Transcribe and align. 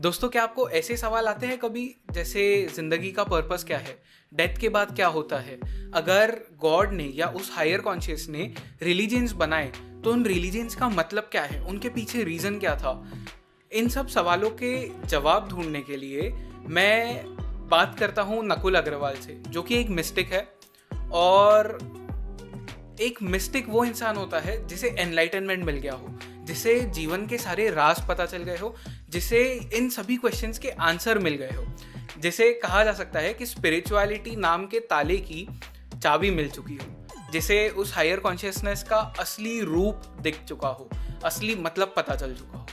दोस्तों, 0.00 0.28
क्या 0.28 0.42
आपको 0.42 0.68
ऐसे 0.70 0.96
सवाल 0.96 1.26
आते 1.28 1.46
हैं 1.46 1.56
कभी? 1.58 1.84
जैसे, 2.10 2.42
ज़िंदगी 2.74 3.10
का 3.12 3.24
पर्पस 3.24 3.64
क्या 3.64 3.78
है? 3.78 3.96
डेथ 4.32 4.56
के 4.58 4.68
बाद 4.68 4.94
क्या 4.96 5.06
होता 5.06 5.38
है? 5.38 5.58
अगर 5.94 6.30
गॉड 6.58 6.92
ने 6.92 7.04
या 7.04 7.26
उस 7.26 7.50
हायर 7.52 7.80
कॉन्शियस 7.80 8.26
ने 8.28 8.54
रिलीजन्स 8.82 9.32
बनाए 9.32 9.66
तो 10.04 10.12
उन 10.12 10.24
रिलीजन्स 10.24 10.74
का 10.74 10.88
मतलब 10.88 11.28
क्या 11.32 11.42
है? 11.42 11.60
उनके 11.62 11.88
पीछे 11.88 12.22
रीज़न 12.24 12.58
क्या 12.58 12.74
था? 12.76 13.12
इन 13.72 13.88
सब 13.88 14.08
सवालों 14.08 14.50
के 14.62 14.72
जवाब 15.06 15.48
ढूँढने 15.48 15.80
के 15.80 15.96
लिए 15.96 16.30
मैं 16.68 17.24
बात 17.70 17.98
करता 17.98 18.22
हूँ 18.22 18.44
नकुल 18.44 18.74
अग्रवाल 18.74 19.16
से, 19.16 19.42
जो 19.48 19.62
कि 19.62 19.80
एक 19.80 19.88
मिस्टिक 19.90 20.32
है। 20.32 20.46
और 21.12 21.78
एक 23.00 23.22
मिस्टिक 23.22 23.68
वो 23.68 23.84
इंसान 23.84 24.16
होता 24.16 24.40
है 24.40 24.66
जिसे 24.66 24.88
एनलाइटनमेंट 24.98 25.64
मिल 25.64 25.76
गया 25.76 25.92
हो, 25.92 26.18
जिसे 26.44 26.80
जीवन 26.80 27.26
के 27.26 27.38
सारे 27.38 27.70
राज 27.70 28.00
पता 28.08 28.26
चल 28.26 28.38
गए 28.38 28.56
हो 28.58 28.74
जिसे 29.10 29.70
इन 29.74 29.90
सभी 29.90 30.16
क्वेश्चंस 30.16 30.58
के 30.58 30.70
आंसर 30.70 31.18
मिल 31.18 31.34
गए 31.34 31.50
हो। 31.56 31.66
जिसे 32.18 32.52
कहा 32.52 32.84
जा 32.84 32.92
सकता 32.92 33.18
है 33.18 33.34
कि 33.34 33.46
स्पिरिचुअलिटी 33.46 34.36
नाम 34.36 34.66
के 34.66 34.80
ताले 34.80 35.16
की 35.16 35.48
चाबी 36.02 36.30
मिल 36.30 36.50
चुकी 36.50 36.74
हो। 36.74 37.06
जिसे 37.32 37.68
उस 37.68 37.94
हायर 37.94 38.20
कॉन्शियसनेस 38.20 38.82
का 38.82 38.96
असली 38.96 39.60
रूप 39.60 40.02
दिख 40.20 40.44
चुका 40.44 40.68
हो। 40.68 40.90
असली 41.24 41.54
मतलब 41.54 41.94
पता 41.96 42.16
चल 42.16 42.34
चुका 42.34 42.58
हो। 42.58 42.66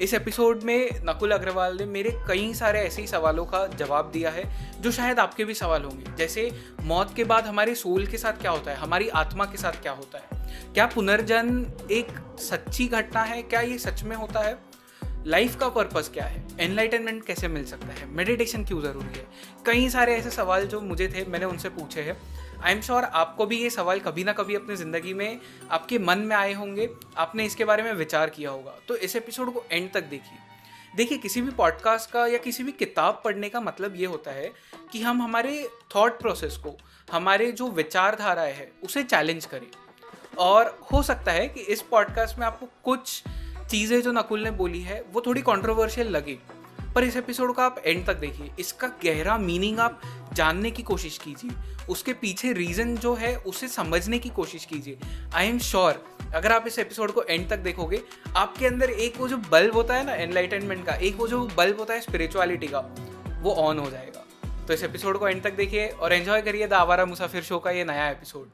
इस 0.00 0.14
एपिसोड 0.14 0.62
में 0.62 0.90
नकुल 0.92 1.30
अग्रवाल 1.30 1.78
ने 1.78 1.84
मेरे 1.84 2.10
कई 2.28 2.54
सारे 2.54 2.80
ऐसे 2.80 3.00
ही 3.00 3.08
सवालों 3.08 3.46
का 3.46 3.66
जवाब 3.66 4.10
दिया 4.10 4.30
है, 4.30 4.72
जो 4.80 4.90
शायद 4.90 5.18
आपके 5.18 5.44
भी 5.44 5.54
सवाल 5.54 5.82
होंगे। 5.82 6.04
जैसे, 6.18 6.60
मौत 6.82 7.16
के 7.16 7.24
बाद 7.24 7.46
हमारे 7.46 7.74
सोल 7.74 8.06
के 8.06 8.18
साथ 8.18 8.32
क्या 8.32 8.50
होता 8.50 8.70
है? 8.70 8.76
हमारी 8.76 9.08
आत्मा 9.08 9.44
के 9.44 9.56
साथ 9.58 9.82
क्या 9.82 9.92
होता 9.92 10.18
है? 10.18 10.58
क्या 10.74 10.86
पुनर्जन्म 10.86 11.66
एक 11.90 12.36
सच्ची 12.38 12.86
घटना 12.86 13.22
है? 13.22 13.42
क्या 13.42 13.60
ये 13.60 13.78
सच 13.78 14.02
में 14.02 14.16
होता 14.16 14.40
है? 14.40 14.75
लाइफ 15.26 15.56
का 15.56 15.68
पर्पस 15.68 16.10
क्या 16.14 16.24
है? 16.24 16.48
एनलाइटनमेंट 16.60 17.26
कैसे 17.26 17.48
मिल 17.48 17.64
सकता 17.64 17.86
है? 17.86 18.06
मेडिटेशन 18.06 18.64
क्यों 18.64 18.82
ज़रूरी 18.82 19.18
है? 19.18 19.26
कई 19.66 19.88
सारे 19.90 20.16
ऐसे 20.16 20.30
सवाल 20.30 20.66
जो 20.66 20.80
मुझे 20.80 21.08
थे, 21.08 21.24
मैंने 21.24 21.44
उनसे 21.44 21.68
पूछे 21.68 22.02
हैं। 22.02 22.22
आई 22.62 22.72
एम 22.72 22.80
श्योर 22.80 23.04
आपको 23.04 23.46
भी 23.46 23.62
ये 23.62 23.70
सवाल 23.70 24.00
कभी 24.00 24.24
ना 24.24 24.32
कभी 24.32 24.54
अपनी 24.54 24.76
ज़िंदगी 24.76 25.14
में, 25.14 25.40
आपके 25.70 25.98
मन 25.98 26.18
में 26.18 26.36
आए 26.36 26.52
होंगे। 26.52 26.90
आपने 27.16 27.44
इसके 27.44 27.64
बारे 27.64 27.82
में 27.82 27.92
विचार 27.92 28.30
किया 28.30 28.50
होगा। 28.50 28.74
तो 28.88 28.96
इस 28.96 29.16
एपिसोड 29.16 29.52
को 29.52 29.64
एंड 29.72 29.92
तक 29.92 30.00
देखिए। 30.00 30.38
देखिए, 30.96 31.18
किसी 31.18 31.42
भी 31.42 31.50
पॉडकास्ट 31.50 32.10
का 32.10 32.26
या 32.26 32.38
किसी 32.38 32.62
भी 32.62 32.72
किताब 32.72 33.20
पढ़ने 33.24 33.48
का 33.48 33.60
मतलब 33.60 33.96
ये 33.96 34.06
होता 34.06 34.30
है 34.30 34.52
कि 34.92 35.02
हम 35.02 35.22
हमारे 35.22 35.68
थॉट 35.96 36.20
प्रोसेस 36.20 36.56
को, 36.56 36.78
हमारे 37.12 37.52
जो 37.52 37.70
विचारधाराएँ 37.70 38.54
है, 38.54 38.72
उसे 38.84 39.02
चैलेंज 39.02 39.46
करें। 39.46 39.68
और 40.38 40.78
हो 40.92 41.02
सकता 41.02 41.32
है 41.32 41.48
कि 41.48 41.60
इस 41.60 41.82
पॉडकास्ट 41.82 42.38
में 42.38 42.46
आपको 42.46 42.68
कुछ 42.84 43.22
चीज़ें 43.70 44.02
जो 44.02 44.12
नकुल 44.12 44.44
ने 44.44 44.50
बोली 44.50 44.80
है, 44.80 45.04
वो 45.12 45.20
थोड़ी 45.20 45.42
कॉन्ट्रोवर्शियल 45.42 46.08
लगे। 46.08 46.38
पर 46.94 47.04
इस 47.04 47.16
एपिसोड 47.16 47.54
को 47.54 47.62
आप 47.62 47.82
एंड 47.86 48.06
तक 48.06 48.16
देखिए। 48.16 48.50
इसका 48.58 48.88
गहरा 48.88 49.38
मीनिंग 49.38 49.78
आप 49.78 50.00
जानने 50.32 50.70
की 50.70 50.82
कोशिश 50.82 51.18
कीजिए। 51.18 51.50
उसके 51.88 52.12
पीछे 52.12 52.52
रीज़न 52.52 52.96
जो 52.96 53.14
है, 53.14 53.36
उसे 53.36 53.68
समझने 53.68 54.18
की 54.18 54.28
कोशिश 54.28 54.64
कीजिए। 54.64 54.98
आई 55.34 55.46
एम 55.46 55.58
श्योर 55.58 56.04
अगर 56.34 56.52
आप 56.52 56.64
इस 56.66 56.78
एपिसोड 56.78 57.12
को 57.12 57.22
एंड 57.22 57.48
तक 57.50 57.56
देखोगे, 57.56 58.02
आपके 58.36 58.66
अंदर 58.66 58.90
एक 58.90 59.20
वो 59.20 59.28
जो 59.28 59.36
बल्ब 59.36 59.74
होता 59.74 59.94
है 59.94 60.06
ना 60.06 60.14
एनलाइटनमेंट 60.14 60.86
का, 60.86 60.94
एक 60.94 61.16
वो 61.16 61.28
जो 61.28 61.48
बल्ब 61.56 61.78
होता 61.78 61.94
है 61.94 62.00
स्पिरिचुअलिटी 62.00 62.66
का, 62.66 62.78
वो 63.42 63.50
ऑन 63.50 63.78
हो 63.78 63.90
जाएगा। 63.90 64.24
तो 64.66 64.72
इस 64.72 64.84
एपिसोड 64.84 65.18
को 65.18 65.28
एंड 65.28 65.42
तक 65.42 65.52
देखिए 65.52 65.88
और 65.88 66.12
एंजॉय 66.12 66.42
करिए 66.42 66.66
द 66.66 66.72
आवारा 66.72 67.04
मुसाफिर 67.04 67.42
शो 67.42 67.58
का 67.58 67.70
ये 67.70 67.84
नया 67.84 68.08
एपिसोड 68.10 68.48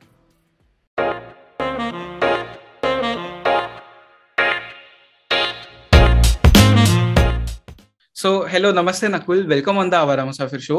सो 8.22 8.30
हेलो 8.46 8.70
नमस्ते 8.72 9.08
नकुल. 9.08 9.42
वेलकम 9.46 9.78
ऑन 9.78 9.88
द 9.90 9.94
आवारा 9.94 10.24
मुसाफिर 10.24 10.60
शो 10.60 10.76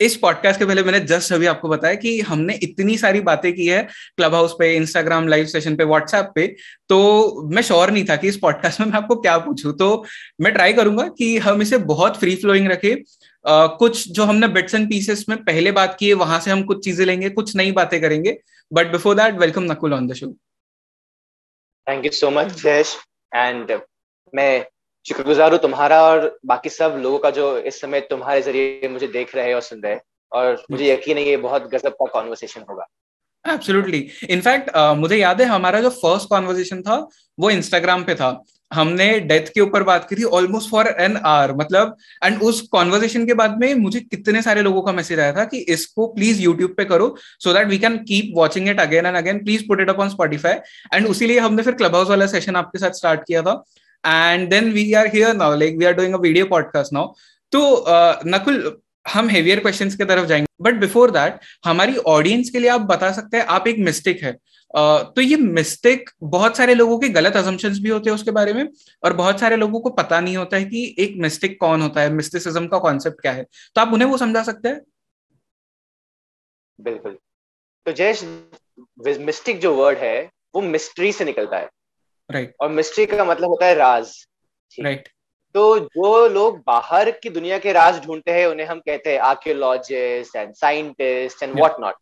इस 0.00 0.16
पॉडकास्ट 0.22 0.58
के 0.58 0.66
पहले 0.66 0.82
मैंने 0.82 0.98
जस्ट 1.10 1.32
अभी 1.32 1.46
आपको 1.46 1.68
बताया 1.68 1.94
कि 2.02 2.10
हमने 2.20 2.54
इतनी 2.62 2.96
सारी 2.98 3.20
बातें 3.28 3.52
की 3.54 3.66
है 3.66 3.80
क्लब 4.16 4.34
हाउस 4.34 4.54
पे 4.58 4.74
इंस्टाग्राम 4.76 5.28
लाइव 5.28 5.46
सेशन 5.46 5.76
पे 5.76 5.84
व्हाट्सएप 5.84 6.30
पे. 6.34 6.46
तो 6.88 7.48
मैं 7.54 7.62
श्योर 7.62 7.90
नहीं 7.90 8.04
था 8.10 8.16
कि 8.16 8.28
इस 8.28 8.36
पॉडकास्ट 8.38 8.80
में 8.80 8.86
मैं 8.86 8.96
आपको 8.98 9.16
क्या 9.16 9.38
पूछूँ. 9.38 9.72
तो 9.72 10.04
मैं 10.40 10.52
ट्राई 10.52 10.72
करूँगा 10.72 11.08
कि 11.18 11.36
हम 11.48 11.62
इसे 11.62 11.78
बहुत 11.88 12.20
फ्री 12.20 12.36
फ्लोइंग 12.36 12.70
रखें. 12.72 12.94
Uh, 12.94 13.68
कुछ 13.78 14.08
जो 14.08 14.24
हमने 14.24 14.48
बिट्स 14.54 14.74
एंड 14.74 14.88
पीसेस 14.88 15.24
में 15.28 15.36
पहले 15.44 15.72
बात 15.72 15.96
की 16.00 16.08
है 16.08 16.14
वहाँ 16.22 16.40
से 16.40 16.50
हम 16.50 16.62
कुछ 16.64 16.84
चीज़ें 16.84 17.04
लेंगे 17.06 17.30
कुछ 17.30 17.56
नई 17.56 17.72
बातें 17.72 18.00
करेंगे. 18.00 18.38
But 18.70 18.92
before 18.92 19.14
that 19.16 19.38
welcome 19.40 19.72
Nakul 19.72 19.94
on 19.94 20.08
the 20.08 20.14
show 20.14 20.32
thank 21.86 22.04
you 22.04 22.10
so 22.14 22.30
much 22.30 22.60
Jayesh 22.62 22.96
and 23.32 23.80
मैं 24.32 24.66
शुक्रगुजार 25.06 25.52
हूँ 25.52 25.58
तुम्हारा 25.60 26.02
और 26.02 26.38
बाकी 26.46 26.68
सब 26.70 26.98
लोगों 27.02 27.18
का 27.18 27.30
जो 27.30 27.56
इस 27.58 27.80
समय 27.80 28.00
तुम्हारे 28.10 28.42
ज़रिए 28.42 28.88
मुझे 28.88 29.06
देख 29.08 29.34
रहे 29.36 29.46
हैं 29.46 29.54
और 29.54 29.60
सुन 29.62 29.80
रहे 29.80 29.92
हैं। 29.92 30.00
और 30.32 30.64
मुझे 30.70 30.92
यकीन 30.92 31.16
है 31.16 31.24
ये 31.24 31.36
बहुत 31.38 31.70
गजब 31.70 31.92
का 31.92 32.06
कॉन्वर्सेशन 32.12 32.64
होगा। 32.70 32.86
एब्सोल्युटली 33.44 33.98
इनफैक्ट 34.30 34.70
uh, 34.70 34.94
मुझे 34.96 35.16
याद 35.16 35.40
है 35.40 35.46
हमारा 35.48 35.80
जो 35.80 35.90
फ़र्स्ट 35.92 36.28
कॉन्वर्सेशन 36.28 36.82
था 36.82 36.96
वो 37.38 37.50
इंस्टाग्राम 37.50 38.04
पे 38.04 38.14
था। 38.14 38.30
हमने 38.72 39.08
डेथ 39.20 39.46
के 39.54 39.60
ऊपर 39.60 39.82
बात 39.82 40.08
की 40.08 40.16
थी 40.16 40.24
ऑलमोस्ट 40.38 40.70
फॉर 40.70 40.86
एन 41.00 41.16
आवर 41.16 41.52
मतलब 41.56 41.96
एंड 42.24 42.42
उस 42.42 42.60
कॉन्वर्जेशन 42.72 43.24
के 43.26 43.34
बाद 43.34 43.56
में 43.60 43.74
मुझे 43.74 44.00
कितने 44.00 44.42
सारे 44.42 44.62
लोगों 44.62 44.82
का 44.82 44.92
मैसेज 44.92 45.20
आया 45.20 45.32
था 45.32 45.44
कि 45.44 45.58
इसको 45.74 46.06
प्लीज़ 46.14 46.42
यूट्यूब 46.42 46.74
पे 46.76 46.84
करो 46.84 47.14
so 47.40 47.52
that 47.52 47.68
we 47.68 47.78
can 47.78 47.96
keep 48.04 48.32
watching 48.36 48.68
it 48.68 48.80
again 48.80 49.06
and 49.06 49.16
again 49.16 49.42
please 49.44 49.66
put 49.68 49.80
it 49.80 49.90
up 49.90 50.00
on 50.00 50.08
Spotify 50.08 50.54
and 50.94 51.06
उसी 51.06 51.26
लिए 51.26 51.38
हमने 51.38 51.62
फिर 51.62 51.74
क्लब 51.74 51.94
हाउस 51.94 52.08
वाला 52.08 52.26
सेशन 52.26 52.56
आपके 52.56 52.78
साथ 52.78 52.98
स्टार्ट 52.98 53.24
किया 53.26 53.42
था। 53.42 53.62
And 54.04 54.52
then 54.52 54.72
we 54.72 54.84
are 54.94 55.08
here 55.08 55.32
now 55.34 55.50
like 55.62 55.78
we 55.78 55.86
are 55.86 55.94
doing 55.94 56.14
a 56.14 56.18
video 56.18 56.46
podcast 56.48 56.92
now. 56.92 57.06
तो 57.52 57.84
नकुल 58.26 58.80
हम 59.06 59.28
हेवियर 59.28 59.60
क्वेश्चंस 59.60 59.94
की 59.96 60.04
तरफ़ 60.04 60.26
जाएँगे. 60.26 60.46
बट 60.60 60.74
बिफोर 60.80 61.10
दैट 61.10 61.40
हमारी 61.64 61.96
ऑडियंस 61.96 62.50
के 62.50 62.58
लिए 62.58 62.70
आप 62.70 62.80
बता 62.80 63.10
सकते 63.12 63.36
हैं 63.36 63.44
आप 63.46 63.68
एक 63.68 63.78
मिस्टेक 63.78 64.22
है. 64.22 64.32
uh, 64.76 65.04
तो 65.16 65.20
ये 65.20 65.36
मिस्टेक 65.36 66.10
बहुत 66.22 66.56
सारे 66.56 66.74
लोगों 66.74 66.98
के 66.98 67.08
गलत 67.08 67.36
असम्पशंस 67.36 67.78
भी 67.78 67.88
होते 67.88 68.10
हैं 68.10 68.14
उसके 68.14 68.30
बारे 68.30 68.52
में 68.52 68.68
और 69.04 69.12
बहुत 69.12 69.40
सारे 69.40 69.56
लोगों 69.56 69.80
को 69.80 69.90
पता 69.90 70.20
नहीं 70.20 70.36
होता 70.36 70.56
है 70.56 70.64
कि 70.64 70.94
एक 70.98 71.14
मिस्टेक 71.18 71.58
कौन 71.60 71.82
होता 71.82 72.00
है 72.00 72.12
मिस्टिसिज्म 72.12 72.66
का 72.66 72.78
कॉन्सेप्ट 72.78 73.20
क्या 73.20 73.32
है. 73.32 73.46
तो 73.74 73.80
आप 73.80 73.92
उन्हें 73.92 74.08
वो 74.08 74.18
समझा 74.18 74.42
सकते 74.42 74.68
हैं? 74.68 74.80
बिल्कुल. 76.80 77.16
तो 77.86 77.92
जयेश 77.92 78.24
मिस्टिक 79.20 79.60
जो 79.60 79.74
वर्ड 79.74 79.98
है 79.98 80.30
वो 80.54 80.60
मिस्ट्री 80.62 81.12
से 81.12 81.24
निकलता 81.24 81.56
है. 81.56 81.68
राइट 82.30 82.54
और 82.60 82.68
मिस्ट्री 82.68 83.06
का 83.06 83.24
मतलब 83.24 83.48
होता 83.48 83.66
है 83.66 83.74
राज। 83.74 84.12
राइट 84.78 85.08
तो 85.54 85.78
जो 85.78 86.28
लोग 86.28 86.58
बाहर 86.66 87.10
की 87.10 87.30
दुनिया 87.30 87.58
के 87.58 87.72
राज 87.72 88.04
ढूंढते 88.04 88.32
हैं 88.32 88.46
उन्हें 88.46 88.66
हम 88.66 88.80
कहते 88.80 89.12
हैं 89.12 89.18
archaeologist 89.20 90.36
and 90.36 90.54
scientist 90.54 91.42
and 91.42 91.54
what 91.54 91.80
not 91.80 91.94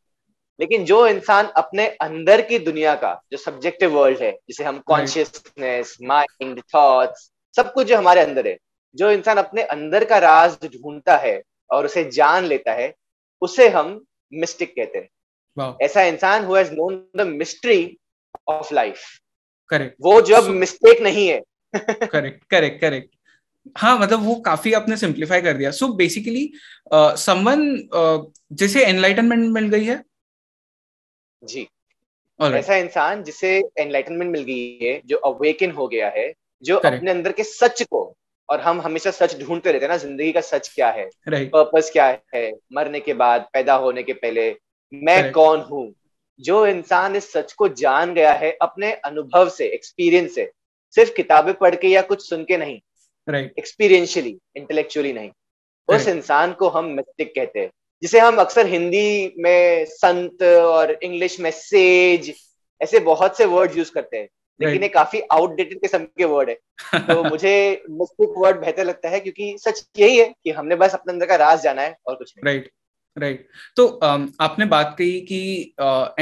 लेकिन 0.60 0.84
जो 0.84 1.06
इंसान 1.06 1.46
अपने 1.56 1.86
अंदर 2.00 2.40
की 2.42 2.58
दुनिया 2.58 2.94
का 2.94 3.12
जो 3.32 3.38
सब्जेक्टिव 3.38 3.98
वर्ल्ड 3.98 4.18
है 4.18 4.30
जिसे 4.48 4.64
हम 4.64 4.78
कॉन्शियसनेस 4.78 5.96
माइंड 6.02 6.62
थॉट्स 6.74 7.30
सब 7.56 7.72
कुछ 7.72 7.86
जो 7.86 7.96
हमारे 7.96 8.20
अंदर 8.20 8.46
है 8.46 8.56
जो 8.94 9.10
इंसान 9.10 9.36
अपने 9.36 9.62
अंदर 9.62 10.04
का 10.04 10.18
राज 10.18 10.58
ढूंढता 10.66 11.16
है 11.16 11.42
और 11.70 11.84
उसे 11.84 12.04
जान 12.10 12.44
लेता 12.44 12.72
है 12.72 12.94
उसे 13.42 13.68
हम 13.68 14.04
मिस्टिक 14.32 14.74
कहते 14.76 14.98
हैं। 14.98 15.74
ऐसा 15.82 16.02
इंसान 16.02 16.44
who 16.44 16.54
has 16.54 16.72
known 16.72 17.08
the 17.16 17.26
mystery 17.26 17.98
of 18.48 18.74
life 18.74 19.02
correct 19.70 19.96
वो 20.00 20.20
जब 20.22 20.48
मिस्टेक 20.54 21.00
नहीं 21.02 21.28
है 21.28 21.42
करेक्ट 21.74 22.44
करेक्ट 22.50 22.80
करेक्ट 22.80 23.14
हाँ 23.76 23.98
मतलब 23.98 24.22
वो 24.24 24.34
काफ़ी 24.40 24.72
आपने 24.72 24.96
सिंप्लीफाई 24.96 25.40
कर 25.42 25.56
दिया 25.56 25.70
सो 25.70 25.88
बेसिकली 25.92 26.50
समवन 26.92 27.64
जिसे 28.52 28.84
एनलाइटनमेंट 28.84 29.48
मिल 29.52 29.68
गई 29.68 29.84
है 29.84 30.02
जी 31.42 31.66
right. 32.40 32.54
ऐसा 32.54 32.76
इंसान 32.76 33.22
जिसे 33.22 33.56
एनलाइटनमेंट 33.78 34.30
मिल 34.32 34.42
गई 34.42 34.78
है 34.82 35.00
जो 35.06 35.16
अवेकन 35.26 35.70
हो 35.70 35.88
गया 35.88 36.08
है 36.08 36.32
जो 36.64 36.76
Correct. 36.76 36.96
अपने 36.96 37.10
अंदर 37.10 37.32
के 37.32 37.44
सच 37.44 37.82
को 37.82 38.02
और 38.48 38.60
हम 38.60 38.80
हमेशा 38.80 39.10
सच 39.10 39.38
ढूंढते 39.40 39.72
रहते 39.72 39.84
हैं 39.84 39.90
ना 39.90 39.96
ज़िंदगी 39.96 40.32
का 40.32 40.40
सच 40.40 40.68
क्या 40.74 40.90
है 40.90 41.08
पर्पस 41.26 41.72
right. 41.74 41.92
क्या 41.92 42.06
है 42.34 42.50
मरने 42.72 43.00
के 43.00 43.14
बाद 43.14 43.48
पैदा 43.52 43.74
होने 43.84 44.02
के 44.02 44.12
पहले 44.14 44.48
मैं 44.92 45.16
Correct. 45.16 45.34
कौन 45.34 45.60
हूँ 45.60 45.86
जो 46.40 46.66
इंसान 46.66 47.16
इस 47.16 47.32
सच 47.32 47.52
को 47.52 47.68
जान 47.68 48.14
गया 48.14 48.32
है 48.32 48.58
अपने 48.62 48.92
अनुभव 48.92 49.48
से 49.48 49.66
एक्सपीरियंस 49.66 50.34
से 50.34 50.52
सिर्फ़ 50.94 51.12
किताबें 51.12 51.54
पढ़ 51.54 51.74
के 51.74 51.88
या 51.88 52.02
कुछ 52.02 52.28
सुन 52.28 52.44
के 52.44 52.56
नहीं 52.56 52.80
एक्सपीरियंशियली 53.58 54.30
right. 54.30 54.56
इंटेलेक्चुअली 54.56 55.12
नहीं। 55.12 55.30
right. 55.30 56.00
उस 56.00 56.08
इंसान 56.08 56.52
को 56.52 56.68
हम 56.68 56.84
मिस्टिक 56.84 57.34
कहते 57.34 57.60
हैं 57.60 57.70
जिसे 58.02 58.18
हम 58.20 58.36
अक्सर 58.36 58.66
हिंदी 58.66 59.34
में 59.38 59.84
संत 59.84 60.42
और 60.42 60.98
इंग्लिश 61.02 61.40
में 61.40 61.50
सेज 61.50 62.34
ऐसे 62.82 62.98
बहुत 62.98 63.38
से 63.38 63.44
वर्ड 63.44 63.78
यूज़ 63.78 63.92
करते 63.92 64.16
हैं 64.16 64.28
लेकिन 64.60 64.82
ये 64.82 64.88
काफ़ी 64.88 65.20
आउटडेटेड 65.20 65.80
किस्म 65.80 65.98
के 65.98 66.24
वर्ड 66.24 66.50
है। 66.50 66.58
तो 67.00 67.24
मुझे 67.24 67.82
मिस्टिक 67.90 68.28
वर्ड 68.36 68.60
बेहतर 68.60 68.84
लगता 68.84 69.08
है 69.08 69.20
क्योंकि 69.20 69.56
सच 69.58 69.88
यही 69.98 70.18
है 70.18 70.34
कि 70.44 70.50
हमने 70.50 70.76
बस 70.76 70.94
अपने 70.94 71.12
अंदर 71.12 71.26
का 71.26 71.36
राज 71.36 71.62
जाना 71.62 71.82
है 71.82 71.96
और 72.06 72.14
कुछ 72.14 72.34
नहीं। 72.36 72.52
Right 72.52 72.70
right 73.18 73.36
right. 73.36 73.76
तो 73.76 74.00
um, 74.04 74.28
आपने 74.40 74.64
बात 74.64 74.94
कही 74.98 75.20
कि 75.20 75.38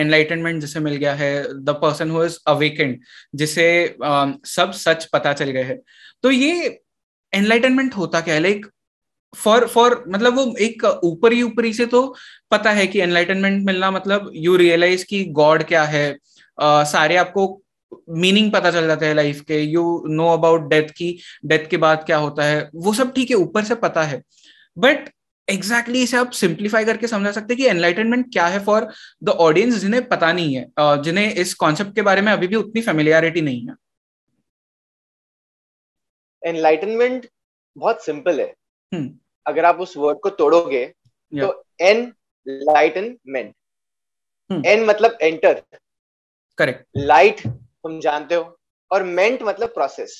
एनलाइटनमेंट 0.00 0.56
uh, 0.56 0.60
जिसे 0.60 0.80
मिल 0.80 0.96
गया 0.96 1.14
है 1.14 1.62
the 1.64 1.70
person 1.82 2.10
who 2.10 2.24
is 2.24 2.38
awakened 2.46 2.98
जिसे 3.34 3.66
um, 4.04 4.34
सब 4.46 4.72
सच 4.72 5.04
पता 5.04 5.32
चल 5.32 5.50
गए 5.50 5.62
हैं। 5.62 5.78
तो 6.22 6.30
ये 6.30 6.80
एनलाइटनमेंट 7.32 7.94
होता 7.96 8.20
क्या 8.20 8.34
है? 8.34 8.40
लाइक 8.40 8.66
फॉर 9.34 9.66
फॉर 9.66 10.04
मतलब 10.08 10.36
वो 10.36 10.54
एक 10.60 10.84
ऊपरी 11.04 11.42
ऊपरी 11.42 11.72
से 11.72 11.86
तो 11.86 12.02
पता 12.50 12.70
है 12.70 12.86
कि 12.86 13.00
एनलाइटनमेंट 13.00 13.64
मिलना 13.66 13.90
मतलब 13.90 14.30
यू 14.34 14.56
रियलाइज़ 14.56 15.04
कि 15.04 15.24
गॉड 15.40 15.62
क्या 15.64 15.84
है। 15.84 16.06
Uh, 16.62 16.84
सारे 16.84 17.16
आपको 17.16 17.44
मीनिंग 18.10 18.52
पता 18.52 18.70
चल 18.70 18.86
जाता 18.86 19.06
है 19.06 19.14
लाइफ 19.14 19.40
के। 19.40 19.60
यू 19.60 19.82
नो 20.08 20.28
अबाउट 20.28 20.68
डेथ 20.70 20.88
की 20.96 21.08
डेथ 21.46 21.66
के 21.70 21.76
बाद 21.76 22.04
क्या 22.06 22.16
होता 22.16 22.44
है? 22.44 22.70
वो 22.74 22.92
सब 22.94 23.12
ठीक 23.14 23.30
है 23.30 23.36
ऊपर 23.36 23.64
से 23.64 23.74
पता 23.74 24.02
है। 24.02 24.22
बट 24.78 25.08
एग्जैक्टली 25.48 25.92
exactly 25.92 26.02
इसे 26.04 26.16
आप 26.16 26.30
सिंप्लीफाई 26.32 26.84
करके 26.84 27.06
समझा 27.06 27.30
सकते 27.32 27.54
हैं 27.54 27.62
कि 27.62 27.68
एनलाइटनमेंट 27.68 28.32
क्या 28.32 28.46
है 28.46 28.64
फॉर 28.64 28.86
द 29.24 29.28
ऑडियंस 29.46 29.74
जिन्हें 29.74 30.08
पता 30.08 30.32
नहीं 30.32 30.54
है 30.56 31.02
जिन्हें 31.02 31.34
इस 31.34 31.54
कॉन्सेप्ट 31.54 31.94
के 31.94 32.02
बारे 32.02 32.20
में 32.20 32.32
अभी 32.32 32.46
भी 32.46 32.56
उतनी 32.56 32.82
फेमिलियरिटी 32.82 33.40
नहीं 33.40 33.66
है 33.68 33.74
एनलाइटनमेंट 36.42 37.28
बहुत 37.76 38.04
सिंपल 38.04 38.40
है 38.40 38.52
hmm. 38.92 39.08
अगर 39.46 39.64
आप 39.64 39.80
उस 39.80 39.96
वर्ड 39.96 40.18
को 40.20 40.30
तोड़ोगे 40.30 40.84
yeah. 40.86 41.46
तो 41.46 41.64
एन 41.80 42.12
लाइटनमेंट 42.46 43.54
एन 44.66 44.84
मतलब 44.84 45.18
एंटर 45.22 45.62
करेक्ट 46.58 46.86
लाइट 46.96 47.46
तुम 47.46 48.00
जानते 48.00 48.34
हो 48.34 48.56
और 48.90 49.02
मेंट 49.02 49.42
मतलब 49.42 49.68
प्रोसेस 49.68 50.18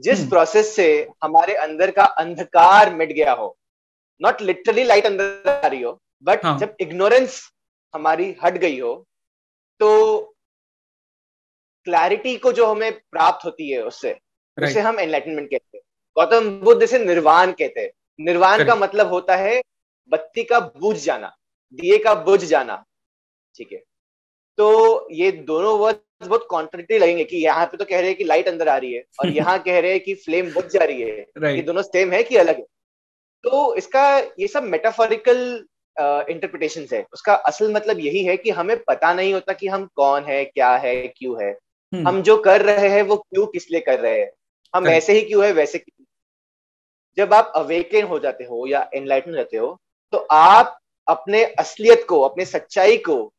जिस 0.00 0.28
प्रोसेस 0.28 0.66
hmm. 0.66 0.76
से 0.76 1.08
हमारे 1.24 1.54
अंदर 1.54 1.90
का 1.90 2.04
अंधकार 2.04 2.94
मिट 2.94 3.12
गया 3.12 3.32
हो 3.32 3.56
नॉट 4.20 4.42
लिटरली 4.42 4.84
लाइट 4.84 5.06
अंदर 5.06 5.50
आ 5.50 5.66
रही 5.66 5.82
हो 5.82 6.00
बट 6.22 6.44
हाँ. 6.44 6.58
जब 6.58 6.76
इग्नोरेंस 6.80 7.52
हमारी 7.94 8.36
हट 8.44 8.54
गई 8.54 8.80
हो 8.80 9.06
तो 9.80 10.20
क्लैरिटी 11.84 12.36
को 12.36 12.52
जो 12.52 12.66
हमें 12.66 12.92
प्राप्त 12.92 13.44
होती 13.44 13.70
है 13.70 13.82
उससे 13.82 14.10
right. 14.10 14.70
उसे 14.70 14.80
हम 14.80 15.00
एनलाइटनमेंट 15.00 15.50
कहते 15.50 15.78
हैं। 15.78 15.82
गौतम 16.16 16.50
बुद्ध 16.60 16.86
से 16.86 17.04
निर्वाण 17.04 17.52
कहते 17.52 17.80
हैं। 17.80 17.90
निर्वाण 18.20 18.64
का 18.64 18.74
मतलब 18.74 19.08
होता 19.08 19.36
है 19.36 19.62
बत्ती 20.10 20.44
का 20.44 20.60
बुझ 20.60 20.96
जाना 20.96 21.36
दिए 21.72 21.98
का 21.98 22.14
बुझ 22.14 22.44
जाना। 22.44 22.84
ठीक 23.54 23.72
है? 23.72 23.82
तो 24.58 25.08
ये 25.10 25.32
दोनों 25.32 25.78
वर्ड 25.78 25.96
बहुत 26.28 26.46
कॉन्ट्रेक्टरी 26.50 26.98
लगेंगे 26.98 27.24
कि 27.24 27.36
यहाँ 27.36 27.66
पे 27.66 27.76
तो 27.76 27.84
कह 27.84 27.98
रहे 27.98 28.08
हैं 28.08 28.16
कि 28.16 28.24
लाइट 28.24 28.48
अंदर 28.48 28.68
आ 28.68 28.76
रही 28.76 28.92
है 28.92 29.04
और 29.20 29.28
यहाँ 29.38 29.58
कह 29.58 29.80
रहे 29.80 29.90
हैं 29.90 30.00
कि 30.00 30.14
फ्लेम 30.14 30.52
बुझ 30.52 30.64
जा 30.64 30.84
रही 30.84 31.02
है। 31.02 31.26
right. 31.38 31.56
ये 31.56 31.62
दोनों 31.62 31.82
सेम 31.82 32.12
है 32.12 32.22
कि 32.22 32.36
अलग 32.36 32.58
है? 32.58 32.66
तो 33.44 33.74
इसका 33.74 34.18
ये 34.40 34.46
सब 34.46 34.62
मेटाफोरिकल 34.64 35.38
इंटरप्रिटेशन 35.96 36.86
है। 36.92 37.04
उसका 37.12 37.34
असल 37.34 37.72
मतलब 37.72 37.98
यही 38.00 38.22
है 38.24 38.36
कि 38.36 38.50
हमें 38.50 38.76
पता 38.84 39.12
नहीं 39.14 39.32
होता 39.34 39.52
कि 39.52 39.68
हम 39.68 39.88
कौन 39.96 40.24
है 40.24 40.44
क्या 40.44 40.70
है 40.76 40.94
क्यों 41.08 41.42
है। 41.42 41.54
hmm. 41.92 42.06
हम 42.08 42.22
जो 42.22 42.36
कर 42.36 42.62
रहे 42.62 42.88
हैं 42.88 43.02
वो 43.02 43.16
क्यों 43.16 43.46
किस 43.46 43.70
लिए 43.70 43.80
कर 43.80 44.00
रहे 44.00 44.20
हैं? 44.20 44.30
हम. 44.74 44.86
ऐसे 44.88 45.12
ही 45.12 45.22
क्यों 45.22 45.44
है 45.44 45.52
वैसे 45.52 45.78
क्यों 45.78 46.04
जब 47.18 47.34
आप 47.34 47.52
अवेकन 47.56 48.02
हो 48.02 48.18
जाते 48.18 48.44
हो 48.44 48.66
या 48.66 48.88
एनलाइटन 48.94 49.30
रहते 49.30 49.56
हो 49.56 49.76
तो 50.12 50.18
आप 50.30 50.78
अपने 51.08 51.44
असलियत 51.44 52.04
को 52.08 52.20
अपने 52.20 52.44
सच्चाई 52.44 52.96
को 52.98 53.32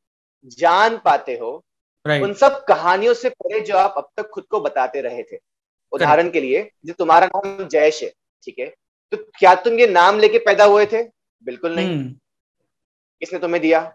जान 0.45 0.97
पाते 1.05 1.37
हो। 1.37 1.51
Right. 2.05 2.23
उन 2.23 2.33
सब 2.33 2.63
कहानियों 2.65 3.13
से 3.13 3.29
परे 3.29 3.59
जो 3.59 3.77
आप 3.77 3.93
अब 3.97 4.09
तक 4.17 4.29
खुद 4.29 4.43
को 4.43 4.59
बताते 4.59 5.01
रहे 5.01 5.23
थे। 5.23 5.37
उदाहरण 5.91 6.29
के 6.29 6.41
लिए 6.41 6.69
जो 6.85 6.93
तुम्हारा 6.93 7.27
नाम 7.27 7.67
जयश 7.67 8.01
है 8.03 8.11
ठीक 8.43 8.59
है? 8.59 8.73
तो 9.13 9.17
क्या 9.39 9.55
तुम 9.55 9.79
ये 9.79 9.87
नाम 9.87 10.19
लेके 10.19 10.37
पैदा 10.37 10.65
हुए 10.65 10.85
थे? 10.85 11.03
बिल्कुल 11.43 11.75
नहीं। 11.75 12.03
hmm. 12.03 12.19
किसने 13.19 13.39
तुम्हें 13.39 13.61
दिया? 13.61 13.93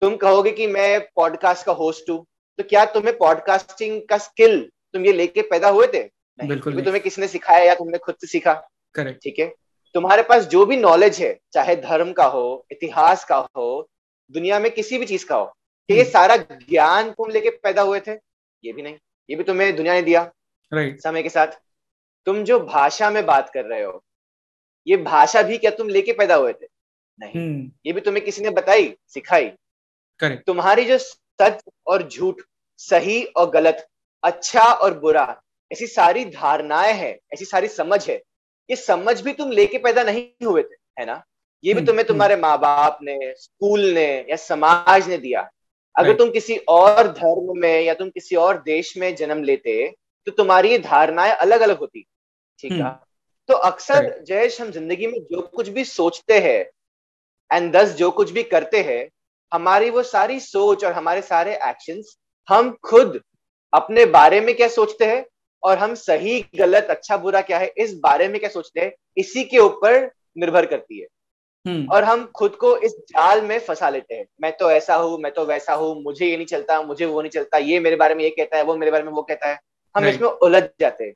तुम 0.00 0.16
कहोगे 0.16 0.50
कि 0.50 0.66
मैं 0.66 1.08
पॉडकास्ट 1.16 1.66
का 1.66 1.72
होस्ट 1.72 2.10
हूँ। 2.10 2.26
तो 2.58 2.64
क्या 2.64 2.84
तुम्हें 2.84 3.18
पॉडकास्टिंग 3.18 4.02
का 4.08 4.18
स्किल 4.18 4.70
तुम 4.92 5.06
ये 5.06 5.12
लेके 5.12 5.42
पैदा 5.42 5.68
हुए 5.68 5.86
थे? 5.86 6.04
नहीं। 6.04 6.48
बिल्कुल 6.48 6.74
नहीं। 6.74 6.84
तुम्हें 6.84 7.02
किसने 7.02 7.28
सिखाया 7.28 7.64
या 7.64 7.74
तुमने 7.74 7.98
खुद 7.98 8.14
से 8.20 8.26
सीखा? 8.26 8.68
करेक्ट 8.94 9.22
ठीक 9.22 9.38
है? 9.38 9.54
तुम्हारे 9.94 10.22
पास 10.22 10.44
जो 10.44 10.66
भी 10.66 10.76
नॉलेज 10.76 11.22
है 11.22 11.40
चाहे 11.52 11.76
धर्म 11.76 12.12
का 12.12 12.24
हो 12.24 12.66
इतिहास 12.72 13.24
का 13.24 13.48
हो 13.56 13.88
दुनिया 14.30 14.58
में 14.58 14.70
किसी 14.70 14.98
भी 14.98 15.06
चीज़ 15.06 15.26
का 15.26 15.36
हो 15.36 15.56
ये 15.90 16.00
हम्म। 16.00 16.10
सारा 16.10 16.36
ज्ञान 16.36 17.10
तुम 17.10 17.30
लेके 17.30 17.50
पैदा 17.50 17.82
हुए 17.82 18.00
थे? 18.00 18.12
ये 18.64 18.72
भी 18.72 18.82
नहीं। 18.82 18.96
ये 19.30 19.36
भी 19.36 19.44
तुम्हें 19.44 19.76
दुनिया 19.76 19.94
ने 19.94 20.02
दिया। 20.02 20.32
राइट 20.74 21.00
समय 21.00 21.22
के 21.22 21.28
साथ। 21.28 21.46
तुम 22.26 22.44
जो 22.44 22.60
भाषा 22.60 23.10
में 23.10 23.26
बात 23.26 23.50
कर 23.50 23.64
रहे 23.64 23.82
हो 23.82 24.04
ये 24.86 24.96
भाषा 24.96 25.42
भी 25.42 25.58
क्या 25.58 25.70
तुम 25.70 25.88
लेके 25.88 26.12
पैदा 26.12 26.34
हुए 26.34 26.52
थे? 26.52 26.66
नहीं। 27.20 27.62
hmm. 27.62 27.70
ये 27.86 27.92
भी 27.92 28.00
तुम्हें 28.00 28.24
किसी 28.24 28.42
ने 28.42 28.50
बताई? 28.50 28.96
सिखाई? 29.08 29.50
करेक्ट 30.18 30.46
तुम्हारी 30.46 30.84
जो 30.84 30.98
सच 30.98 31.60
और 31.86 32.08
झूठ 32.08 32.34
सही 32.76 33.24
और 33.24 33.50
गलत 33.50 33.86
अच्छा 34.22 34.60
और 34.60 34.98
बुरा 34.98 35.42
ऐसी 35.72 35.86
सारी 35.86 36.24
धारणाएँ 36.24 36.92
हैं 36.92 37.18
ऐसी 37.34 37.44
सारी 37.44 37.68
समझ 37.68 38.10
है 38.10 38.22
ये 38.70 38.76
समझ 38.76 39.20
भी 39.20 39.32
तुम 39.32 39.50
लेके 39.50 39.78
पैदा 39.78 40.02
नहीं 40.02 40.46
हुए 40.46 40.62
थे 40.62 41.00
है 41.00 41.06
ना? 41.06 41.24
ये 41.64 41.74
भी 41.74 41.78
hmm. 41.78 41.88
तुम्हें 41.88 42.06
तुम्हारे 42.06 42.36
माँ 42.36 42.58
बाप 42.58 42.98
ने 43.02 43.34
स्कूल 43.36 43.80
ने 43.80 44.26
या 44.30 44.36
समाज 44.36 45.08
ने 45.08 45.18
दिया। 45.18 45.50
अगर 45.98 46.16
तुम 46.16 46.30
किसी 46.30 46.56
और 46.56 47.08
धर्म 47.08 47.52
में 47.56 47.80
या 47.80 47.94
तुम 47.94 48.10
किसी 48.10 48.36
और 48.36 48.62
देश 48.62 48.96
में 48.96 49.14
जन्म 49.14 49.42
लेते 49.42 49.94
तो 50.26 50.32
तुम्हारी 50.32 50.70
ये 50.70 50.78
धारणाएँ 50.78 51.32
अलग 51.32 51.60
अलग 51.60 51.78
होती 51.78 52.06
ठीक 52.58 52.72
है 52.72 53.11
तो 53.52 53.56
अक्सर 53.56 54.22
जयेश 54.26 54.60
हम 54.60 54.70
ज़िंदगी 54.70 55.06
में 55.06 55.18
जो 55.32 55.40
कुछ 55.56 55.68
भी 55.68 55.84
सोचते 55.84 56.38
हैं 56.38 56.60
एंड 57.50 57.72
दस 57.72 57.94
जो 57.94 58.10
कुछ 58.10 58.30
भी 58.30 58.42
करते 58.42 58.80
हैं 58.82 59.08
हमारी 59.52 59.90
वो 59.90 60.02
सारी 60.02 60.40
सोच 60.40 60.84
और 60.84 60.92
हमारे 60.92 61.22
सारे 61.22 61.54
एक्शंस 61.54 62.16
हम 62.48 62.70
खुद 62.82 63.20
अपने 63.72 64.04
बारे 64.06 64.40
में 64.40 64.54
क्या 64.56 64.68
सोचते 64.68 65.04
हैं 65.04 65.24
और 65.62 65.78
हम 65.78 65.94
सही 65.94 66.40
गलत 66.56 66.86
अच्छा 66.90 67.16
बुरा 67.16 67.40
क्या 67.40 67.58
है 67.58 67.72
इस 67.76 67.94
बारे 67.94 68.28
में 68.28 68.38
क्या 68.40 68.50
सोचते 68.50 68.80
हैं 68.80 68.92
इसी 69.16 69.44
के 69.44 69.58
ऊपर 69.58 70.10
निर्भर 70.38 70.66
करती 70.66 71.00
है। 71.00 71.06
हम्म। 71.66 71.86
और 71.92 72.04
हम 72.04 72.24
खुद 72.36 72.56
को 72.56 72.76
इस 72.76 72.92
जाल 72.92 73.42
में 73.42 73.58
फंसा 73.58 73.88
लेते 73.90 74.14
हैं। 74.14 74.26
मैं 74.42 74.56
तो 74.56 74.70
ऐसा 74.70 74.94
हूँ 74.94 75.18
मैं 75.18 75.32
तो 75.34 75.44
वैसा 75.44 75.74
हूँ 75.74 76.02
मुझे 76.02 76.26
ये 76.26 76.36
नहीं 76.36 76.46
चलता 76.46 76.82
मुझे 76.82 77.06
वो 77.06 77.22
नहीं 77.22 77.30
चलता 77.30 77.58
ये 77.58 77.80
मेरे 77.80 77.96
बारे 77.96 78.14
में 78.14 78.24
ये 78.24 78.30
कहता 78.30 78.56
है 78.56 78.62
वो 78.62 78.76
मेरे 78.76 78.90
बारे 78.90 79.04
में 79.04 79.12
वो 79.12 79.22
कहता 79.22 79.48
है। 79.48 79.58
हम 79.94 80.06
इसमें 80.06 80.28
उलझ 80.28 80.62
जाते 80.80 81.04
हैं। 81.04 81.14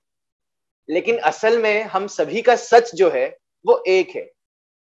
लेकिन 0.90 1.18
असल 1.18 1.58
में 1.58 1.82
हम 1.82 2.06
सभी 2.06 2.42
का 2.42 2.56
सच 2.56 2.94
जो 2.94 3.10
है 3.10 3.38
वो 3.66 3.84
एक 3.86 4.10
है। 4.16 4.30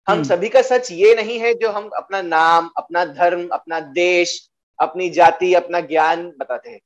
हम 0.09 0.15
हम्म। 0.15 0.25
सभी 0.25 0.49
का 0.49 0.63
सच 0.63 0.93
ये 0.93 1.15
नहीं 1.15 1.39
है 1.39 1.55
जो 1.55 1.71
हम 1.71 1.91
अपना 1.97 2.23
नाम 2.23 2.71
अपना 2.77 3.05
धर्म 3.05 3.49
अपना 3.49 3.81
देश 3.81 4.51
अपनी 4.81 5.11
जाति 5.11 5.55
अपना 5.55 5.81
ज्ञान 5.81 6.33
बताते 6.39 6.71
हैं। 6.71 6.79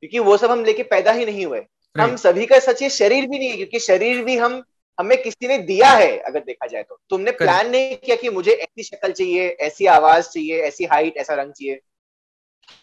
क्योंकि 0.00 0.18
वो 0.18 0.36
सब 0.36 0.50
हम 0.50 0.64
लेके 0.64 0.82
पैदा 0.82 1.12
ही 1.12 1.26
नहीं 1.26 1.46
हुए। 1.46 1.58
हम 1.98 2.16
सभी 2.16 2.46
का 2.46 2.58
सच 2.58 2.82
ये 2.82 2.90
शरीर 2.90 3.26
भी 3.28 3.38
नहीं 3.38 3.48
है 3.48 3.56
क्योंकि 3.56 3.78
शरीर 3.78 4.24
भी 4.24 4.36
हम 4.36 4.64
हमें 5.00 5.22
किसी 5.22 5.48
ने 5.48 5.58
दिया 5.58 5.88
है 5.88 6.18
अगर 6.18 6.40
देखा 6.40 6.66
जाए 6.66 6.82
तो। 6.82 6.98
तुमने 7.10 7.30
प्लान 7.30 7.70
नहीं 7.70 7.96
किया 7.96 8.16
कि 8.16 8.28
मुझे 8.28 8.52
ऐसी 8.52 8.82
शक्ल 8.82 9.12
चाहिए 9.12 9.48
ऐसी 9.48 9.86
आवाज़ 9.86 10.28
चाहिए 10.28 10.62
ऐसी 10.62 10.84
हाइट 10.84 11.16
ऐसा 11.16 11.34
रंग 11.34 11.52
चाहिए। 11.52 11.80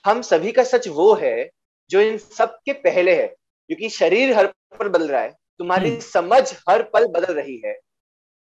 हम 0.05 0.21
सभी 0.21 0.51
का 0.51 0.63
सच 0.63 0.87
वो 0.87 1.13
है 1.13 1.49
जो 1.89 2.01
इन 2.01 2.17
सब 2.17 2.59
के 2.65 2.73
पहले 2.73 3.15
है। 3.15 3.27
क्योंकि 3.67 3.89
शरीर 3.89 4.33
हर 4.33 4.45
पर 4.47 4.89
बदल 4.89 5.07
रहा 5.07 5.21
है। 5.21 5.38
तुम्हारी 5.59 5.89
हम्म। 5.89 5.99
समझ 6.01 6.43
हर 6.69 6.83
पल 6.93 7.05
बदल 7.07 7.33
रही 7.33 7.61
है 7.65 7.77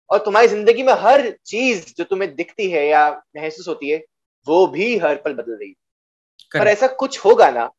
और 0.10 0.20
तुम्हारी 0.26 0.48
ज़िंदगी 0.48 0.84
में 0.84 0.94
हर 0.94 1.30
चीज़ 1.46 1.94
जो 1.98 2.04
तुम्हें 2.04 2.36
दिखती 2.36 2.70
है 2.72 2.86
या 2.88 3.10
महसूस 3.38 3.68
होती 3.68 3.90
है 3.90 4.04
वो 4.48 4.66
भी 4.68 4.98
हर 4.98 5.16
पल 5.16 5.34
बदल 5.34 5.52
रही 5.54 5.70
है 5.70 6.60
पर 6.60 6.68
ऐसा 6.68 6.88
कुछ 6.96 7.20
होगा 7.26 7.50
ना 7.52 7.70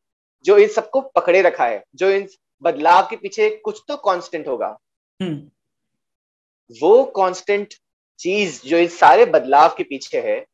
जो 0.45 0.59
इन 0.59 0.69
सबको 0.69 1.01
पकड़े 1.17 1.43
रखा 1.43 1.67
है 1.67 1.83
जो 1.95 2.11
इन 2.11 2.29
बदलाव 2.63 3.07
के 3.11 3.17
पीछे 3.17 3.49
कुछ 3.65 3.83
तो 3.89 3.97
कांस्टेंट 3.97 4.49
होगा 4.49 4.77
हम्म। 5.21 5.51
वो 6.71 7.05
कांस्टेंट 7.17 7.75
चीज़ 8.21 8.61
जो 8.67 8.79
इस 8.79 8.99
सारे 8.99 9.25
बदलाव 9.27 9.75
के 9.77 9.85
पीछे 9.85 10.21
है 10.21 10.45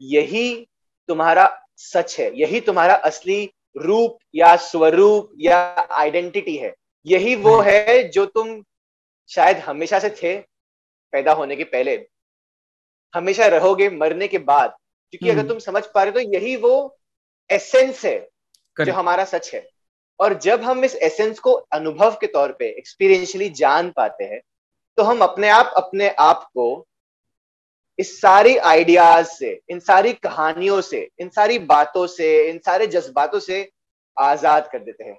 यही 0.00 0.48
तुम्हारा 1.08 1.48
सच 1.82 2.18
है 2.20 2.30
यही 2.40 2.60
तुम्हारा 2.60 2.94
असली 3.04 3.44
रूप 3.76 4.18
या 4.34 4.54
स्वरूप 4.62 5.30
या 5.38 5.58
आइडेंटिटी 5.94 6.56
है 6.56 6.74
यही 7.06 7.34
वो 7.36 7.54
हम्म। 7.54 7.68
है 7.68 8.02
जो 8.08 8.24
तुम 8.26 8.62
शायद 9.30 9.56
हमेशा 9.58 9.98
से 9.98 10.10
थे 10.22 10.36
पैदा 11.12 11.32
होने 11.32 11.56
के 11.56 11.64
पहले 11.66 11.94
हमेशा 13.14 13.46
रहोगे 13.46 13.88
मरने 13.90 14.28
के 14.28 14.38
बाद 14.46 14.70
क्योंकि 14.70 15.28
अगर 15.28 15.38
हम्म। 15.38 15.48
तुम 15.48 15.58
समझ 15.58 15.82
पा 15.86 16.02
रहे 16.02 16.12
हो 16.12 16.20
तो 16.20 16.30
यही 16.34 16.56
वो 16.56 16.74
एसेंस 17.50 18.04
है 18.04 18.18
जो 18.76 18.92
हमारा 18.92 19.24
सच 19.24 19.54
है 19.54 19.68
और 20.20 20.38
जब 20.38 20.62
हम 20.62 20.84
इस 20.84 20.94
एसेंस 21.02 21.38
को 21.38 21.52
अनुभव 21.72 22.16
के 22.20 22.26
तौर 22.26 22.52
पे 22.52 22.68
एक्सपीरियंशली 22.68 23.48
जान 23.54 23.90
पाते 23.90 24.24
हैं 24.24 24.40
तो 24.98 25.02
हम 25.02 25.20
अपने 25.20 25.48
आप 25.48 25.72
अपने 25.76 26.08
आप 26.20 26.48
को 26.54 26.66
इस 27.98 28.20
सारी 28.20 28.56
आइडियाज़ 28.66 29.26
से 29.28 29.58
इन 29.70 29.78
सारी 29.80 30.12
कहानियों 30.12 30.80
से 30.80 31.08
इन 31.20 31.28
सारी 31.28 31.58
बातों 31.68 32.06
से 32.06 32.28
इन 32.50 32.58
सारे 32.58 32.86
जज्बातों 32.86 33.40
से 33.40 33.68
आज़ाद 34.16 34.68
कर 34.72 34.78
देते 34.78 35.04
हैं 35.04 35.18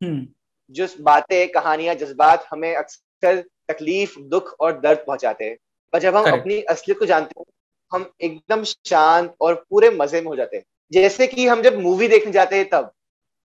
हम्म। 0.00 0.26
जो 0.70 0.88
बातें 1.00 1.48
कहानियाँ 1.48 1.94
जज्बात 1.94 2.46
हमें 2.50 2.76
अक्सर 2.76 3.44
तकलीफ़ 3.68 4.20
दुख 4.20 4.56
और 4.60 4.80
दर्द 4.80 4.98
पहुंचाते 4.98 5.44
हैं 5.44 5.56
पर 5.92 5.98
जब 5.98 6.16
हम 6.16 6.22
Correct. 6.22 6.40
अपनी 6.40 6.62
असलियत 6.62 6.98
को 6.98 7.06
जानते 7.06 7.40
हैं 7.40 7.44
हम 7.92 8.10
एकदम 8.20 8.64
शांत 8.64 9.34
और 9.40 9.54
पूरे 9.70 9.90
मज़े 9.90 10.20
में 10.20 10.28
हो 10.28 10.36
जाते 10.36 10.56
हैं 10.56 10.64
जैसे 10.92 11.26
कि 11.26 11.46
हम 11.46 11.62
जब 11.62 11.78
मूवी 11.78 12.08
देखने 12.08 12.32
जाते 12.32 12.56
हैं 12.56 12.68
तब 12.68 12.92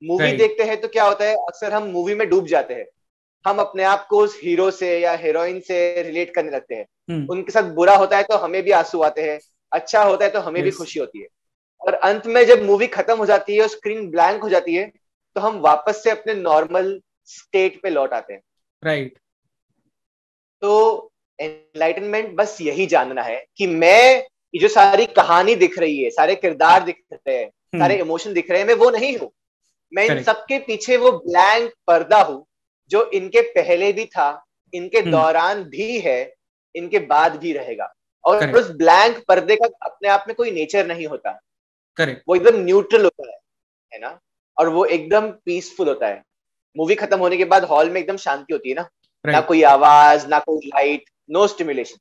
मूवी 0.03 0.31
देखते 0.31 0.63
हैं 0.63 0.81
तो 0.81 0.87
क्या 0.87 1.03
होता 1.03 1.25
है 1.25 1.35
अक्सर 1.35 1.73
हम 1.73 1.83
मूवी 1.83 2.15
में 2.15 2.29
डूब 2.29 2.47
जाते 2.47 2.73
हैं 2.73 2.85
हम 3.47 3.57
अपने 3.57 3.83
आप 3.83 4.07
को 4.09 4.19
उस 4.19 4.39
हीरो 4.43 4.71
से 4.71 4.99
या 4.99 5.13
हीरोइन 5.13 5.59
से 5.59 6.01
रिलेट 6.01 6.33
करने 6.35 6.51
लगते 6.51 6.75
हैं 6.75 6.85
hmm. 7.11 7.31
उनके 7.31 7.51
साथ 7.51 7.63
बुरा 7.63 7.95
होता 7.95 8.17
है 8.17 8.23
तो 8.23 8.37
हमें 8.37 8.63
भी 8.63 8.71
आँसू 8.71 9.01
आते 9.01 9.21
हैं 9.21 9.39
अच्छा 9.71 10.03
होता 10.03 10.25
है 10.25 10.31
तो 10.31 10.39
हमें 10.39 10.61
yes. 10.61 10.63
भी 10.63 10.71
खुशी 10.71 10.99
होती 10.99 11.19
है 11.19 11.27
और 11.81 11.93
अंत 11.93 12.27
में 12.27 12.45
जब 12.45 12.63
मूवी 12.63 12.87
खत्म 12.87 13.17
हो 13.17 13.25
जाती 13.25 13.55
है 13.55 13.61
और 13.61 13.67
स्क्रीन 13.67 14.09
ब्लैंक 14.11 14.41
हो 14.41 14.49
जाती 14.49 14.75
है 14.75 14.91
तो 15.35 15.41
हम 15.41 15.59
वापस 15.59 16.03
से 16.03 16.09
अपने 16.09 16.33
नॉर्मल 16.33 17.01
स्टेट 17.31 17.81
पे 17.83 17.89
लौट 17.89 18.13
आते 18.13 18.33
हैं 18.33 18.41
राइट 18.83 19.07
right. 19.07 19.21
तो 20.61 21.11
एनलाइटनमेंट 21.39 22.33
बस 22.35 22.57
यही 22.61 22.85
जानना 22.85 23.23
है 23.23 23.45
कि 23.57 23.67
मैं 23.67 24.27
ये 24.53 24.59
जो 24.59 24.67
सारी 24.67 25.05
कहानी 25.15 25.55
दिख 25.55 25.77
रही 25.79 26.03
है 26.03 26.09
सारे 26.09 26.35
किरदार 26.35 26.83
दिख 26.83 27.01
रहे 27.13 27.37
हैं 27.37 27.47
hmm. 27.47 27.79
सारे 27.79 27.97
इमोशन 27.99 28.33
दिख 28.33 28.49
रहे 28.51 28.59
हैं 28.59 28.67
मैं 28.67 28.75
वो 28.75 28.89
नहीं 28.89 29.17
हूँ 29.17 29.31
मैं 29.91 30.05
इन 30.05 30.23
सबके 30.23 30.59
पीछे 30.59 30.97
वो 30.97 31.11
ब्लैंक 31.25 31.71
पर्दा 31.87 32.21
हूँ 32.21 32.45
जो 32.91 33.09
इनके 33.11 33.41
पहले 33.51 33.91
भी 33.93 34.05
था 34.05 34.29
इनके 34.73 35.01
hmm. 35.01 35.11
दौरान 35.11 35.63
भी 35.69 35.99
है 35.99 36.19
इनके 36.75 36.99
बाद 37.07 37.35
भी 37.35 37.53
रहेगा 37.53 37.93
और 38.23 38.55
उस 38.55 38.69
ब्लैंक 38.75 39.23
पर्दे 39.27 39.55
का 39.55 39.67
अपने 39.81 40.09
आप 40.09 40.25
में 40.27 40.35
कोई 40.35 40.51
नेचर 40.51 40.87
नहीं 40.87 41.07
होता 41.07 41.39
Correct. 41.97 42.21
वो 42.27 42.35
एकदम 42.35 42.57
न्यूट्रल 42.57 43.03
होता 43.03 43.31
है 43.31 43.37
है 43.91 43.99
ना 43.99 44.19
और 44.57 44.69
वो 44.69 44.85
एकदम 44.85 45.29
पीसफुल 45.45 45.87
होता 45.87 46.07
है 46.07 46.23
मूवी 46.77 46.95
खत्म 46.95 47.19
होने 47.19 47.37
के 47.37 47.45
बाद 47.45 47.63
हॉल 47.63 47.89
में 47.89 48.01
एकदम 48.01 48.17
शांति 48.17 48.53
होती 48.53 48.69
है 48.69 48.75
ना 48.75 48.81
right. 48.81 49.33
ना 49.33 49.41
कोई 49.41 49.63
आवाज़ 49.63 50.27
ना 50.27 50.39
कोई 50.39 50.67
लाइट 50.67 51.09
नो 51.29 51.47
स्टिमुलेशन 51.47 51.97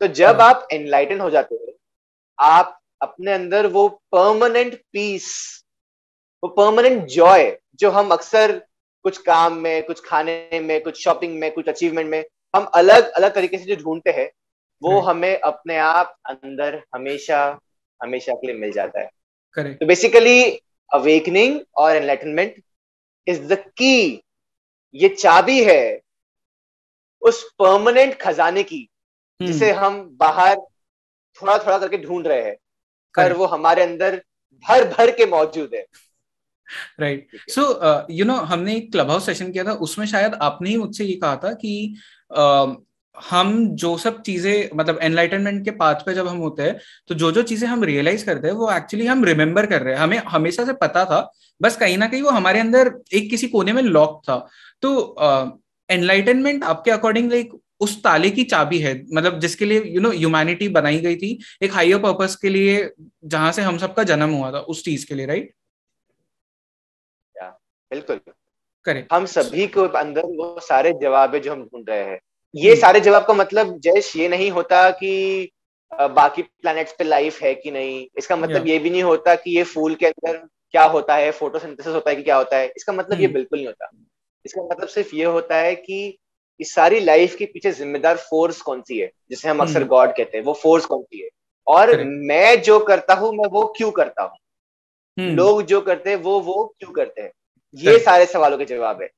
तो 0.00 0.06
जब 0.06 0.26
right. 0.26 0.40
आप 0.40 0.68
एनलाइटन 0.72 1.20
हो 1.20 1.30
जाते 1.30 1.54
हो 1.54 1.72
आप 2.38 2.78
अपने 3.02 3.32
अंदर 3.32 3.66
वो 3.66 3.88
परमानेंट 3.88 4.74
पीस 4.92 5.26
वो 6.42 6.48
परमानेंट 6.48 7.06
जॉय 7.06 7.58
जो 7.74 7.90
हम 7.90 8.10
अक्सर 8.10 8.52
कुछ 9.04 9.18
काम 9.18 9.56
में 9.56 9.82
कुछ 9.82 10.04
खाने 10.04 10.60
में 10.62 10.80
कुछ 10.82 11.04
शॉपिंग 11.04 11.38
में 11.38 11.52
कुछ 11.52 11.68
अचीवमेंट 11.68 12.10
में 12.10 12.24
हम 12.56 12.64
अलग 12.64 13.10
अलग 13.10 13.34
तरीके 13.34 13.58
से 13.58 13.64
जो 13.64 13.76
ढूंढते 13.76 14.10
हैं 14.10 14.30
वो 14.82 14.90
right. 14.90 15.08
हमें 15.08 15.40
अपने 15.40 15.76
आप 15.78 16.16
अंदर 16.26 16.82
हमेशा 16.94 17.58
हमेशा 18.02 18.34
के 18.34 18.46
लिए 18.46 18.56
मिल 18.56 18.72
जाता 18.72 19.00
है 19.00 19.10
Correct. 19.58 19.80
तो 19.80 19.86
बेसिकली 19.86 20.60
अवेकनिंग 20.94 21.60
और 21.76 21.96
एनलाइटनमेंट 21.96 22.62
इज़ 23.28 23.40
द 23.42 23.58
की 23.78 24.22
ये 24.94 25.08
चाबी 25.08 25.62
है 25.64 26.00
उस 27.22 27.42
परमानेंट 27.58 28.14
खजाने 28.20 28.62
की 28.62 28.88
हम्म। 29.40 29.52
जिसे 29.52 29.70
हम 29.72 30.02
बाहर 30.16 30.56
थोड़ा 31.42 31.58
थोड़ा 31.58 31.78
करके 31.78 31.98
ढूंढ 31.98 32.26
रहे 32.26 32.42
हैं 32.42 32.56
पर 33.14 33.32
वो 33.32 33.46
हमारे 33.46 33.82
अंदर 33.82 34.16
भर 34.64 34.84
भर 34.88 35.10
के 35.10 35.26
मौजूद 35.26 35.74
है। 35.74 35.86
राइट 37.00 37.28
सो 37.50 37.62
यू 38.10 38.24
नो 38.24 38.34
हमने 38.50 38.76
एक 38.76 38.90
क्लब 38.92 39.10
हाउस 39.10 39.26
सेशन 39.26 39.52
किया 39.52 39.64
था 39.64 39.72
उसमें 39.86 40.06
शायद 40.06 40.34
आपने 40.42 40.70
ही 40.70 40.76
मुझसे 40.76 41.04
ये 41.04 41.14
कहा 41.14 41.36
था 41.36 41.52
कि 41.52 41.94
uh, 42.30 42.76
हम 43.30 43.68
जो 43.76 43.96
सब 43.98 44.20
चीज़ें 44.22 44.76
मतलब 44.76 44.98
एनलाइटनमेंट 45.02 45.64
के 45.64 45.70
पाथ 45.76 45.94
पे 46.06 46.14
जब 46.14 46.26
हम 46.28 46.36
होते 46.38 46.62
हैं 46.62 46.78
तो 47.08 47.14
जो 47.14 47.30
जो 47.32 47.42
चीज़ें 47.42 47.68
हम 47.68 47.84
रियलाइज़ 47.84 48.24
करते 48.26 48.48
हैं 48.48 48.54
वो 48.54 48.70
एक्चुअली 48.72 49.06
हम 49.06 49.24
रिमेम्बर 49.24 49.66
कर 49.66 49.82
रहे 49.82 49.94
हैं। 49.94 50.00
हमें 50.00 50.18
हमेशा 50.28 50.64
से 50.64 50.72
पता 50.82 51.04
था 51.04 51.20
बस 51.60 51.76
कहीं 51.76 51.98
ना 51.98 52.06
कहीं 52.08 52.22
वो 52.22 52.30
हमारे 52.30 52.60
अंदर 52.60 52.92
एक 53.14 53.30
किसी 53.30 53.48
कोने 53.48 53.72
में 53.72 53.82
लॉक 53.82 54.20
था। 54.24 54.36
तो 54.82 55.16
एनलाइटनमेंट 55.90 56.62
uh, 56.62 56.68
आपके 56.68 56.90
अकॉर्डिंग 56.90 57.30
लाइक 57.32 57.58
उस 57.80 58.02
ताले 58.02 58.30
की 58.30 58.44
चाबी 58.44 58.78
है 58.78 58.94
मतलब 59.14 59.38
जिसके 59.40 59.64
लिए 59.64 59.82
यू 59.84 60.00
नो 60.00 60.10
ह्यूमैनिटी 60.10 60.68
बनाई 60.68 60.98
गई 61.00 61.16
थी 61.16 61.38
एक 61.62 61.72
हाइयर 61.74 61.98
पर्पस 61.98 62.36
के 62.36 62.48
लिए 62.48 62.90
जहाँ 63.24 63.52
से 63.52 63.62
हम 63.62 63.78
सबका 63.78 64.02
जन्म 64.04 64.30
हुआ 64.30 64.50
था 64.52 64.58
उस 64.72 64.84
चीज़ 64.84 65.06
के 65.06 65.14
लिए 65.14 65.26
राइट 65.26 65.52
बिल्कुल। 67.90 68.20
करें 68.86 69.04
हम 69.12 69.26
सभी 69.26 69.66
को 69.66 69.82
अंदर 69.98 70.22
वो 70.38 70.60
सारे 70.60 70.92
जवाब 71.02 71.34
है 71.34 71.40
जो 71.40 71.52
हम 71.52 71.62
ढूंढ 71.64 71.88
रहे 71.88 72.02
हैं 72.04 72.18
ये 72.54 72.70
हम्म। 72.70 72.80
सारे 72.80 73.00
जवाब 73.00 73.24
का 73.24 73.34
मतलब 73.34 73.78
जयश 73.78 74.16
ये 74.16 74.28
नहीं 74.28 74.50
होता 74.50 74.90
कि 74.90 75.50
बाकी 75.92 76.42
प्लैनेट्स 76.42 76.92
पे 76.92 77.04
लाइफ 77.04 77.40
है 77.42 77.54
कि 77.54 77.70
नहीं। 77.70 78.06
इसका 78.18 78.36
मतलब 78.36 78.66
ये 78.66 78.78
भी 78.78 78.90
नहीं 78.90 79.02
होता 79.02 79.34
कि 79.34 79.56
ये 79.56 79.62
फूल 79.64 79.94
के 79.94 80.06
अंदर 80.06 80.36
क्या 80.70 80.84
होता 80.84 81.14
है 81.14 81.30
फोटोसिंथेसिस 81.32 81.94
होता 81.94 82.10
है 82.10 82.16
कि 82.16 82.22
क्या 82.22 82.36
होता 82.36 82.56
है। 82.56 82.72
इसका 82.76 82.92
मतलब 82.92 83.20
ये 83.20 83.24
हम्म। 83.24 83.34
बिल्कुल 83.34 83.58
नहीं 83.58 83.66
होता। 83.66 83.90
इसका 84.44 84.62
मतलब 84.62 84.88
सिर्फ़ 84.88 85.14
ये 85.16 85.24
होता 85.24 85.56
है 85.56 85.74
कि 85.74 86.18
इस 86.60 86.74
सारी 86.74 87.00
लाइफ 87.00 87.34
के 87.36 87.44
पीछे 87.44 87.72
जिम्मेदार 87.72 88.16
फोर्स 88.16 88.60
कौन 88.60 88.80
सी 88.82 88.98
है? 88.98 89.10
जिसे 89.30 89.48
हम 89.48 89.60
अक्सर 89.60 89.84
गॉड 89.84 90.08
हम्म। 90.08 90.16
कहते 90.16 90.38
हैं 90.38 90.44
वो 90.44 90.52
फोर्स 90.52 90.84
कौन 90.84 91.02
सी 91.02 91.22
है? 91.22 91.28
और 91.66 92.04
मैं 92.04 92.62
जो 92.62 92.78
करता 92.80 93.14
हूँ 93.14 93.32
मैं 93.32 93.48
वो 93.48 93.64
क्यों 93.76 93.90
करता 93.90 94.22
हूँ? 94.22 94.38
लोग 95.18 95.62
जो 95.62 95.80
करते 95.80 96.10
हैं 96.10 96.16
वो 96.16 96.40
वो 96.40 96.64
क्यों 96.78 96.92
करते 96.92 97.22
हैं? 97.22 97.30
ये 97.74 97.98
सारे 97.98 98.26
सवालों 98.26 98.58
के 98.58 98.64
जवाब 98.64 99.02
है। 99.02 99.08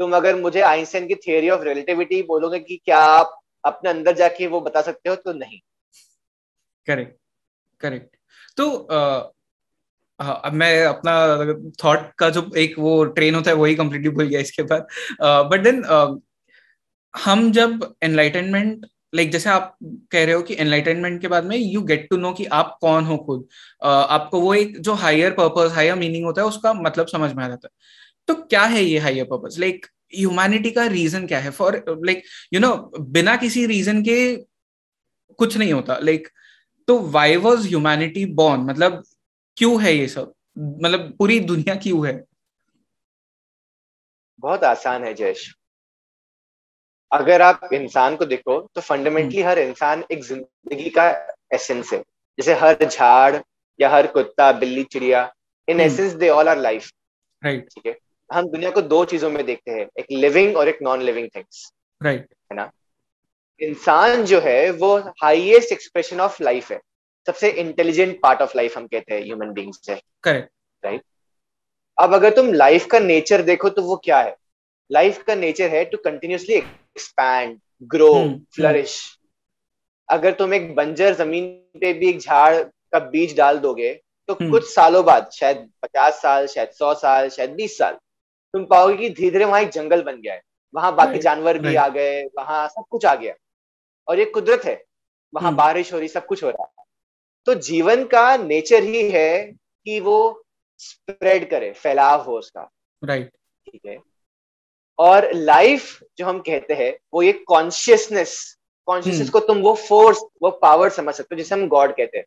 तुम 0.00 0.16
अगर 0.16 0.36
मुझे 0.40 0.60
आइंस्टाइन 0.62 1.06
की 1.08 1.14
थियोरी 1.16 1.50
ऑफ़ 1.50 1.62
रिलेटिविटी 1.64 2.22
बोलोगे 2.24 2.58
कि 2.60 2.80
क्या 2.84 2.98
आप 2.98 3.38
अपने 3.64 3.90
अंदर 3.90 4.14
जाके 4.16 4.46
वो 4.46 4.60
बता 4.60 4.82
सकते 4.82 5.10
हो 5.10 5.16
तो 5.16 5.32
नहीं। 5.32 5.58
करेक्ट 6.86 7.18
करेक्ट 7.80 8.16
तो 8.56 8.68
हाँ 10.20 10.40
अब 10.44 10.52
मैं 10.52 10.84
अपना 10.84 11.12
थॉट 11.84 12.10
का 12.18 12.28
जो 12.30 12.50
एक 12.58 12.78
वो 12.78 13.04
ट्रेन 13.16 13.34
होता 13.34 13.50
है 13.50 13.56
वही 13.56 13.74
कंप्लीटली 13.74 14.10
भूल 14.10 14.26
गया 14.28 14.40
इसके 14.40 14.62
बाद। 14.62 14.86
बट 15.50 15.62
देन 15.64 15.84
हम 17.14 17.50
जब 17.52 17.94
एनलाइटनमेंट 18.02 18.86
लाइक 19.14 19.26
like, 19.26 19.32
जैसे 19.32 19.50
आप 19.50 19.76
कह 20.12 20.24
रहे 20.24 20.34
हो 20.34 20.42
कि 20.42 20.56
एनलाइटनमेंट 20.60 21.20
के 21.20 21.28
बाद 21.28 21.44
में 21.44 21.56
यू 21.56 21.80
गेट 21.82 22.06
टू 22.10 22.16
नो 22.16 22.32
कि 22.32 22.44
आप 22.58 22.76
कौन 22.80 23.04
हो 23.04 23.16
खुद। 23.18 23.40
uh, 23.40 23.86
आपको 23.86 24.40
वो 24.40 24.52
एक 24.54 24.78
जो 24.80 24.92
हायर 24.94 25.32
पर्पस 25.32 25.72
हायर 25.74 25.94
मीनिंग 25.94 26.24
होता 26.24 26.42
है 26.42 26.48
उसका 26.48 26.72
मतलब 26.74 27.06
समझ 27.06 27.32
में 27.32 27.44
आ 27.44 27.48
जाता 27.48 27.68
है। 27.68 27.72
तो 28.28 28.34
क्या 28.34 28.64
है 28.64 28.82
ये 28.82 28.98
हायर 28.98 29.24
पर्पस 29.24 29.56
लाइक 29.58 29.86
ह्यूमैनिटी 30.12 30.70
का 30.70 30.84
रीजन 30.88 31.26
क्या 31.26 31.38
है? 31.38 31.50
फॉर 31.50 31.84
लाइक 31.88 32.22
यू 32.52 32.60
नो 32.60 32.74
बिना 32.98 33.36
किसी 33.36 33.66
रीजन 33.66 34.02
के 34.02 34.36
कुछ 35.38 35.56
नहीं 35.56 35.72
होता। 35.72 35.98
लाइक 35.98 36.20
like, 36.20 36.32
तो 36.88 36.98
वाई 37.10 37.36
वॉज़ 37.36 37.66
ह्यूमैनिटी 37.68 38.24
बॉर्न 38.34 38.60
मतलब 38.62 39.02
क्यों 39.56 39.82
है 39.82 39.94
ये 39.94 40.08
सब? 40.08 40.32
मतलब 40.58 41.14
पूरी 41.18 41.38
दुनिया 41.42 41.74
क्यों 41.76 42.06
है? 42.06 42.12
बहुत 44.42 44.64
आसान 44.64 45.04
है 45.04 45.12
जयश। 45.14 45.54
अगर 47.10 47.42
आप 47.42 47.68
इंसान 47.72 48.16
को 48.16 48.24
देखो 48.26 48.60
तो 48.74 48.80
फंडामेंटली 48.80 49.40
हम्म। 49.40 49.50
हर 49.50 49.58
इंसान 49.58 50.04
एक 50.12 50.22
ज़िंदगी 50.24 50.90
का 50.90 51.08
एसेंस 51.54 51.92
है। 51.92 51.98
जैसे 52.38 52.54
हर 52.54 52.84
झाड़ 52.84 53.36
या 53.80 53.88
हर 53.90 54.06
कुत्ता 54.06 54.50
बिल्ली 54.52 54.84
चिड़िया 54.84 55.30
in 55.68 55.80
essence 55.80 56.12
they 56.12 56.28
all 56.28 56.48
are 56.48 56.58
life 56.58 56.90
right 57.42 57.68
ठीक 57.68 57.86
है? 57.86 57.96
हम 58.32 58.48
दुनिया 58.48 58.70
को 58.70 58.82
दो 58.82 59.04
चीज़ों 59.04 59.30
में 59.30 59.44
देखते 59.46 59.70
हैं 59.70 59.86
एक 59.98 60.06
लिविंग 60.10 60.56
और 60.56 60.68
एक 60.68 60.78
नॉन 60.82 61.02
लिविंग 61.02 61.28
थिंग्स 61.36 61.72
राइट 62.02 62.26
है 62.52 62.56
ना? 62.56 62.70
इंसान 63.60 64.24
जो 64.24 64.40
है 64.40 64.70
वो 64.70 64.98
हाईएस्ट 65.22 65.72
एक्सप्रेशन 65.72 66.20
ऑफ़ 66.20 66.42
लाइफ 66.42 66.70
है। 66.72 66.80
सबसे 67.26 67.50
इंटेलिजेंट 67.50 68.20
पार्ट 68.20 68.42
ऑफ़ 68.42 68.56
लाइफ 68.56 68.76
हम 68.76 68.86
कहते 68.86 69.14
हैं 69.14 69.22
ह्यूमन 69.22 69.52
बींग्स 69.52 69.90
है 69.90 70.00
करेक्ट 70.22 70.50
राइट 70.84 71.02
अब 71.98 72.14
अगर 72.14 72.30
तुम 72.30 72.52
लाइफ 72.52 72.86
का 72.86 72.98
नेचर 72.98 73.42
देखो 73.42 73.68
तो 73.68 73.82
वो 73.82 73.96
क्या 73.96 74.20
है? 74.20 74.36
लाइफ 74.92 75.22
का 75.22 75.34
नेचर 75.34 75.70
है 75.70 75.84
to 75.84 75.98
continuously 75.98 76.54
expand 76.54 77.60
grow 77.82 78.14
flourish 78.54 79.18
अगर 80.08 80.32
तुम 80.32 80.54
एक 80.54 80.74
बंजर 80.74 81.14
ज़मीन 81.14 81.44
पे 81.80 81.92
भी 81.92 82.08
एक 82.08 82.18
झाड़ 82.18 82.62
का 82.62 82.98
बीज 82.98 83.36
डाल 83.36 83.58
दोगे 83.58 84.02
तो 84.28 84.34
hmm. 84.34 84.50
कुछ 84.50 84.74
सालों 84.74 85.04
बाद 85.04 85.30
शायद 85.30 85.70
पचास 85.82 86.22
साल 86.22 86.46
शायद 86.46 86.70
सौ 86.70 86.94
साल 86.94 87.28
शायद 87.28 87.50
बीस 87.50 87.78
साल 87.78 87.98
तुम 88.54 88.64
पाओगे 88.64 88.96
कि 88.96 89.10
धीरे 89.10 89.30
धीरे 89.30 89.44
वहाँ 89.44 89.60
एक 89.60 89.68
जंगल 89.68 90.02
बन 90.02 90.20
गया 90.20 90.34
है। 90.34 90.42
वहाँ 90.74 90.94
बाकी 90.94 91.18
जानवर 91.18 91.58
भी 91.58 91.74
आ 91.74 91.88
गए 91.88 92.22
वहाँ 92.38 92.68
सब 92.68 92.84
कुछ 92.90 93.04
आ 93.04 93.14
गया। 93.14 93.34
और 94.08 94.18
ये 94.18 94.24
कुदरत 94.24 94.64
है 94.64 94.84
वहाँ 95.34 95.50
hmm. 95.50 95.58
बारिश 95.58 95.92
हो 95.92 95.98
रही 95.98 96.08
सब 96.08 96.26
कुछ 96.26 96.44
हो 96.44 96.50
रहा 96.50 96.72
है। 96.78 96.84
तो 97.46 97.54
जीवन 97.54 98.04
का 98.04 98.36
नेचर 98.36 98.82
ही 98.82 99.10
है 99.10 99.52
कि 99.84 100.00
वो 100.00 100.44
स्प्रेड 100.78 101.50
करे 101.50 101.72
फैलाव 101.72 102.22
हो 102.22 102.38
उसका। 102.38 102.70
राइट 103.04 103.30
ठीक 103.66 103.80
है? 103.86 103.98
और 104.98 105.32
लाइफ 105.32 106.02
जो 106.18 106.26
हम 106.26 106.40
कहते 106.40 106.74
हैं 106.74 106.98
वो 107.14 107.22
ये 107.22 107.32
कॉन्शियसनेस 107.32 108.56
कॉन्शियसनेस. 108.86 109.30
को 109.30 109.40
तुम 109.40 109.58
वो 109.58 109.74
फोर्स 109.74 110.18
वो 110.42 110.50
पावर 110.50 110.90
समझ 110.90 111.14
सकते 111.14 111.34
हो 111.34 111.38
जिसे 111.38 111.54
हम 111.54 111.68
गॉड 111.68 111.96
कहते 111.96 112.18
हैं। 112.18 112.24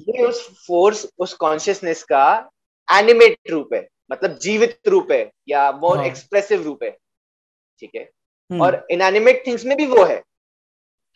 ये 0.00 0.24
उस 0.24 0.66
फोर्स 0.66 1.06
उस 1.18 1.34
कॉन्शियसनेस 1.34 2.02
का 2.02 2.50
एनिमेट 2.88 3.38
रूप 3.50 3.74
है। 3.74 3.88
मतलब 4.10 4.38
जीवित 4.38 4.88
रूप 4.88 5.12
है 5.12 5.30
या 5.48 5.70
मोर 5.72 6.04
एक्सप्रेसिव 6.06 6.58
हाँ। 6.58 6.64
रूप 6.64 6.82
है 6.82 6.90
ठीक 7.82 7.90
है 7.96 8.08
hmm. 8.50 8.62
और 8.62 8.86
इनएनिमेट 8.90 9.46
थिंग्स 9.46 9.64
में 9.64 9.76
भी 9.76 9.86
वो 9.86 10.04
है 10.04 10.22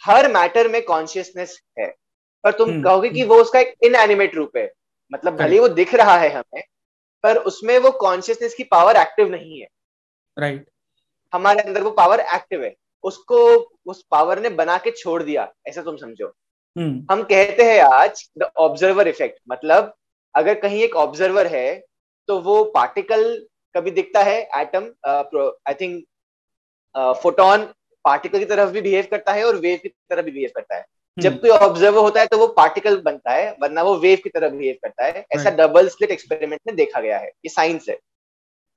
हर 0.03 0.33
मैटर 0.33 0.69
में 0.69 0.83
कॉन्शियसनेस 0.85 1.59
है 1.79 1.95
पर 2.45 2.53
तुम 2.53 2.71
hmm. 2.71 2.85
कहोगे 2.85 3.11
कि 3.11 3.25
वो 3.25 3.41
उसका 3.41 3.61
एक 3.61 3.75
इनएनिमेट 3.83 4.35
रूप 4.35 4.57
है 4.57 4.71
मतलब 5.13 5.37
भले 5.37 5.59
वो 5.61 5.69
दिख 5.69 5.95
रहा 5.95 6.17
है 6.19 6.31
हमें 6.31 6.63
पर 7.23 7.37
उसमें 7.37 7.79
वो 7.79 7.91
कॉन्शियसनेस 7.91 8.55
की 8.55 8.65
पावर 8.65 8.97
एक्टिव 8.97 9.29
नहीं 9.29 9.61
है 9.61 9.69
राइट 10.39 10.57
right. 10.57 10.73
हमारे 11.33 11.63
अंदर 11.63 11.83
वो 11.83 11.91
पावर 11.91 12.21
एक्टिव 12.21 12.65
है 12.65 12.75
उसको 13.05 13.39
उस 13.87 14.05
पावर 14.11 14.41
ने 14.41 14.49
बना 14.51 14.77
के 14.79 14.91
छोड़ 14.91 15.23
दिया 15.23 15.53
ऐसा 15.67 15.83
तुम 15.83 15.97
समझो 15.97 16.27
hmm. 16.27 16.95
हम 17.11 17.23
कहते 17.23 17.65
हैं 17.65 17.81
आज 17.81 18.29
द 18.39 18.51
ऑब्जर्वर 18.57 19.09
इफ़ेक्ट 19.09 19.41
मतलब 19.49 19.95
अगर 20.35 20.61
कहीं 20.61 20.83
एक 20.83 20.97
ऑब्जर्वर 20.97 21.47
है 21.47 21.67
तो 22.29 22.39
वो 22.41 22.63
पार्टिकल 22.65 23.23
कभी 23.75 23.91
दिखता 23.91 24.23
है 24.23 24.41
atom 24.57 24.91
I 25.07 25.75
think 25.75 26.05
photon 27.23 27.65
particle 28.05 28.39
की 28.39 28.45
तरफ़ 28.45 28.71
भी 28.71 28.81
बिहेव 28.81 29.07
करता 29.11 29.33
है 29.33 29.45
और 29.45 29.57
वेव 29.57 29.79
की 29.83 29.89
तरफ़ 29.89 30.25
भी 30.25 30.31
बिहेव 30.31 30.51
करता 30.57 30.77
है। 30.77 30.85
जब 31.19 31.31
हम्म। 31.31 31.41
कोई 31.41 31.51
ऑब्जर्वर 31.51 31.99
होता 31.99 32.21
है 32.21 32.27
तो 32.27 32.39
वो 32.39 32.47
पार्टिकल 32.57 32.97
बनता 33.01 33.33
है 33.33 33.51
वरना 33.63 33.83
वो 33.83 33.95
वेव 33.99 34.19
की 34.25 34.31
तरफ़ 34.31 34.53
बिहेव 34.55 34.77
करता 34.83 35.05
है। 35.05 35.25
ऐसा 35.33 35.51
डबल 35.57 35.89
स्प्लिट 35.89 36.11
एक्सपेरिमेंट 36.11 36.61
में 36.67 36.75
देखा 36.77 37.01
गया 37.01 37.19
है 37.19 37.27
ये 37.27 37.49
साइंस 37.49 37.89
है। 37.89 37.99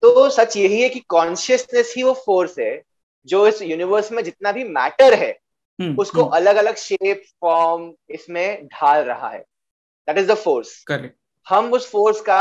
तो 0.04 0.30
सच 0.30 0.58
यही 0.58 0.82
है 0.82 0.90
कि 0.90 1.00
कॉन्शियसनेस 1.10 1.94
ही 1.98 2.04
वो 2.04 2.14
फोर्स 2.26 2.58
है 2.60 2.82
जो 3.28 3.48
इस 3.48 3.62
यूनिवर्स 3.62 4.12
में 4.12 4.24
जितना 4.24 4.52
भी 4.52 4.64
मैटर 4.64 5.14
है 5.14 5.32
हम्म, 5.80 5.96
उसको 6.00 6.24
अलग 6.24 6.56
अलग 6.56 6.76
शेप 6.76 7.24
फॉर्म 7.42 7.92
इसमें 8.10 8.68
ढाल 8.68 9.04
रहा 9.04 9.30
है। 9.30 9.40
दैट 10.08 10.18
इज़ 10.18 10.28
द 10.28 10.36
फोर्स 10.36 10.84
हम 11.48 11.74
उस 11.74 11.90
फोर्स 11.92 12.22
का 12.22 12.40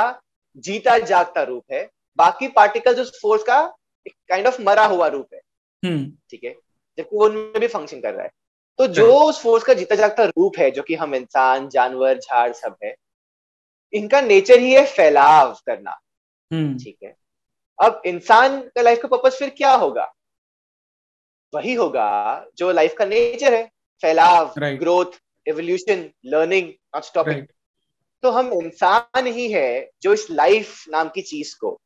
जीता 0.56 0.98
जागता 0.98 1.42
रूप 1.42 1.64
है। 1.72 1.90
बाकी 2.16 2.48
पार्टिकल्स 2.48 2.98
उस 2.98 3.20
फोर्स 3.22 3.42
का 3.42 3.74
एक 4.06 4.14
काइंड 4.28 4.46
ऑफ़ 4.46 4.62
मरा 4.62 4.84
हुआ 4.84 5.06
रूप 5.06 5.28
है। 5.34 5.40
हम्म। 5.84 6.12
ठीक 6.30 6.44
है? 6.44 6.50
जबकि 6.98 7.16
वो 7.16 7.24
उनमें 7.24 7.60
भी 7.60 7.68
फ़ंक्शन 7.68 8.00
कर 8.00 8.14
रहा 8.14 8.22
है। 8.22 8.30
तो 8.78 8.86
जो 8.86 9.20
उस 9.20 9.42
फोर्स 9.42 9.64
का 9.64 9.74
जीता 9.74 9.94
जागता 9.94 10.24
रूप 10.24 10.58
है 10.58 10.70
जो 10.70 10.82
कि 10.82 10.94
हम 10.94 11.14
इंसान 11.14 11.68
जानवर 11.68 12.18
झाड़ 12.18 12.52
सब 12.52 12.76
है 12.84 12.94
इनका 13.92 14.20
नेचर 14.20 14.58
ही 14.58 14.72
है 14.72 14.86
फैलाव 14.86 15.58
करना। 15.66 16.00
हम्म। 16.52 16.78
ठीक 16.78 16.98
है? 17.04 17.16
अब 17.82 18.02
इंसान 18.06 18.60
का 18.60 18.82
लाइफ 18.82 19.02
का 19.02 19.08
पर्पज 19.08 19.32
फिर 19.32 19.50
क्या 19.50 19.74
होगा? 19.74 20.12
वही 21.54 21.74
होगा 21.74 22.44
जो 22.56 22.72
लाइफ 22.72 22.94
का 22.98 23.04
नेचर 23.04 23.54
है। 23.54 23.70
फैलाव 24.02 24.54
growth 24.58 25.06
evolution 25.48 26.10
learning 26.24 26.68
not 26.68 27.02
stopping 27.02 27.46
तो 28.22 28.30
हम 28.30 28.52
इंसान 28.52 29.26
ही 29.26 29.52
है 29.52 29.90
जो 30.02 30.12
इस 30.12 30.30
लाइफ 30.30 30.88
नाम 30.88 31.08
की 31.08 31.22
चीज़ 31.22 31.56
को 31.60 31.80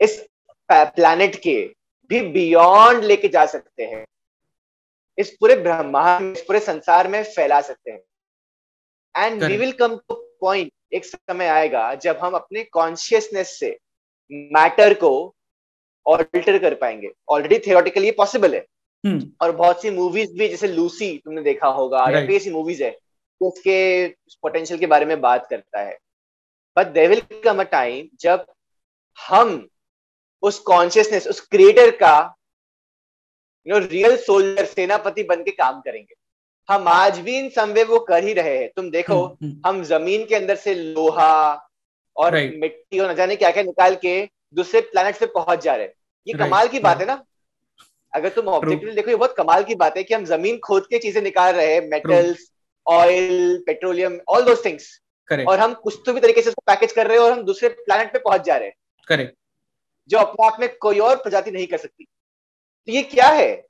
इस 0.00 0.26
प्लैनेट 0.72 1.36
के 1.36 1.74
भी 2.08 2.20
बियॉन्ड 2.20 3.04
लेके 3.04 3.28
जा 3.28 3.46
सकते 3.46 3.82
हैं। 3.82 4.06
इस 5.18 5.30
पूरे 5.30 5.56
ब्रह्मांड 5.56 6.36
इस 6.36 6.42
पूरे 6.42 6.60
संसार 6.60 7.08
में 7.08 7.24
फैला 7.24 7.60
सकते 7.60 7.90
हैं। 7.90 8.00
And 9.16 9.44
we 9.44 9.56
will 9.56 9.72
come 9.72 9.96
to 9.96 10.14
point 10.14 10.72
एक 10.92 11.04
समय 11.04 11.46
आएगा 11.46 11.94
जब 11.94 12.16
हम 12.16 12.32
अपने 12.32 12.64
कॉन्शियसनेस 12.64 13.58
से 13.58 13.78
मैटर 14.32 14.94
को 14.94 15.34
ऑल्टर 16.06 16.58
कर 16.58 16.74
पाएँगे। 16.74 17.10
ऑलरेडी 17.28 17.58
थियोरटिकली 17.58 18.04
ये 18.04 18.12
पॉसिबल 18.12 18.54
है। 18.54 18.66
hmm. 19.06 19.26
और 19.42 19.52
बहुत 19.52 19.82
सी 19.82 19.90
मूवीज़ 19.90 20.32
भी 20.32 20.48
जैसे 20.48 20.68
लूसी 20.68 21.18
तुमने 21.24 21.42
देखा 21.42 21.66
होगा. 21.66 21.98
या 21.98 22.36
ऐसी 22.36 22.50
मूवीज़ 22.50 22.84
है। 22.84 22.98
जो 23.42 23.48
उसके 23.48 24.08
पोटेंशियल 24.08 24.80
के 24.80 24.86
बारे 24.86 25.06
में 25.06 25.20
बात 25.20 25.46
करता 25.50 25.80
है। 25.80 25.98
But 26.76 26.86
they 26.86 27.06
will 27.06 27.20
come 27.44 27.60
a 27.60 27.62
time 27.62 28.08
जब 28.20 28.46
हम 29.28 29.68
उस 30.42 30.58
कॉन्शियसनेस 30.58 31.26
उस 31.26 31.40
क्रिएटर 31.40 31.90
का 31.90 32.34
यू 33.66 33.78
नो 33.78 33.86
रियल 33.86 34.16
सोल्जर 34.16 34.64
सेनापति 34.64 35.22
बन 35.22 35.42
के 35.42 35.50
काम 35.50 35.80
करेंगे। 35.80 36.14
हम 36.68 36.88
आज 36.88 37.18
भी 37.18 37.38
इन 37.38 37.48
समवे 37.48 37.84
वो 37.84 37.98
कर 37.98 38.24
ही 38.24 38.32
रहे 38.32 38.58
हैं। 38.58 38.70
तुम 38.76 38.90
देखो 38.90 39.14
hmm, 39.14 39.48
hmm. 39.48 39.66
हम 39.66 39.82
ज़मीन 39.82 40.26
के 40.26 40.34
अंदर 40.34 40.56
से 40.56 40.74
लोहा 40.74 41.68
और. 42.16 42.34
मिट्टी 42.34 42.98
और 42.98 43.10
न 43.10 43.14
जाने 43.14 43.36
क्या 43.36 43.50
क्या 43.50 43.62
निकाल 43.62 43.94
के 43.94 44.28
दूसरे 44.54 44.80
प्लैनेट 44.80 45.18
पे 45.18 45.26
पहुँच 45.26 45.62
जा 45.62 45.74
रहे 45.76 45.86
हैं। 45.86 45.94
ये. 46.26 46.34
कमाल 46.34 46.68
की 46.68 46.78
बात 46.78 47.00
है 47.00 47.06
ना? 47.06 47.24
अगर 48.14 48.28
तुम 48.28 48.48
ऑब्जेक्टिवली 48.48 48.94
देखो 48.94 49.10
ये 49.10 49.16
बहुत 49.16 49.34
कमाल 49.36 49.64
की 49.64 49.74
बात 49.74 49.96
है 49.96 50.02
कि 50.02 50.14
हम 50.14 50.24
ज़मीन 50.24 50.58
खोद 50.58 50.86
के 50.86 50.98
चीज़ें 50.98 51.22
निकाल 51.22 51.54
रहे 51.54 51.74
हैं 51.74 51.88
metals 51.88 52.52
oil 52.86 53.62
petroleum 53.66 54.18
all 54.28 54.44
those 54.44 54.64
things 54.64 55.00
और 55.48 55.58
हम 55.58 55.74
कुछ 55.74 55.98
तो 56.06 56.12
भी 56.12 56.20
तरीके 56.20 56.42
से 56.42 56.50
पैकेज 56.50 56.92
कर 56.92 57.06
रहे 57.06 57.16
हैं 57.16 57.24
और 57.24 57.32
हम 57.32 57.42
दूसरे 57.42 57.68
प्लैनेट 57.68 58.12
पे 58.12 58.18
पहुँच 58.18 58.44
जा 58.44 58.56
रहे 58.56 58.68
हैं। 58.68 58.74
करेक्ट 59.08 59.34
जो 60.08 60.18
अपने 60.18 60.46
आप 60.46 60.56
में 60.60 60.68
कोई 60.76 60.98
और 60.98 61.16
प्रजाति 61.16 61.50
नहीं 61.50 61.66
कर 61.66 61.78
सकती। 61.78 62.04
तो 62.04 62.92
ये 62.92 63.02
क्या 63.02 63.28
है? 63.28 63.66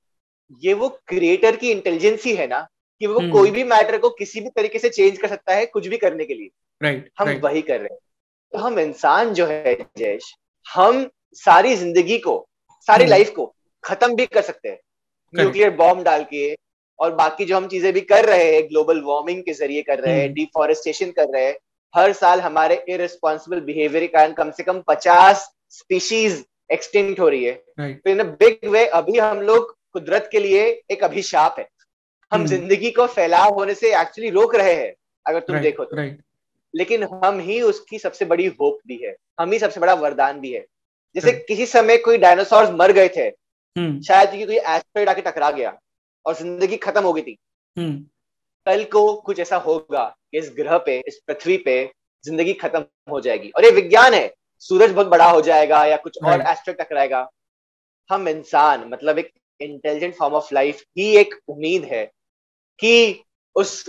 ये 0.60 0.74
वो 0.74 0.88
क्रिएटर 1.06 1.56
की 1.56 1.70
इंटेलिजेंसी 1.70 2.34
है 2.34 2.46
ना 2.46 2.60
कि 3.00 3.06
वो 3.06 3.20
hmm. 3.20 3.32
कोई 3.32 3.50
भी 3.50 3.64
मैटर 3.64 3.98
को 3.98 4.10
किसी 4.10 4.40
भी 4.40 4.48
तरीके 4.48 4.78
से 4.78 4.88
चेंज 4.88 5.18
कर 5.18 5.28
सकता 5.28 5.54
है 5.54 5.66
कुछ 5.66 5.86
भी 5.86 5.98
करने 5.98 6.24
के 6.24 6.34
लिए। 6.34 6.48
Right, 6.82 7.10
हम 7.18 7.28
right. 7.28 7.42
वही 7.44 7.62
कर 7.62 7.80
रहे 7.80 7.88
हैं। 7.92 7.98
तो 8.52 8.58
हम 8.58 8.78
इंसान 8.78 9.34
जो 9.34 9.46
है 9.46 9.74
जयेश 9.98 10.34
हम 10.66 11.08
सारी 11.32 11.74
ज़िंदगी 11.76 12.18
को 12.18 12.48
सारी 12.86 13.06
लाइफ 13.06 13.26
hmm. 13.26 13.36
को 13.36 13.54
खत्म 13.84 14.14
भी 14.14 14.26
कर 14.26 14.42
सकते 14.42 14.68
हैं। 14.68 14.78
न्यूक्लियर 15.34 15.70
बॉम्ब 15.70 16.02
डाल 16.02 16.24
के 16.24 16.54
और 17.00 17.14
बाकी 17.14 17.44
जो 17.44 17.56
हम 17.56 17.66
चीज़ें 17.68 17.92
भी 17.92 18.00
कर 18.00 18.24
रहे 18.24 18.54
हैं 18.54 18.62
ग्लोबल 18.68 19.00
वार्मिंग 19.00 19.42
के 19.42 19.52
ज़रिए 19.52 19.82
कर 19.82 19.98
रहे 19.98 20.20
हैं 20.20 20.32
डिफॉरेस्टेशन 20.32 21.06
hmm. 21.06 21.16
कर 21.16 21.28
रहे 21.28 21.46
हैं 21.46 21.56
हर 21.94 22.12
साल 22.12 22.40
हमारे 22.40 22.84
इरेस्पॉन्सिबल 22.88 23.60
बिहेवियर 23.60 24.04
के 24.04 24.08
कारण 24.08 24.32
कम 24.32 24.50
से 24.50 24.62
कम 24.62 24.82
पचास 24.88 25.48
स्पीशीज 25.70 26.44
एक्सटिंक्ट 26.72 27.20
हो 27.20 27.28
रही 27.28 27.44
है। 27.44 27.52
तो 27.80 28.10
इन 28.10 28.22
बिग 28.22 28.68
वे 28.68 28.86
अभी 28.86 29.18
हम 29.18 29.40
लोग 29.40 29.76
कुदरत 29.92 30.28
के 30.32 30.38
लिए 30.38 30.62
एक 30.90 31.04
अभिशाप 31.04 31.56
है। 31.58 31.68
हम 32.32 32.40
hmm. 32.40 32.50
ज़िंदगी 32.50 32.90
को 32.90 33.06
फैलाव 33.06 33.54
होने 33.54 33.74
से 33.74 33.94
एक्चुअली 34.00 34.30
रोक 34.30 34.54
रहे 34.54 34.74
हैं 34.74 34.94
अगर 35.26 35.40
तुम 35.40 35.58
देखो 35.58 35.84
तो। 35.84 35.96
लेकिन 36.74 37.02
हम 37.24 37.40
ही 37.40 37.60
उसकी 37.62 37.98
सबसे 37.98 38.24
बड़ी 38.24 38.46
होप 38.60 38.78
भी 38.86 39.00
है। 39.04 39.16
हम 39.40 39.52
ही 39.52 39.58
सबसे 39.58 39.80
बड़ा 39.80 39.94
वरदान 39.94 40.40
भी 40.40 40.52
है। 40.52 40.64
जैसे 41.14 41.32
किसी 41.32 41.66
समय 41.66 41.96
कोई 41.98 42.18
डायनासोर 42.18 42.72
मर 42.72 42.92
गए 42.92 43.08
थे 43.08 43.30
hmm. 43.30 44.02
शायद 44.02 44.46
कोई 44.46 44.56
एस्ट्रॉइड 44.56 45.08
आके 45.08 45.22
टकरा 45.22 45.50
गया। 45.50 45.78
और 46.26 46.34
ज़िंदगी 46.36 46.76
खत्म 46.78 47.02
हो 47.02 47.12
गई 47.12 47.22
थी। 47.22 47.36
hmm. 47.76 47.96
कल 48.66 48.84
को 48.84 49.14
कुछ 49.16 49.38
ऐसा 49.40 49.56
होगा 49.58 50.04
कि 50.04 50.38
इस 50.38 50.52
ग्रह 50.56 50.78
पे 50.78 50.98
इस 51.08 51.20
पृथ्वी 51.26 51.56
पे 51.58 51.74
ज़िंदगी 52.24 52.52
खत्म 52.54 52.84
हो 53.10 53.20
जाएगी। 53.20 53.50
और 53.50 53.64
ये 53.64 53.70
विज्ञान 53.70 54.14
है 54.14 54.32
सूरज 54.62 54.90
बहुत 54.90 55.06
बड़ा 55.06 55.30
हो 55.30 55.40
जाएगा 55.40 55.84
या 55.84 55.96
कुछ 55.96 56.18
और 56.24 56.40
एस्ट्रॉइड 56.42 56.80
टकराएगा। 56.80 57.28
हम 58.10 58.28
इंसान 58.28 58.88
मतलब 58.88 59.18
एक 59.18 59.32
इंटेलिजेंट 59.60 60.14
फॉर्म 60.14 60.34
ऑफ़ 60.34 60.54
लाइफ 60.54 60.82
ही 60.98 61.06
एक 61.16 61.34
उम्मीद 61.48 61.84
है 61.84 62.04
कि 62.80 63.24
उस 63.56 63.82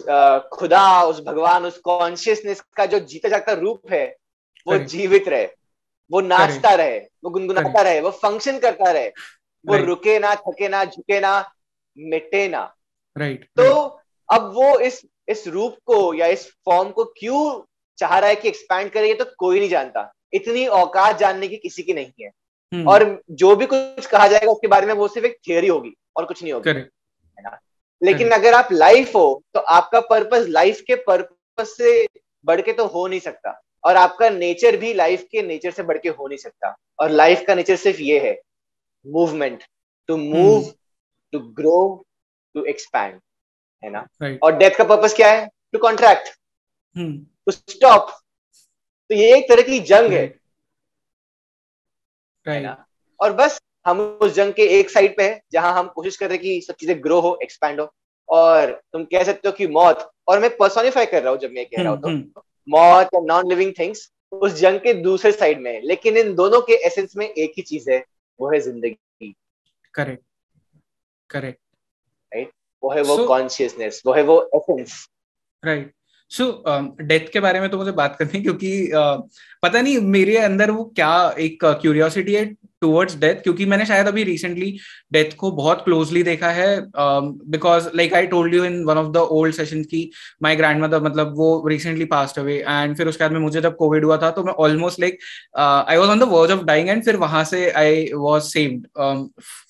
खुदा 0.53 1.03
उस 1.03 1.19
भगवान 1.23 1.65
उस 1.65 1.77
कॉन्शियसनेस 1.79 2.61
का 2.75 2.85
जो 2.85 2.99
जीता 3.01 3.29
जागता 3.29 3.53
रूप 3.53 3.91
है 3.91 4.05
वो 4.67 4.77
जीवित 4.79 5.27
रहे। 5.27 5.47
वो 6.11 6.21
नाचता 6.21 6.73
रहे 6.75 6.99
वो 7.23 7.29
गुनगुनाता 7.29 7.81
रहे 7.81 7.99
वो 8.01 8.11
फ़ंक्शन 8.13 8.59
करता 8.59 8.91
रहे। 8.91 9.09
वो 9.65 9.77
रुके 9.77 10.17
ना 10.19 10.33
थके 10.37 10.67
ना 10.69 10.83
झुके 10.85 11.19
ना 11.19 11.39
मिटे 11.97 12.47
ना 12.47 12.75
राइट 13.17 13.45
तो 13.57 13.73
अब 14.29 14.51
वो 14.55 14.79
इस 14.79 15.01
इस 15.27 15.47
रूप 15.47 15.75
को 15.85 16.13
या 16.13 16.27
इस 16.27 16.47
फॉर्म 16.65 16.89
को 16.89 17.03
क्यों 17.05 17.61
चाह 17.97 18.17
रहा 18.19 18.29
है 18.29 18.35
कि 18.35 18.47
एक्सपैंड 18.47 18.91
करे 18.91 19.07
ये 19.07 19.13
तो 19.13 19.25
कोई 19.37 19.59
नहीं 19.59 19.69
जानता। 19.69 20.11
इतनी 20.33 20.65
औकात 20.67 21.17
जानने 21.17 21.47
की 21.47 21.57
किसी 21.57 21.83
की 21.83 21.93
नहीं 21.93 22.11
है। 22.21 22.27
हम्म। 22.71 22.87
और 22.89 23.21
जो 23.31 23.55
भी 23.55 23.65
कुछ 23.65 24.05
कहा 24.05 24.27
जाएगा 24.27 24.51
उसके 24.51 24.67
बारे 24.67 24.87
में 24.87 24.93
वो 24.93 25.07
सिर्फ़ 25.07 25.27
एक 25.27 25.37
थियोरी 25.47 25.67
होगी 25.67 25.93
और 26.15 26.25
कुछ 26.25 26.43
नहीं 26.43 26.53
होगी। 26.53 26.69
है 26.69 26.81
ना? 27.39 27.59
लेकिन. 28.03 28.31
अगर 28.31 28.53
आप 28.53 28.67
लाइफ 28.71 29.15
हो 29.15 29.43
तो 29.53 29.59
आपका 29.59 29.99
पर्पस 29.99 30.45
लाइफ 30.49 30.81
के 30.81 30.95
पर्पस 30.95 31.77
से 31.77 32.07
बढ़ 32.45 32.61
के 32.61 32.73
तो 32.73 32.85
हो 32.85 33.07
नहीं 33.07 33.19
सकता। 33.19 33.61
और 33.83 33.95
आपका 33.95 34.29
नेचर 34.29 34.77
भी 34.77 34.93
लाइफ 34.93 35.23
के 35.31 35.41
नेचर 35.41 35.71
से 35.71 35.83
बढ़ 35.83 35.97
के 35.97 36.09
हो 36.09 36.27
नहीं 36.27 36.37
सकता। 36.37 36.75
और 36.99 37.09
लाइफ 37.09 37.43
का 37.47 37.55
नेचर 37.55 37.75
सिर्फ़ 37.75 38.01
ये 38.01 38.19
है 38.19 38.39
movement 39.07 39.63
to 40.07 40.17
move 40.17 40.73
to 41.33 41.39
grow 41.39 42.05
to 42.55 42.63
expand 42.65 43.19
है 43.83 43.89
ना? 43.89 44.05
Right. 44.23 44.39
और 44.43 44.57
डेथ 44.57 44.77
का 44.77 44.83
पर्पस 44.85 45.13
क्या 45.15 45.31
है? 45.31 45.47
टू 45.73 45.79
कॉन्ट्रैक्ट 45.79 46.27
टू 46.95 47.51
स्टॉप 47.51 48.09
तो 49.09 49.15
ये 49.15 49.35
एक 49.37 49.47
तरह 49.49 49.61
की 49.61 49.79
जंग 49.81 50.11
है। 50.11 50.27
Right. 52.45 52.63
ना? 52.63 52.85
और 53.19 53.33
बस 53.33 53.59
हम 53.85 53.99
उस 54.21 54.33
जंग 54.33 54.53
के 54.53 54.63
एक 54.79 54.89
साइड 54.89 55.15
पे 55.17 55.23
है 55.23 55.41
जहाँ 55.51 55.73
हम 55.73 55.87
कोशिश 55.95 56.17
कर 56.17 56.27
रहे 56.27 56.37
हैं 56.37 56.43
कि 56.43 56.61
सब 56.61 56.75
चीज़ें 56.75 57.03
ग्रो 57.03 57.19
हो 57.21 57.37
एक्सपैंड 57.43 57.79
हो। 57.81 57.91
और 58.29 58.71
तुम 58.93 59.03
कह 59.05 59.23
सकते 59.23 59.47
हो 59.47 59.51
कि 59.51 59.67
मौत 59.67 60.09
और 60.27 60.39
मैं 60.39 60.49
पर्सोनिफाई 60.57 61.05
कर 61.05 61.21
रहा 61.23 61.31
हूँ 61.31 61.39
जब 61.39 61.51
मैं 61.51 61.65
कह 61.65 61.81
रहा 61.81 61.91
हूँ 61.91 62.01
तो। 62.01 62.07
हम्म। 62.07 62.41
मौत 62.67 63.09
या 63.15 63.19
नॉन 63.23 63.49
लिविंग 63.49 63.73
थिंग्स 63.79 64.09
उस 64.31 64.53
जंग 64.53 64.79
के 64.79 64.93
दूसरे 64.93 65.31
साइड 65.31 65.61
में 65.61 65.71
है। 65.73 65.79
लेकिन 65.81 66.17
इन 66.17 66.33
दोनों 66.35 66.61
के 66.61 66.73
एसेंस 66.87 67.15
में 67.17 67.27
एक 67.27 67.53
ही 67.57 67.63
चीज़ 67.63 67.89
है 67.91 68.03
वो 68.39 68.51
है 68.51 68.59
ज़िंदगी। 68.59 69.33
करेक्ट 69.93 70.23
करेक्ट 71.31 71.59
राइट 72.31 72.51
वो 72.83 72.91
है 72.91 73.01
वो 73.01 73.17
कॉन्शियसनेस 73.27 74.01
वो 74.05 74.13
है 74.13 74.23
वो 74.23 74.41
एसेंस 74.55 75.07
राइट 75.63 75.93
सो 76.31 76.63
डेथ 77.01 77.31
के 77.33 77.39
बारे 77.39 77.59
में 77.59 77.69
तो 77.69 77.77
मुझे 77.77 77.91
बात 77.91 78.15
करनी 78.19 78.41
क्योंकि 78.41 78.71
uh, 78.95 79.21
पता 79.63 79.81
नहीं 79.81 79.97
मेरे 80.09 80.37
अंदर 80.39 80.71
वो 80.71 80.83
क्या 80.95 81.13
एक 81.39 81.65
क्यूरियोसिटी 81.81 82.33
है 82.33 82.45
टुवर्ड्स 82.81 83.15
डेथ 83.19 83.41
क्योंकि 83.43 83.65
मैंने 83.65 83.85
शायद 83.85 84.07
अभी 84.07 84.23
रिसेंटली 84.23 84.71
डेथ 85.13 85.35
को 85.37 85.51
बहुत 85.51 85.83
क्लोजली 85.85 86.21
देखा 86.23 86.49
है 86.49 86.69
because 87.47 87.89
like 87.95 88.13
I 88.13 88.27
told 88.27 88.53
you 88.53 88.63
in 88.65 88.83
one 88.83 88.97
of 88.97 89.11
the 89.11 89.17
old 89.31 89.53
session 89.55 89.83
की 89.83 90.09
माई 90.43 90.55
ग्रैंड 90.55 90.81
मदर 90.83 91.01
मतलब 91.01 91.33
वो 91.37 91.49
रिसेंटली 91.67 92.05
पास्ट 92.05 92.39
अवे 92.39 92.57
एंड 92.59 92.95
फिर 92.97 93.07
उसके 93.07 93.23
बाद 93.23 93.31
में 93.31 93.39
मुझे 93.39 93.61
जब 93.61 93.75
कोविड 93.75 94.05
हुआ 94.05 94.17
था 94.17 94.31
तो 94.31 94.43
मैं 94.43 94.53
almost 94.59 94.99
like 94.99 95.19
I 95.57 95.97
was 95.97 96.09
on 96.09 96.19
the 96.19 96.27
verge 96.29 96.51
of 96.51 96.63
dying 96.63 96.89
and 96.89 97.03
फिर 97.03 97.15
वहाँ 97.17 97.43
से 97.43 97.69
I 97.73 98.05
was 98.15 98.43
saved 98.45 98.87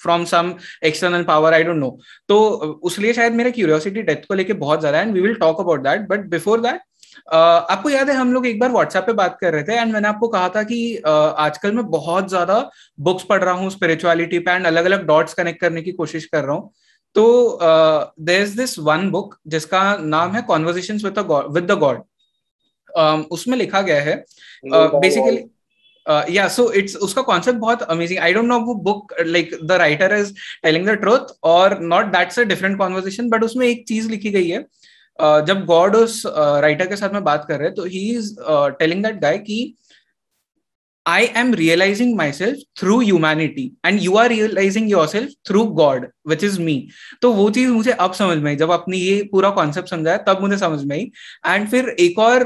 from 0.03 0.23
some 0.25 0.53
external 0.83 1.23
power 1.23 1.53
I 1.53 1.63
don't 1.63 1.77
know 1.77 1.97
तो 2.29 2.39
उसलिए 2.83 3.13
शायद 3.13 3.33
मेरा 3.33 3.49
क्यूरियोसिटी 3.51 4.01
डेथ 4.03 4.25
को 4.27 4.33
लेकर 4.33 4.53
बहुत 4.57 4.79
ज़्यादा 4.79 5.01
and 5.01 5.13
we 5.13 5.21
will 5.21 5.35
talk 5.37 5.59
about 5.59 5.83
that 5.83 6.07
but 6.09 6.25
before 6.29 6.61
that 6.61 6.81
आपको 7.27 7.89
याद 7.89 8.09
है 8.09 8.15
हम 8.15 8.33
लोग 8.33 8.45
एक 8.47 8.59
बार 8.59 8.71
व्हाट्सएप 8.71 9.03
पे 9.05 9.13
बात 9.13 9.37
कर 9.41 9.53
रहे 9.53 9.63
थे 9.63 9.73
एंड 9.73 9.93
मैंने 9.93 10.07
आपको 10.07 10.27
कहा 10.27 10.49
था 10.49 10.63
कि 10.63 10.79
आजकल 11.05 11.71
मैं 11.71 11.85
बहुत 11.89 12.29
ज़्यादा 12.29 12.59
बुक्स 12.99 13.23
पढ़ 13.25 13.43
रहा 13.43 13.53
हूँ 13.53 13.69
स्पिरिचुअलिटी 13.69 14.39
पे 14.39 14.51
एंड 14.51 14.67
अलग 14.67 14.85
अलग 14.85 15.05
डॉट्स 15.07 15.33
कनेक्ट 15.33 15.61
करने 15.61 15.81
की 15.81 15.91
कोशिश 15.93 16.25
कर 16.25 16.43
रहा 16.43 16.55
हूँ। 16.55 16.71
तो 17.15 17.59
there 18.21 18.41
is 18.41 18.55
this 18.57 18.77
one 18.81 19.09
book 19.11 19.35
जिसका 19.47 19.81
नाम 19.97 20.35
है 20.35 20.41
conversation 20.43 20.97
with 20.97 21.19
with 21.53 21.71
the 21.71 21.77
God 21.79 22.01
उसमें 23.31 23.57
लिखा 23.57 23.81
गया 23.81 24.01
है। 24.01 24.15
बेसिकली 24.65 25.43
या 26.35 26.47
सो 26.49 26.71
इट्स 26.73 26.95
उसका 26.97 27.21
कॉन्सेप्ट 27.21 27.59
बहुत 27.59 27.81
अमेजिंग 27.83 28.19
आई 28.19 28.33
डोंट 28.33 28.45
नो 28.45 28.59
वो 28.61 28.73
book 28.83 29.13
like 29.21 29.57
the 29.63 29.71
writer 29.79 30.15
is 30.15 30.33
telling 30.63 30.87
the 30.87 30.91
truth 31.01 31.33
और 31.45 31.79
not 31.81 32.05
that's 32.13 32.39
a 32.39 32.43
different 32.45 32.77
conversation 32.77 33.29
but 33.29 33.43
उसमें 33.43 33.67
एक 33.67 33.87
चीज़ 33.87 34.09
लिखी 34.09 34.31
गई 34.31 34.49
है। 34.49 34.65
Uh, 35.19 35.45
जब 35.45 35.65
गॉड 35.65 35.95
उस 35.95 36.23
राइटर 36.27 36.83
uh, 36.83 36.89
के 36.89 36.95
साथ 36.95 37.13
में 37.13 37.23
बात 37.23 37.45
कर 37.47 37.57
रहे 37.57 37.67
हैं 37.67 37.75
तो 37.75 37.85
he 37.85 38.09
is 38.17 38.35
telling 38.79 39.03
that 39.03 39.21
guy 39.21 39.37
की 39.39 39.63
realising 41.05 42.19
am 42.19 42.31
self 42.33 42.59
through 42.79 42.99
humanity 43.01 43.63
and 43.85 43.99
you 44.01 44.15
are 44.17 44.27
realising 44.29 44.89
yourself 45.07 45.31
through 45.47 45.63
God 45.79 46.05
which 46.29 46.43
is 46.43 46.59
me 46.61 46.75
तो 47.21 47.31
वो 47.33 47.49
चीज़ 47.49 47.69
मुझे 47.69 47.91
अब 47.91 48.13
समझ 48.13 48.37
में 48.37 48.49
आई। 48.51 48.57
जब 48.57 48.71
अपनी 48.71 48.97
ये 48.97 49.21
पूरा 49.31 49.49
कॉन्सेप्ट 49.49 49.89
समझाया 49.89 50.17
तब 50.27 50.41
मुझे 50.41 50.57
समझ 50.57 50.83
में 50.83 50.95
आई। 50.95 51.11
एंड 51.47 51.67
फिर 51.69 51.89
एक 51.99 52.19
और 52.19 52.43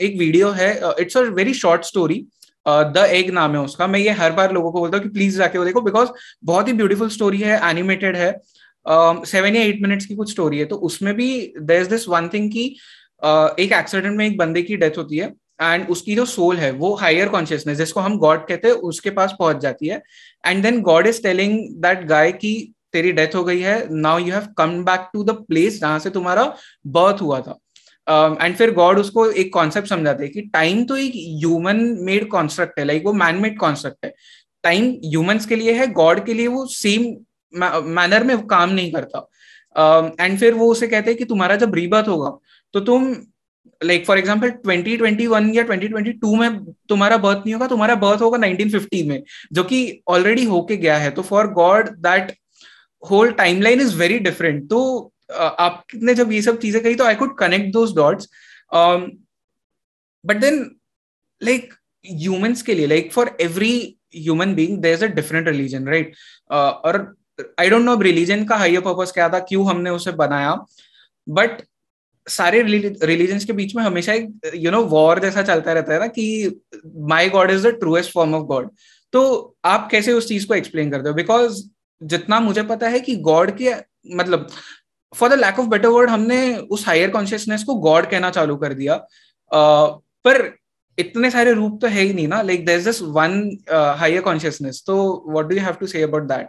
एक 0.00 0.16
वीडियो 0.18 0.50
है 0.50 0.70
it's 1.00 1.16
a 1.16 1.20
very 1.32 1.54
short 1.54 1.84
story 1.84 2.24
the 2.68 3.06
egg 3.10 3.30
नाम 3.34 3.52
है 3.52 3.60
उसका। 3.60 3.86
मैं 3.86 4.00
ये 4.00 4.10
हर 4.14 4.32
बार 4.32 4.52
लोगों 4.52 4.72
को 4.72 4.80
बोलता 4.80 4.96
हूँ 4.96 5.04
कि 5.04 5.10
प्लीज़ 5.10 5.38
जाके 5.38 5.58
वो 5.58 5.64
देखो 5.64 5.80
बिकॉज़ 5.82 6.08
बहुत 6.44 6.68
ही 6.68 6.72
ब्यूटीफुल 6.72 7.08
स्टोरी 7.10 7.38
है 7.40 7.60
एनिमेटेड 7.70 8.16
है। 8.16 8.32
सेवन 8.86 9.48
um, 9.48 9.56
या 9.56 9.62
एट 9.62 9.80
मिनट्स 9.82 10.06
की 10.06 10.14
कुछ 10.16 10.30
स्टोरी 10.30 10.58
है 10.58 10.64
तो 10.64 10.76
उसमें 10.76 11.14
भी 11.14 11.30
there 11.58 11.80
is 11.80 11.88
this 11.88 12.08
one 12.08 12.28
thing 12.28 12.50
की 12.50 12.64
uh, 13.22 13.58
एक 13.58 13.72
एक्सीडेंट 13.72 14.16
में 14.16 14.26
एक 14.26 14.36
बंदे 14.38 14.62
की 14.62 14.76
डेथ 14.76 14.98
होती 14.98 15.16
है 15.16 15.32
एंड 15.62 15.88
उसकी 15.90 16.14
जो 16.16 16.24
सोल 16.26 16.56
है 16.56 16.70
वो 16.72 16.94
हायर 16.96 17.28
कॉन्शियसनेस 17.28 17.78
जिसको 17.78 18.00
हम 18.00 18.18
गॉड 18.18 18.46
कहते 18.48 18.68
हैं 18.68 18.74
उसके 18.90 19.10
पास 19.10 19.34
पहुँच 19.38 19.56
जाती 19.62 19.88
है। 19.88 20.02
And 20.44 20.62
then 20.62 20.80
God 20.82 21.06
is 21.06 21.22
telling 21.22 21.58
that 21.82 22.06
guy 22.08 22.32
की 22.34 22.52
तेरी 22.92 23.12
डेथ 23.12 23.34
हो 23.34 23.44
गई 23.44 23.60
है 23.60 23.76
now 23.92 24.18
you 24.18 24.32
have 24.34 24.46
come 24.58 24.82
back 24.84 25.08
to 25.12 25.24
the 25.24 25.30
place 25.48 25.80
जहाँ 25.80 25.98
से 25.98 26.10
तुम्हारा 26.10 26.44
बर्थ 26.88 27.22
हुआ 27.22 27.40
था। 27.40 27.58
एंड 28.08 28.52
um, 28.52 28.58
फिर 28.58 28.70
गॉड 28.74 28.98
उसको 28.98 29.30
एक 29.30 29.52
कॉन्सेप्ट 29.54 29.88
समझाते 29.88 30.24
हैं 30.24 30.32
कि 30.32 30.40
टाइम 30.52 30.84
तो 30.84 30.96
एक 30.96 31.12
ह्यूमन 31.14 31.86
मेड 32.00 32.28
कॉन्स्ट्रक्ट 32.28 32.78
है 32.78 32.84
लाइक 32.84 33.04
वो 33.04 33.12
मैन 33.14 33.42
मेड 33.42 33.58
कॉन्स्ट्रक्ट 33.58 34.04
है। 34.04 34.14
टाइम 34.64 34.90
ह्यूमंस 35.04 35.46
के 35.46 35.56
लिए 35.56 35.72
है 35.72 35.86
गॉड 35.92 36.24
के 36.26 36.34
लिए 36.34 36.46
वो 36.46 36.64
सेम 36.68 37.04
मैनर 37.54 38.24
में 38.24 38.46
काम 38.46 38.70
नहीं 38.70 38.92
करता। 38.92 39.26
एंड 39.76 40.32
um, 40.32 40.38
फिर 40.40 40.54
वो 40.54 40.70
उसे 40.72 40.86
कहते 40.88 41.10
हैं 41.10 41.18
कि 41.18 41.24
तुम्हारा 41.24 41.56
जब 41.56 41.74
रीबर्थ 41.74 42.08
होगा 42.08 42.38
तो 42.74 42.80
तुम 42.80 43.14
लाइक 43.80 44.06
फॉर 44.06 44.18
एग्ज़ाम्पल 44.18 44.50
2021 44.66 45.54
या 45.54 45.64
2022 45.66 46.38
में 46.38 46.64
तुम्हारा 46.88 47.16
बर्थ 47.18 47.38
नहीं 47.38 47.54
होगा 47.54 47.66
तुम्हारा 47.66 47.94
बर्थ 47.96 48.22
होगा 48.22 48.38
1950 48.38 49.04
में 49.08 49.22
जो 49.52 49.64
कि 49.64 49.80
ऑलरेडी 50.08 50.44
होके 50.44 50.76
गया 50.76 50.96
है। 50.98 51.10
तो 51.10 51.22
for 51.22 51.48
God 51.52 51.88
that 51.98 52.32
whole 53.02 53.30
timeline 53.32 53.80
is 53.80 53.96
very 53.96 54.18
different 54.18 54.68
तो 54.70 54.80
आपने 55.30 56.14
जब 56.14 56.32
ये 56.32 56.42
सब 56.42 56.58
चीज़ें 56.58 56.82
कही 56.82 56.94
तो 56.94 57.04
I 57.04 57.14
could 57.14 57.36
connect 57.38 57.72
those 57.72 57.94
dots 57.96 58.28
but 60.24 60.36
then 60.36 60.60
like 61.40 61.74
humans 62.04 62.62
के 62.62 62.74
लिए 62.74 62.86
like 62.86 63.12
for 63.12 63.36
every 63.40 63.74
human 64.16 64.54
being 64.54 64.78
there 64.78 64.94
is 64.94 65.04
a 65.04 65.08
different 65.14 65.48
religion 65.48 65.86
right 65.88 66.14
और 66.50 66.98
आई 67.60 67.70
डोंट 67.70 67.84
नो 67.84 67.94
रिलीजन 68.00 68.44
का 68.44 68.56
हाइयर 68.56 68.80
पर्पस 68.80 69.12
क्या 69.12 69.28
था 69.28 69.38
क्यों 69.40 69.66
हमने 69.68 69.90
उसे 69.90 70.12
बनाया? 70.14 70.54
बट 71.26 71.62
सारे 72.26 72.62
रिलीजन्स 72.62 73.44
के 73.44 73.52
बीच 73.52 73.74
में 73.76 73.82
हमेशा 73.82 74.12
एक 74.12 74.52
यू 74.54 74.70
नो 74.70 74.82
वॉर 74.86 75.20
जैसा 75.20 75.42
चलता 75.42 75.72
रहता 75.72 75.92
है 75.94 75.98
ना 76.00 76.06
कि 76.08 76.60
my 77.08 77.28
God 77.28 77.50
is 77.50 77.66
the 77.68 77.70
truest 77.80 78.12
form 78.12 78.34
of 78.34 78.44
God 78.46 78.70
तो 79.12 79.22
आप 79.64 79.88
कैसे 79.90 80.12
उस 80.12 80.28
चीज़ 80.28 80.46
को 80.46 80.54
एक्सप्लेन 80.54 80.90
करते 80.90 81.08
हो? 81.08 81.14
बिकॉज़ 81.14 81.62
जितना 82.02 82.40
मुझे 82.40 82.62
पता 82.62 82.88
है 82.88 83.00
कि 83.00 83.16
गॉड 83.16 83.56
के 83.56 83.74
मतलब 84.14 84.46
for 85.12 85.28
the 85.28 85.38
lack 85.40 85.58
of 85.58 85.66
better 85.66 85.88
word 85.88 86.10
हमने 86.10 86.56
उस 86.56 86.86
हायर 86.86 87.10
कॉन्शियसनेस 87.10 87.64
को 87.64 87.74
गॉड 87.80 88.10
कहना 88.10 88.30
चालू 88.30 88.56
कर 88.56 88.74
दिया। 88.74 88.94
uh, 88.96 90.00
पर 90.24 90.52
इतने 90.98 91.30
सारे 91.30 91.52
रूप 91.52 91.78
तो 91.82 91.86
है 91.86 92.02
ही 92.02 92.12
नहीं 92.14 92.28
ना। 92.28 92.40
Like 92.42 92.64
there 92.66 92.80
just 92.80 93.02
one 93.02 93.42
higher 93.98 94.20
consciousness 94.22 94.82
तो 94.86 94.96
what 95.28 95.46
do 95.46 95.56
you 95.56 95.62
have 95.62 95.74
to 95.74 95.86
say 95.86 96.02
about 96.02 96.22
that 96.22 96.48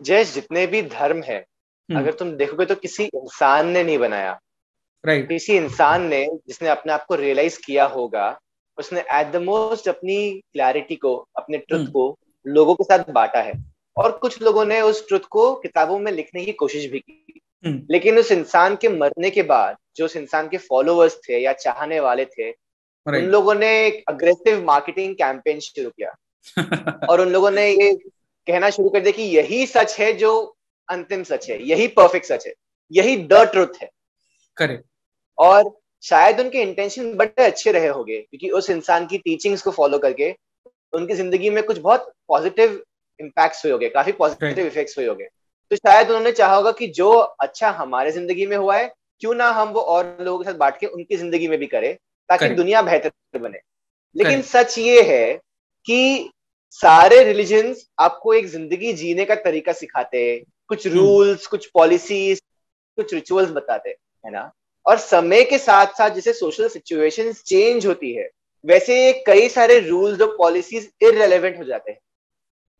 Jay 0.00 0.24
जितने 0.24 0.66
भी 0.66 0.82
धर्म 0.82 1.22
है 1.22 1.38
हम्म। 1.38 2.00
अगर 2.00 2.12
तुम 2.12 2.32
देखोगे 2.32 2.64
तो 2.66 2.74
किसी 2.74 3.04
इंसान 3.04 3.68
ने 3.68 3.82
नहीं 3.82 3.98
बनाया 3.98 4.38
राइट 5.04 5.18
right. 5.18 5.28
किसी 5.30 5.56
इंसान 5.56 6.02
ने 6.02 6.24
जिसने 6.48 6.68
अपने 6.68 6.92
आप 6.92 7.04
को 7.06 7.14
रियलाइज़ 7.14 7.58
किया 7.66 7.84
होगा 7.88 8.38
उसने 8.78 9.00
एट 9.00 9.30
द 9.32 9.42
मोस्ट 9.42 9.88
अपनी 9.88 10.18
क्लैरिटी 10.52 10.96
को 10.96 11.14
अपने 11.36 11.58
ट्रुथ 11.58 11.78
हम्म। 11.78 11.90
को 11.90 12.18
लोगों 12.46 12.74
के 12.74 12.84
साथ 12.84 13.10
बांटा 13.12 13.40
है 13.40 13.52
और 13.96 14.12
कुछ 14.18 14.40
लोगों 14.42 14.64
ने 14.64 14.80
उस 14.80 15.06
ट्रुथ 15.08 15.26
को 15.30 15.54
किताबों 15.54 15.98
में 15.98 16.12
लिखने 16.12 16.44
की 16.44 16.52
कोशिश 16.54 16.90
भी 16.90 16.98
की 16.98 17.40
हम्म। 17.64 17.86
लेकिन 17.90 18.18
उस 18.18 18.32
इंसान 18.32 18.76
के 18.76 18.88
मरने 18.88 19.30
के 19.30 19.42
बाद 19.44 19.76
जो 19.96 20.04
उस 20.04 20.16
इंसान 20.16 20.48
के 20.48 20.58
फॉलोअर्स 20.58 21.18
थे 21.28 21.38
या 21.38 21.52
चाहने 21.54 22.00
वाले 22.00 22.24
थे 22.26 22.50
right. 22.50 23.22
उन 23.22 23.30
लोगों 23.30 23.54
ने 23.54 23.68
एक 23.86 24.02
अग्रेसिव 24.08 24.64
मार्केटिंग 24.64 25.14
कैंपेन 25.14 25.60
शुरू 25.60 25.90
किया 25.90 26.14
और 27.10 27.20
उन 27.20 27.28
लोगों 27.28 27.50
ने 27.50 27.68
ये 27.70 27.92
कहना 28.50 28.70
शुरू 28.70 28.88
कर 28.88 29.00
दिया 29.00 29.12
कि 29.12 29.22
यही 29.36 29.66
सच 29.68 29.98
है 30.00 30.12
जो 30.14 30.32
अंतिम 30.88 31.22
सच 31.24 31.48
है 31.50 31.62
यही 31.68 31.86
परफेक्ट 31.96 32.26
सच 32.26 32.46
है 32.46 32.52
यही 32.90 33.16
द 33.24 33.42
ट्रुथ 33.52 33.82
है। 33.82 33.90
करेक्ट 34.58 34.84
और 35.38 35.70
शायद 36.02 36.40
उनके 36.40 36.62
इंटेंशन 36.62 37.12
बड़े 37.16 37.44
अच्छे 37.44 37.72
रहे 37.72 37.88
होंगे 37.88 38.18
क्योंकि 38.20 38.50
उस 38.50 38.70
इंसान 38.70 39.06
की 39.06 39.18
टीचिंग्स 39.18 39.62
को 39.62 39.70
फॉलो 39.70 39.98
करके 39.98 40.34
उनकी 40.92 41.14
ज़िंदगी 41.14 41.50
में 41.50 41.62
कुछ 41.62 41.78
बहुत 41.78 42.12
पॉजिटिव 42.28 42.82
इम्पैक्ट्स 43.20 43.64
हुए 43.64 43.72
होंगे 43.72 43.88
काफ़ी 43.88 44.12
पॉजिटिव 44.12 44.66
इफेक्ट्स 44.66 44.98
हुए 44.98 45.06
होंगे। 45.06 45.24
तो 45.70 45.76
शायद 45.76 46.08
उन्होंने 46.08 46.32
चाहा 46.32 46.54
होगा 46.54 46.72
कि 46.72 46.86
जो 46.88 47.10
अच्छा 47.10 47.70
हमारे 47.72 48.10
ज़िंदगी 48.12 48.46
में 48.46 48.56
हुआ 48.56 48.76
है 48.76 48.86
क्यों 49.22 49.34
ना 49.34 49.48
हम 49.50 49.68
वो 49.68 49.80
और 49.82 50.16
लोगों 50.20 50.38
के 50.38 50.50
साथ 50.50 50.58
बांट 50.58 50.78
के 50.78 50.86
उनकी 50.88 51.16
ज़िंदगी 51.16 51.48
में 51.48 51.58
भी 51.58 51.66
करें 51.68 51.94
ताकि 52.30 52.48
दुनिया 52.54 52.82
बेहतर 52.82 53.38
बने। 53.38 53.58
लेकिन 54.16 54.42
सच 54.44 54.78
ये 54.78 55.02
है 55.04 55.34
कि 55.86 56.30
सारे 56.72 57.22
रिलीजन 57.24 57.74
आपको 57.98 58.34
एक 58.34 58.46
ज़िंदगी 58.46 58.92
जीने 58.92 59.24
का 59.24 59.34
तरीका 59.34 59.72
सिखाते 59.72 60.18
हैं। 60.30 60.40
कुछ 60.68 60.86
रूल्स 60.86 61.28
हम्म। 61.28 61.50
कुछ 61.50 61.66
पॉलिसीज़ 61.66 62.40
कुछ 62.98 63.14
रिचुअल्स 63.14 63.50
बताते 63.50 63.90
है 64.24 64.30
ना? 64.30 64.50
और 64.86 64.98
समय 64.98 65.44
के 65.44 65.58
साथ 65.58 65.86
साथ 65.86 66.10
जैसे 66.10 66.32
सोशल 66.32 66.68
सिचुएशन 66.68 67.32
चेंज 67.32 67.86
होती 67.86 68.12
है 68.14 68.28
वैसे 68.64 69.12
कई 69.26 69.48
सारे 69.48 69.78
रूल्स 69.80 70.20
और 70.20 70.34
पॉलिसीज़ 70.38 70.86
इरेलीवेंट 71.02 71.58
हो 71.58 71.64
जाते 71.64 71.92
हैं। 71.92 71.98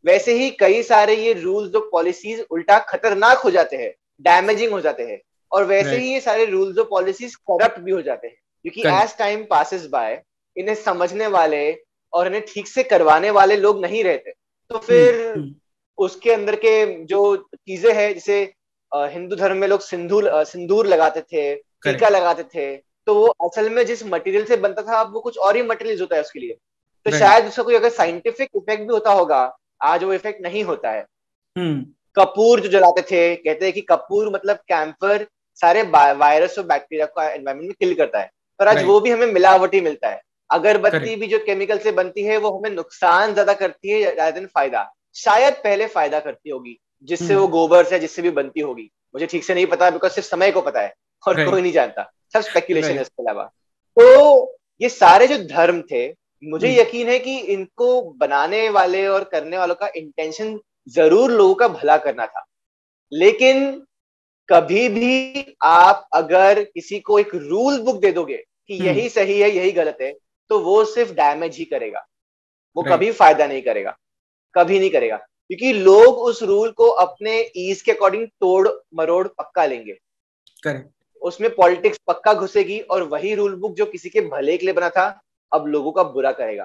वैसे 0.05 0.33
ही 0.33 0.50
कई 0.50 0.83
सारे 0.83 1.14
ये 1.16 1.33
रूल्स 1.33 1.74
और 1.74 1.88
पॉलिसीज़ 1.92 2.40
उल्टा 2.50 2.79
खतरनाक 2.79 3.38
हो 3.38 3.50
जाते 3.50 3.76
हैं 3.76 3.92
डैमेजिंग 4.20 4.72
हो 4.72 4.81
जाते 4.81 5.03
हैं 5.03 5.20
और 5.53 5.64
वैसे 5.64 5.96
ही 5.96 6.12
ये 6.12 6.20
सारे 6.20 6.44
रूल्स 6.44 6.79
और 6.79 6.85
पॉलिसीज़ 6.85 7.37
करप्ट 7.50 7.79
भी 7.79 7.90
हो 7.90 8.03
जाते 8.03 8.26
हैं। 8.26 8.37
क्योंकि 8.64 8.83
एज 8.88 9.16
टाइम 9.18 9.44
पासिस 9.44 9.87
बाय 9.87 10.22
इन्हें 10.57 10.74
समझने 10.74 11.26
वाले 11.26 11.70
और 12.12 12.27
इन्हें 12.27 12.42
ठीक 12.49 12.68
से 12.68 12.83
करवाने 12.83 13.31
वाले 13.31 13.57
लोग 13.57 13.81
नहीं 13.81 14.05
रहते। 14.05 14.33
तो 14.70 14.79
फिर 14.79 15.20
हम्म, 15.20 15.40
हम्म। 15.40 15.55
उसके 15.99 16.33
अंदर 16.33 16.57
के 16.57 17.05
जो 17.05 17.20
चीज़ें 17.55 17.92
हैं 17.94 18.12
जैसे 18.14 18.42
हिंदू 18.92 19.37
धर्म 19.37 19.57
में 19.57 19.66
लोग 19.68 19.81
सिंदूर 19.81 20.31
सिंदूर 20.44 20.87
लगाते 20.87 21.20
थे 21.23 21.55
टीका 21.55 22.09
लगाते 22.09 22.42
थे 22.44 22.77
तो 23.07 23.14
वो 23.14 23.27
असल 23.42 23.68
में 23.70 23.85
जिस 23.87 24.05
मटेरियल 24.07 24.44
से 24.44 24.57
बनता 24.57 24.83
था 24.83 25.01
अब 25.01 25.12
वो 25.14 25.20
कुछ 25.20 25.38
और 25.38 25.57
ही 25.57 25.62
मटेरियल 25.62 26.01
होता 26.01 26.16
है 26.16 26.23
उसके 26.23 26.40
लिए। 26.40 26.57
तो 27.07 27.11
शायद 27.18 27.46
उसका 27.46 27.62
कोई 27.62 27.75
अगर 27.75 27.90
साइंटिफिक 27.90 28.49
इफ़ेक्ट 28.57 28.83
भी 28.83 28.92
होता 28.92 29.12
होगा 29.12 29.40
आज 29.83 30.05
वो 30.05 30.12
इफ़ेक्ट 30.12 30.42
नहीं 30.42 30.64
होता 30.64 30.90
है। 30.90 31.05
हम्म। 31.57 31.85
कपूर 32.16 32.61
जो 32.61 32.68
जलाते 32.68 33.03
थे 33.03 33.35
कहते 33.37 33.64
हैं 33.64 33.73
कि 33.75 33.81
कपूर 33.81 34.33
मतलब 34.33 34.57
कैंपर 34.68 35.27
सारे 35.61 35.83
वायरस 35.83 36.59
और 36.59 36.64
बैक्टीरिया 36.64 37.07
को 37.07 37.23
एनवायरमेंट 37.23 37.68
में 37.68 37.75
किल 37.81 37.94
करता 37.94 38.20
है। 38.20 38.31
पर 38.61 38.68
आज 38.68 38.85
वो 38.85 39.01
भी 39.01 39.11
हमें 39.11 39.27
मिलावटी 39.27 39.81
मिलता 39.81 40.09
है। 40.09 40.20
अगरबत्ती 40.51 41.15
भी 41.17 41.27
जो 41.27 41.39
केमिकल 41.39 41.79
से 41.79 41.93
बनती 41.93 42.23
है 42.25 42.37
वो 42.37 42.51
हमें 42.51 42.71
नुकसान 42.71 43.33
ज़्यादा 43.33 43.53
करती 43.55 43.91
है 43.91 44.01
ज़्यादा 44.03 44.31
दिन 44.31 44.47
फ़ायदा। 44.47 44.89
शायद 45.17 45.55
पहले 45.65 45.87
फ़ायदा 45.89 46.21
करती 46.21 46.51
होगी 46.51 46.77
जिससे 47.09 47.35
वो 47.35 47.43
हम्म। 47.43 47.53
गोबर 47.53 47.85
से 47.85 47.99
जिससे 47.99 48.23
भी 48.23 48.31
बनती 48.31 48.61
होगी। 48.61 48.91
मुझे 49.15 49.27
ठीक 49.27 49.45
से 49.45 49.55
नहीं 49.55 49.67
पता 49.67 49.91
बिकॉज़ 49.91 50.13
सिर्फ़ 50.13 50.29
समय 50.29 50.51
को 50.53 50.61
पता 50.61 50.81
है 50.81 50.93
और 51.25 51.45
कोई 51.45 51.63
नहीं 51.63 51.73
जानता। 51.73 52.11
सब 52.35 52.41
स्पेक्यूलेशन 52.41 52.91
है 52.91 53.01
इसके 53.03 53.23
अलावा। 53.23 53.45
तो 53.97 54.57
ये 54.81 54.89
सारे 54.89 55.27
जो 55.27 55.37
धर्म 55.47 55.81
थे 55.83 56.07
मुझे 56.43 56.69
हम्म। 56.69 56.81
यकीन 56.81 57.09
है 57.09 57.19
कि 57.19 57.37
इनको 57.39 58.01
बनाने 58.19 58.69
वाले 58.71 59.07
और 59.07 59.25
करने 59.25 59.59
वालों 59.59 59.75
का 59.75 59.89
इंटेंशन 59.97 60.59
ज़रूर 60.89 61.31
लोगों 61.31 61.55
का 61.55 61.69
भला 61.69 61.97
करना 61.99 62.27
था। 62.27 62.45
लेकिन 63.13 63.71
कभी 64.49 64.89
भी 64.89 65.45
आप 65.63 66.09
अगर 66.15 66.63
किसी 66.65 66.99
को 67.01 67.19
एक 67.19 67.35
रूल 67.35 67.79
बुक 67.81 68.01
दे 68.01 68.13
दोगे 68.13 68.37
कि 68.37 68.79
हम्म। 68.79 68.89
यही 68.89 69.09
सही 69.09 69.41
है 69.41 69.51
यही 69.51 69.73
गलत 69.73 69.99
है 70.01 70.13
तो 70.51 70.59
वो 70.59 70.85
सिर्फ़ 70.85 71.13
डैमेज 71.13 71.57
ही 71.57 71.65
करेगा। 71.65 72.07
वो 72.77 72.83
कभी 72.83 73.11
फ़ायदा 73.13 73.47
नहीं 73.47 73.63
करेगा 73.63 73.97
कभी 74.55 74.79
नहीं 74.79 74.91
करेगा। 74.91 75.17
क्योंकि 75.17 75.73
लोग 75.73 76.19
उस 76.19 76.43
रूल 76.43 76.71
को 76.71 76.89
अपने 76.99 77.41
ईज 77.57 77.83
के 77.83 77.93
अकॉर्डिंग 77.93 78.27
तोड़ 78.41 78.69
मरोड़ 78.95 79.27
पक्का 79.29 79.65
लेंगे। 79.67 79.93
करेक्ट 80.63 80.89
उसमें 81.23 81.49
पॉलिटिक्स 81.55 81.99
पक्का 82.07 82.35
घुसेगी 82.35 82.79
और 82.81 83.03
वही 83.03 83.35
रूल 83.35 83.55
बुक 83.55 83.75
जो 83.75 83.87
किसी 83.87 84.09
के 84.09 84.21
भले 84.21 84.57
के 84.57 84.67
लिए 84.67 84.75
बना 84.75 84.89
था 84.91 85.07
अब 85.53 85.67
लोगों 85.67 85.93
का 85.93 86.03
बुरा 86.03 86.33
करेगा। 86.33 86.65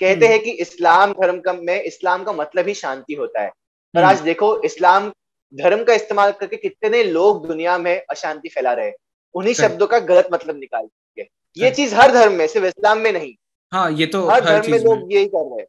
कहते 0.00 0.26
हैं 0.28 0.38
कि 0.40 0.50
इस्लाम 0.50 1.12
धर्म 1.12 1.40
का 1.40 1.52
में 1.52 1.82
इस्लाम 1.82 2.24
का 2.24 2.32
मतलब 2.32 2.68
ही 2.68 2.74
शांति 2.74 3.14
होता 3.14 3.42
है। 3.42 3.50
पर 3.94 4.02
आज 4.02 4.20
देखो 4.20 4.56
इस्लाम 4.62 5.10
धर्म 5.52 5.84
का 5.84 5.94
इस्तेमाल 5.94 6.32
करके 6.32 6.56
कितने 6.56 7.02
लोग 7.04 7.46
दुनिया 7.46 7.76
में 7.78 7.96
अशांति 8.00 8.48
फैला 8.48 8.72
रहे 8.72 8.92
उन्हीं 9.34 9.54
शब्दों 9.54 9.86
का 9.86 9.98
गलत 10.00 10.28
मतलब 10.32 10.58
निकाल। 10.58 10.88
ये 11.58 11.70
चीज़ 11.70 11.94
हर 11.94 12.12
धर्म 12.12 12.32
में 12.32 12.46
सिर्फ़ 12.46 12.66
इस्लाम 12.66 12.98
में 12.98 13.12
नहीं। 13.12 13.34
हाँ 13.72 13.90
ये 13.90 14.06
तो 14.06 14.26
हर 14.26 14.44
धर्म 14.44 14.70
में 14.70 14.78
लोग 14.78 15.12
यही 15.12 15.26
कर 15.26 15.44
रहे 15.44 15.60
हैं। 15.60 15.66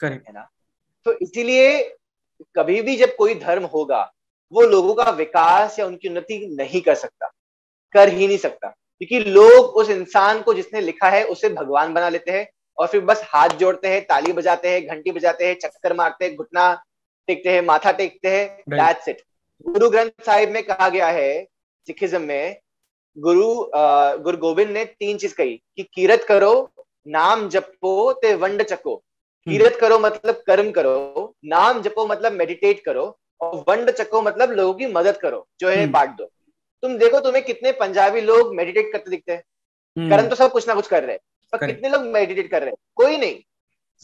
करेक्ट। 0.00 0.26
है 0.28 0.34
ना? 0.34 0.48
तो 1.04 1.12
इसीलिए 1.12 1.96
कभी 2.56 2.82
भी 2.82 2.96
जब 2.96 3.16
कोई 3.16 3.34
धर्म 3.34 3.64
होगा 3.64 4.12
वो 4.52 4.62
लोगों 4.62 4.94
का 4.94 5.10
विकास 5.10 5.78
या 5.78 5.86
उनकी 5.86 6.08
उन्नति 6.08 6.56
नहीं 6.58 6.80
कर 6.80 6.94
सकता 6.94 7.30
कर 7.92 8.08
ही 8.08 8.26
नहीं 8.26 8.38
सकता। 8.38 8.68
क्योंकि 8.68 9.30
लोग 9.30 9.64
उस 9.76 9.90
इंसान 9.90 10.42
को 10.42 10.54
जिसने 10.54 10.80
लिखा 10.80 11.08
है 11.10 11.24
उसे 11.24 11.48
भगवान 11.48 11.94
बना 11.94 12.08
लेते 12.08 12.30
हैं 12.30 12.48
और 12.78 12.86
फिर 12.86 13.00
बस 13.00 13.22
हाथ 13.24 13.48
जोड़ते 13.48 13.88
हैं 13.88 14.06
ताली 14.06 14.32
बजाते 14.32 14.68
हैं 14.68 14.86
घंटी 14.86 15.10
बजाते 15.10 15.46
हैं 15.46 15.54
चक्कर 15.54 15.92
मारते 15.92 16.24
हैं 16.24 16.36
घुटना 16.36 16.82
टेकते 17.26 17.50
हैं 17.50 17.62
माथा 17.62 17.92
टेकते 17.92 18.28
हैं 18.28 18.62
दैट्स 18.68 19.08
इट 19.08 19.22
गुरु 19.66 19.90
ग्रंथ 19.90 20.10
साहिब 20.26 20.50
में 20.50 20.62
कहा 20.62 20.88
गया 20.88 21.06
है 21.06 21.48
सिखिज्म 21.86 22.20
में 22.22 22.60
गुरु 23.18 23.48
गुरु 24.22 24.36
गोविंद 24.38 24.70
ने 24.70 24.84
तीन 24.84 25.16
चीज़ 25.18 25.34
कही 25.34 25.54
कि 25.76 25.82
कीरत 25.94 26.24
करो 26.28 26.50
नाम 27.08 27.48
जपो 27.48 28.12
ते 28.12 28.34
वंड 28.34 28.62
चको। 28.62 28.94
हम्म। 28.94 29.52
कीरत 29.52 29.76
करो 29.80 29.98
मतलब 29.98 30.42
कर्म 30.46 30.70
करो 30.70 31.34
नाम 31.44 31.80
जपो 31.82 32.06
मतलब 32.06 32.32
मेडिटेट 32.32 32.82
करो 32.84 33.04
और 33.40 33.64
वंड 33.68 33.90
चको 33.90 34.22
मतलब 34.22 34.50
लोगों 34.50 34.74
की 34.74 34.86
मदद 34.86 35.16
करो 35.16 35.46
जो 35.60 35.68
है 35.68 35.82
हम्म। 35.82 35.92
बांट 35.92 36.10
दो। 36.10 36.24
तुम 36.82 36.96
देखो 36.98 37.20
तुम्हें 37.20 37.44
कितने 37.44 37.72
पंजाबी 37.72 38.20
लोग 38.20 38.54
मेडिटेट 38.54 38.92
करते 38.92 39.10
दिखते 39.10 39.32
हैं। 39.32 39.42
हम्म। 39.96 40.10
कर्म 40.10 40.28
तो 40.28 40.36
सब 40.36 40.52
कुछ 40.52 40.68
ना 40.68 40.74
कुछ 40.74 40.88
कर 40.88 41.02
रहे 41.02 41.12
हैं 41.12 41.20
पर 41.52 41.66
कितने 41.66 41.88
लोग 41.88 42.02
मेडिटेट 42.02 42.50
कर 42.50 42.60
रहे 42.60 42.70
हैं? 42.70 42.76
कोई 42.94 43.16
नहीं। 43.16 43.36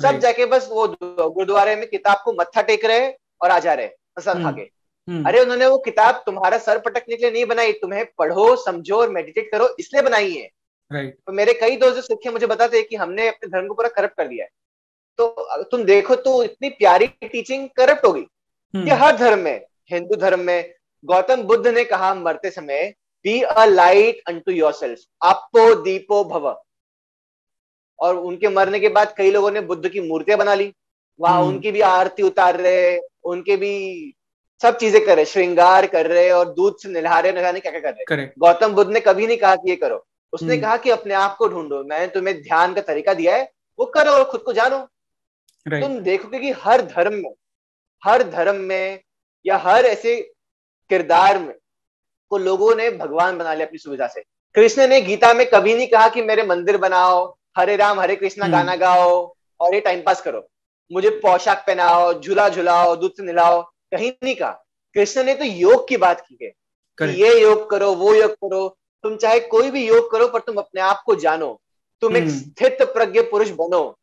सब 0.00 0.18
जाके 0.18 0.46
बस 0.46 0.68
वो 0.72 0.86
गुरुद्वारे 1.02 1.76
में 1.76 1.86
किताब 1.86 2.22
को 2.24 2.32
मत्था 2.32 2.62
टेक 2.62 2.84
रहे 2.84 3.12
और 3.42 3.50
आ 3.50 3.58
जा 3.58 3.74
रहे 3.74 3.88
खा 4.18 4.50
के। 4.52 4.70
अरे 5.08 5.40
उन्होंने 5.40 5.66
वो 5.66 5.78
किताब 5.78 6.22
तुम्हारा 6.26 6.58
सर 6.58 6.78
पटकने 6.78 7.16
के 7.16 7.22
लिए 7.22 7.30
नहीं 7.32 7.44
बनाई। 7.46 7.72
तुम्हें 7.74 8.04
पढ़ो 8.18 8.54
समझो 8.56 8.96
और 8.96 9.10
मेडिटेट 9.10 9.50
करो 9.50 9.68
इसलिए 9.80 10.02
बनाई 10.02 10.32
है। 10.32 10.48
तो 11.06 11.32
मेरे 11.32 11.52
कई 11.54 11.76
दोस्त 11.76 11.96
जो 11.96 12.02
सिखे 12.02 12.30
मुझे 12.30 12.46
बताते 12.46 12.76
हैं 12.76 12.86
कि 12.86 12.96
हमने 12.96 13.28
अपने 13.28 13.48
धर्म 13.48 13.66
को 13.68 13.74
पूरा 13.74 13.88
करप्ट 13.90 14.16
कर 14.16 14.28
दिया 14.28 14.44
है। 14.44 14.50
तो 15.18 15.64
तुम 15.64 15.84
देखो 15.84 16.14
तो 16.16 16.42
इतनी 16.44 16.68
प्यारी 16.70 17.06
टीचिंग 17.22 17.68
करप्ट 17.76 18.04
होगी 18.04 18.26
ये 18.74 18.94
हर 18.94 19.16
धर्म 19.16 19.38
में 19.38 19.64
हिंदू 19.92 20.16
धर्म 20.16 20.40
में 20.40 20.74
गौतम 21.04 21.42
बुद्ध 21.42 21.66
ने 21.66 21.84
कहा 21.84 22.14
मरते 22.14 22.50
समय 22.50 22.92
be 23.24 23.40
a 23.42 23.64
light 23.64 24.22
unto 24.40 24.52
yourself 24.72 25.04
आपो 25.22 25.74
दीपो 25.82 26.22
भव। 26.24 26.48
और 27.98 28.16
उनके 28.16 28.48
मरने 28.48 28.80
के 28.80 28.88
बाद 28.90 29.14
कई 29.18 29.30
लोगों 29.30 29.50
ने 29.50 29.60
बुद्ध 29.62 29.88
की 29.88 30.00
मूर्तियाँ 30.00 30.38
बना 30.38 30.54
ली। 30.54 30.72
वहाँ 31.20 31.38
हम्म। 31.38 31.48
उनकी 31.48 31.72
भी 31.72 31.80
आरती 31.82 32.22
उतार 32.22 32.56
रहे 32.56 32.98
उनके 33.24 33.56
भी 33.56 33.74
सब 34.62 34.76
चीज़ें 34.78 35.04
कर 35.06 35.16
रहे 35.16 35.24
श्रृंगार 35.24 35.86
कर 35.86 36.06
रहे 36.06 36.30
और 36.30 36.52
दूध 36.54 36.76
से 36.78 36.88
निला 36.88 37.18
रहे 37.20 37.60
क्या 37.60 37.70
क्या 37.70 37.80
कर 37.80 38.16
रहे 38.16 38.26
गौतम 38.38 38.74
बुद्ध 38.74 38.90
ने 38.92 39.00
कभी 39.00 39.26
नहीं 39.26 39.36
कहा 39.36 39.54
कि 39.56 39.70
ये 39.70 39.76
करो। 39.76 40.04
उसने 40.32 40.52
हम्म। 40.52 40.62
कहा 40.62 40.76
कि 40.76 40.90
अपने 40.90 41.14
आप 41.14 41.36
को 41.36 41.48
ढूंढो। 41.48 41.82
मैंने 41.84 42.06
तुम्हें 42.06 42.40
ध्यान 42.42 42.74
का 42.74 42.80
तरीका 42.82 43.14
दिया 43.14 43.34
है 43.36 43.50
वो 43.78 43.84
करो 43.86 44.12
और 44.12 44.24
खुद 44.24 44.40
को 44.40 44.52
जानो। 44.52 44.78
तुम 45.66 45.98
देखोगे 46.00 46.38
कि 46.38 46.50
हर 46.62 46.82
धर्म 46.86 47.14
में 47.14 47.32
हर 48.02 48.22
धर्म 48.30 48.56
में 48.62 49.00
या 49.44 49.56
हर 49.56 49.86
ऐसे 49.86 50.16
किरदार 50.90 51.38
में 51.38 51.54
को 52.30 52.38
लोगों 52.38 52.74
ने 52.76 52.90
भगवान 52.92 53.38
बना 53.38 53.54
लिया 53.54 53.66
अपनी 53.66 53.78
सुविधा 53.78 54.06
से। 54.06 54.22
कृष्ण 54.54 54.86
ने 54.88 55.00
गीता 55.00 55.32
में 55.34 55.46
कभी 55.50 55.74
नहीं 55.74 55.86
कहा 55.86 56.08
कि 56.08 56.22
मेरे 56.22 56.42
मंदिर 56.42 56.76
बनाओ 56.78 57.24
हरे 57.58 57.76
राम 57.76 58.00
हरे 58.00 58.16
कृष्णा 58.16 58.44
हम्म। 58.44 58.56
गाना 58.56 58.76
गाओ 58.76 59.34
और 59.60 59.74
ये 59.74 59.80
टाइम 59.80 60.02
पास 60.02 60.20
करो। 60.20 60.46
मुझे 60.90 61.10
पोशाक 61.22 61.64
पहनाओ 61.66 62.12
झूला 62.20 62.48
झुलाओ 62.48 62.94
दूध 62.96 63.12
से 63.12 63.22
निलाओ 63.22 63.62
कहीं 63.96 64.10
नहीं 64.22 64.34
कहा। 64.34 64.50
कृष्ण 64.96 65.24
ने 65.24 65.34
तो 65.34 65.44
योग 65.44 65.88
की 65.88 65.96
बात 65.96 66.20
की 66.20 66.38
है 66.42 66.50
कि 66.98 67.22
ये 67.22 67.40
योग 67.40 67.68
करो 67.70 67.92
वो 67.92 68.14
योग 68.14 68.30
करो। 68.30 68.68
तुम 69.04 69.16
चाहे 69.16 69.40
कोई 69.40 69.70
भी 69.70 69.86
योग 69.86 70.10
करो 70.12 70.28
पर 70.28 70.40
तुम 70.40 70.56
अपने 70.56 70.80
आप 70.80 71.02
को 71.06 71.14
जानो। 71.14 71.60
तुम 72.02 72.16
एक 72.16 72.22
हम्म। 72.22 72.38
स्थित 72.38 72.82
प्रज्ञ 72.82 73.20
पुरुष 73.20 73.50
बनो। 73.50 73.98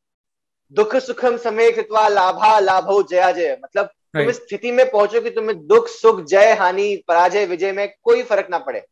दुख 0.73 0.95
सुखम 0.95 1.37
समय 1.37 1.71
कृतवा 1.71 2.07
लाभा 2.07 2.59
लाभो 2.59 3.01
जया 3.03 3.31
जय। 3.31 3.57
मतलब 3.63 3.85
तुम 3.85 4.29
इस 4.29 4.35
स्थिति 4.35 4.71
में 4.71 4.91
पहुंचो 4.91 5.21
कि 5.21 5.29
तुम्हें 5.29 5.67
दुख 5.67 5.87
सुख 5.87 6.21
जय 6.25 6.53
हानि 6.53 7.03
पराजय 7.07 7.45
विजय 7.45 7.71
में 7.71 7.87
कोई 8.03 8.23
फ़र्क 8.23 8.47
ना 8.49 8.57
पड़े। 8.57 8.85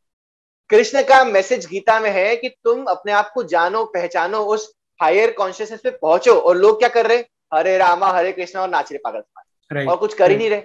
कृष्ण 0.70 1.04
का 1.04 1.24
मैसेज 1.26 1.66
गीता 1.66 2.00
में 2.00 2.10
है 2.12 2.36
कि 2.36 2.50
तुम 2.50 2.84
अपने 2.84 3.12
आप 3.12 3.32
को 3.34 3.44
जानो 3.44 3.86
पहचानो 3.86 4.44
उस 4.46 4.72
हायर 5.02 5.32
कॉन्शियसनेस 5.32 5.82
पे 5.82 5.90
पहुंचो। 5.92 6.40
और 6.40 6.58
लोग 6.58 6.80
क्या 6.80 6.90
कर 6.90 7.08
रहे 7.08 7.18
हरे 7.54 7.78
रामा 7.78 8.08
हरे 8.08 8.32
कृष्णा 8.32 8.62
और 8.62 8.70
नाच 8.70 8.92
रहे 8.92 9.00
पागल 9.04 9.86
और 9.86 9.98
कुछ 9.98 10.14
कर 10.14 10.32
ही 10.32 10.38
नहीं 10.38 10.50
रहे। 10.50 10.64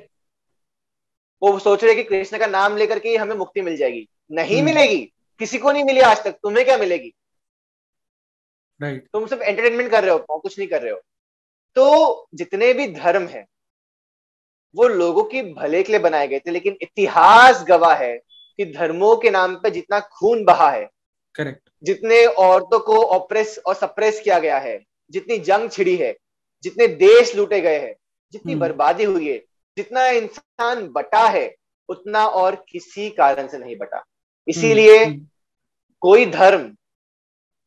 वो 1.45 1.59
सोच 1.59 1.85
रहे 1.85 1.95
कि 1.95 2.03
कृष्ण 2.03 2.39
का 2.39 2.47
नाम 2.47 2.77
लेकर 2.77 2.99
के 2.99 3.17
हमें 3.17 3.35
मुक्ति 3.37 3.61
मिल 3.61 3.77
जाएगी। 3.77 4.09
नहीं 4.31 4.57
हम्म। 4.57 4.65
मिलेगी। 4.65 5.13
किसी 5.39 5.59
को 5.59 5.73
नहीं 5.73 5.85
मिली 5.85 6.01
आज 6.01 6.25
तक। 6.25 6.33
तुम्हें 6.33 6.65
क्या 6.65 6.77
मिलेगी? 6.79 7.15
तुम 8.83 9.27
सिर्फ़ 9.27 9.43
एंटरटेनमेंट 9.43 9.91
कर 9.91 10.05
रहे 10.05 10.11
हो 10.11 10.25
और 10.31 10.39
कुछ 10.39 10.59
नहीं 10.59 10.69
कर 10.69 10.83
रहे 10.83 10.93
हो। 10.93 11.01
तो 11.77 12.29
जितने 12.35 12.73
भी 12.73 12.87
धर्म 12.89 13.27
है 13.27 13.47
वो 14.77 14.89
लोगों 14.89 15.23
के 15.25 15.43
भले 15.43 15.83
के 15.83 15.93
लिए 15.93 15.99
बनाए 16.01 16.29
गए 16.29 16.39
थे 16.39 16.51
लेकिन 16.51 16.77
इतिहास 16.83 17.65
गवाह 17.69 17.95
है 17.95 18.17
कि 18.59 18.65
धर्मों 18.65 19.17
के 19.17 19.31
नाम 19.31 19.55
पे 19.57 19.71
जितना 19.71 20.01
खून 20.01 20.45
बहा 20.45 20.71
है 20.71 20.91
करेक्ट 21.35 21.71
जितने 21.83 22.27
औरतों 22.27 22.79
को 22.79 23.03
ऑप्रेस 23.03 23.59
और 23.67 23.75
सप्रेस 23.75 24.21
किया 24.21 24.39
गया 24.39 24.59
है 24.59 24.85
जितनी 25.11 25.39
जंग 25.39 25.71
छिड़ी 25.71 25.97
है 25.97 26.17
जितने 26.63 26.87
देश 26.87 27.35
लूटे 27.37 27.61
गए 27.61 27.79
हैं 27.79 27.95
जितनी 28.33 28.53
हम्म। 28.53 28.61
बर्बादी 28.61 29.05
हुई 29.05 29.33
है 29.33 29.45
जितना 29.77 30.07
इंसान 30.07 30.89
बटा 30.89 31.29
है 31.29 31.55
उतना 31.89 32.27
और 32.27 32.65
किसी 32.69 33.11
कारण 33.11 33.49
से 33.49 33.59
नहीं 33.59 33.77
बटा। 33.77 34.05
इसीलिए 34.49 35.05
हम्म, 35.05 35.15
हम्म। 35.15 35.27
कोई 36.01 36.27
धर्म 36.27 36.77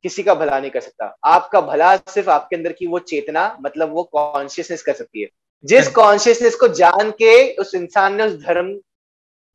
किसी 0.04 0.24
का 0.24 0.36
भला 0.36 0.60
नहीं 0.60 0.72
कर 0.72 0.82
सकता। 0.82 1.17
आपका 1.24 1.62
भला 1.62 1.98
सिर्फ़ 1.98 2.30
आपके 2.30 2.56
अंदर 2.56 2.74
की 2.74 2.88
वो 2.88 3.00
चेतना 3.00 3.58
मतलब 3.62 3.93
वो 3.93 4.04
कॉन्शियसनेस 4.04 4.82
कर 4.82 4.93
सकती 4.93 5.22
है। 5.22 5.28
जिस 5.65 5.88
कॉन्शियसनेस 5.88 6.56
को 6.56 6.67
जान 6.67 7.12
के 7.12 7.56
उस 7.56 7.76
इंसान 7.76 8.15
ने 8.15 8.24
उस 8.24 8.34
धर्म 8.34 8.78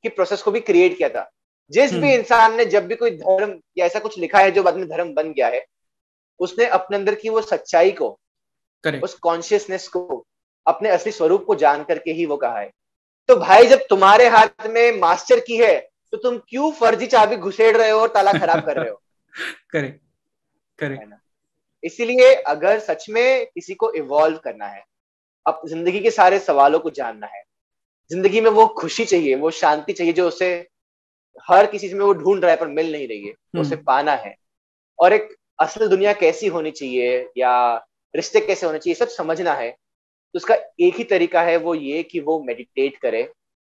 की 0.03 0.09
प्रोसेस 0.09 0.43
को 0.43 0.51
भी 0.51 0.61
क्रिएट 0.61 0.99
किया 0.99 1.09
था। 1.09 1.31
जिस 1.71 1.93
भी 1.93 2.15
इंसान 2.15 2.57
ने 2.57 2.65
जब 2.65 2.87
भी 2.87 2.95
कोई 2.97 3.11
धर्म 3.11 3.61
या 3.79 3.87
ऐसा 3.87 3.99
कुछ 3.99 4.19
लिखा 4.19 4.39
है 4.39 4.51
जो 4.51 4.63
बाद 4.63 4.77
में 4.77 4.89
धर्म 4.89 5.15
बन 5.15 5.33
गया 5.33 5.49
है 5.49 5.67
उसने 6.39 6.67
अपने 6.67 6.97
अंदर 6.97 7.15
की 7.15 7.29
वो 7.29 7.43
सच्चाई 7.43 7.91
को 7.91 8.19
Correct. 8.87 9.05
उस 9.05 9.15
कॉन्शियसनेस 9.15 9.89
को 9.89 10.27
अपने 10.67 10.89
असली 10.89 11.13
स्वरूप 11.13 11.45
को 11.45 11.55
जान 11.55 11.85
करके 11.85 12.13
ही 12.13 12.27
वो 12.27 12.37
कहा 12.37 12.59
है। 12.59 12.71
तो 13.29 13.37
भाई 13.37 13.67
जब 13.67 13.87
तुम्हारे 13.91 14.29
हाथ 14.29 14.67
में 14.67 14.99
मास्टर 15.01 15.41
की 15.41 15.57
है 15.57 15.79
तो 16.13 16.17
तुम 16.19 16.39
क्यों 16.49 16.71
फर्जी 16.73 17.07
चाबी 17.07 17.37
घुसेड़ 17.37 17.77
रहे 17.77 17.91
हो 17.91 18.01
और 18.01 18.09
ताला 18.09 18.33
खराब 18.33 18.65
कर 18.67 18.77
रहे 18.77 18.91
हो? 18.91 19.01
करेक्ट 19.71 20.01
करेक्ट 20.79 21.15
इसीलिए 21.85 22.35
अगर 22.35 22.79
सच 22.79 23.07
में 23.11 23.47
किसी 23.47 23.75
को 23.75 23.93
इवॉल्व 23.93 24.37
करना 24.39 24.67
है 24.67 24.85
अब 25.47 25.61
ज़िंदगी 25.67 26.01
के 26.01 26.11
सारे 26.11 26.39
सवालों 26.39 26.79
को 26.81 26.91
जानना 26.91 27.27
है 27.27 27.43
ज़िंदगी 28.11 28.41
में 28.41 28.51
वो 28.51 28.67
खुशी 28.67 29.05
चाहिए 29.05 29.35
वो 29.35 29.51
शांति 29.51 29.93
चाहिए 29.93 30.13
जो 30.13 30.29
उसे 30.29 30.69
हर 31.51 31.67
किसी 31.67 31.93
में 31.95 32.05
वो 32.05 32.13
ढूंढ 32.13 32.43
रहा 32.43 32.51
है 32.51 32.57
पर 32.57 32.67
मिल 32.67 32.93
नहीं 32.93 33.09
रही 33.09 33.27
है 33.27 33.33
तो 33.33 33.61
उसे 33.61 33.75
हम्म। 33.75 33.85
पाना 33.85 34.13
है। 34.13 34.35
और 34.99 35.13
एक 35.13 35.29
असल 35.59 35.89
दुनिया 35.89 36.13
कैसी 36.13 36.47
होनी 36.47 36.71
चाहिए 36.71 37.29
या 37.37 37.53
रिश्ते 38.15 38.41
कैसे 38.41 38.67
होने 38.67 38.79
चाहिए 38.79 38.95
सब 38.95 39.09
समझना 39.09 39.55
है। 39.55 39.77
तो 40.35 40.37
उसका 40.37 40.55
एक 40.81 40.95
ही 40.95 41.05
तरीका 41.05 41.43
है 41.43 41.57
वो 41.57 41.75
ये 41.75 42.03
कि 42.03 42.21
वो 42.21 42.43
मेडिटेट 42.43 42.97
करे 42.97 43.33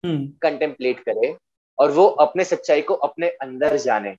कंटेम्पलेट 0.06 0.96
हम्म। 0.96 1.12
करे 1.12 1.36
और 1.78 1.90
वो 1.90 2.06
अपने 2.06 2.44
सच्चाई 2.44 2.82
को 2.82 2.94
अपने 2.94 3.28
अंदर 3.28 3.76
जाने। 3.76 4.16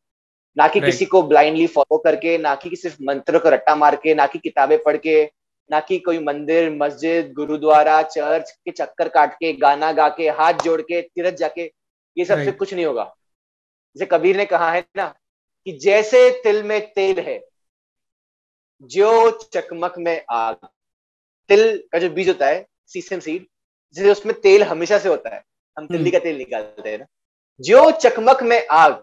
ना 0.58 0.68
कि 0.68 0.82
किसी 0.82 1.06
को 1.06 1.22
ब्लाइंडली 1.22 1.68
फॉलो 1.68 1.98
करके 1.98 2.38
ना 2.38 2.56
कि 2.56 2.76
सिर्फ़ 2.76 2.98
मंत्र 3.04 3.40
को 3.40 3.50
रट्टा 3.50 3.76
मार 3.76 3.96
के 3.96 4.14
ना 4.14 4.28
कि 4.28 4.40
किताबें 4.40 4.84
पढ़ 4.84 4.98
के 4.98 5.32
ना 5.72 5.80
कि 5.80 6.00
कोई 6.00 6.20
मंदिर 6.20 6.70
मस्जिद 6.72 7.34
गुरुद्वारा 7.34 8.02
चर्च 8.02 8.52
के 8.52 8.72
चक्कर 8.72 9.10
काट 9.10 9.34
के 9.34 9.54
गाना 9.54 9.92
गा 9.92 10.10
के 10.10 10.30
हाथ 10.30 10.54
जोड़ 10.54 10.82
के 10.82 11.02
तीरथ 11.02 11.32
जाके 11.32 11.72
ये 12.18 12.26
सबसे 12.26 12.52
कुछ 12.52 12.74
नहीं 12.74 12.86
होगा। 12.86 13.16
जैसे 13.98 14.06
कबीर 14.06 14.38
ने 14.38 14.46
कहा 14.46 14.72
है 14.72 14.86
ना 14.98 15.16
कि 15.66 15.72
जैसे 15.72 16.30
तिल 16.44 16.64
में 16.64 16.94
तेल 16.94 17.20
है 17.20 17.44
जो 18.82 19.32
चकमक 19.32 19.94
में 19.98 20.26
आग 20.30 20.58
तिल 21.50 21.78
का 21.92 22.00
जो 22.00 22.10
बीज 22.10 22.28
होता 22.28 22.48
है 22.48 22.66
सीसम 22.88 23.20
सीड 23.20 23.46
जैसे 23.96 24.12
उसमें 24.12 24.40
तेल 24.42 24.64
हमेशा 24.64 24.98
से 25.00 25.10
होता 25.10 25.36
है 25.36 25.44
हम 25.78 25.88
तिल्ली 25.88 26.12
का 26.12 26.20
तेल 26.20 26.38
निकालते 26.38 26.90
हैं 26.90 26.98
ना। 27.00 27.06
जो 27.60 27.92
चकमक 27.92 28.44
में 28.44 28.68
आग 28.68 28.94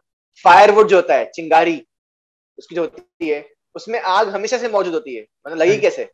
फायरवुड 0.44 0.88
जो 0.88 0.96
होता 0.96 1.14
है 1.14 1.30
चिंगारी 1.30 1.86
उसकी 2.58 2.74
जो 2.74 2.82
होती 2.82 3.28
है 3.28 3.46
उसमें 3.74 4.00
आग 4.00 4.28
हमेशा 4.28 4.58
से 4.58 4.68
मौजूद 4.68 4.94
होती 4.94 5.14
है। 5.14 5.22
मतलब 5.22 5.58
लगी 5.58 5.78
कैसे? 5.78 6.04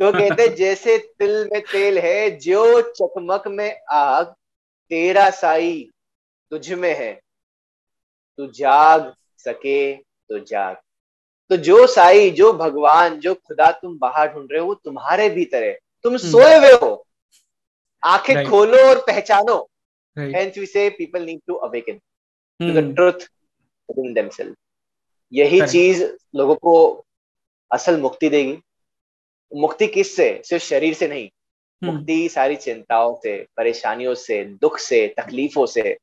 तो 0.00 0.12
कहते 0.12 0.48
जैसे 0.48 0.96
तिल 0.98 1.48
में 1.52 1.60
तेल 1.62 1.98
है 1.98 2.30
जो 2.30 2.80
चकमक 2.90 3.48
में 3.48 3.80
आग 3.92 4.26
तेरा 4.90 5.28
साई 5.30 5.88
तुझ 6.50 6.72
में 6.72 6.94
है। 6.94 7.12
तू 8.38 8.46
जाग 8.46 9.12
सके 9.38 9.94
तो 9.94 10.38
जाग। 10.38 10.76
तो 11.52 11.56
जो 11.56 11.86
साई 11.86 12.30
जो 12.30 12.52
भगवान 12.52 13.20
जो 13.20 13.34
खुदा 13.34 13.72
तुम 13.72 13.98
बाहर 13.98 14.28
ढूंढ 14.32 14.48
रहे 14.52 14.60
हो 14.60 14.66
वो 14.66 14.74
तुम्हारे 14.74 15.30
भीतर 15.30 15.62
है। 15.64 15.78
तुम 16.02 16.14
हम्म। 16.14 16.30
सोए 16.30 16.58
हुए 16.58 16.72
हो। 16.72 17.06
आँखें 18.06 18.34
right. 18.34 18.50
खोलो 18.50 18.78
और 18.78 18.98
पहचानो। 18.98 19.70
Say 20.18 20.90
people 20.90 21.20
need 21.20 21.38
to 21.50 21.56
awaken. 21.64 21.94
Hmm. 21.94 22.70
to 22.70 22.76
the 22.76 22.86
truth 22.86 23.20
within 23.90 24.18
themselves. 24.20 24.54
यही 25.32 25.66
चीज़ 25.66 26.04
लोगों 26.36 26.54
को 26.54 27.04
असल 27.72 28.00
मुक्ति 28.00 28.28
देगी। 28.28 28.58
मुक्ति 29.54 29.86
किस 29.86 30.16
से 30.16 30.42
सिर्फ़ 30.44 30.64
शरीर 30.64 30.94
से 30.94 31.08
नहीं। 31.08 31.28
Hmm. 31.28 31.94
मुक्ति 31.94 32.28
सारी 32.28 32.56
चिंताओं 32.56 33.16
से 33.22 33.46
परेशानियों 33.56 34.14
से 34.14 34.44
दुख 34.44 34.78
से 34.78 35.14
तकलीफों 35.16 35.66
से। 35.66 35.98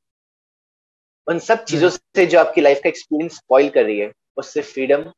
उन 1.27 1.39
सब 1.39 1.63
चीज़ों 1.63 1.89
से 1.89 2.25
जो 2.25 2.39
आपकी 2.39 2.61
लाइफ 2.61 2.79
का 2.83 2.89
एक्सपीरियंस 2.89 3.35
स्पॉइल 3.35 3.69
कर 3.69 3.83
रही 3.83 3.99
है 3.99 4.11
उससे 4.37 4.61
फ्रीडम 4.61 5.11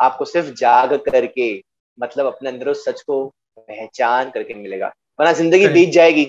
आपको 0.00 0.24
सिर्फ़ 0.24 0.50
जाग 0.54 0.94
करके 1.04 1.52
मतलब 1.98 2.26
अपने 2.26 2.50
अंदर 2.50 2.68
उस 2.68 2.84
सच 2.84 3.00
को 3.02 3.24
पहचान 3.58 4.30
करके 4.30 4.54
मिलेगा। 4.54 4.92
वरना 5.18 5.32
ज़िंदगी 5.32 5.68
बीत 5.68 5.90
जाएगी 5.90 6.24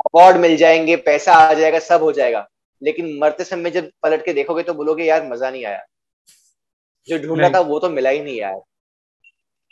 अवार्ड 0.00 0.36
मिल 0.36 0.56
जाएँगे 0.56 0.96
पैसा 0.96 1.32
आ 1.32 1.52
जाएगा 1.54 1.78
सब 1.78 2.02
हो 2.02 2.12
जाएगा। 2.12 2.46
लेकिन 2.82 3.16
मरते 3.18 3.44
समय 3.44 3.70
जब 3.70 3.90
पलट 4.02 4.24
के 4.24 4.32
देखोगे 4.32 4.62
तो 4.62 4.74
बोलोगे 4.74 5.04
यार 5.04 5.26
मज़ा 5.28 5.50
नहीं 5.50 5.64
आया। 5.64 5.84
जो 7.08 7.18
ढूंढा 7.18 7.48
था 7.50 7.60
वो 7.60 7.78
तो 7.78 7.88
मिला 7.90 8.10
ही 8.10 8.20
नहीं 8.20 8.36
यार। 8.36 8.60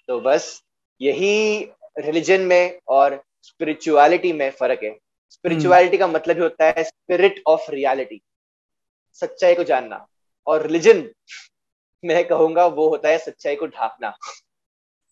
तो 0.09 0.21
बस 0.21 0.63
यही 1.01 1.65
रिलीजन 1.99 2.41
में 2.41 2.79
और 2.89 3.23
स्पिरिचुअलिटी 3.43 4.33
में 4.33 4.51
फ़र्क 4.51 4.83
है। 4.85 4.97
स्पिरिचुअलिटी 5.31 5.99
का 5.99 6.07
मतलब 6.07 6.37
ही 6.37 6.43
होता 6.43 6.67
है 6.67 6.85
स्पिरिट 6.85 7.43
ऑफ़ 7.47 7.71
रियलिटी 7.71 8.21
सच्चाई 9.23 9.55
को 9.55 9.65
जानना। 9.65 10.07
और 10.47 10.63
रिलीजन 10.63 11.03
मैं 12.05 12.25
कहूँगा 12.29 12.67
वो 12.69 12.89
होता 12.89 13.09
है 13.09 13.19
सच्चाई 13.19 13.57
को 13.57 13.67
ढाकना। 13.67 14.13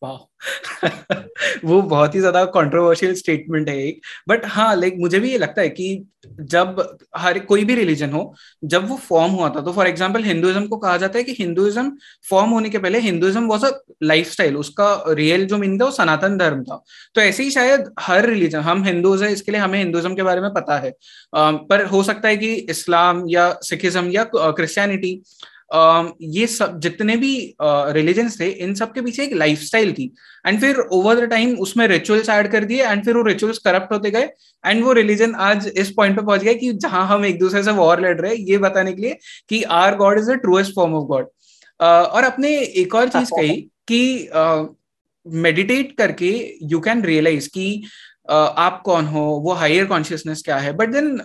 वो 1.65 1.81
बहुत 1.83 2.15
ही 2.15 2.21
ज़्यादा 2.21 2.45
कंट्रोवर्शियल 2.45 3.15
स्टेटमेंट 3.15 3.69
है 3.69 3.77
एक। 3.79 4.01
बट 4.29 4.45
हाँ 4.47 4.75
लाइक 4.77 4.95
मुझे 4.99 5.21
भी 5.21 5.31
ये 5.33 5.39
लगता 5.39 5.63
है 5.63 5.69
कि 5.69 6.05
जब 6.41 6.99
हर 7.17 7.39
कोई 7.39 7.65
भी 7.65 7.75
रिलीजन 7.75 8.11
हो, 8.11 8.35
जब 8.65 8.89
वो 8.89 8.97
फॉर्म 8.97 9.33
हुआ 9.33 9.49
था 9.51 9.61
तो 9.61 9.73
फॉर 9.73 9.87
एग्जांपल 9.87 10.25
हिंदुइज्म 10.25 10.67
को 10.67 10.77
कहा 10.77 10.97
जाता 10.97 11.19
है 11.19 11.25
कि 11.25 11.33
हिंदुइज्म 11.39 11.93
फॉर्म 12.31 12.51
होने 12.51 12.71
के 12.71 12.79
पहले 12.79 12.99
हिंदुइज्म 12.99 13.47
वॉज़ 13.47 13.67
अ 13.67 13.71
लाइफ 14.03 14.41
उसका 14.57 15.05
रियल 15.09 15.47
जो 15.47 15.59
मीन 15.59 15.79
था, 15.79 15.85
वो 15.85 15.91
सनातन 15.91 16.37
धर्म 16.39 16.63
था। 16.65 16.83
तो 17.15 17.21
ऐसे 17.21 17.43
ही 17.43 17.51
शायद 17.51 17.93
हर 18.01 18.27
रिलीजन 18.27 18.61
हम 18.61 18.85
हिंदूज 18.85 19.23
है, 19.23 19.33
इसके 19.33 19.53
लिए 19.53 19.61
हमें 19.61 19.79
हिंदुइज्म 19.79 20.15
के 20.15 20.23
बारे 20.23 20.41
में 20.41 20.53
पता 20.55 20.79
है। 20.79 20.93
पर 21.35 21.85
हो 21.87 22.03
सकता 22.03 22.29
है 22.29 22.37
कि 22.37 22.55
इस्लाम 22.55 23.25
या 23.29 23.53
सिखिज्म 23.63 24.11
या 24.11 24.25
क्रिश्चियनिटी 24.35 25.21
ये 25.75 26.47
सब 26.47 26.79
जितने 26.81 27.17
भी 27.17 27.33
रिलीजन्स 27.63 28.39
थे 28.41 28.49
इन 28.65 28.75
सब 28.75 28.93
के 28.93 29.03
पीछे 29.03 29.23
एक 29.25 29.33
लाइफस्टाइल 29.35 29.93
थी। 29.93 30.05
एंड 30.47 30.61
फिर 30.61 30.79
ओवर 30.93 31.21
द 31.21 31.29
टाइम 31.31 31.55
उसमें 31.61 31.87
रिचुअल्स 31.89 32.29
ऐड 32.29 32.51
कर 32.53 32.65
दिए 32.65 32.87
एंड 32.87 33.05
फिर 33.05 33.17
वो 33.17 33.23
रिचुअल्स 33.23 33.59
करप्ट 33.59 33.93
होते 33.93 34.11
गए। 34.11 34.29
एंड 34.65 34.83
वो 34.85 34.93
रिलीजन 34.93 35.35
आज 35.41 35.71
इस 35.77 35.91
पॉइंट 35.97 36.17
पे 36.17 36.23
पहुँच 36.23 36.43
गया 36.43 36.53
कि 36.55 36.73
जहाँ 36.75 37.07
हम 37.09 37.25
एक 37.27 37.39
दूसरे 37.39 37.63
से 37.63 37.73
वॉर 37.73 38.01
लड़ 38.01 38.17
रहे 38.21 38.35
हैं 38.35 38.45
ये 38.49 38.59
बताने 38.59 38.93
के 38.93 39.03
लिए 39.03 39.19
कि 39.49 39.63
our 39.63 39.97
God 39.97 40.19
is 40.19 40.31
the 40.31 40.37
truest 40.43 40.75
form 40.75 40.95
of 40.95 41.07
God 41.09 41.27
और 41.81 42.25
अपने 42.25 42.57
एक 42.59 42.95
और 42.95 43.09
चीज़ 43.09 43.31
कही 43.31 43.61
कि 43.89 44.29
मेडिटेट 45.27 45.91
uh, 45.91 45.97
करके 45.99 46.31
यू 46.71 46.79
कैन 46.81 47.03
रियलाइज़ 47.05 47.49
कि 47.49 47.83
uh, 48.31 48.35
आप 48.35 48.81
कौन 48.85 49.07
हो 49.07 49.21
वो 49.45 49.53
हायर 49.55 49.85
कॉन्शियसनेस 49.87 50.43
क्या 50.45 50.57
है। 50.57 50.73
बट 50.73 50.89
देन 50.91 51.17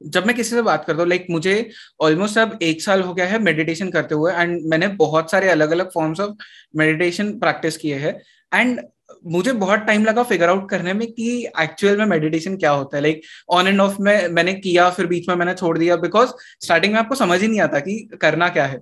जब 0.00 0.26
मैं 0.26 0.34
किसी 0.36 0.50
से 0.50 0.62
बात 0.62 0.84
करता 0.84 1.02
हूँ 1.02 1.08
लाइक 1.08 1.26
मुझे 1.30 1.70
ऑलमोस्ट 2.02 2.38
अब 2.38 2.58
एक 2.62 2.82
साल 2.82 3.02
हो 3.02 3.14
गया 3.14 3.26
है 3.26 3.38
मेडिटेशन 3.38 3.90
करते 3.90 4.14
हुए 4.14 4.32
एंड 4.32 4.60
मैंने 4.70 4.88
बहुत 4.96 5.30
सारे 5.30 5.48
अलग 5.50 5.70
अलग 5.72 5.90
फॉर्म्स 5.92 6.20
ऑफ़ 6.20 6.34
मेडिटेशन 6.76 7.38
प्रैक्टिस 7.38 7.76
किए 7.76 7.96
हैं 7.98 8.20
एंड 8.52 8.80
मुझे 9.26 9.52
बहुत 9.52 9.80
टाइम 9.86 10.04
लगा 10.04 10.22
फिगर 10.22 10.48
आउट 10.48 10.68
करने 10.70 10.92
में 10.92 11.06
कि 11.12 11.28
एक्चुअल 11.62 11.96
में 11.98 12.04
मेडिटेशन 12.06 12.56
क्या 12.56 12.70
होता 12.70 12.96
है। 12.96 13.02
लाइक 13.02 13.22
ऑन 13.50 13.66
एंड 13.68 13.80
ऑफ़ 13.80 13.96
में 14.00 14.28
मैंने 14.28 14.54
किया 14.54 14.88
फिर 14.90 15.06
बीच 15.06 15.28
में 15.28 15.34
मैंने 15.36 15.54
छोड़ 15.54 15.76
दिया 15.78 15.96
बिकॉज़ 15.96 16.30
स्टार्टिंग 16.64 16.92
में 16.92 16.98
आपको 17.00 17.14
समझ 17.14 17.40
ही 17.42 17.48
नहीं 17.48 17.60
आता 17.60 17.80
कि 17.80 17.98
करना 18.20 18.48
क्या 18.48 18.66
है। 18.66 18.78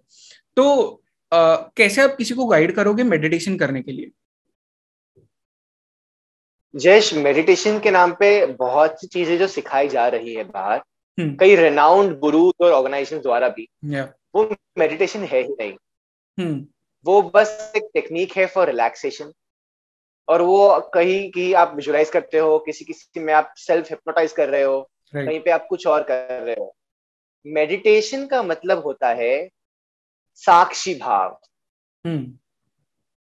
तो 0.57 0.65
uh, 1.33 1.57
कैसे 1.77 2.03
आप 2.03 2.15
किसी 2.19 2.35
को 2.35 2.47
गाइड 2.47 2.75
करोगे 2.77 3.03
मेडिटेशन 3.05 3.57
करने 3.59 3.83
के 3.83 3.93
लिए? 3.93 4.11
जयश 6.75 7.13
मेडिटेशन 7.15 7.79
के 7.79 7.91
नाम 7.91 8.13
पे 8.21 8.47
बहुत 8.59 9.01
सी 9.01 9.07
चीज़ें 9.07 9.37
जो 9.39 9.47
सिखाई 9.49 9.89
जा 9.89 10.07
रही 10.09 10.35
है 10.35 10.45
बाहर। 10.45 10.81
कई 11.21 11.57
रेनाउंड 11.57 12.19
गुरु 12.19 12.53
और 12.61 12.73
ऑर्गेनाइजेशन 12.73 13.19
द्वारा 13.19 13.49
भी 13.49 13.69
वो 14.35 14.55
मेडिटेशन 14.79 15.25
है 15.25 15.43
ही 15.43 15.55
नहीं। 15.61 15.73
हम्म। 16.39 16.67
वो 17.05 17.23
बस 17.23 17.73
एक 17.77 17.89
टेक्निक 17.95 18.33
है 18.37 18.47
फॉर 18.47 18.67
रिलैक्सेशन 18.67 19.33
और 20.29 20.43
वो 20.43 20.81
कहीं 20.95 21.31
की 21.31 21.53
आप 21.53 21.73
विजुलाइज 21.77 22.11
करते 22.11 22.39
हो 22.39 22.59
किसी 22.59 22.85
किसी 22.85 23.21
में 23.21 23.35
आप 23.35 23.55
सेल्फ 23.57 23.91
हिप्नोटाइज 23.91 24.33
कर 24.33 24.49
रहे 24.49 24.63
हो 24.63 24.91
कहीं 25.15 25.41
पे 25.41 25.51
आप 25.51 25.67
कुछ 25.71 25.87
और 25.87 26.03
कर 26.03 26.43
रहे 26.43 26.55
हो। 26.59 26.77
मेडिटेशन 27.47 28.27
का 28.27 28.43
मतलब 28.43 28.79
होता 28.79 29.09
है 29.09 29.49
साक्षी 30.35 30.95
भाव। 30.95 31.41
हम्म। 32.07 32.39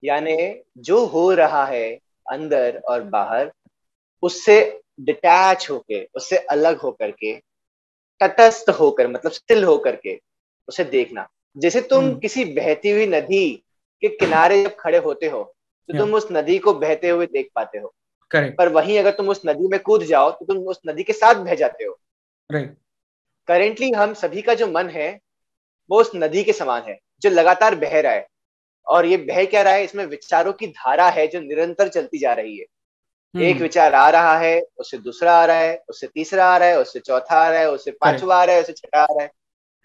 यानी 0.04 0.62
जो 0.78 1.06
हो 1.06 1.32
रहा 1.32 1.64
है 1.66 1.98
अंदर 2.30 2.82
और 2.88 3.02
बाहर 3.02 3.52
उससे 4.22 4.80
डिटैच 5.00 5.70
होके 5.70 6.08
उससे 6.14 6.36
अलग 6.36 6.78
होकर 6.78 7.10
के 7.10 7.51
तटस्थ 8.22 8.70
होकर 8.70 9.08
मतलब 9.08 9.32
स्टिल 9.32 9.64
होकर 9.64 9.96
के 9.96 10.20
उसे 10.68 10.84
देखना। 10.84 11.28
जैसे 11.56 11.80
तुम 11.80 12.10
hmm. 12.10 12.20
किसी 12.20 12.44
बहती 12.44 12.90
हुई 12.90 13.06
नदी 13.06 13.50
के 14.02 14.08
किनारे 14.08 14.62
जब 14.64 14.76
खड़े 14.76 14.98
होते 14.98 15.26
हो 15.26 15.42
तो 15.88 15.98
तुम 15.98 16.14
उस 16.14 16.26
नदी 16.32 16.58
को 16.58 16.72
बहते 16.74 17.08
हुए 17.08 17.26
देख 17.26 17.48
पाते 17.54 17.78
हो। 17.78 17.94
Correct. 18.30 18.56
पर 18.58 18.68
वहीं 18.68 18.98
अगर 18.98 19.10
तुम 19.10 19.28
उस 19.28 19.40
नदी 19.46 19.68
में 19.68 19.78
कूद 19.80 20.02
जाओ 20.04 20.30
तो 20.30 20.44
तुम 20.44 20.58
उस 20.58 20.80
नदी 20.88 21.02
के 21.02 21.12
साथ 21.12 21.34
बह 21.34 21.54
जाते 21.54 21.84
हो। 21.84 21.98
करेंटली 23.48 23.90
हम 23.90 24.14
सभी 24.14 24.42
का 24.42 24.54
जो 24.54 24.66
मन 24.66 24.88
है 24.88 25.18
वो 25.90 26.00
उस 26.00 26.10
नदी 26.16 26.44
के 26.44 26.52
समान 26.52 26.82
है 26.82 26.98
जो 27.22 27.30
लगातार 27.30 27.74
बह 27.74 28.00
रहा 28.00 28.12
है। 28.12 28.26
और 28.86 29.06
ये 29.06 29.16
बह 29.16 29.44
क्या 29.44 29.62
रहा 29.62 29.72
है? 29.72 29.84
इसमें 29.84 30.04
विचारों 30.06 30.52
की 30.52 30.66
धारा 30.66 31.08
है 31.08 31.26
जो 31.26 31.40
निरंतर 31.40 31.88
चलती 31.88 32.18
जा 32.18 32.32
रही 32.32 32.58
है। 32.58 32.64
एक 33.34 33.52
हम्म। 33.52 33.62
विचार 33.62 33.94
आ 33.94 34.08
रहा 34.10 34.36
है 34.38 34.60
उससे 34.78 34.98
दूसरा 34.98 35.34
आ 35.34 35.44
रहा 35.44 35.56
है 35.56 35.76
उससे 35.88 36.06
तीसरा 36.06 36.46
आ 36.46 36.56
रहा 36.56 36.68
है 36.68 36.80
उससे 36.80 37.00
चौथा 37.00 37.36
आ 37.36 37.48
रहा 37.50 37.60
है 37.60 37.70
उससे 37.70 37.90
पांचवा 38.00 38.36
आ 38.36 38.44
रहा 38.44 38.56
है 38.56 38.62
उससे 38.62 38.72
छठा 38.72 39.00
आ 39.00 39.06
रहा 39.10 39.22
है। 39.22 39.30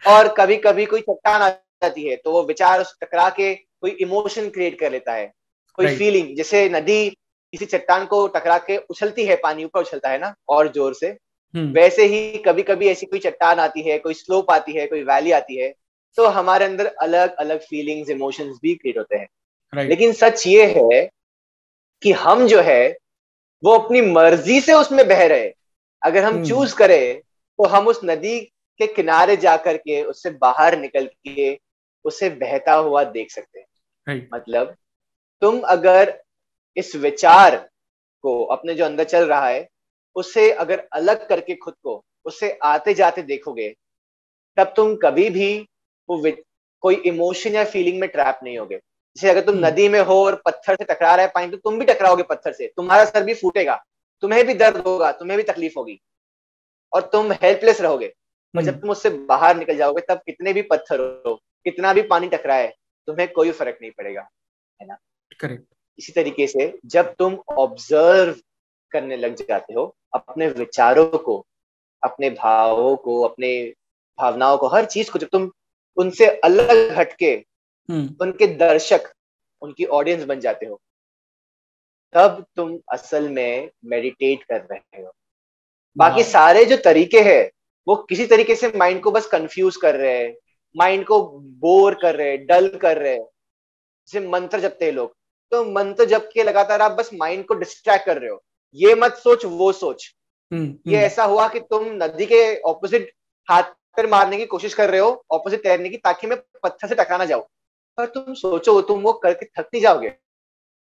और 0.04 0.34
कभी 0.38 0.56
कभी 0.58 0.86
कोई 0.86 1.02
चट्टान 1.02 1.42
आ 1.42 1.50
जाती 1.50 2.08
है 2.08 2.16
तो 2.16 2.32
वो 2.32 2.44
विचार 2.44 2.82
उस 2.82 2.96
टकरा 3.02 3.30
के 3.30 3.54
कोई 3.56 3.92
इमोशन 4.02 4.50
क्रिएट 4.50 4.80
कर 4.80 4.92
लेता 4.92 5.14
है। 5.14 5.32
कोई 5.78 5.96
फीलिंग 5.96 6.36
जैसे 6.38 6.68
नदी 6.70 7.10
किसी 7.10 7.66
चट्टान 7.68 8.06
को 8.06 8.26
टकरा 8.28 8.58
के 8.60 8.78
उछलती 8.90 9.26
है 9.26 9.36
पानी 9.44 9.64
ऊपर 9.66 9.82
उछलता 9.82 10.10
है 10.10 10.20
ना 10.20 10.34
और 10.50 10.72
ज़ोर 10.74 10.94
से। 10.94 11.08
हम्म। 11.54 11.72
वैसे 11.74 12.06
ही 12.06 12.38
कभी 12.46 12.64
कभी 12.64 12.88
ऐसी 12.88 13.06
कोई 13.06 13.20
चट्टान 13.20 13.60
आती 13.60 13.82
है 13.82 13.98
कोई 14.00 14.14
स्लोप 14.16 14.52
आती 14.52 14.74
है 14.74 14.88
कोई 14.88 15.04
वैली 15.06 15.32
आती 15.32 15.58
है 15.58 15.74
तो 16.18 16.26
हमारे 16.32 16.66
अंदर 16.66 16.86
अलग 17.02 17.36
अलग 17.38 17.60
फीलिंग्स 17.62 18.10
इमोशंस 18.10 18.58
भी 18.62 18.76
क्रिएट 18.76 18.98
होते 18.98 19.16
हैं। 19.16 19.86
लेकिन 19.88 20.14
सच 20.16 20.46
ये 20.48 20.66
है 20.68 21.02
कि 22.04 22.12
हम 22.14 22.48
जो 22.48 22.62
है 22.62 22.98
वो 23.64 23.72
अपनी 23.72 24.02
मर्ज़ी 24.02 24.60
से 24.62 24.74
उसमें 24.74 25.08
बह 25.08 25.26
रहे 25.28 25.54
अगर 26.02 26.24
हम 26.24 26.44
चूज़ 26.46 26.70
हम्म। 26.70 26.78
करें 26.78 27.20
तो 27.20 27.68
हम 27.68 27.88
उस 27.88 28.00
नदी 28.06 28.40
के 28.80 28.88
किनारे 28.88 29.38
जाकर 29.38 29.78
के 29.78 30.04
उससे 30.04 30.30
बाहर 30.30 30.78
निकल 30.80 31.06
के 31.06 31.60
उसे 32.06 32.30
बहता 32.30 32.74
हुआ 32.74 33.04
देख 33.04 33.32
सकते 33.32 33.60
हैं। 33.60 34.28
मतलब 34.34 34.76
तुम 35.42 35.60
अगर 35.60 36.24
इस 36.78 36.96
विचार 36.96 37.56
को 38.24 38.44
अपने 38.46 38.74
जो 38.74 38.86
अंदर 38.86 39.04
चल 39.04 39.26
रहा 39.26 39.48
है 39.48 39.68
उसे 40.16 40.52
अगर 40.52 40.88
अलग 40.94 41.28
करके 41.30 41.56
खुद 41.56 41.74
को 41.84 42.04
उसे 42.26 42.60
आते 42.64 42.94
जाते 42.94 43.22
देखोगे 43.22 43.76
तब 44.58 44.74
तुम 44.76 44.96
कभी 44.96 45.30
भी 45.30 45.50
वो 46.10 46.22
कोई 46.84 46.96
इमोशन 46.96 47.56
या 47.56 47.64
फीलिंग 47.66 48.00
में 48.00 48.10
ट्रैप 48.10 48.40
नहीं 48.44 48.58
होगे। 48.58 48.80
जैसे 49.18 49.30
अगर 49.30 49.42
तुम 49.42 49.56
हम्म। 49.56 49.66
नदी 49.66 49.88
में 49.90 50.00
हो 50.00 50.16
और 50.26 50.36
पत्थर 50.46 50.76
से 50.76 50.84
टकरा 50.84 51.14
रहा 51.16 51.26
है 51.26 51.32
पानी 51.36 51.52
तो 51.52 51.58
तुम 51.60 51.80
भी 51.80 51.86
टकराओगे 51.86 52.24
पत्थर 52.24 52.54
से 52.54 52.68
तुम्हारा 52.78 53.06
सर 53.06 53.24
भी 53.24 53.34
फूटेगा 53.34 53.76
तुम्हें 54.24 54.46
भी 54.48 54.54
दर्द 54.54 54.78
होगा 54.78 55.12
तुम्हें 55.12 55.38
भी 55.38 55.44
तकलीफ़ 55.44 55.74
होगी 55.78 56.00
और 56.94 57.02
तुम 57.14 57.32
हेल्पलेस 57.34 57.82
रहोगे 57.82 58.14
और 58.54 58.64
जब 58.64 58.72
हम्म। 58.72 58.82
तुम 58.82 58.90
उससे 58.90 59.10
बाहर 59.10 59.58
निकल 59.58 59.78
जाओगे 59.78 60.02
तब 60.10 60.22
कितने 60.26 60.54
भी 60.54 60.62
पत्थर 60.62 61.00
हो 61.28 61.34
कितना 61.66 61.94
भी 61.94 62.02
पानी 62.08 62.28
टकराए 62.28 62.68
तुम्हें 63.08 63.32
कोई 63.34 63.52
फ़र्क 63.52 63.78
नहीं 63.82 63.92
पड़ेगा 63.92 64.28
है 64.80 64.88
ना 64.88 64.98
करेक्ट 65.40 65.66
इसी 66.00 66.12
तरीके 66.12 66.48
से 66.48 66.74
जब 66.86 67.14
तुम 67.16 67.38
ऑब्ज़र्व 67.58 68.36
करने 68.92 69.18
लग 69.18 69.36
जाते 69.36 69.74
हो 69.74 69.96
अपने 70.14 70.48
विचारों 70.48 71.08
को 71.20 71.46
अपने 72.04 72.30
भावों 72.30 72.96
को 72.98 73.22
अपने 73.22 73.52
भावनाओं 74.20 74.58
को 74.58 74.68
हर 74.68 74.86
चीज़ 74.86 75.12
को 75.12 75.20
जब 75.20 75.28
तुम 75.28 75.52
उनसे 75.98 76.28
अलग 76.40 76.92
हटके। 76.92 77.36
उनके 78.22 78.48
दर्शक 78.48 79.14
उनकी 79.62 79.86
ऑडियंस 79.86 80.24
बन 80.24 80.40
जाते 80.40 80.66
हो। 80.66 80.82
तब 82.14 82.46
तुम 82.56 82.80
असल 82.92 83.30
में 83.30 83.70
मेडिटेट 83.86 84.44
कर 84.44 84.62
रहे 84.62 85.02
हो। 85.04 85.12
बाकी 85.98 86.24
सारे 86.24 86.66
जो 86.66 86.78
तरीके 86.78 87.22
हैं 87.22 87.50
वो 87.88 87.96
किसी 87.96 88.26
तरीके 88.26 88.56
से 88.56 88.72
माइंड 88.76 89.02
को 89.02 89.12
बस 89.12 89.28
कंफ्यूज 89.28 89.76
कर 89.76 89.96
रहे 89.96 90.18
हैं 90.18 90.36
माइंड 90.78 91.06
को 91.06 91.24
बोर 91.40 91.96
कर 91.96 92.16
रहे 92.16 92.30
हैं 92.30 92.46
डल 92.46 92.68
कर 92.68 92.98
रहे 92.98 93.14
हैं। 93.14 93.26
जैसे 94.08 94.28
मंत्र 94.28 94.60
जपते 94.60 94.86
हैं 94.86 94.92
लोग 94.92 95.16
तो 95.52 95.64
मंत्र 95.66 96.06
जप 96.06 96.30
के 96.34 96.44
लगातार 96.44 96.82
आप 96.82 96.92
बस 96.92 97.10
माइंड 97.14 97.46
को 97.46 97.54
डिस्ट्रैक्ट 97.54 98.06
कर 98.06 98.18
रहे 98.18 98.30
हो। 98.30 98.44
ये 98.76 98.96
मत 98.96 99.14
सोच 99.14 99.46
वो 99.46 99.72
सोच। 99.72 100.16
हम्म, 100.54 100.64
ये 100.64 100.96
हम्म, 100.96 101.06
ऐसा 101.06 101.24
हुआ 101.24 101.48
कि 101.48 101.60
तुम 101.60 101.86
नदी 101.94 102.26
के 102.26 102.60
ऑपोजिट 102.62 103.12
हाथ 103.50 103.64
पर 103.98 104.08
मारने 104.08 104.38
की 104.38 104.46
कोशिश 104.46 104.74
कर 104.74 104.90
रहे 104.90 105.00
हो 105.00 105.26
ऑपोजिट 105.32 105.64
तैरने 105.64 105.90
की 105.90 105.98
ताकि 105.98 106.28
मैं 106.28 106.38
पत्थर 106.64 106.88
से 106.88 106.96
टकरा 106.96 107.18
ना 107.18 107.26
जाऊँ। 107.26 107.44
पर 107.98 108.06
तुम 108.06 108.34
सोचो 108.34 108.82
तुम 108.82 109.02
वो 109.02 109.14
करके 109.14 109.46
थक 109.46 109.68
नहीं 109.74 109.82
जाओगे? 109.82 110.08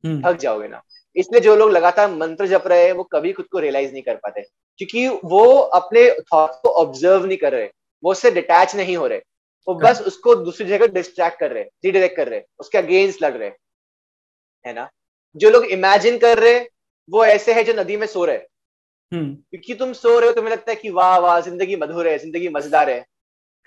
हम्म, 0.04 0.22
थक 0.22 0.36
जाओगे 0.36 0.68
ना। 0.68 0.82
इसलिए 1.16 1.40
जो 1.40 1.56
लोग 1.56 1.70
लगातार 1.70 2.10
मंत्र 2.10 2.46
जप 2.46 2.64
रहे 2.66 2.84
हैं 2.84 2.92
वो 2.92 3.04
कभी 3.04 3.32
खुद 3.32 3.46
को 3.46 3.58
रियलाइज़ 3.58 3.92
नहीं 3.92 4.02
कर 4.02 4.16
पाते। 4.16 4.42
क्योंकि 4.80 5.08
वो 5.24 5.44
अपने 5.58 6.08
थॉट 6.10 6.50
को 6.62 6.68
ऑब्ज़र्व 6.68 7.24
नहीं 7.26 7.38
कर 7.38 7.52
रहे। 7.52 7.68
वो 8.02 8.10
उससे 8.10 8.30
डिटैच 8.30 8.74
नहीं 8.76 8.96
हो 8.96 9.06
रहे। 9.06 9.18
वो 9.68 9.74
बस 9.74 10.00
उसको 10.00 10.34
दूसरी 10.34 10.66
जगह 10.66 10.86
डिस्ट्रैक्ट 10.86 11.38
कर 11.40 11.50
रहे 11.50 11.62
रिडायरेक्ट 11.84 12.16
कर 12.16 12.28
रहे 12.28 12.40
उसके 12.58 12.78
अगेंस्ट 12.78 13.22
लड़ 13.22 13.32
रहे। 13.32 13.50
है 14.66 14.72
ना? 14.74 14.88
जो 15.36 15.50
लोग 15.50 15.64
इमेजिन 15.64 16.18
कर 16.18 16.38
रहे 16.38 16.60
वो 17.10 17.24
ऐसे 17.24 17.54
है 17.54 17.64
जो 17.64 17.72
नदी 17.72 17.96
में 17.96 18.06
सो 18.06 18.24
रहे। 18.24 18.36
हम्म, 19.12 19.34
क्योंकि 19.34 19.74
तुम 19.74 19.92
सो 19.92 20.18
रहे 20.18 20.28
हो 20.28 20.34
तुम्हें 20.34 20.52
लगता 20.52 20.70
है 20.72 20.76
कि 20.76 20.90
वाह 20.90 21.18
वाह 21.18 21.40
ज़िंदगी 21.40 21.76
मधुर 21.76 22.08
है 22.08 22.18
ज़िंदगी 22.18 22.48
मज़ेदार 22.48 22.90
है। 22.90 23.04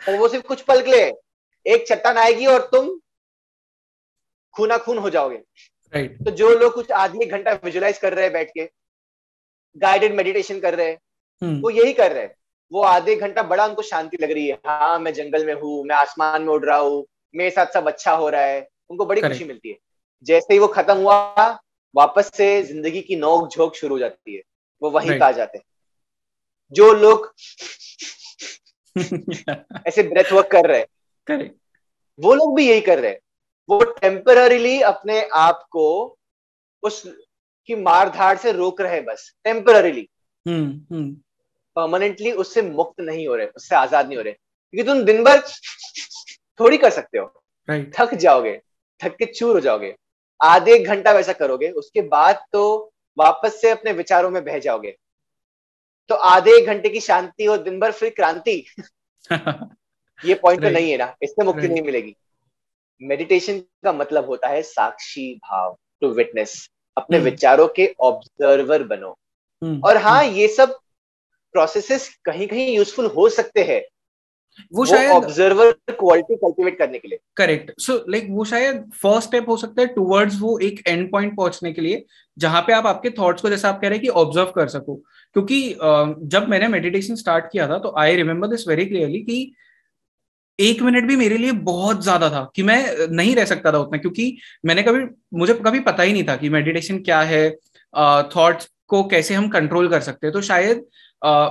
और 0.02 0.16
वो 0.16 0.28
सिर्फ़ 0.28 0.46
कुछ 0.46 0.62
पल 0.62 0.82
के 0.82 0.92
लिए। 0.92 1.12
एक 1.66 1.88
चट्टान 1.88 2.18
आएगी 2.18 2.46
और 2.46 2.62
तुम 2.72 2.90
खूना 4.56 4.78
खून 4.78 4.98
हो 4.98 5.10
जाओगे। 5.10 5.36
राइट 5.94 6.18
तो 6.26 6.32
जो 6.32 6.50
लोग 6.50 6.74
कुछ 6.74 6.92
आधी 6.92 7.20
एक 7.24 7.32
घंटा 7.32 7.54
विजुलाइज 7.64 7.98
कर 7.98 8.14
रहे 8.14 8.24
हैं 8.24 8.34
बैठ 8.34 8.50
के 8.50 8.70
गाइडेड 9.78 10.14
मेडिटेशन 10.16 10.60
कर 10.60 10.76
रहे 10.76 10.88
हैं 10.90 11.00
हम्म, 11.42 11.62
वो 11.62 11.70
यही 11.70 11.94
कर 11.94 12.12
रहे 12.12 12.24
हैं। 12.24 12.36
वो 12.72 12.82
आधे 12.82 13.16
घंटा 13.16 13.44
बड़ा 13.44 13.66
उनको 13.66 13.82
शांति 13.82 14.18
लग 14.22 14.32
रही 14.32 14.48
है। 14.48 14.60
हाँ 14.66 15.00
मैं 15.00 15.14
जंगल 15.14 15.46
में 15.46 15.54
हूँ 15.54 15.84
मैं 15.86 15.96
आसमान 15.96 16.42
में 16.42 16.54
उड़ 16.54 16.66
रहा 16.66 16.78
हूँ 16.78 17.06
मेरे 17.36 17.50
साथ 17.50 17.74
सब 17.74 17.88
अच्छा 17.88 18.12
हो 18.12 18.30
रहा 18.30 18.42
है। 18.42 18.68
उनको 18.90 19.06
बड़ी 19.06 19.22
खुशी 19.22 19.44
मिलती 19.46 19.70
है। 19.70 19.78
जैसे 20.24 20.54
ही 20.54 20.60
वो 20.60 20.68
खत्म 20.68 20.98
हुआ 20.98 21.60
वापस 21.96 22.32
से 22.34 22.64
ज़िंदगी 22.64 23.02
की 23.02 23.16
नोक 23.16 23.50
झोंक 23.50 23.76
शुरू 23.76 23.96
हो 23.96 24.00
जाती 24.00 24.36
है। 24.36 24.42
वो 24.82 24.90
वहीं 24.90 25.10
Right. 25.10 25.20
पे 25.20 25.26
आ 25.26 25.32
जाते 25.32 25.58
हैं। 25.58 25.66
जो 26.72 26.94
लोग 26.94 27.34
ऐसे 29.88 30.04
ब्रेथ 30.04 30.32
वर्क 30.34 30.48
कर 30.52 30.66
रहे 30.68 30.80
हैं 30.80 31.52
वो 32.20 32.34
लोग 32.34 32.56
भी 32.56 32.70
यही 32.70 32.82
कर 32.82 33.00
रहे 33.00 33.12
हैं। 33.12 33.20
वो 33.70 33.84
टेम्पररीली 33.84 34.82
अपने 34.82 35.22
आप 35.22 35.68
को 35.72 36.18
उस 36.84 37.04
की 37.68 37.76
मार 37.76 38.10
धाड़ 38.10 38.38
से 38.38 38.52
रोक 38.52 38.82
रहे 38.82 38.94
हैं 38.94 39.06
बस 39.06 39.36
टेम्पररीली 39.44 40.10
हम्म, 40.48 40.96
हम्म, 40.96 41.14
परमानेंटली 41.76 42.32
उससे 42.32 42.62
मुक्त 42.62 43.02
नहीं 43.02 43.28
हो 43.28 43.36
रहे 43.36 43.48
उससे 43.48 43.76
आज़ाद 43.76 44.08
नहीं 44.08 44.18
हो 44.18 44.24
रहे। 44.24 44.34
क्योंकि 44.34 44.92
तुम 44.92 45.04
दिन 45.04 45.24
भर 45.24 45.42
थोड़ी 46.60 46.78
कर 46.78 46.90
सकते 46.90 47.18
हो। 47.18 47.44
राइट 47.70 47.92
थक 48.00 48.14
जाओगे 48.14 48.62
थक 49.04 49.16
के 49.16 49.26
चूर 49.26 49.54
हो 49.56 49.60
जाओगे। 49.60 49.96
आधे 50.44 50.76
एक 50.76 50.88
घंटा 50.88 51.12
वैसा 51.12 51.34
करोगे 51.34 51.70
उसके 51.70 52.02
बाद 52.02 52.46
तो 52.52 52.94
वापस 53.18 53.62
से 53.62 53.70
अपने 53.70 53.92
विचारों 53.92 54.30
में 54.30 54.46
बह 54.46 54.60
जाओगे। 54.60 54.98
तो 56.10 56.16
आधे 56.16 56.52
एक 56.58 56.66
घंटे 56.66 56.90
की 56.90 57.00
शांति 57.00 57.48
और 57.48 57.58
दिन 57.58 57.80
भर 57.80 57.92
फिर 57.92 58.10
क्रांति। 58.10 58.66
ये 60.26 60.34
पॉइंट 60.34 60.62
right. 60.62 60.74
तो 60.74 60.80
नहीं 60.80 60.92
है 60.92 60.98
ना 60.98 61.16
इससे 61.24 61.44
मुक्ति 61.44 61.62
Right. 61.62 61.74
नहीं 61.74 61.84
मिलेगी। 61.84 62.16
मेडिटेशन 63.02 63.60
का 63.84 63.94
मतलब 63.94 64.26
होता 64.26 64.48
है 64.48 64.62
साक्षी 64.64 65.34
भाव 65.44 65.76
टू 66.02 66.10
विटनेस 66.12 66.56
अपने 66.98 67.18
हम्म। 67.18 67.26
विचारों 67.26 67.68
के 67.76 67.94
ऑब्जर्वर 68.02 68.84
बनो। 68.86 69.16
हम्म, 69.62 69.80
और 69.80 69.98
हाँ 69.98 70.24
ये 70.26 70.48
सब 70.50 70.78
प्रोसेसेस 71.56 72.10
कहीं 72.26 72.48
कहीं 72.48 72.76
यूजफुल 72.76 73.06
हो 73.08 73.28
सकते 73.30 73.64
हैं। 73.64 73.82
वो 74.74 74.86
शायद 74.86 75.12
ऑब्जर्वर 75.12 75.72
क्वालिटी 75.90 76.36
कल्टीवेट 76.36 76.78
करने 76.78 77.00
के 77.00 77.08
लिए। 77.08 77.20
करेक्ट 77.38 77.72
सो 77.82 77.94
लाइक 78.10 78.28
वो 78.30 78.44
शायद 78.46 78.84
फ़र्स्ट 79.02 79.28
स्टेप 79.28 79.50
हो 79.50 79.58
सकता 79.58 79.82
है 79.82 79.88
टुवर्ड्स 79.94 80.40
वो 80.42 80.58
एक 80.60 80.82
एंड 80.88 81.12
पॉइंट 81.12 81.36
पहुँचने 81.38 81.72
के 81.74 81.82
लिए 81.82 82.04
जहाँ 82.38 82.62
पे 82.62 82.74
आप 82.74 82.88
आपके 82.88 83.10
थॉट्स 83.20 83.42
को 83.42 83.50
जैसा 83.50 83.70
आप 83.70 83.82
कह 83.82 83.88
रहे 83.88 83.98
हैं 83.98 84.02
कि 84.02 84.10
ऑब्ज़र्व 84.22 84.52
कर 84.56 84.68
सको। 84.70 84.96
क्योंकि 85.36 85.60
जब 86.28 86.48
मैंने 86.50 86.68
मेडिटेशन 86.68 87.16
स्टार्ट 87.16 87.46
किया 87.52 87.68
था 87.70 87.78
तो 87.78 87.94
I 88.00 88.16
remember 88.16 88.48
this 88.48 88.68
very 88.68 88.86
clearly 88.86 89.22
कि 89.22 89.54
एक 90.60 90.82
मिनट 90.82 91.08
भी 91.08 91.16
मेरे 91.16 91.38
लिए 91.38 91.52
बहुत 91.52 92.04
ज़्यादा 92.04 92.30
था 92.30 92.50
कि 92.56 92.64
मैं 92.64 93.08
नहीं 93.12 93.36
रह 93.36 93.46
सकता 93.46 93.72
था 93.72 93.78
उतना 93.78 93.98
क्योंकि 93.98 94.38
मैंने 94.66 94.84
कभी 94.84 95.06
मुझे 95.38 95.54
कभी 95.56 95.80
पता 95.80 96.04
ही 96.04 96.14
नहीं 96.14 96.24
था 96.24 96.36
कि 96.36 96.50
मेडिटेशन 96.50 97.00
क्या 97.00 97.22
है 97.22 97.50
थॉट्स 98.36 98.70
को 98.88 99.04
कैसे 99.04 99.34
हम 99.34 99.48
कंट्रोल 99.50 99.90
कर 99.90 100.02
सकते 100.02 100.28
हैं। 100.28 100.34
तो 100.34 100.42
शायद 100.42 100.86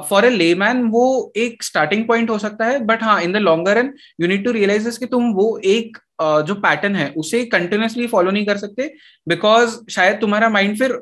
फॉर 0.09 0.25
ए 0.25 0.31
लेमैन 0.31 0.83
वो 0.85 1.33
एक 1.37 1.63
स्टार्टिंग 1.63 2.07
पॉइंट 2.09 2.31
हो 2.31 2.39
सकता 2.39 2.65
है 2.65 2.79
बट 2.87 3.03
हाँ 3.03 3.21
in 3.23 3.33
the 3.33 3.37
longer 3.37 3.77
run 3.79 3.93
you 4.21 4.29
need 4.29 4.45
to 4.45 4.53
realise 4.53 4.99
कि 4.99 5.07
तुम 5.07 5.33
वो 5.33 5.57
एक 5.59 5.99
uh, 6.23 6.43
जो 6.43 6.55
पैटर्न 6.57 6.97
है 6.97 7.09
उसे 7.17 7.45
कंटिन्यूसली 7.47 8.07
फॉलो 8.07 8.31
नहीं 8.31 8.47
कर 8.47 8.57
सकते 8.57 8.93
बिकॉज़ 9.29 9.79
शायद 9.91 10.21
तुम्हारा 10.21 10.49
माइंड 10.49 10.79
फिर 10.79 11.01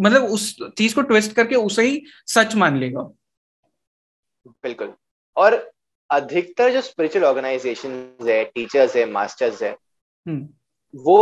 मतलब 0.00 0.24
उस 0.24 0.54
चीज़ 0.78 0.94
को 0.94 1.02
ट्विस्ट 1.02 1.32
करके 1.32 1.54
उसे 1.56 1.82
ही 1.82 2.02
सच 2.26 2.54
मान 2.54 2.76
लेगा। 2.78 3.02
बिल्कुल। 4.64 4.92
और 5.36 5.71
अधिकतर 6.12 6.72
जो 6.72 6.80
स्पिरिचुअल 6.80 7.24
ऑर्गेनाइजेशन 7.24 7.92
है 8.28 8.42
टीचर्स 8.44 8.96
है 8.96 9.04
मास्टर्स 9.10 9.62
है 9.62 9.76
वो 10.94 11.18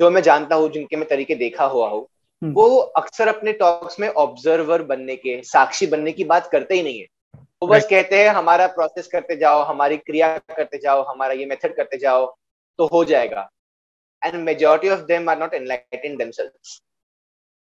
जो 0.00 0.10
मैं 0.10 0.22
जानता 0.22 0.56
हूँ 0.56 0.70
जिनके 0.70 0.96
मैं 0.96 1.08
तरीके 1.08 1.34
देखा 1.34 1.64
हुआ 1.64 1.88
हूँ 1.88 2.06
हम्म। 2.42 2.52
वो 2.52 2.76
अक्सर 3.00 3.28
अपने 3.28 3.52
टॉक्स 3.52 3.98
में 4.00 4.08
ऑब्जर्वर 4.08 4.82
बनने 4.82 5.16
के 5.16 5.40
साक्षी 5.44 5.86
बनने 5.86 6.12
की 6.12 6.24
बात 6.24 6.48
करते 6.52 6.74
ही 6.74 6.82
नहीं 6.82 6.98
है। 7.00 7.06
वो 7.62 7.68
बस 7.68 7.86
कहते 7.90 8.22
हैं 8.22 8.28
हमारा 8.34 8.66
प्रोसेस 8.68 9.06
करते 9.06 9.36
जाओ 9.36 9.62
हमारी 9.64 9.96
क्रिया 9.96 10.36
करते 10.50 10.78
जाओ 10.78 11.02
हमारा 11.04 11.34
ये 11.34 11.46
मेथड 11.46 11.76
करते 11.76 11.98
जाओ 11.98 12.26
तो 12.78 12.86
हो 12.92 13.04
जाएगा। 13.04 13.48
And 14.22 14.34
majority 14.42 14.88
of 14.88 15.00
them 15.06 15.30
are 15.30 15.38
not 15.38 15.54
enlightened 15.54 16.18
themselves 16.18 16.80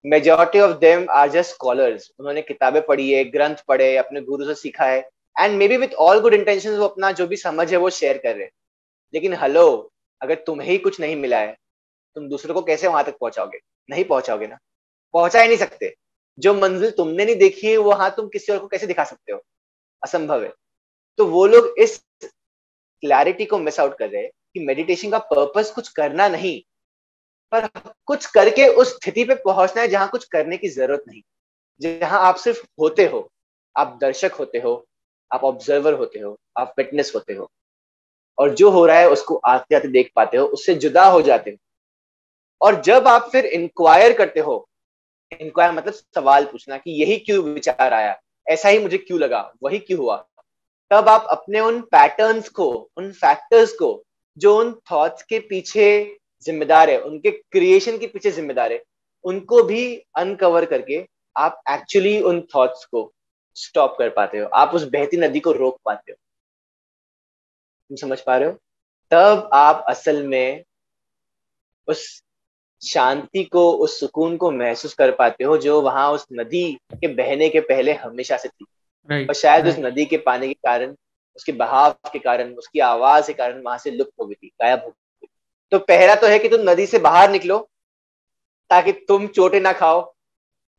majority 0.06 0.60
of 0.60 0.78
them 0.80 1.06
are 1.12 1.30
just 1.32 1.54
scholars 1.54 2.12
उन्होंने 2.20 2.42
किताबें 2.42 2.82
पढ़ी 2.86 3.12
है 3.12 3.24
ग्रंथ 3.32 3.64
पढ़े 3.68 3.96
अपने 3.98 4.22
गुरु 4.22 4.46
से 4.46 4.56
सीखा 4.62 4.86
है। 4.86 5.02
And 5.38 5.58
maybe 5.68 5.78
with 5.78 5.94
all 6.00 6.20
good 6.22 6.34
intention 6.34 6.78
वो 6.78 6.86
अपना 6.88 7.12
जो 7.12 7.28
भी 7.28 7.38
समझ 7.38 7.72
है, 7.72 7.78
वो 7.78 7.90
शेयर 7.90 8.18
कर 8.18 8.36
रहे 8.36 8.48
लेकिन 9.14 9.34
हेलो 9.34 9.92
अगर 10.22 10.36
तुम्हें 10.48 10.70
ही 10.70 10.78
कुछ 10.78 11.00
नहीं 11.00 11.16
मिला 11.16 11.40
है, 11.40 11.56
तुम 12.16 12.30
दूसरों 12.30 12.56
को 12.56 12.62
कैसे 12.62 12.88
वहाँ 12.88 13.04
तक 13.04 13.18
पहुंचाओगे? 13.22 13.60
नहीं 13.90 14.04
पहुंचाओगे 14.06 14.48
ना। 14.48 14.58
पहुँचा 15.14 15.42
ही 15.42 15.48
नहीं 15.48 15.58
सकते। 15.58 15.94
जो 16.40 16.54
मंजिल 16.54 16.92
तुमने 16.92 17.26
नहीं 17.26 17.36
देखी 17.36 17.68
है 17.68 17.78
वहाँ 17.78 18.10
तुम 18.18 18.28
किसी 18.28 18.52
और 18.54 18.60
को 18.60 18.68
कैसे 18.68 18.88
दिखा 18.88 19.04
सकते 19.04 19.34
हो? 19.34 19.40
असंभव 20.04 20.44
है। 20.44 20.54
तो 21.20 21.26
वो 21.26 21.46
लोग 21.48 21.76
इस 21.80 21.98
क्लैरिटी 23.04 23.46
को 23.46 23.60
मिस 23.60 23.80
आउट 23.80 23.98
कर 23.98 24.10
रहे 24.10 24.22
हैं 24.24 24.32
कि 24.54 24.60
मेडिटेशन 24.60 25.12
का 25.12 25.18
पर्पस 25.20 25.72
कुछ 25.72 25.90
करना 25.90 26.28
नहीं। 26.30 26.62
पर 27.52 27.68
कुछ 28.06 28.26
करके 28.26 28.68
उस 28.68 28.96
स्थिति 28.96 29.24
पे 29.24 29.36
पहुँचना 29.36 29.82
है 29.82 29.88
जहाँ 29.88 30.10
कुछ 30.10 30.26
करने 30.26 30.58
की 30.58 30.70
ज़रूरत 30.70 31.04
नहीं। 31.08 31.22
जहाँ 31.82 32.20
आप 32.22 32.36
सिर्फ़ 32.36 32.64
होते 32.82 33.06
हो, 33.06 33.30
आप 33.76 33.98
दर्शक 34.02 34.34
होते 34.34 34.60
हो 34.60 34.86
आप 35.34 35.44
ऑब्जर्वर 35.44 35.94
होते 35.94 36.20
हो, 36.20 36.40
आप 36.58 36.74
फिटनेस 36.76 37.12
होते 37.16 37.34
हो। 37.34 37.52
और 38.38 38.54
जो 38.54 38.70
हो 38.70 38.86
रहा 38.86 38.98
है 38.98 39.10
उसको 39.10 39.36
आते 39.36 39.76
आते 39.76 39.88
देख 39.88 40.12
पाते 40.16 40.38
हो, 40.38 40.46
उससे 40.46 40.76
जुदा 40.76 41.06
हो 41.06 41.22
जाते 41.22 41.52
हो। 41.52 41.58
और 42.62 42.82
जब 42.82 43.08
आप 43.08 43.30
फिर 43.32 43.46
इंक्वायर 43.46 44.14
करते 44.14 44.40
हो 44.40 44.70
इंक्वायर 45.42 45.72
मतलब 45.72 45.94
सवाल 45.94 46.46
पूछना 46.46 46.78
कि 46.78 46.92
यही 46.92 47.18
क्यों 47.18 47.44
विचार 47.46 47.94
आया? 47.94 48.22
ऐसा 48.48 48.70
ही 48.70 48.80
मुझे 48.80 48.98
क्यों 48.98 49.20
लगा? 49.20 49.54
वही 49.64 49.80
क्यों 49.80 50.00
हुआ? 50.00 50.28
तब 50.92 51.10
आप 51.10 51.28
अपने 51.30 51.60
उन 51.60 51.82
पैटर्न्स 51.82 52.50
को, 52.50 52.90
उन 52.98 53.12
फैक्टर्स 53.12 53.74
को, 53.74 54.04
जो 54.38 54.60
उन 54.60 54.80
थॉट्स 54.92 55.24
के 55.24 55.40
पीछे 55.40 56.18
जिम्मेदार 56.42 56.90
है, 56.90 57.02
उनके 57.02 57.32
क्रिएशन 57.32 57.98
के 57.98 58.08
पीछे 58.08 58.32
जिम्मेदार 58.32 58.72
है, 58.72 58.84
उनको 59.24 59.64
भी 59.64 60.06
अनकवर 60.16 60.66
करके 60.66 61.08
आप 61.38 61.62
एक्चुअली 61.70 62.22
उन 62.22 62.48
थॉट्स 62.56 62.86
को 62.86 63.14
स्टॉप 63.56 63.96
कर 64.00 64.10
पाते 64.10 64.38
हो? 64.38 64.48
आप 64.48 64.74
उस 64.76 64.84
बहती 64.84 65.18
नदी 65.18 65.40
को 65.40 65.52
रोक 65.52 65.80
पाते 65.86 66.12
हो? 66.12 66.16
तुम 67.90 67.98
समझ 67.98 68.20
पा 68.22 68.38
रहे 68.38 68.50
हो? 68.50 68.58
तब 69.12 69.50
आप 69.54 69.86
असल 69.90 70.24
में 70.28 70.64
उस 71.88 72.22
शांति 72.82 73.44
को 73.44 73.72
उस 73.74 74.00
सुकून 74.00 74.36
को 74.38 74.52
महसूस 74.52 74.94
कर 74.94 75.12
पाते 75.12 75.44
हो 75.44 75.58
जो 75.58 75.82
वहाँ 75.82 76.12
उस 76.12 76.26
नदी 76.34 76.72
के 76.94 77.08
बहने 77.08 77.50
के 77.50 77.60
पहले 77.60 77.94
हमेशा 77.94 78.38
से 78.38 78.50
थी। 78.50 78.66
राइट 79.10 79.30
और 79.30 79.36
शायद 79.36 79.68
उस 79.68 79.78
नदी 79.80 80.06
के 80.06 80.18
पानी 80.18 80.48
के 80.48 80.54
कारण 80.54 80.96
उसके 81.36 81.52
बहाव 81.52 81.92
के 82.14 82.20
कारण 82.20 82.54
उसकी 82.54 82.80
आवाज़ 82.80 83.28
के 83.28 83.34
कारण 83.34 83.62
वहाँ 83.62 83.78
से 83.78 83.92
लुप्त 83.92 84.12
हो 84.20 84.26
गई 84.26 84.34
थी 84.34 84.48
गायब 84.62 84.80
हो 84.80 84.90
गई 84.90 85.28
तो 85.72 85.80
पहला 85.80 86.16
तो 86.16 86.28
है 86.28 86.40
कि 86.40 86.50
तुम 86.50 86.70
नदी 86.70 86.86
से 86.86 87.00
बाहर 87.00 87.32
निकलो 87.32 87.58
ताकि 88.70 88.92
तुम 89.08 89.28
चोटे 89.28 89.60
ना 89.60 89.72
खाओ। 89.74 90.02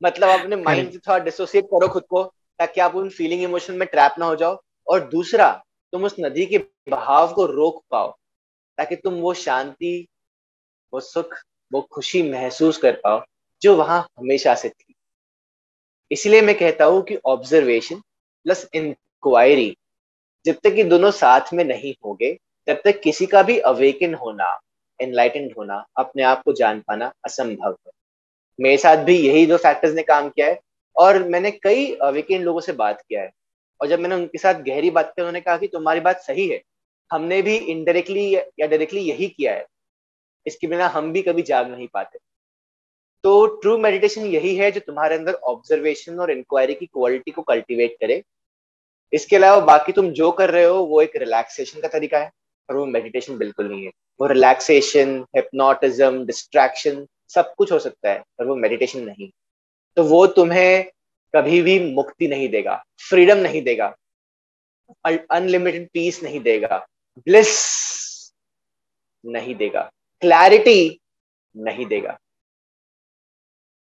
मतलब 0.02 0.28
अपने 0.30 0.56
माइंड 0.56 0.92
से 0.92 0.98
थोड़ा 0.98 1.18
डिसोसिएट 1.18 1.64
करो 1.64 1.88
खुद 1.88 2.02
को। 2.02 2.22
ताकि 2.58 2.80
आप 2.80 2.94
उन 2.94 3.08
फीलिंग 3.08 3.42
इमोशन 3.42 3.74
में 3.74 3.88
ट्रैप 3.88 4.14
ना 4.18 4.26
हो 4.26 4.36
जाओ। 4.36 4.58
और 4.88 5.00
दूसरा, 5.00 5.64
तुम 5.92 6.04
उस 6.04 6.16
नदी 6.20 6.46
के 6.46 6.58
बहाव 6.90 7.32
को 7.32 7.46
रोक 7.46 7.82
पाओ, 7.90 8.10
ताकि 8.78 8.96
तुम 8.96 9.14
वो 9.14 9.34
शांति, 9.34 10.06
वो 10.92 11.00
सुख, 11.00 11.34
वो 11.72 11.80
खुशी 11.92 12.22
महसूस 12.22 12.76
कर 12.76 13.00
पाओ, 13.04 13.22
जो 13.62 13.76
वहाँ 13.76 14.00
हमेशा 14.18 14.54
से 14.54 14.68
थी। 14.68 14.94
इसलिए 16.10 16.42
मैं 16.42 16.58
कहता 16.58 16.84
हूँ 16.84 17.02
कि 17.02 17.16
ऑब्जर्वेशन 17.26 18.00
प्लस 18.46 18.68
इंक्वायरी 18.74 19.76
जब 20.44 20.54
तक 20.54 20.74
ये 20.76 20.84
दोनों 20.84 21.10
साथ 21.10 21.52
में 21.52 21.64
नहीं 21.64 21.94
होंगे, 22.04 22.32
तब 22.68 22.80
तक 22.84 23.00
किसी 23.00 23.26
का 23.26 23.42
भी 23.42 23.58
अवेकन 23.58 24.14
होना 24.14 24.58
एनलाइटेंड 25.00 25.54
होना, 25.58 25.84
अपने 25.96 26.22
आप 26.22 26.42
को 26.42 26.52
जान 26.52 26.80
पाना 26.80 27.12
असंभव 27.24 27.76
है। 27.86 27.92
मेरे 28.58 28.76
साथ 28.76 28.96
भी 28.96 29.16
यही 29.18 29.46
दो 29.46 29.56
फैक्टर्स 29.56 29.94
ने 29.94 30.02
काम 30.02 30.28
किया 30.28 30.46
है। 30.46 30.60
और 30.96 31.28
मैंने 31.28 31.50
कई 31.50 31.94
अवेकन 31.94 32.42
लोगों 32.42 32.60
से 32.60 32.72
बात 32.72 33.02
किया 33.08 33.22
है। 33.22 33.30
और 33.80 33.88
जब 33.88 34.00
मैंने 34.00 34.14
उनके 34.14 34.38
साथ 34.38 34.54
गहरी 34.54 34.90
बात 34.90 35.06
की, 35.06 35.22
उन्होंने 35.22 35.40
कहा 35.40 35.56
कि 35.56 35.66
तुम्हारी 35.66 36.00
बात 36.00 36.20
सही 36.20 36.48
है। 36.48 36.62
हमने 37.12 37.42
भी 37.42 37.56
इनडायरेक्टली 37.56 38.36
या 38.36 38.66
डायरेक्टली 38.66 39.00
यही 39.00 39.28
किया 39.28 39.54
है। 39.54 39.66
इसके 40.46 40.66
बिना 40.66 40.88
हम 40.88 41.12
भी 41.12 41.22
कभी 41.22 41.42
जाग 41.42 41.70
नहीं 41.70 41.88
पाते। 41.94 42.18
तो 43.24 43.46
ट्रू 43.46 43.78
मेडिटेशन 43.78 44.22
यही 44.22 44.56
है 44.56 44.70
जो 44.70 44.80
तुम्हारे 44.80 45.16
अंदर 45.16 45.34
ऑब्जर्वेशन 45.34 46.18
और 46.18 46.30
इंक्वायरी 46.30 46.74
की 46.74 46.86
क्वालिटी 46.86 47.30
को 47.30 47.42
कल्टीवेट 47.42 47.96
करे। 48.00 48.22
इसके 49.12 49.36
अलावा 49.36 49.64
बाकी 49.64 49.92
तुम 49.92 50.10
जो 50.10 50.30
कर 50.30 50.50
रहे 50.50 50.64
हो, 50.64 50.84
वो 50.84 51.02
एक 51.02 51.16
रिलैक्सेशन 51.16 51.80
का 51.80 51.88
तरीका 51.88 52.18
है। 52.18 52.30
और 52.70 52.76
वो 52.76 52.86
मेडिटेशन 52.86 53.38
बिल्कुल 53.38 53.68
नहीं 53.68 53.84
है। 53.84 53.90
वो 54.20 54.26
रिलैक्सेशन 54.26 55.26
हिप्नोटिज्म 55.36 56.26
डिस्ट्रैक्शन 56.26 57.06
सब 57.28 57.54
कुछ 57.54 57.72
हो 57.72 57.78
सकता 57.78 58.10
है, 58.10 58.18
पर 58.38 58.46
वो 58.46 58.54
मेडिटेशन 58.54 59.00
नहीं 59.00 59.30
तो 59.96 60.02
वो 60.04 60.26
तुम्हें 60.26 60.84
कभी 61.34 61.60
भी 61.62 61.78
मुक्ति 61.94 62.28
नहीं 62.28 62.48
देगा 62.48 62.82
फ्रीडम 63.08 63.38
नहीं 63.38 63.62
देगा 63.62 63.94
अनलिमिटेड 65.04 65.88
पीस 65.94 66.22
नहीं 66.22 66.40
देगा 66.40 66.76
ब्लिस 67.18 67.52
नहीं 69.24 69.54
देगा 69.54 69.90
क्लैरिटी 70.22 71.00
नहीं 71.54 71.86
देगा। 71.86 72.16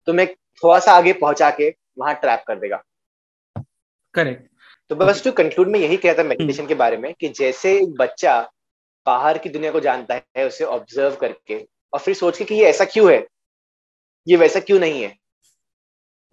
तुम्हें 0.09 0.35
थोड़ा 0.63 0.79
सा 0.79 0.93
आगे 0.93 1.13
पहुँचा 1.13 1.51
के 1.51 1.69
वहाँ 1.99 2.15
ट्रैप 2.15 2.45
कर 2.49 2.59
देगा। 2.59 2.83
करेक्ट 4.15 4.49
तो 4.91 4.97
बस 4.97 5.23
टू 5.25 5.33
कंक्लूड 5.33 5.69
में 5.69 5.79
यही 5.81 5.97
कहता 5.97 6.23
मेडिटेशन 6.23 6.67
के 6.67 6.75
बारे 6.75 6.97
में 6.97 7.13
कि 7.15 7.29
जैसे 7.31 7.73
एक 7.79 7.95
बच्चा 8.01 8.41
बाहर 9.07 9.39
की 9.39 9.49
दुनिया 9.49 9.71
को 9.73 9.81
जानता 9.81 10.21
है 10.37 10.47
उसे 10.47 10.65
ऑब्ज़र्व 10.65 11.17
करके 11.17 11.59
और 11.93 12.01
फिर 12.01 12.15
सोच 12.15 12.39
के 12.39 12.45
कि 12.45 12.55
ये 12.55 12.65
ऐसा 12.67 12.85
क्यों 12.85 13.13
है? 13.13 13.27
ये 14.27 14.37
वैसा 14.37 14.61
क्यों 14.61 14.79
नहीं 14.79 15.03
है? 15.03 15.17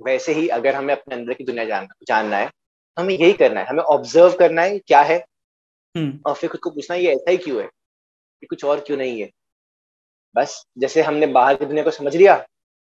वैसे 0.01 0.33
ही 0.33 0.47
अगर 0.47 0.75
हमें 0.75 0.93
अपने 0.95 1.15
अंदर 1.15 1.33
की 1.33 1.43
दुनिया 1.43 1.65
जानना 1.65 1.95
जानना 2.07 2.37
है 2.37 2.47
तो 2.47 3.01
हमें 3.01 3.13
यही 3.13 3.33
करना 3.33 3.59
है 3.59 3.65
हमें 3.65 3.83
ऑब्ज़र्व 3.83 4.35
करना 4.37 4.61
है 4.61 4.79
क्या 4.79 5.01
है। 5.01 5.17
हम्म। 5.97 6.19
और 6.25 6.35
फिर 6.35 6.49
खुद 6.49 6.61
को 6.61 6.69
पूछना 6.69 6.95
है 6.95 7.03
ये 7.03 7.11
ऐसा 7.11 7.31
ही 7.31 7.37
क्यों 7.37 7.57
है? 7.57 7.65
ये 7.65 8.47
कुछ 8.47 8.65
और 8.65 8.79
क्यों 8.79 8.97
नहीं 8.97 9.21
है? 9.21 9.29
बस 10.35 10.65
जैसे 10.77 11.01
हमने 11.01 11.27
बाहर 11.27 11.55
की 11.55 11.65
दुनिया 11.65 11.83
को 11.83 11.91
समझ 11.91 12.15
लिया 12.15 12.45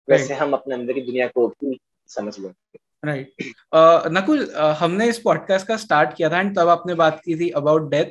वैसे 0.10 0.34
हम 0.34 0.54
अपने 0.54 0.76
अंदर 0.76 0.94
की 0.94 1.02
दुनिया 1.02 1.28
को 1.28 1.48
भी 1.48 1.80
समझ 2.08 2.40
लेंगे। 2.40 2.80
Right 3.06 3.34
right. 3.38 4.12
Nakul 4.14 4.46
uh, 4.46 4.60
uh, 4.60 4.76
हमने 4.80 5.10
इस 5.10 5.18
पॉडकास्ट 5.18 5.68
का 5.68 5.78
स्टार्ट 5.78 6.14
किया 6.18 6.30
था 6.30 6.40
एंड 6.40 6.56
तब 6.60 6.70
आपने 6.70 6.94
बात 6.94 7.22
की 7.26 7.36
थी 7.36 7.50
अबाउट 7.50 7.90
डेथ 7.92 8.06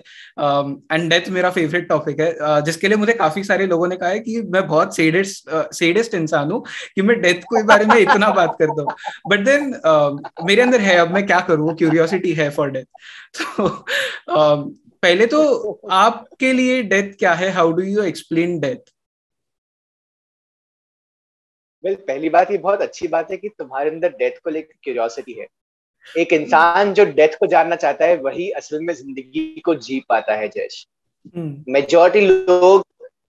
एंड 0.93 1.11
डेथ 1.11 1.29
मेरा 1.29 1.51
फेवरेट 1.51 1.89
टॉपिक 1.89 2.21
है. 2.21 2.39
Uh, 2.39 2.61
जिसके 2.61 2.89
लिए 2.89 2.97
मुझे 2.97 3.13
काफ़ी 3.13 3.45
सारे 3.45 3.67
लोगों 3.67 3.89
ने 3.89 3.97
कहा 3.97 4.09
है 4.09 4.19
कि 4.19 4.43
मैं 4.43 4.67
बहुत 4.67 4.97
सेडेस्ट 4.97 5.51
सेडेस्ट 5.75 6.15
इंसान 6.15 6.51
हूँ 6.51 6.65
कि 6.95 7.03
मैं 7.03 7.21
डेथ 7.21 7.35
के 7.35 7.63
बारे 7.63 7.85
में 7.85 7.97
इतना 7.97 8.31
बात 8.31 8.57
करता 8.59 8.83
हूँ 8.83 8.95
बट 9.29 9.41
देन 9.41 9.81
मेरे 10.45 10.63
अंदर 10.63 10.81
है 10.81 10.97
अब 10.97 11.15
मैं 11.15 11.27
क्या 11.27 11.41
करूँ? 11.41 11.69
वो 11.69 11.75
क्यूरियोसिटी 11.75 12.33
है 12.33 12.51
फॉर 12.51 12.71
डेथ 12.71 12.85
तो 13.37 13.69
uh, 13.69 14.75
पहले 15.03 15.27
तो 15.27 15.81
आपके 15.91 16.53
लिए 16.53 16.83
डेथ 16.83 17.13
क्या 17.19 17.33
है? 17.33 17.51
How 17.51 17.73
do 17.73 17.83
you 17.83 18.03
explain 18.03 18.61
death 18.61 18.94
well 21.85 21.95
पहली 22.07 22.29
बात 22.31 22.51
ये 22.51 22.59
बहुत 22.59 22.81
अच्छी 22.83 23.09
बात 23.09 23.31
है 23.31 23.37
कि 23.37 23.49
तुम्हारे 23.49 23.91
अंदर 23.91 24.11
डेथ 24.19 24.39
को 24.45 24.51
लेकर 24.51 24.75
क्यूरियोसिटी 24.83 25.33
है। 25.33 25.47
एक 26.07 26.33
इंसान 26.33 26.93
जो 26.95 27.05
डेथ 27.13 27.37
को 27.41 27.47
जानना 27.47 27.77
चाहता 27.77 28.05
है 28.05 28.17
वही 28.19 28.49
असल 28.53 28.81
में 28.81 28.93
ज़िंदगी 28.95 29.63
को 29.65 29.75
जी 29.77 29.99
पाता 30.09 30.35
है 30.35 30.49
जैश 30.49 30.87
मेजोरिटी 31.37 32.21
लोग 32.21 32.83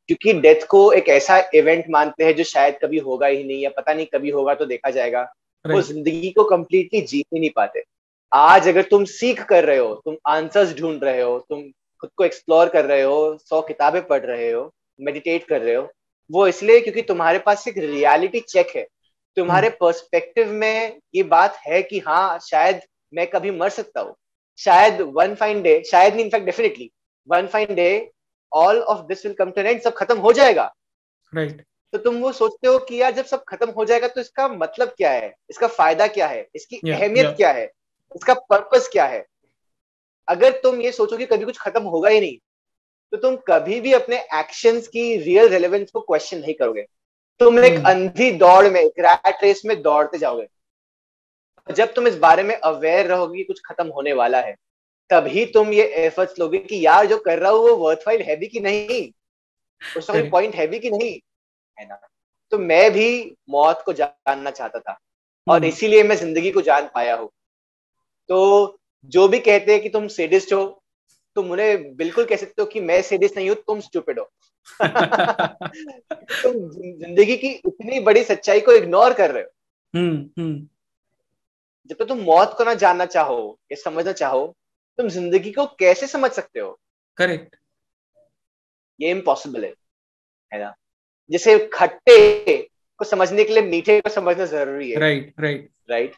क्योंकि 0.09 0.33
डेथ 0.41 0.65
को 0.69 0.91
एक 0.93 1.09
ऐसा 1.09 1.37
इवेंट 1.55 1.85
मानते 1.89 2.25
हैं 2.25 2.35
जो 2.35 2.43
शायद 2.45 2.77
कभी 2.81 2.97
होगा 2.99 3.27
ही 3.27 3.43
नहीं 3.43 3.61
या 3.61 3.69
पता 3.77 3.93
नहीं 3.93 4.05
कभी 4.05 4.29
होगा 4.29 4.53
तो 4.55 4.65
देखा 4.65 4.89
जाएगा। 4.91 5.21
वो 5.65 5.81
ज़िंदगी 5.81 6.29
को 6.31 6.43
कम्प्लीटली 6.45 7.01
जी 7.03 7.17
ही 7.17 7.39
नहीं 7.39 7.49
पाते। 7.55 7.83
आज 8.31 8.67
अगर 8.67 8.81
तुम 8.81 9.05
सीख 9.05 9.43
कर 9.43 9.63
रहे 9.65 9.77
हो 9.77 9.93
तुम 10.05 10.17
आंसर्स 10.27 10.75
ढूंढ 10.77 11.03
रहे 11.03 11.21
हो 11.21 11.37
तुम 11.49 11.61
खुद 12.03 12.09
को 12.17 12.25
एक्सप्लोर 12.25 12.69
कर 12.69 12.85
रहे 12.85 13.01
हो 13.01 13.37
सौ 13.39 13.61
किताबें 13.63 14.01
पढ़ 14.07 14.21
रहे 14.21 14.51
हो 14.51 14.71
मेडिटेट 14.99 15.43
कर 15.43 15.61
रहे 15.61 15.75
हो 15.75 15.83
वो 16.31 16.47
इसलिए 16.47 16.79
क्योंकि 16.81 17.01
तुम्हारे 17.01 17.39
पास 17.39 17.67
एक 17.67 17.77
रियलिटी 17.77 18.39
चेक 18.39 18.75
है। 18.75 18.87
तुम्हारे 19.37 19.69
पर्सपेक्टिव 19.69 20.47
हम्म। 20.47 20.57
में 20.57 20.99
ये 21.15 21.23
बात 21.23 21.57
है 21.67 21.81
कि 21.83 21.99
हाँ 21.99 22.39
शायद 22.39 22.81
मैं 23.13 23.27
कभी 23.27 23.51
मर 23.51 23.69
सकता 23.69 24.01
हूँ। 24.01 24.15
शायद 24.57 25.01
वन 25.01 25.35
फाइन 25.35 25.61
डे 25.61 25.83
शायद 25.91 26.13
नहीं 26.13 26.25
in fact 26.25 26.45
definitely 26.45 26.91
one 27.27 27.47
fine 27.47 27.75
day 27.75 28.11
all 28.53 28.79
of 28.79 29.05
this 29.05 29.25
will 29.25 29.35
come 29.35 29.51
to 29.51 29.61
end 29.61 29.81
सब 29.81 29.93
खत्म 29.93 30.17
हो 30.17 30.33
जाएगा। 30.33 30.73
Right 31.35 31.49
right. 31.49 31.65
तो 31.91 31.97
तुम 31.97 32.15
वो 32.15 32.31
सोचते 32.31 32.67
हो 32.67 32.79
कि 32.79 33.01
यार 33.01 33.11
जब 33.11 33.25
सब 33.25 33.43
खत्म 33.43 33.69
हो 33.69 33.85
जाएगा 33.85 34.07
तो 34.07 34.21
इसका 34.21 34.47
मतलब 34.47 34.87
क्या 34.87 35.11
है? 35.11 35.33
इसका 35.49 35.67
फ़ायदा 35.67 36.07
क्या 36.07 36.27
है? 36.27 36.47
इसकी 36.55 36.79
yeah, 36.79 37.01
अहमियत 37.01 37.25
yeah. 37.25 37.37
क्या 37.37 37.51
है? 37.51 37.71
इसका 38.15 38.33
पर्पस 38.33 38.89
क्या 38.91 39.05
है? 39.05 39.25
अगर 40.27 40.51
तुम 40.51 40.81
ये 40.81 40.91
सोचो 40.91 41.17
कि 41.17 41.25
कभी 41.25 41.45
कुछ 41.45 41.57
खत्म 41.57 41.83
होगा 41.83 42.09
ही 42.09 42.19
नहीं 42.19 42.37
तो 43.15 43.21
तुम 43.21 43.35
कभी 43.47 43.79
भी 43.81 43.93
अपने 43.93 44.17
एक्शंस 44.33 44.87
की 44.87 45.15
रियल 45.17 45.49
रेलेवेंस 45.49 45.91
को 45.91 45.99
क्वेश्चन 45.99 46.37
नहीं 46.37 46.53
करोगे। 46.53 46.81
तुम 47.39 47.59
एक 47.59 47.73
hmm. 47.73 47.87
अंधी 47.87 48.31
दौड़ 48.31 48.67
में 48.67 48.79
एक 48.81 48.99
रैट 48.99 49.43
रेस 49.43 49.61
में 49.65 49.81
दौड़ते 49.81 50.17
जाओगे। 50.17 50.47
जब 51.73 51.93
तुम 51.93 52.07
इस 52.07 52.17
बारे 52.17 52.43
में 52.43 52.55
अवेयर 52.55 53.05
रहोगे 53.05 53.37
कि 53.37 53.43
कुछ 53.43 53.61
खत्म 53.65 53.87
होने 53.87 54.13
वाला 54.13 54.41
है 54.41 54.55
तभी 55.09 55.45
तुम 55.45 55.73
ये 55.73 55.83
एफर्ट्स 56.05 56.39
लोगे 56.39 56.57
कि 56.57 56.85
यार 56.85 57.05
जो 57.05 57.17
कर 57.17 57.39
रहा 57.39 57.51
हूँ 57.51 57.59
वो 57.59 57.75
वर्थवाइल 57.75 58.21
है 58.21 58.35
भी 58.35 58.47
कि 58.47 58.59
नहीं? 58.59 59.11
उसका 59.97 60.13
कोई 60.13 60.29
पॉइंट 60.29 60.55
है 60.55 60.67
भी 60.67 60.79
कि 60.79 60.89
नहीं? 60.89 61.19
है 61.79 61.87
ना? 61.87 61.99
तो 62.51 62.57
मैं 62.57 62.91
भी 62.91 63.35
मौत 63.49 63.83
को 63.85 63.93
जानना 63.93 64.51
चाहता 64.51 64.79
था 64.79 64.99
और 65.47 65.59
hmm. 65.59 65.67
इसीलिए 65.67 66.03
मैं 66.03 66.15
ज़िंदगी 66.15 66.51
को 66.51 66.61
जान 66.61 66.89
पाया 66.95 67.15
हूँ। 67.15 67.29
तो 68.29 68.79
जो 69.05 69.27
भी 69.27 69.39
कहते 69.39 69.73
हैं 69.73 69.81
कि 69.81 69.89
तुम 69.89 70.07
सेडिस्ट 70.07 70.53
हो 70.53 70.81
तुम 71.35 71.51
उन्हें 71.51 71.95
बिल्कुल 71.95 72.25
कह 72.25 72.35
सकते 72.35 72.61
हो 72.61 72.65
कि 72.65 72.79
मैं 72.79 73.01
सीरियस 73.01 73.33
नहीं 73.37 73.49
हूँ 73.49 73.57
तुम 73.57 73.79
स्टूपिड 73.79 74.19
हो। 74.19 74.31
तुम 76.43 76.53
ज़िंदगी 76.71 77.37
की 77.37 77.47
इतनी 77.47 77.99
बड़ी 77.99 78.23
सच्चाई 78.23 78.59
को 78.59 78.71
इग्नोर 78.71 79.13
कर 79.13 79.31
रहे 79.31 79.43
हो। 79.43 79.49
हम्म, 79.99 80.41
हम्म। 80.41 80.67
जब 81.89 81.95
तक 81.99 82.05
तुम 82.05 82.19
मौत 82.19 82.55
को 82.57 82.63
ना 82.63 82.73
जानना 82.73 83.05
चाहो 83.05 83.59
या 83.71 83.81
समझना 83.83 84.11
चाहो 84.11 84.55
तुम 84.97 85.07
ज़िंदगी 85.07 85.51
को 85.51 85.65
कैसे 85.65 86.07
समझ 86.07 86.31
सकते 86.31 86.59
हो? 86.59 86.79
करेक्ट 87.17 87.55
ये 89.01 89.11
इम्पॉसिबल 89.11 89.65
है 89.65 89.73
है 90.53 90.59
ना? 90.59 90.75
जैसे 91.31 91.69
खट्टे 91.73 92.69
को 92.97 93.05
समझने 93.05 93.43
के 93.43 93.53
लिए 93.53 93.63
मीठे 93.63 94.01
को 94.01 94.09
समझना 94.09 94.45
ज़रूरी 94.45 94.91
है। 94.91 94.99
राइट 94.99 95.33
राइट 95.39 95.69
राइट 95.89 96.15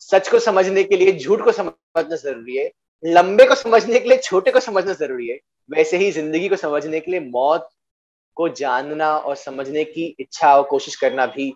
सच 0.00 0.28
को 0.28 0.38
समझने 0.38 0.84
के 0.84 0.96
लिए 0.96 1.12
झूठ 1.12 1.44
को 1.44 1.52
समझना 1.52 2.16
ज़रूरी 2.16 2.56
है। 2.56 2.70
लंबे 3.04 3.44
को 3.44 3.54
समझने 3.54 4.00
के 4.00 4.08
लिए 4.08 4.18
छोटे 4.18 4.50
को 4.50 4.60
समझना 4.60 4.92
ज़रूरी 4.92 5.28
है। 5.28 5.38
वैसे 5.70 5.96
ही 5.96 6.10
ज़िंदगी 6.12 6.48
को 6.48 6.56
समझने 6.56 7.00
के 7.00 7.10
लिए 7.10 7.20
मौत 7.20 7.68
को 8.34 8.48
जानना 8.48 9.16
और 9.16 9.36
समझने 9.36 9.84
की 9.84 10.16
इच्छा 10.20 10.56
और 10.56 10.62
कोशिश 10.62 10.96
करना 10.96 11.26
भी 11.26 11.52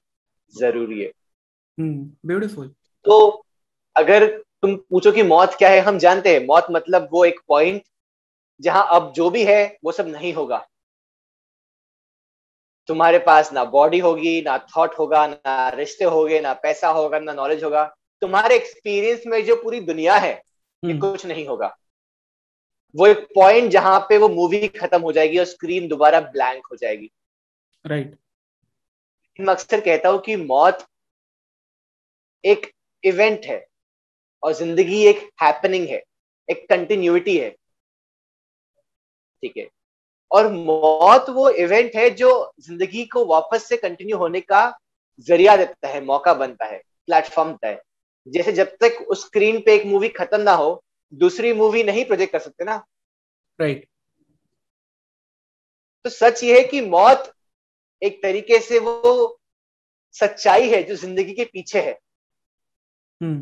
ज़रूरी 0.55 1.01
है। 1.03 1.11
ब्यूटीफुल 1.81 2.67
hmm, 2.67 2.75
तो 3.05 3.45
अगर 3.97 4.27
तुम 4.63 4.77
पूछो 4.77 5.13
कि 5.13 5.23
मौत 5.23 5.55
क्या 5.55 5.69
है 5.69 5.81
हम 5.81 5.99
जानते 5.99 6.33
हैं 6.33 6.47
मौत 6.47 6.67
मतलब 6.71 7.09
वो 7.13 7.25
एक 7.25 7.41
पॉइंट 7.49 7.83
जहाँ 8.61 8.87
अब 8.91 9.13
जो 9.13 9.31
भी 9.31 9.45
है 9.45 9.79
वो 9.85 9.93
सब 9.93 10.09
नहीं 10.09 10.33
होगा। 10.33 10.67
तुम्हारे 12.89 13.19
पास 13.19 13.53
ना 13.53 13.65
बॉडी 13.65 13.99
होगी 13.99 14.41
ना 14.43 14.59
थॉट 14.59 14.95
होगा 14.99 15.27
ना 15.27 15.69
रिश्ते 15.69 16.05
होंगे 16.05 16.41
ना 16.41 16.53
पैसा 16.53 16.89
होगा 16.89 17.19
ना 17.19 17.33
नॉलेज 17.33 17.65
होगा। 17.65 17.85
तुम्हारे 18.23 18.57
एक्सपीरियंस 18.57 19.23
में 19.27 19.45
जो 19.45 19.57
पूरी 19.57 19.81
दुनिया 19.81 20.15
है 20.15 20.48
कि 20.83 20.91
हम्म। 20.91 21.01
कुछ 21.01 21.27
नहीं 21.27 21.47
होगा। 21.47 21.77
वो 22.97 23.07
एक 23.07 23.27
पॉइंट 23.35 23.71
जहाँ 23.71 23.99
पे 24.01 24.19
वो 24.19 24.29
मूवी 24.29 24.69
खत्म 24.69 25.01
हो 25.01 25.13
जाएगी 25.13 25.39
और 25.39 25.45
स्क्रीन 25.45 25.89
दोबारा 25.89 26.21
ब्लैंक 26.21 26.67
हो 26.67 26.77
जाएगी। 26.77 27.11
Right 27.87 28.07
right. 28.07 28.19
मैं 29.41 29.55
अक्सर 29.55 29.81
कहता 29.81 30.09
हूँ 30.09 30.21
कि 30.21 30.37
मौत 30.37 30.87
एक 32.45 32.71
इवेंट 33.05 33.45
है 33.45 33.67
और 34.43 34.53
ज़िंदगी 34.53 35.05
एक 35.07 35.19
हैपनिंग 35.43 35.89
है 35.89 36.03
एक 36.51 36.69
कंटिन्यूटी 36.69 37.37
है। 37.39 37.51
ठीक 39.43 39.57
है? 39.57 39.69
और 40.31 40.53
मौत 40.53 41.29
वो 41.31 41.51
इवेंट 41.51 41.97
है 41.97 42.11
जो 42.11 42.53
ज़िंदगी 42.61 43.05
को 43.05 43.25
वापस 43.25 43.69
से 43.69 43.77
कंटिन्यू 43.77 44.17
होने 44.17 44.41
का 44.41 44.79
ज़रिया 45.19 45.57
देता 45.57 45.89
है 45.89 46.05
मौका 46.05 46.35
बनता 46.35 46.65
है 46.65 46.79
प्लेटफॉर्म 47.07 47.51
देता 47.51 47.69
है 47.69 47.83
जैसे 48.27 48.53
जब 48.53 48.77
तक 48.81 49.05
उस 49.11 49.25
स्क्रीन 49.27 49.61
पे 49.61 49.75
एक 49.75 49.87
मूवी 49.87 50.09
खत्म 50.09 50.41
ना 50.41 50.53
हो 50.53 50.71
दूसरी 51.13 51.53
मूवी 51.53 51.83
नहीं 51.83 52.05
प्रोजेक्ट 52.05 52.33
कर 52.33 52.39
सकते 52.39 52.65
ना 52.65 52.77
राइट 53.59 53.77
right. 53.77 53.91
तो 56.05 56.11
सच 56.11 56.43
ये 56.45 56.59
है 56.61 56.67
कि 56.69 56.81
मौत 56.81 57.33
एक 58.03 58.23
तरीके 58.23 58.59
से 58.61 58.79
वो 58.79 59.41
सच्चाई 60.15 60.69
है 60.71 60.83
जो 60.83 60.95
ज़िंदगी 60.95 61.33
के 61.35 61.45
पीछे 61.45 61.81
है 61.81 61.99
hmm. 63.21 63.41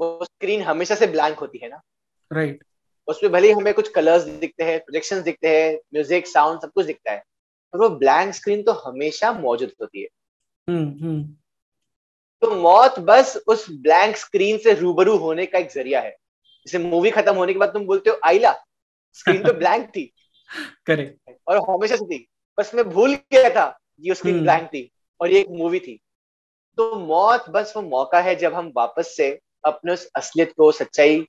वो 0.00 0.24
स्क्रीन 0.24 0.62
हमेशा 0.62 0.94
से 0.94 1.06
ब्लैंक 1.06 1.38
होती 1.38 1.58
है 1.58 1.68
ना 1.68 1.80
राइट 2.30 2.54
right. 2.54 2.66
उसमें 3.08 3.32
भले 3.32 3.48
ही 3.48 3.54
हमें 3.54 3.72
कुछ 3.74 3.88
कलर्स 3.88 4.22
दिखते 4.40 4.64
हैं 4.64 4.78
प्रोजेक्शन 4.78 5.22
दिखते 5.22 5.48
हैं 5.48 5.74
म्यूज़िक 5.94 6.26
साउंड 6.26 6.60
सब 6.60 6.72
कुछ 6.72 6.86
दिखता 6.86 7.12
है 7.12 7.22
पर 7.74 7.78
वो 7.78 7.88
ब्लैंक 7.98 8.34
स्क्रीन 8.34 8.62
तो 8.62 8.72
हमेशा 8.80 9.32
मौजूद 9.32 9.72
होती 9.80 10.02
है 10.02 10.08
हम्म, 10.68 11.04
हम्म। 11.04 11.36
तो 12.42 12.50
मौत 12.50 12.98
बस 12.98 13.36
उस 13.46 13.66
ब्लैंक 13.70 14.16
स्क्रीन 14.16 14.58
से 14.58 14.74
रूबरू 14.74 15.16
होने 15.16 15.46
का 15.46 15.58
एक 15.58 15.70
ज़रिया 15.70 16.00
है। 16.00 16.10
जैसे 16.66 16.78
मूवी 16.78 17.10
खत्म 17.10 17.34
होने 17.34 17.52
के 17.52 17.58
बाद 17.58 17.68
तुम 17.68 17.86
बोलते 17.86 18.10
हो 18.10 18.20
आईला 18.24 18.52
स्क्रीन 19.12 19.42
तो 19.42 19.52
ब्लैंक 19.52 19.88
थी। 19.88 20.12
करेक्ट 20.86 21.36
और 21.48 21.56
हमेशा 21.70 21.96
से 21.96 22.04
थी। 22.04 22.26
बस 22.58 22.74
मैं 22.74 22.88
भूल 22.90 23.14
गया 23.14 23.50
था 23.50 23.78
ये 24.00 24.14
स्क्रीन 24.14 24.42
ब्लैंक 24.42 24.60
हम्म। 24.60 24.68
थी 24.68 24.90
और 25.20 25.30
ये 25.30 25.40
एक 25.40 25.48
मूवी 25.50 25.80
थी। 25.80 26.00
तो 26.76 26.98
मौत 26.98 27.48
बस 27.50 27.72
वो 27.76 27.82
मौका 27.82 28.20
है 28.20 28.34
जब 28.36 28.54
हम 28.54 28.72
वापस 28.76 29.16
से 29.16 29.40
अपने 29.64 29.92
उस 29.92 30.10
असलियत 30.16 30.52
को 30.56 30.72
सच्चाई 30.72 31.20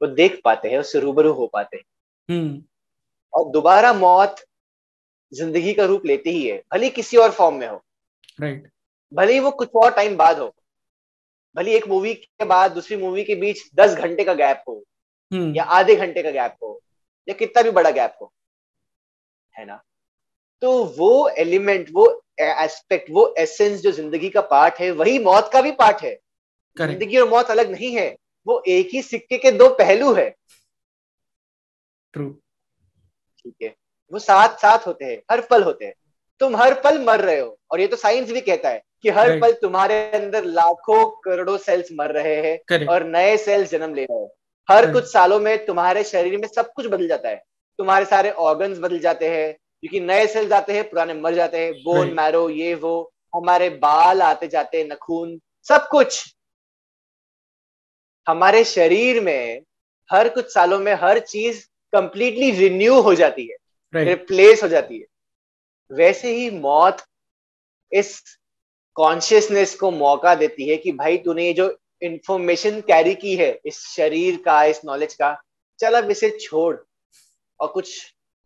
को 0.00 0.06
देख 0.06 0.40
पाते 0.44 0.68
हैं 0.68 0.78
उससे 0.78 1.00
रूबरू 1.00 1.32
हो 1.32 1.46
पाते 1.46 1.76
हैं। 1.76 1.84
हम्म। 2.30 2.62
और 3.34 3.50
दोबारा 3.50 3.92
मौत 3.92 4.36
ज़िंदगी 5.32 5.74
का 5.74 5.84
रूप 5.84 6.06
लेती 6.06 6.30
ही 6.30 6.48
है 6.48 6.62
भले 6.72 6.88
किसी 6.90 7.16
और 7.16 7.30
फॉर्म 7.30 7.54
में 7.56 7.68
हो। 7.68 7.84
राइट 8.40 8.70
भले 9.12 9.32
ही 9.32 9.40
वो 9.40 9.50
कुछ 9.50 9.74
और 9.74 9.90
टाइम 9.94 10.16
बाद 10.16 10.38
हो 10.38 10.54
भले 11.56 11.76
एक 11.76 11.86
मूवी 11.88 12.14
के 12.14 12.44
बाद 12.44 12.72
दूसरी 12.72 12.96
मूवी 12.96 13.24
के 13.24 13.34
बीच 13.34 13.62
दस 13.74 13.94
घंटे 13.94 14.24
का 14.24 14.34
गैप 14.34 14.62
हो 14.68 14.82
हम्म। 15.32 15.54
या 15.54 15.64
आधे 15.64 15.96
घंटे 15.96 16.22
का 16.22 16.30
गैप 16.30 16.56
हो 16.62 16.80
या 17.28 17.34
कितना 17.34 17.62
भी 17.62 17.70
बड़ा 17.70 17.90
गैप 17.90 18.16
हो 18.22 18.32
है 19.54 19.64
ना? 19.64 19.82
तो 20.62 20.84
वो 20.98 21.28
एलिमेंट 21.28 21.88
वो 21.92 22.06
एस्पेक्ट 22.40 23.10
वो 23.10 23.34
एसेंस 23.38 23.80
जो 23.80 23.90
ज़िंदगी 23.92 24.28
का 24.30 24.40
पार्ट 24.50 24.78
है 24.80 24.90
वही 24.92 25.18
मौत 25.18 25.50
का 25.52 25.60
भी 25.62 25.72
पार्ट 25.72 26.02
है। 26.02 26.14
ज़िंदगी 26.76 27.18
और 27.18 27.28
मौत 27.28 27.50
अलग 27.50 27.70
नहीं 27.70 27.94
है 27.96 28.08
वो 28.46 28.62
एक 28.68 28.88
ही 28.92 29.02
सिक्के 29.02 29.38
के 29.38 29.50
दो 29.50 29.68
पहलू 29.74 30.12
है। 30.14 30.28
ट्रू 32.14 32.28
ठीक 33.38 33.54
है? 33.62 33.74
वो 34.12 34.18
साथ 34.18 34.56
साथ 34.58 34.86
होते 34.86 35.04
हैं 35.04 35.20
हर 35.30 35.40
पल 35.50 35.62
होते 35.62 35.84
हैं। 35.84 35.94
तुम 36.40 36.56
हर 36.56 36.74
पल 36.80 36.98
मर 37.04 37.20
रहे 37.20 37.38
हो 37.38 37.56
और 37.70 37.80
ये 37.80 37.86
तो 37.86 37.96
साइंस 37.96 38.30
भी 38.32 38.40
कहता 38.40 38.68
है। 38.68 38.82
कि 39.02 39.08
हर 39.08 39.26
right. 39.26 39.40
पल 39.40 39.52
तुम्हारे 39.52 40.10
अंदर 40.10 40.44
लाखों 40.44 41.04
करोड़ों 41.24 41.58
सेल्स 41.58 41.88
मर 41.92 42.10
रहे 42.10 42.36
हैं 42.36 42.86
और 42.86 43.04
नए 43.04 43.36
सेल्स 43.36 43.70
जन्म 43.70 43.94
ले 43.94 44.04
रहे 44.04 44.18
हैं। 44.18 44.28
हर. 44.68 44.92
कुछ 44.92 45.12
सालों 45.12 45.40
में 45.40 45.66
तुम्हारे 45.66 46.04
शरीर 46.04 46.38
में 46.38 46.48
सब 46.48 46.72
कुछ 46.72 46.86
बदल 46.86 47.08
जाता 47.08 47.28
है। 47.28 47.42
तुम्हारे 47.78 48.04
सारे 48.04 48.30
ऑर्गन्स 48.30 48.78
बदल 48.78 48.98
जाते 48.98 49.28
हैं 49.28 49.52
क्योंकि 49.52 50.00
नए 50.00 50.26
सेल्स 50.26 50.52
आते 50.52 50.72
हैं 50.72 50.88
पुराने 50.90 51.14
मर 51.14 51.34
जाते 51.34 51.58
हैं। 51.58 51.72
बोन 51.72 52.12
मैरो 52.12 52.48
ये 52.50 52.74
वो 52.74 53.12
हमारे 53.34 53.70
बाल 53.70 54.22
आते 54.22 54.48
जाते 54.48 54.78
हैं 54.78 54.88
नखून 54.88 55.40
सब 55.68 55.88
कुछ। 55.88 56.34
हमारे 58.28 58.64
शरीर 58.64 59.20
में 59.20 59.62
हर 60.12 60.28
कुछ 60.28 60.52
सालों 60.54 60.78
में 60.78 60.92
हर 60.94 61.18
चीज़ 61.18 61.66
कंप्लीटली 61.92 62.50
रिन्यू 62.50 63.00
हो 63.00 63.14
जाती 63.14 63.46
है 63.46 63.56
रिप्लेस 63.94 64.62
हो 64.62 64.68
जाती 64.68 64.98
है। 64.98 65.04
वैसे 65.90 66.32
ही 66.32 66.50
मौत 66.50 67.02
इस 67.92 68.22
कॉन्शियसनेस 68.96 69.74
को 69.74 69.90
मौका 69.90 70.34
देती 70.34 70.68
है 70.68 70.76
कि 70.76 70.92
भाई 70.92 71.16
तूने 71.18 71.46
ये 71.46 71.52
जो 71.52 71.76
इंफॉर्मेशन 72.02 72.80
कैरी 72.80 73.14
की 73.14 73.34
है 73.36 73.50
इस 73.66 73.78
शरीर 73.86 74.36
का 74.44 74.62
इस 74.64 74.80
नॉलेज 74.84 75.14
का 75.14 75.36
चल 75.78 75.94
अब 75.94 76.10
इसे 76.10 76.30
छोड़ 76.40 76.76
और 77.60 77.68
कुछ 77.68 77.90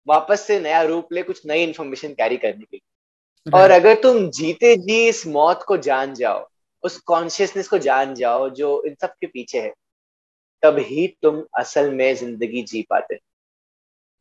वापस 0.07 0.47
से 0.47 0.59
नया 0.61 0.83
रूप 0.83 1.13
ले 1.13 1.23
कुछ 1.23 1.41
नई 1.47 1.63
इंफॉर्मेशन 1.63 2.13
कैरी 2.15 2.37
करने 2.37 2.65
के 2.65 2.77
लिए। 2.77 3.53
और 3.53 3.71
अगर 3.71 3.95
तुम 4.03 4.29
जीते 4.31 4.77
जी 4.79 4.99
इस 5.09 5.27
मौत 5.29 5.63
को 5.63 5.77
जान 5.79 6.15
जाओ 6.15 6.47
उस 6.85 6.99
कॉन्शियसनेस 7.07 7.69
को 7.69 7.79
जान 7.79 8.15
जाओ 8.15 8.49
जो 8.51 8.83
इन 8.87 8.95
सब 9.01 9.15
के 9.21 9.27
पीछे 9.27 9.61
है 9.61 9.73
तभी 10.63 11.07
तुम 11.23 11.43
असल 11.59 11.91
में 11.91 12.15
ज़िंदगी 12.15 12.63
जी 12.63 12.83
पाते 12.91 13.15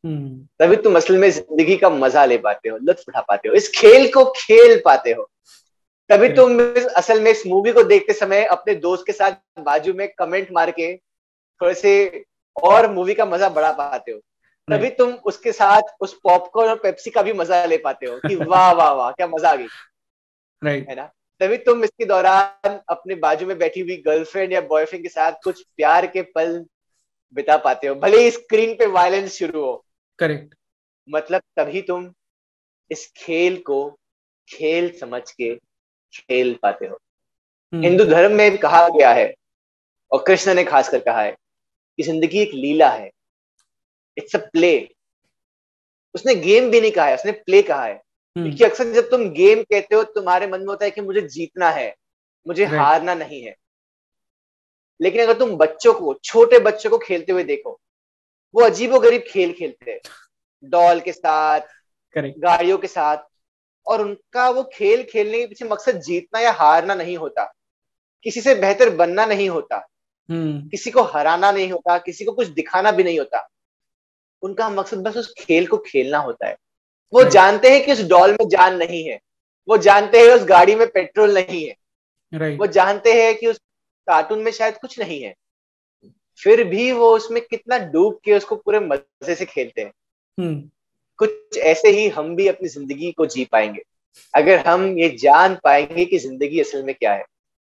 हम्म। 0.04 0.46
तभी 0.58 0.76
तुम 0.76 0.96
असल 0.96 1.18
में 1.18 1.30
ज़िंदगी 1.30 1.76
का 1.76 1.90
मज़ा 1.90 2.24
ले 2.24 2.38
पाते 2.38 2.68
हो 2.68 2.76
लुत्फ 2.78 3.08
उठा 3.08 3.20
पाते 3.20 3.48
हो 3.48 3.54
इस 3.54 3.68
खेल 3.76 4.10
को 4.12 4.24
खेल 4.36 4.80
पाते 4.84 5.12
हो। 5.12 5.28
तभी 6.10 6.28
तुम 6.28 6.58
असल 6.96 7.20
में 7.20 7.30
इस 7.30 7.46
मूवी 7.46 7.72
को 7.72 7.82
देखते 7.82 8.12
समय 8.12 8.44
अपने 8.44 8.74
दोस्त 8.74 9.04
के 9.06 9.12
साथ 9.12 9.32
बाजू 9.58 9.94
में 9.94 10.08
कमेंट 10.18 10.48
मार 10.52 10.70
के 10.70 10.96
थोड़े 11.60 11.74
से 11.74 12.24
और 12.62 12.90
मूवी 12.92 13.14
का 13.14 13.24
मज़ा 13.24 13.48
बढ़ा 13.48 13.72
पाते 13.72 14.12
हो। 14.12 14.18
तभी 14.68 14.90
तुम 14.90 15.12
उसके 15.12 15.52
साथ 15.52 15.82
उस 16.00 16.18
पॉपकॉर्न 16.24 16.70
और 16.70 16.76
पेप्सी 16.76 17.10
का 17.10 17.22
भी 17.22 17.32
मज़ा 17.32 17.64
ले 17.64 17.76
पाते 17.78 18.06
हो 18.06 18.18
कि 18.18 18.34
वाह 18.34 18.72
वाह 18.72 18.92
वाह 18.92 19.10
क्या 19.10 19.26
मज़ा 19.26 19.50
आ 19.50 19.56
गई। 19.56 19.66
राइट 20.64 20.88
है 20.88 20.94
ना? 20.94 21.10
तभी 21.40 21.56
तुम 21.56 21.84
इसके 21.84 22.04
दौरान 22.04 22.80
अपने 22.88 23.14
बाजू 23.14 23.46
में 23.46 23.58
बैठी 23.58 23.80
हुई 23.80 23.96
गर्लफ्रेंड 23.96 24.52
या 24.52 24.60
बॉयफ्रेंड 24.60 25.02
के 25.02 25.08
साथ 25.08 25.32
कुछ 25.44 25.62
प्यार 25.76 26.06
के 26.06 26.22
पल 26.22 26.64
बिता 27.36 27.56
पाते 27.56 27.86
हो। 27.86 27.94
भले 27.94 28.22
ही 28.22 28.30
स्क्रीन 28.30 28.74
पे 28.74 28.86
वायलेंस 28.86 29.32
शुरू 29.32 29.64
हो। 29.64 29.84
करेक्ट 30.18 30.54
मतलब 31.08 31.42
तभी 31.56 31.82
तुम 31.82 32.12
इस 32.90 33.12
खेल 33.16 33.56
को 33.56 33.98
खेल 34.48 34.98
समझ 34.98 35.30
के 35.32 35.69
खेल 36.12 36.58
पाते 36.62 36.86
हो। 36.86 36.98
हम्म। 37.72 37.82
हिंदू 37.82 38.04
धर्म 38.04 38.32
में 38.32 38.50
भी 38.50 38.58
कहा 38.58 38.88
गया 38.88 39.12
है 39.12 39.32
और 40.12 40.24
कृष्ण 40.26 40.54
ने 40.54 40.64
खासकर 40.64 40.98
कहा 40.98 41.22
है 41.22 41.32
कि 41.98 42.02
ज़िंदगी 42.02 42.38
एक 42.38 42.54
लीला 42.54 42.88
है। 42.90 43.10
इट्स 44.16 44.36
अ 44.36 44.38
प्ले 44.38 44.88
उसने 46.14 46.34
गेम 46.34 46.70
भी 46.70 46.80
नहीं 46.80 46.90
कहा 46.92 47.06
है 47.06 47.14
उसने 47.14 47.32
प्ले 47.32 47.62
कहा 47.62 47.84
है। 47.84 47.94
हम्म। 47.94 48.44
क्योंकि 48.44 48.64
अक्सर 48.64 48.92
जब 48.92 49.10
तुम 49.10 49.28
गेम 49.30 49.62
कहते 49.62 49.94
हो 49.94 50.02
तुम्हारे 50.04 50.46
मन 50.46 50.60
में 50.60 50.66
होता 50.66 50.84
है 50.84 50.90
कि 50.90 51.00
मुझे 51.00 51.20
जीतना 51.20 51.70
है 51.70 51.94
मुझे 52.46 52.64
हारना 52.64 53.14
नहीं 53.14 53.42
है। 53.42 53.54
लेकिन 55.00 55.22
अगर 55.22 55.38
तुम 55.38 55.56
बच्चों 55.56 55.92
को 55.94 56.14
छोटे 56.24 56.58
बच्चों 56.58 56.90
को 56.90 56.98
खेलते 56.98 57.32
हुए 57.32 57.44
देखो 57.44 57.78
वो 58.54 58.62
अजीबो 58.62 58.98
गरीब 58.98 59.24
खेल 59.28 59.52
खेलते 59.52 59.90
हैं। 59.90 60.00
डॉल 60.64 61.00
के 61.00 61.12
साथ 61.12 61.60
गाड़ियों 62.16 62.78
के 62.78 62.86
साथ 62.86 63.16
और 63.86 64.02
उनका 64.02 64.50
वो 64.50 64.70
खेल 64.74 65.02
खेलने 65.02 65.38
के 65.38 65.46
पीछे 65.46 65.64
मकसद 65.64 66.00
जीतना 66.00 66.40
या 66.40 66.52
हारना 66.52 66.94
नहीं 66.94 67.16
होता। 67.16 67.52
किसी 68.22 68.40
से 68.40 68.54
बेहतर 68.54 68.90
बनना 68.90 69.26
नहीं 69.26 69.48
होता। 69.48 69.88
हम्म। 70.30 70.68
किसी 70.68 70.90
को 70.90 71.02
हराना 71.02 71.52
नहीं 71.52 71.72
होता 71.72 71.98
किसी 71.98 72.24
को 72.24 72.32
कुछ 72.32 72.46
दिखाना 72.46 72.92
भी 72.92 73.04
नहीं 73.04 73.18
होता। 73.18 73.48
उनका 74.42 74.70
मकसद 74.70 74.98
बस 74.98 75.16
उस 75.16 75.34
खेल 75.38 75.66
को 75.66 75.78
खेलना 75.78 76.18
होता 76.18 76.46
है। 76.46 76.56
वो 77.12 77.24
जानते 77.30 77.70
हैं 77.70 77.84
कि 77.84 77.92
उस 77.92 78.04
डॉल 78.04 78.32
में 78.32 78.48
जान 78.48 78.76
नहीं 78.76 79.04
है। 79.04 79.20
वो 79.68 79.76
जानते 79.76 80.18
हैं 80.18 80.28
उस 80.28 80.44
गाड़ी 80.44 80.74
में 80.74 80.86
पेट्रोल 80.90 81.34
नहीं 81.34 81.68
है। 81.68 81.76
वो 82.56 82.66
जानते 82.66 83.22
हैं 83.22 83.38
कि 83.38 83.46
उस 83.46 83.58
कार्टून 84.06 84.38
में 84.38 84.52
शायद 84.52 84.78
कुछ 84.78 85.00
नहीं 85.00 85.22
है। 85.22 85.34
फिर 86.42 86.64
भी 86.64 86.92
वो 86.92 87.16
उसमें 87.16 87.42
कितना 87.46 87.78
डूब 87.78 88.20
के 88.24 88.32
उसको 88.32 88.56
पूरे 88.56 88.80
मज़े 88.80 89.34
से 89.34 89.46
खेलते 89.46 89.80
हैं। 89.80 89.92
हम्म। 90.40 90.70
कुछ 91.20 91.58
ऐसे 91.58 91.88
ही 91.88 92.08
हम 92.08 92.34
भी 92.36 92.46
अपनी 92.48 92.68
ज़िंदगी 92.68 93.10
को 93.12 93.26
जी 93.26 93.44
पाएँगे। 93.52 93.82
अगर 94.34 94.66
हम 94.66 94.86
ये 94.98 95.08
जान 95.20 95.58
पाएँगे 95.64 96.04
कि 96.04 96.18
ज़िंदगी 96.18 96.60
असल 96.60 96.82
में 96.82 96.94
क्या 96.94 97.12
है। 97.12 97.24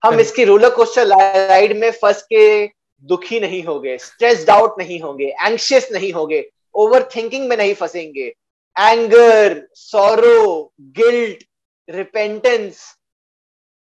हम 0.04 0.20
इसकी 0.20 0.44
रोलर 0.44 0.70
कोस्टर 0.70 1.08
राइड 1.08 1.78
में 1.78 1.92
फंस 1.92 2.22
के 2.24 2.66
दुखी 3.04 3.40
नहीं 3.40 3.64
होंगे 3.64 3.98
स्ट्रेस्ड 3.98 4.50
आउट 4.50 4.80
नहीं 4.80 5.00
होंगे 5.00 5.26
एंशियस 5.46 5.90
नहीं 5.92 6.12
होंगे 6.14 6.46
ओवर 6.76 7.10
थिंकिंग 7.16 7.48
में 7.50 7.56
नहीं 7.58 7.74
फंसेंगे। 7.74 8.34
एंगर 8.76 9.62
सोरो 9.74 10.72
गिल्ट 11.00 11.44
रिपेंटेंस 11.90 12.84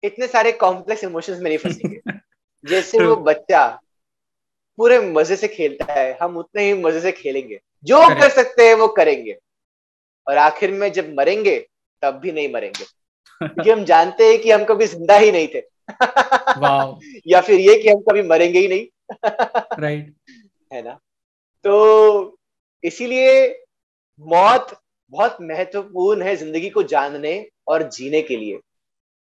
इतने 0.03 0.27
सारे 0.27 0.53
कॉम्प्लेक्स 0.53 1.05
इमोशंस 1.05 1.39
में 1.39 1.51
नहीं 1.51 1.59
फंसेंगे। 1.59 2.01
जैसे 2.65 3.05
वो 3.05 3.17
बच्चा 3.17 3.67
पूरे 4.79 4.99
मज़े 4.99 5.37
से 5.37 5.49
खेलता 5.49 5.93
है 5.93 6.19
हम 6.23 6.37
उतने 6.37 6.65
ही 6.65 6.73
मज़े 6.73 7.01
से 7.01 7.13
खेलेंगे। 7.13 7.59
जो 7.85 7.99
कर 8.09 8.29
सकते 8.29 8.67
हैं 8.69 8.75
वो 8.75 8.89
करेंगे। 8.89 9.37
और 10.29 10.37
आखिर 10.37 10.73
में 10.73 10.93
जब 10.93 11.15
मरेंगे 11.15 11.69
तब 12.03 12.15
भी 12.15 12.33
नहीं 12.33 12.53
मरेंगे। 12.53 12.85
क्योंकि 13.43 13.71
हम 13.71 13.85
जानते 13.85 14.25
हैं 14.25 14.39
कि 14.41 14.51
हम 14.51 14.65
कभी 14.65 14.87
ज़िंदा 14.87 15.17
ही 15.17 15.33
नहीं 15.33 15.49
थे। 15.49 15.63
या 17.33 17.41
फिर 17.41 17.61
ये 17.61 17.83
कि 17.83 17.89
हम 17.89 18.01
कभी 18.01 18.23
मरेंगे 18.23 18.59
ही 18.59 18.69
नहीं। 18.69 18.87
राइट 19.81 20.15
है 20.73 20.83
ना? 20.83 21.01
तो 21.65 22.39
इसीलिए 22.85 23.63
मौत 24.21 24.81
बहुत 25.11 25.37
महत्वपूर्ण 25.41 26.23
है 26.23 26.37
ज़िंदगी 26.37 26.71
को 26.71 26.83
जानने 26.83 27.47
और 27.69 27.83
जीने 27.83 28.23
के 28.23 28.37
लिए। 28.37 28.55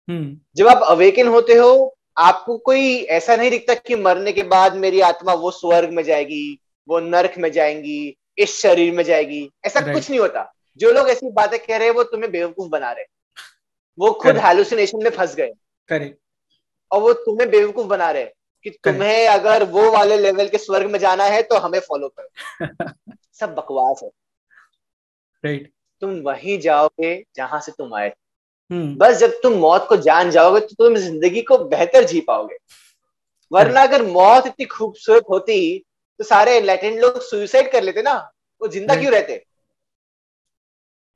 हम्म। 0.09 0.37
जब 0.55 0.67
आप 0.67 0.81
अवेकन 0.83 1.27
होते 1.27 1.53
हो 1.53 1.97
आपको 2.17 2.57
कोई 2.57 2.97
ऐसा 2.97 3.35
नहीं 3.35 3.49
दिखता 3.49 3.73
कि 3.73 3.95
मरने 3.95 4.31
के 4.31 4.43
बाद 4.43 4.75
मेरी 4.75 5.01
आत्मा 5.01 5.33
वो 5.33 5.51
स्वर्ग 5.51 5.89
में 5.89 6.03
जाएगी 6.03 6.59
वो 6.89 6.99
नर्क 6.99 7.33
में 7.37 7.51
जाएँगी 7.51 8.17
इस 8.37 8.61
शरीर 8.61 8.93
में 8.93 9.03
जाएगी। 9.03 9.49
ऐसा 9.65 9.93
कुछ 9.93 10.09
नहीं 10.09 10.19
होता। 10.19 10.53
जो 10.77 10.91
लोग 10.91 11.09
ऐसी 11.09 11.31
बातें 11.31 11.59
कह 11.59 11.77
रहे 11.77 11.87
हैं 11.87 11.95
वो 11.95 12.03
तुम्हें 12.03 12.31
बेवकूफ़ 12.31 12.69
बना 12.69 12.91
रहे 12.91 13.05
वो 13.99 14.11
खुद 14.11 14.37
हेलुसिनेशन 14.37 15.03
में 15.03 15.09
फंस 15.09 15.35
गए 15.35 15.53
करेक्ट 15.87 16.17
और 16.91 17.01
वो 17.01 17.13
तुम्हें 17.13 17.49
बेवकूफ़ 17.51 17.87
बना 17.87 18.11
रहे 18.11 18.25
कि 18.63 18.69
तुम्हें 18.69 19.27
अगर 19.27 19.63
वो 19.63 19.91
वाले 19.91 20.17
लेवल 20.17 20.47
के 20.47 20.57
स्वर्ग 20.57 20.91
में 20.91 20.99
जाना 20.99 21.23
है 21.23 21.41
तो 21.41 21.55
हमें 21.55 21.79
फॉलो 21.79 22.13
करो। 22.19 22.67
सब 23.33 23.55
बकवास 23.55 23.99
है। 24.03 24.09
राइट 25.45 25.71
तुम 26.01 26.09
वहीं 26.09 26.59
जाओगे 26.59 27.25
जहाँ 27.35 27.61
से 27.61 27.71
तुम 27.71 27.93
आए 27.93 28.13
हम्म। 28.71 28.95
बस 28.95 29.17
जब 29.17 29.29
तुम 29.43 29.53
मौत 29.53 29.85
को 29.89 29.97
जान 29.97 30.31
जाओगे 30.31 30.59
तो 30.59 30.67
तुम 30.67 30.95
ज़िंदगी 30.95 31.41
को 31.41 31.57
बेहतर 31.57 32.03
जी 32.03 32.21
पाओगे। 32.21 32.55
वरना 33.51 33.81
अगर 33.83 34.05
मौत 34.05 34.47
इतनी 34.47 34.65
खूबसूरत 34.65 35.23
होती 35.29 35.79
तो 36.17 36.23
सारे 36.23 36.59
लोग 36.99 37.21
सुसाइड 37.21 37.71
कर 37.71 37.83
लेते 37.83 38.01
ना। 38.01 38.31
वो 38.61 38.67
ज़िंदा 38.67 38.95
क्यों 38.95 39.11
रहते? 39.11 39.45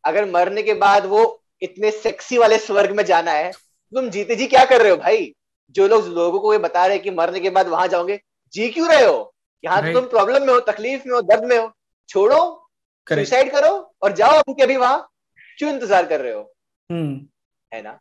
अगर 0.06 0.26
मरने 0.26 0.64
के 0.64 0.74
बाद 0.74 1.06
वो 1.06 1.42
इतने 1.62 1.92
सेक्सी 1.92 2.38
वाले 2.38 2.58
स्वर्ग 2.58 2.96
में 2.96 3.04
जाना 3.06 3.32
है 3.32 3.52
तुम 3.94 4.10
जीते 4.10 4.36
जी 4.36 4.48
क्या 4.48 4.66
कर 4.66 4.82
रहे 4.82 4.92
हो 4.92 4.98
भाई? 4.98 5.36
जो 5.72 5.88
लोग 5.88 6.08
लोगों 6.08 6.40
को 6.40 6.54
ये 6.54 6.60
बता 6.60 6.86
रहे 6.86 6.96
हैं 6.96 7.04
कि 7.04 7.12
मरने 7.12 7.40
के 7.40 7.50
बाद 7.50 7.68
वहाँ 7.68 7.88
जाओगे 7.88 8.20
जी 8.54 8.70
क्यों 8.70 8.90
रहे 8.90 9.06
हो? 9.06 9.34
यहाँ 9.64 9.82
तो 9.82 10.00
तुम 10.00 10.10
प्रॉब्लम 10.10 10.48
में 10.48 10.54
हो 10.54 10.60
तकलीफ़ 10.60 11.08
में 11.08 11.16
हो 11.16 11.22
दर्द 11.22 11.44
में 11.44 11.58
हो। 11.58 11.72
छोड़ो 12.10 12.70
सुसाइड 13.10 13.52
करो 13.52 13.94
और 14.02 14.12
जाओ 14.12 14.30
अभी 14.30 14.64
अभी 14.64 14.78
वहाँ। 14.78 15.10
क्यों 15.58 15.74
इंतज़ार 15.74 16.06
कर 16.06 16.22
रहे 16.22 16.34
हो? 16.34 16.54
hmm. 16.92 17.20
है 17.74 17.82
ना? 17.82 17.92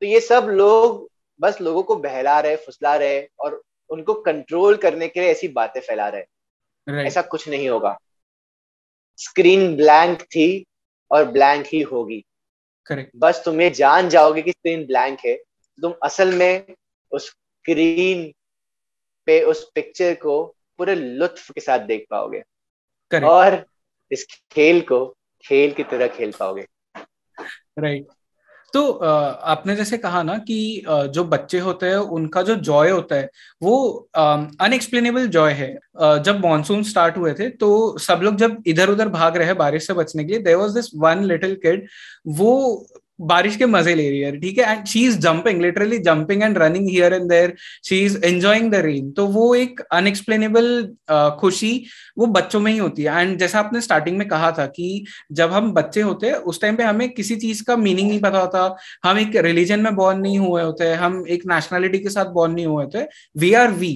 तो 0.00 0.06
ये 0.06 0.20
सब 0.20 0.44
लोग 0.44 1.10
बस 1.40 1.60
लोगों 1.60 1.82
को 1.82 1.96
बहला 1.96 2.40
रहे 2.40 2.56
फुसला 2.56 2.96
रहे 2.96 3.28
और 3.40 3.62
उनको 3.90 4.14
कंट्रोल 4.14 4.76
करने 4.76 5.08
के 5.08 5.20
लिए 5.20 5.30
ऐसी 5.30 5.48
बातें 5.48 5.80
फैला 5.80 6.08
रहे। 6.08 6.22
ऐसा 7.06 7.22
कुछ 7.22 7.48
नहीं 7.48 7.68
होगा। 7.68 7.98
स्क्रीन 9.16 9.76
ब्लैंक 9.76 10.22
थी 10.22 10.66
और 11.12 11.24
ब्लैंक 11.24 11.66
ही 11.66 11.82
होगी। 11.82 12.24
करेक्ट 12.86 13.12
बस 13.16 13.42
तुम्हें 13.44 13.72
जान 13.72 14.08
जाओगे 14.08 14.42
कि 14.42 14.50
स्क्रीन 14.50 14.86
ब्लैंक 14.86 15.18
है। 15.26 15.36
तुम 15.82 15.94
असल 16.02 16.34
में 16.34 16.66
उस 17.12 17.28
स्क्रीन 17.30 18.32
पे 19.26 19.42
उस 19.42 19.70
पिक्चर 19.74 20.14
को 20.14 20.56
पूरे 20.78 20.94
लुत्फ 20.94 21.50
के 21.50 21.60
साथ 21.60 21.78
देख 21.78 22.06
पाओगे। 22.10 22.38
Correct. 22.38 23.30
और 23.30 23.66
इस 24.12 24.26
खेल 24.52 24.80
को 24.80 25.16
खेल 25.44 25.72
की 25.72 25.84
तरह 25.84 26.08
खेल 26.08 26.32
पाओगे। 26.40 26.66
Right 27.78 28.02
right. 28.02 28.21
तो 28.74 28.90
आपने 28.92 29.74
जैसे 29.76 29.96
कहा 29.98 30.22
ना 30.22 30.36
कि 30.40 30.82
जो 30.86 31.24
बच्चे 31.24 31.58
होते 31.58 31.86
हैं, 31.86 31.96
उनका 31.96 32.42
जो 32.42 32.54
जॉय 32.56 32.90
होता 32.90 33.14
है, 33.14 33.28
वो 33.62 34.08
अनएक्सप्लेनेबल 34.16 35.26
जॉय 35.28 35.52
है। 35.52 35.72
जब 35.98 36.40
मॉनसून 36.44 36.82
स्टार्ट 36.82 37.16
हुए 37.16 37.32
थे 37.34 37.48
तो 37.50 37.98
सब 37.98 38.20
लोग 38.22 38.36
जब 38.36 38.62
इधर 38.66 38.90
उधर 38.90 39.08
भाग 39.10 39.36
रहे 39.36 39.46
हैं 39.46 39.56
बारिश 39.58 39.86
से 39.86 39.94
बचने 39.94 40.24
के 40.24 40.32
लिए 40.32 40.42
there 40.42 40.56
was 40.56 40.74
this 40.74 40.90
one 40.96 41.24
little 41.24 41.54
kid 41.62 41.86
वो 42.30 42.52
बारिश 43.22 43.56
के 43.56 43.66
मज़े 43.66 43.94
ले 43.94 44.08
रही 44.10 44.20
है 44.20 44.40
ठीक 44.40 44.58
है? 44.58 44.72
And 44.72 44.84
she 44.86 45.04
is 45.06 45.18
jumping 45.20 45.60
literally 45.62 45.98
jumping 46.00 46.42
and 46.42 46.58
running 46.58 46.88
here 46.90 47.14
and 47.14 47.28
there 47.30 47.54
she 47.84 47.98
is 48.04 48.18
enjoying 48.24 48.70
the 48.72 48.74
rain 48.84 49.10
तो 49.12 49.26
वो 49.28 49.54
एक 49.54 49.80
अनएक्सप्लेनेबल 49.92 50.68
खुशी 51.40 51.72
वो 52.18 52.26
बच्चों 52.28 52.60
में 52.60 52.70
ही 52.72 52.78
होती 52.78 53.02
है। 53.02 53.20
एंड 53.20 53.38
जैसा 53.38 53.58
आपने 53.58 53.80
स्टार्टिंग 53.80 54.18
में 54.18 54.26
कहा 54.28 54.50
था 54.52 54.66
कि 54.68 55.04
जब 55.32 55.52
हम 55.52 55.72
बच्चे 55.72 56.00
होते 56.00 56.26
हैं, 56.26 56.34
उस 56.34 56.60
टाइम 56.60 56.76
पे 56.76 56.82
हमें 56.82 57.08
किसी 57.10 57.36
चीज़ 57.36 57.62
का 57.64 57.76
मीनिंग 57.76 58.08
नहीं 58.08 58.20
पता 58.20 58.38
होता। 58.38 58.76
हम 59.04 59.18
एक 59.18 59.36
रिलीजन 59.44 59.80
में 59.80 59.94
बॉर्न 59.96 60.20
नहीं 60.20 60.38
हुए 60.38 60.62
होते। 60.62 60.92
हम 60.94 61.24
एक 61.28 61.46
नेशनैलिटी 61.46 61.98
के 61.98 62.10
साथ 62.10 62.32
बॉर्न 62.32 62.52
नहीं 62.52 62.66
हुए 62.66 62.84
होते। 62.84 63.06
वी 63.36 63.52
आर 63.54 63.70
वी 63.72 63.92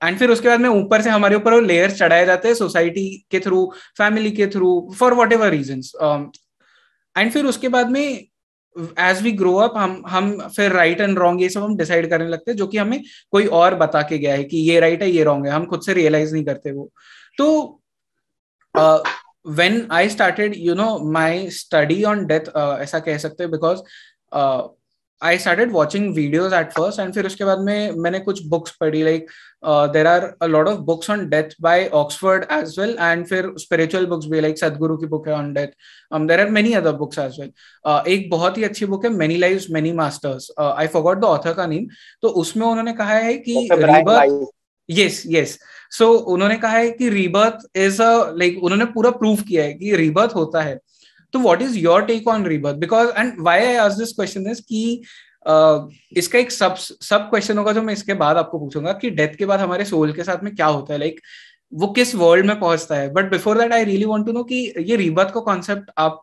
एंड 0.00 0.18
फिर 0.18 0.30
उसके 0.30 0.48
बाद 0.48 0.60
में 0.60 0.68
ऊपर 0.68 1.02
से 1.02 1.10
हमारे 1.10 1.36
ऊपर 1.36 1.60
लेयर 1.62 1.90
चढ़ाए 1.90 2.24
जाते 2.26 2.48
हैं 2.48 2.54
सोसाइटी 2.54 3.04
के 3.30 3.40
थ्रू 3.40 3.64
फैमिली 3.98 4.30
के 4.30 4.46
through 4.46 4.70
for 4.98 5.14
whatever 5.32 5.50
reason 5.50 5.82
and 7.16 7.30
फिर 7.32 7.44
उसके 7.46 7.68
बाद 7.68 7.90
में 7.90 8.26
एज 8.76 9.22
वी 9.22 9.32
ग्रो 9.32 9.54
अप 9.58 9.76
हम 9.76 10.02
हम 10.08 10.36
फिर 10.56 10.72
राइट 10.72 11.00
एंड 11.00 11.18
रॉन्ग 11.18 11.42
ये 11.42 11.48
सब 11.48 11.62
हम 11.62 11.76
डिसाइड 11.76 12.08
करने 12.10 12.28
लगते 12.28 12.50
हैं, 12.50 12.56
जो 12.58 12.66
कि 12.66 12.78
हमें 12.78 13.02
कोई 13.32 13.46
और 13.46 13.74
बता 13.76 14.02
के 14.02 14.18
गया 14.18 14.34
है 14.34 14.44
कि 14.44 14.58
ये 14.70 14.80
राइट 14.80 15.02
है, 15.02 15.10
ये 15.10 15.24
रॉन्ग 15.24 15.46
है। 15.46 15.52
हम 15.52 15.66
खुद 15.66 15.82
से 15.82 15.94
रियलाइज़ 15.94 16.32
नहीं 16.34 16.44
करते 16.44 16.72
वो। 16.72 16.90
तो 17.38 17.80
when 19.48 19.86
I 19.92 20.08
started 20.08 20.54
you 20.56 20.74
know 20.74 20.98
my 21.12 21.48
study 21.50 22.02
on 22.04 22.24
death 22.26 22.56
ऐसा 22.56 22.98
कह 22.98 23.18
सकते 23.18 23.42
हैं 23.42 23.50
because 23.52 23.80
I 25.22 25.38
started 25.38 25.72
watching 25.72 26.14
videos 26.14 26.54
at 26.54 26.72
first 26.72 27.00
and 27.00 27.12
फिर 27.14 27.26
उसके 27.26 27.44
बाद 27.44 27.58
में 27.64 27.90
मैंने 28.02 28.18
कुछ 28.20 28.42
बुक्स 28.46 28.76
पढ़ी 28.80 29.02
like 29.02 29.26
there 29.64 30.06
are 30.06 30.24
a 30.42 30.46
lot 30.46 30.68
of 30.68 30.78
books 30.84 31.10
on 31.10 31.28
death 31.28 31.54
by 31.60 31.86
Oxford 31.94 32.44
as 32.52 32.78
well 32.78 32.96
and 33.00 33.24
फिर 33.26 33.52
स्पिरिचुअल 33.58 34.06
बुक्स 34.06 34.26
भी 34.26 34.40
लाइक 34.40 34.58
सदगुरु 34.58 34.96
की 34.96 35.06
बुक 35.06 35.28
है 35.28 35.34
on 35.34 35.52
death 35.54 35.68
there 36.26 36.40
are 36.40 36.50
many 36.50 36.72
other 36.72 36.92
books 36.92 37.18
as 37.18 37.40
well 37.40 37.50
एक 38.12 38.28
बहुत 38.30 38.58
ही 38.58 38.64
अच्छी 38.64 38.86
बुक 38.86 39.04
है 39.04 39.10
many 39.10 39.36
live 39.36 39.66
many 39.70 39.92
masters 39.92 40.50
I 40.60 40.86
forgot 40.86 41.18
the 41.18 41.24
author 41.24 41.54
का 41.54 41.66
नेम 41.66 41.86
तो 42.22 42.28
उसमें 42.42 42.66
उन्होंने 42.66 42.92
कहा 42.92 43.14
है 43.14 43.34
कि 43.38 43.68
रीबर्थ 43.72 44.46
यस 44.88 45.22
यस 45.26 45.58
सो 45.98 46.12
उन्होंने 46.32 46.56
कहा 46.56 46.76
है 46.76 46.90
कि 46.90 47.08
रीबर्थ 47.08 47.66
इज़ 47.76 48.02
अ 48.02 48.32
लाइक 48.36 48.62
उन्होंने 48.62 48.84
पूरा 48.94 49.10
प्रूव 49.10 49.42
किया 49.48 49.64
है 49.64 49.72
कि 49.74 49.96
रीबर्थ 49.96 50.34
होता 50.34 50.62
है. 50.62 50.78
तो 51.34 51.38
what 51.38 51.62
is 51.62 51.78
your 51.78 52.04
take 52.04 52.28
on 52.28 52.46
rebirth 52.46 52.76
because 52.76 53.08
and 53.18 53.40
why 53.40 53.60
I 53.60 53.74
ask 53.76 53.98
this 53.98 54.12
question 54.12 54.50
is 54.50 54.60
कि 54.60 55.02
इसका 55.46 56.38
एक 56.38 56.50
सब 56.52 56.74
सब 56.76 57.28
क्वेश्चन 57.30 57.58
होगा 57.58 57.72
जो 57.72 57.82
मैं 57.82 57.92
इसके 57.92 58.14
बाद 58.14 58.36
आपको 58.36 58.58
पूछूँगा 58.58 58.92
कि 58.92 59.10
डेथ 59.10 59.34
के 59.36 59.46
बाद 59.46 59.60
हमारे 59.60 59.84
सोल 59.84 60.12
के 60.12 60.24
साथ 60.24 60.42
में 60.42 60.54
क्या 60.54 60.66
होता 60.66 60.92
है 60.92 60.98
लाइक 61.00 61.12
like, 61.12 61.24
वो 61.72 61.86
किस 61.88 62.14
वर्ल्ड 62.14 62.46
में 62.46 62.58
पहुँचता 62.60 62.96
है 62.96 63.12
but 63.12 63.30
before 63.30 63.58
that 63.58 63.72
I 63.72 63.84
really 63.84 64.04
want 64.04 64.26
to 64.26 64.32
know 64.32 64.42
कि 64.44 64.72
ये 64.78 64.96
रीबर्थ 64.96 65.32
का 65.34 65.40
कॉन्सेप्ट 65.40 65.90
आप 65.98 66.22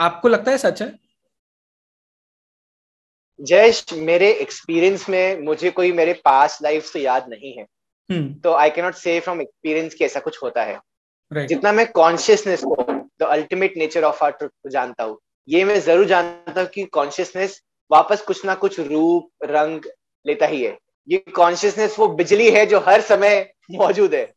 आपको 0.00 0.28
लगता 0.28 0.50
है 0.50 0.58
सच 0.58 0.82
है 0.82 0.92
जयश 3.38 3.84
मेरे 3.92 4.30
एक्सपीरियंस 4.32 5.08
में 5.08 5.42
मुझे 5.42 5.70
कोई 5.70 5.92
मेरे 5.92 6.12
पास 6.24 6.58
लाइफ 6.62 6.84
से 6.84 7.00
याद 7.00 7.28
नहीं 7.28 7.52
है 7.52 7.64
hmm. 7.64 8.42
तो 8.42 8.52
I 8.54 8.70
cannot 8.70 8.94
say 8.94 9.18
from 9.20 9.40
experience 9.40 9.94
कि 9.94 10.04
ऐसा 10.04 10.20
कुछ 10.20 10.42
होता 10.42 10.62
है 10.62 10.74
right. 10.76 11.48
जितना 11.48 11.72
मैं 11.72 11.86
कॉन्शियसनेस 11.92 12.62
को 12.64 12.84
the 13.20 13.28
ultimate 13.28 13.76
nature 13.76 14.04
of 14.04 14.24
our 14.24 14.30
truth 14.32 14.70
जानता 14.70 15.04
हूँ 15.04 15.18
ये 15.48 15.64
मैं 15.64 15.80
ज़रूर 15.80 16.06
जानता 16.06 16.60
हूँ 16.60 16.68
कि 16.68 16.84
कॉन्शियसनेस 16.92 17.60
वापस 17.90 18.22
कुछ 18.22 18.44
ना 18.44 18.54
कुछ 18.54 18.80
रूप 18.80 19.30
रंग 19.44 19.80
लेता 20.26 20.46
ही 20.46 20.62
है। 20.64 20.78
ये 21.08 21.18
कॉन्शियसनेस 21.18 21.98
वो 21.98 22.08
बिजली 22.08 22.50
है 22.50 22.66
जो 22.66 22.80
हर 22.80 23.00
समय 23.00 23.52
मौजूद 23.70 24.14
है। 24.14 24.32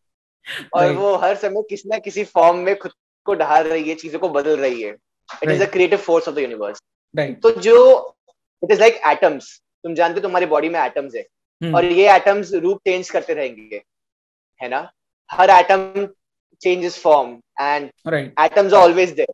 और 0.73 0.91
वो 0.91 1.15
हर 1.15 1.35
समय 1.35 1.61
किसी 1.69 1.89
ना 1.89 1.97
किसी 1.99 2.23
फॉर्म 2.23 2.57
में 2.57 2.75
खुद 2.79 2.91
को 3.25 3.35
ढाल 3.35 3.67
रही 3.67 3.89
है 3.89 3.95
चीज़ों 3.95 4.19
को 4.19 4.29
बदल 4.29 4.57
रही 4.57 4.81
है। 4.81 4.95
It 5.43 5.49
is 5.49 5.63
a 5.63 5.69
creative 5.71 5.99
force 5.99 6.27
of 6.27 6.35
the 6.35 6.39
universe 6.39 6.81
तो 7.17 7.51
जो 7.51 8.15
इट 8.63 8.71
इज़ 8.71 8.79
लाइक 8.79 9.01
एटम्स 9.07 9.61
तुम 9.83 9.95
जानते 9.95 10.13
हो 10.13 10.21
तुम्हारी 10.21 10.45
बॉडी 10.45 10.69
में 10.69 10.79
एटम्स 10.79 11.15
है। 11.15 11.25
Hmm. 11.63 11.75
और 11.75 11.85
ये 11.85 12.15
एटम्स 12.15 12.53
रूप 12.53 12.77
चेंज 12.77 13.09
करते 13.09 13.33
रहेंगे। 13.33 13.81
है 14.61 14.69
ना? 14.69 14.91
हर 15.31 15.49
atom 15.49 16.07
and 17.59 17.91
right. 18.05 18.33
atoms 18.37 18.73
are 18.73 18.81
always 18.81 19.13
there 19.13 19.33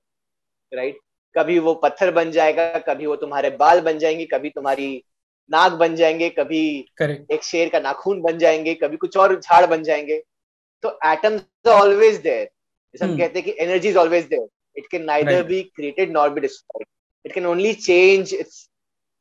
right? 0.71 0.95
कभी 1.35 1.57
वो 1.59 1.73
पत्थर 1.73 2.11
बन 2.11 2.31
जाएगा 2.31 2.77
कभी 2.79 3.05
वो 3.05 3.15
तुम्हारे 3.15 3.49
बाल 3.49 3.81
बन 3.81 3.97
जाएँगे 3.99 4.25
कभी 4.25 4.49
तुम्हारी 4.49 5.03
नाक 5.51 5.71
बन 5.71 5.95
जाएँगे 5.95 6.29
कभी 6.29 6.85
Correct. 7.01 7.31
एक 7.31 7.43
शेर 7.43 7.69
का 7.69 7.79
नाखून 7.79 8.21
बन 8.21 8.37
जाएँगे 8.37 8.73
कभी 8.73 8.97
कुछ 8.97 9.17
और 9.17 9.39
झाड़ 9.39 9.65
बन 9.65 9.83
जाएँगे। 9.83 10.21
तो 10.83 10.89
एटम्स 11.05 11.41
आर 11.67 11.73
ऑलवेज 11.73 12.15
देयर 12.15 12.45
जैसे 12.93 13.05
हम 13.05 13.11
hmm. 13.11 13.19
कहते 13.19 13.39
हैं 13.39 13.45
कि 13.45 13.63
energy 13.63 13.89
is 13.89 13.97
always 13.97 14.25
there 14.25 14.47
it 14.77 14.87
can 14.91 15.03
neither 15.03 15.43
be 15.43 15.61
created 15.75 16.11
nor 16.11 16.29
be 16.29 16.41
destroyed 16.41 16.87
it 17.25 17.33
can 17.33 17.45
only 17.45 17.73
change 17.73 18.33
its 18.33 18.69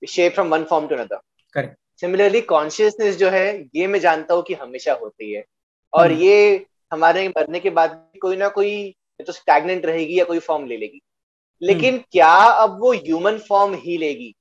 shape 0.02 0.34
from 0.34 0.48
one 0.48 0.64
form 0.64 0.86
to 0.88 0.96
another 0.96 1.74
similarly 2.00 2.40
consciousness 2.40 3.16
जो 3.16 3.28
है 3.28 3.46
ये 3.74 3.86
मैं 3.86 4.00
जानता 4.00 4.34
हूँ 4.34 4.42
कि 4.42 4.54
हमेशा 4.54 4.92
होती 4.92 5.32
है। 5.32 5.44
और 5.92 6.08
hmm. 6.08 6.20
ये 6.20 6.64
हमारे 6.92 7.28
मरने 7.28 7.60
के 7.60 7.70
बाद 7.70 8.10
कोई 8.22 8.36
ना 8.36 8.48
कोई 8.48 8.94
तो 9.26 9.32
स्टैगनेंट 9.32 9.86
रहेगी 9.86 10.18
या 10.18 10.24
कोई 10.24 10.38
फॉर्म 10.38 10.66
ले 10.66 10.76
लेगी। 10.76 11.00
लेकिन 11.62 11.98
hmm. 11.98 12.06
क्या 12.12 12.32
अब 12.34 12.80
वो 12.80 12.92
ह्यूमन 12.92 13.38
फॉर्म 13.38 13.74
ही 13.74 13.96
लेगी 13.96 14.34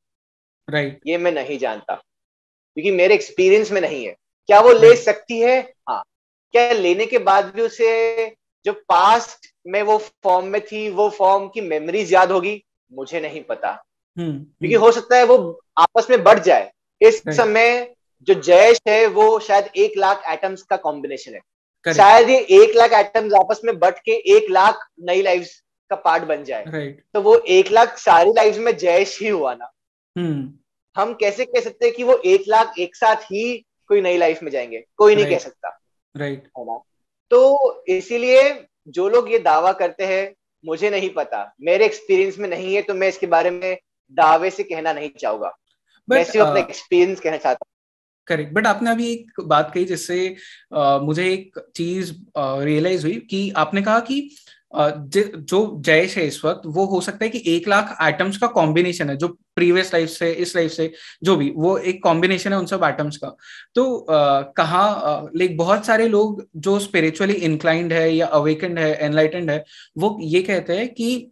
राइट 0.70 0.89
right. 0.89 1.07
ये 1.07 1.18
मैं 1.18 1.32
नहीं 1.32 1.57
जानता 1.57 1.95
क्योंकि 2.76 2.91
मेरे 2.91 3.13
एक्सपीरियंस 3.13 3.72
में 3.72 3.82
नहीं 3.82 4.05
है। 4.05 4.15
क्या 4.47 4.59
वो 4.59 4.72
ले 4.72 4.95
सकती 4.95 5.39
है? 5.39 5.74
हाँ। 5.89 6.03
क्या 6.51 6.72
लेने 6.72 7.05
के 7.05 7.18
बाद 7.18 7.53
भी 7.55 7.61
उसे 7.61 8.36
जो 8.65 8.74
पास्ट 8.74 9.47
में 9.68 9.82
वो 9.82 9.97
फॉर्म 9.97 10.45
में 10.45 10.61
थी 10.61 10.89
वो 10.89 11.09
फॉर्म 11.09 11.47
की 11.47 11.61
मेमोरीज 11.61 12.13
याद 12.13 12.32
होगी? 12.32 12.65
मुझे 12.91 13.20
नहीं 13.20 13.43
पता। 13.43 13.84
hmm. 14.20 14.34
क्योंकि 14.59 14.74
हो 14.74 14.91
सकता 14.91 15.18
है 15.18 15.24
वो 15.24 15.61
आपस 15.78 16.07
में 16.09 16.24
बढ़ 16.24 16.39
जाए। 16.39 16.72
इस 17.01 17.24
समय 17.28 17.95
जो 18.22 18.34
जयश 18.34 18.82
है 18.88 19.07
वो 19.07 19.39
शायद 19.39 19.70
एक 19.76 19.97
लाख 19.97 20.24
एटम्स 20.30 20.61
का 20.61 20.78
कॉम्बिनेशन 20.78 21.34
है। 21.34 21.41
शायद 21.93 22.30
ये 22.30 22.39
एक 22.39 22.76
लाख 22.76 22.93
एटम्स 22.93 23.34
आपस 23.34 23.61
में 23.65 23.80
बट 23.80 23.99
के 23.99 24.11
एक 24.11 24.51
लाख 24.51 24.88
नई 24.99 25.22
लाइफ 25.22 25.47
का 25.89 25.95
पार्ट 25.97 26.23
बन 26.23 26.43
जाए। 26.43 26.65
Right. 26.65 26.93
तो 27.13 27.21
वो 27.21 27.35
एक 27.49 27.71
लाख 27.71 27.97
सारी 27.97 28.31
लाइफ 28.31 28.57
में 28.57 28.75
जयश 28.77 29.19
ही 29.21 29.27
हुआ 29.29 29.53
ना। 29.53 29.71
hmm. 30.15 30.45
हम 30.95 31.13
कैसे 31.13 31.45
कह 31.45 31.61
सकते 31.61 31.85
हैं 31.85 31.95
कि 31.95 32.03
वो 32.03 32.15
एक 32.25 32.43
लाख 32.47 32.79
एक 32.79 32.95
साथ 32.95 33.31
ही 33.31 33.57
कोई 33.89 34.01
नई 34.01 34.17
लाइफ 34.17 34.43
में 34.43 34.51
जाएँगे? 34.51 34.83
कोई 34.97 35.15
नहीं 35.15 35.25
right. 35.25 35.38
कह 35.38 35.43
सकता 35.43 35.79
राइट 36.15 36.43
right. 36.59 36.81
तो 37.31 37.83
इसीलिए 37.88 38.65
जो 38.88 39.07
लोग 39.09 39.31
ये 39.31 39.39
दावा 39.39 39.71
करते 39.73 40.05
हैं 40.05 40.33
मुझे 40.63 40.89
नहीं 40.89 41.09
पता। 41.09 41.39
मेरे 41.61 41.85
एक्सपीरियंस 41.85 42.38
में 42.39 42.49
नहीं 42.49 42.75
है 42.75 42.81
तो 42.81 42.93
मैं 42.93 43.07
इसके 43.07 43.27
बारे 43.27 43.49
में 43.49 43.77
दावे 44.11 44.49
से 44.49 44.63
कहना 44.63 44.93
नहीं 44.93 45.09
चाहूँगा। 45.19 45.51
मैं 46.07 46.23
सिर्फ़ 46.23 46.47
अपना 46.47 46.59
एक्सपीरियंस 46.59 47.17
uh, 47.17 47.23
कहना 47.23 47.38
चाहता 47.38 47.65
हूँ। 47.65 47.73
करेक्ट 48.27 48.53
बट 48.53 48.67
आपने 48.67 48.91
अभी 48.91 49.11
एक 49.11 49.41
बात 49.41 49.71
कही 49.73 49.85
जिससे 49.85 50.35
मुझे 51.03 51.25
एक 51.33 51.59
चीज़ 51.75 52.13
रियलाइज़ 52.38 53.05
हुई 53.05 53.15
कि 53.29 53.49
आपने 53.57 53.81
कहा 53.81 53.99
कि 53.99 54.17
जो 54.74 55.59
जयश 55.86 56.18
है 56.18 56.26
इस 56.28 56.43
वक्त, 56.45 56.61
वो 56.65 56.86
हो 56.86 56.99
सकता 57.01 57.26
है 57.26 57.30
कि 57.30 57.41
एक 57.47 57.68
लाख 57.68 57.95
आइटम्स 58.01 58.38
का 58.38 58.47
कॉम्बिनेशन 58.47 59.09
है, 59.09 59.15
जो 59.18 59.28
प्रीवियस 59.55 59.93
लाइफ 59.93 60.09
से, 60.09 60.32
इस 60.32 60.55
लाइफ 60.55 60.72
से, 60.72 60.91
जो 61.24 61.36
भी, 61.36 61.49
वो 61.55 61.78
एक 61.78 62.01
कॉम्बिनेशन 62.03 62.53
है 62.53 62.59
उन 62.59 62.65
सब 62.65 62.84
आइटम्स 62.84 63.18
का। 63.18 63.36
तो 63.76 64.05
कहाँ 64.57 65.30
लाइक 65.36 65.57
बहुत 65.57 65.86
सारे 65.86 66.07
लोग 66.07 66.45
जो 66.57 66.78
स्पिरिचुअली 66.80 67.34
इंक्लाइंड 67.34 67.93
है 67.93 68.13
या 68.15 68.28
अवेकेंड 68.28 68.80
है 68.80 68.93
एनलाइटेंड 69.05 69.49
है, 69.51 69.63
वो 69.97 70.18
ये 70.22 70.41
कहते 70.41 70.78
हैं 70.78 70.88
कि 70.93 71.32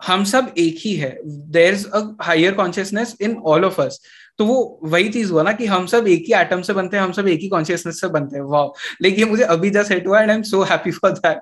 हम 0.00 0.24
सब 0.24 0.54
एक 0.58 0.78
ही 0.80 0.94
है। 0.96 1.18
There 1.24 1.74
is 1.74 1.86
a 1.88 2.00
higher 2.22 2.54
consciousness 2.54 3.16
in 3.20 3.36
all 3.46 3.64
of 3.64 3.80
us 3.82 4.00
तो 4.40 4.44
वो 4.46 4.58
वही 4.82 5.08
चीज़ 5.08 5.30
हुआ 5.32 5.42
ना 5.42 5.52
कि 5.52 5.66
हम 5.66 5.86
सब 5.86 6.06
एक 6.08 6.24
ही 6.28 6.32
एटम 6.34 6.60
से 6.62 6.72
बनते 6.72 6.96
हैं 6.96 7.02
हम 7.04 7.10
सब 7.12 7.26
एक 7.28 7.40
ही 7.40 7.48
कॉन्शियसनेस 7.48 8.00
से 8.00 8.08
बनते 8.08 8.36
हैं। 8.36 8.44
वाह 8.50 8.94
लेकिन 9.02 9.28
मुझे 9.28 9.42
अभी 9.44 9.70
जस्ट 9.70 9.92
हिट 9.92 10.06
हुआ 10.06 10.20
and 10.20 10.30
I 10.30 10.36
am 10.36 10.42
so 10.42 10.62
happy 10.70 10.90
for 10.90 11.10
that 11.10 11.40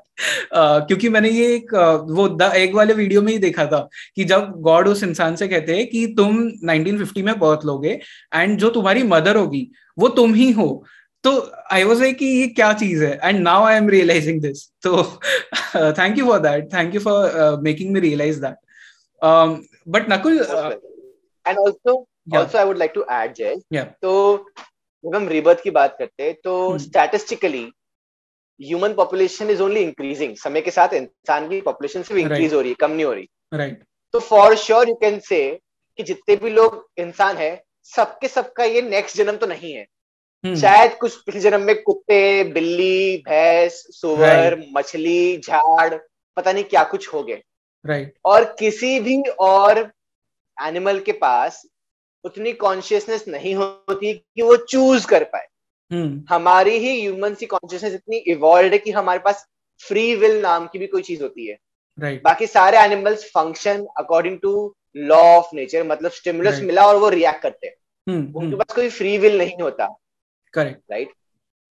क्योंकि 0.54 1.08
मैंने 1.08 1.30
ये 1.30 1.54
एक 1.54 1.74
uh, 1.74 2.16
वो 2.16 2.28
द 2.28 2.50
एग 2.56 2.74
वाले 2.76 2.94
वीडियो 2.94 3.22
में 3.22 3.32
ही 3.32 3.38
देखा 3.38 3.66
था 3.66 3.78
कि 4.16 4.24
जब 4.24 4.50
गॉड 4.60 4.88
उस 4.88 5.02
इंसान 5.02 5.36
से 5.36 5.48
कहते 5.48 5.76
हैं 5.76 5.86
कि 5.86 6.06
तुम 6.16 6.42
1950 6.48 7.22
में 7.22 7.38
बर्थ 7.38 7.64
लोगे 7.66 7.98
एंड 8.34 8.58
जो 8.58 8.70
तुम्हारी 8.70 9.02
मदर 9.02 9.36
होगी 9.36 9.66
वो 9.98 10.08
तुम 10.18 10.34
ही 10.34 10.50
हो। 10.52 10.68
तो 11.24 11.30
आई 11.72 11.84
वॉज़ 11.84 12.02
लाइक 12.02 12.18
कि 12.18 12.26
ये 12.26 12.46
क्या 12.48 12.72
चीज़ 12.72 13.04
है? 13.04 13.18
And 13.24 13.40
now 13.40 13.64
I 13.64 13.76
am 13.76 13.88
realising 13.88 14.40
this 14.42 14.68
तो 14.82 15.02
thank 15.76 16.18
you 16.18 16.24
for 16.24 16.38
that 16.40 16.72
thank 16.74 16.94
you 16.94 17.00
for 17.00 17.58
making 17.62 17.92
me 17.92 18.00
realise 18.00 18.40
that 18.40 18.56
but 19.88 20.12
Nakul 20.12 20.38
and 20.38 21.58
also 21.58 22.06
also 22.36 22.58
I 22.58 22.64
would 22.64 22.78
like 22.78 22.92
to 22.94 23.04
add 23.12 23.34
Jay 23.34 23.82
तो 24.02 24.12
जब 25.04 25.14
हम 25.14 25.28
rebirth 25.28 25.62
की 25.62 25.70
बात 25.70 25.96
करते 25.98 26.22
हैं 26.22 26.34
तो 26.44 26.56
statistically 26.78 27.68
human 28.60 28.94
population 28.94 29.50
is 29.50 29.62
only 29.62 29.80
increasing 29.80 30.36
समय 30.36 30.60
के 30.60 30.70
साथ 30.70 30.94
इंसान 30.94 31.48
की 31.48 31.60
पॉपुलेशन 31.60 32.02
सिर्फ़ 32.02 32.20
इंक्रीज 32.20 32.40
right. 32.40 32.54
हो 32.54 32.60
रही 32.60 32.70
है 32.70 32.76
कम 32.80 32.90
नहीं 32.90 33.04
हो 33.04 33.12
रही। 33.12 33.28
राइट 33.54 33.84
तो 34.14 34.20
for 34.20 34.56
sure 34.56 34.88
you 34.88 34.94
can 34.94 35.18
say 35.20 35.38
कि 35.98 36.02
जितने 36.02 36.36
भी 36.36 36.50
लोग 36.50 36.88
इंसान 36.98 37.36
है 37.36 37.50
सबके 37.92 38.28
सबका 38.28 38.64
ये 38.64 38.82
नेक्स्ट 38.82 39.16
जन्म 39.16 39.36
तो 39.36 39.46
नहीं 39.46 39.72
है। 39.72 39.86
Hmm. 40.44 40.56
शायद 40.60 40.94
कुछ 41.00 41.14
पिछले 41.16 41.40
जन्म 41.40 41.62
में 41.62 41.82
कुत्ते 41.82 42.44
बिल्ली 42.44 43.16
भैंस 43.28 43.82
सुअर 43.90 44.54
right. 44.54 44.66
मछली 44.76 45.38
झाड़ 45.38 45.94
पता 46.36 46.52
नहीं 46.52 46.64
क्या 46.64 46.84
कुछ 46.84 47.12
हो 47.14 47.22
गए। 47.22 47.42
Right 47.84 48.06
right. 48.06 48.20
और 48.24 48.44
किसी 48.58 48.98
भी 49.00 49.22
और 49.40 49.78
एनिमल 50.56 51.00
के 51.00 51.12
पास 51.12 51.62
उतनी 52.24 52.52
कॉन्शियसनेस 52.52 53.24
नहीं 53.28 53.54
होती 53.54 54.12
कि 54.14 54.42
वो 54.42 54.56
चूज़ 54.56 55.06
कर 55.06 55.24
पाए 55.24 55.46
hmm. 55.92 56.20
हमारी 56.28 56.78
ही 56.78 57.00
ह्यूमन 57.00 57.34
की 57.34 57.46
कॉन्शियसनेस 57.46 57.94
इतनी 57.94 58.16
इवॉल्व 58.16 58.72
है 58.72 58.78
कि 58.78 58.90
हमारे 58.90 59.18
पास 59.18 59.46
फ्री 59.80 60.14
विल 60.14 60.40
नाम 60.42 60.66
की 60.66 60.78
भी 60.78 60.86
कोई 60.86 61.02
चीज़ 61.02 61.22
होती 61.22 61.46
है 61.46 61.56
right. 61.98 62.22
बाकी 62.24 62.46
सारे 62.46 62.78
animals 62.78 63.24
function 63.24 63.86
according 63.98 64.38
to 64.38 64.74
law 64.96 65.22
of 65.36 65.54
nature 65.54 65.86
मतलब 65.86 66.10
स्टिमुलस 66.10 66.52
right. 66.52 66.66
मिला 66.66 66.86
और 66.86 66.96
वो 66.96 67.08
रिएक्ट 67.08 67.42
करते 67.42 67.66
हैं 67.66 67.74
hmm. 67.74 68.36
उनके 68.36 68.56
पास 68.56 68.74
कोई 68.74 68.88
फ्री 68.90 69.18
विल 69.18 69.38
नहीं 69.38 69.62
होता 69.62 69.94
करेक्ट 70.54 70.80
राइट 70.90 71.08
right? 71.08 71.20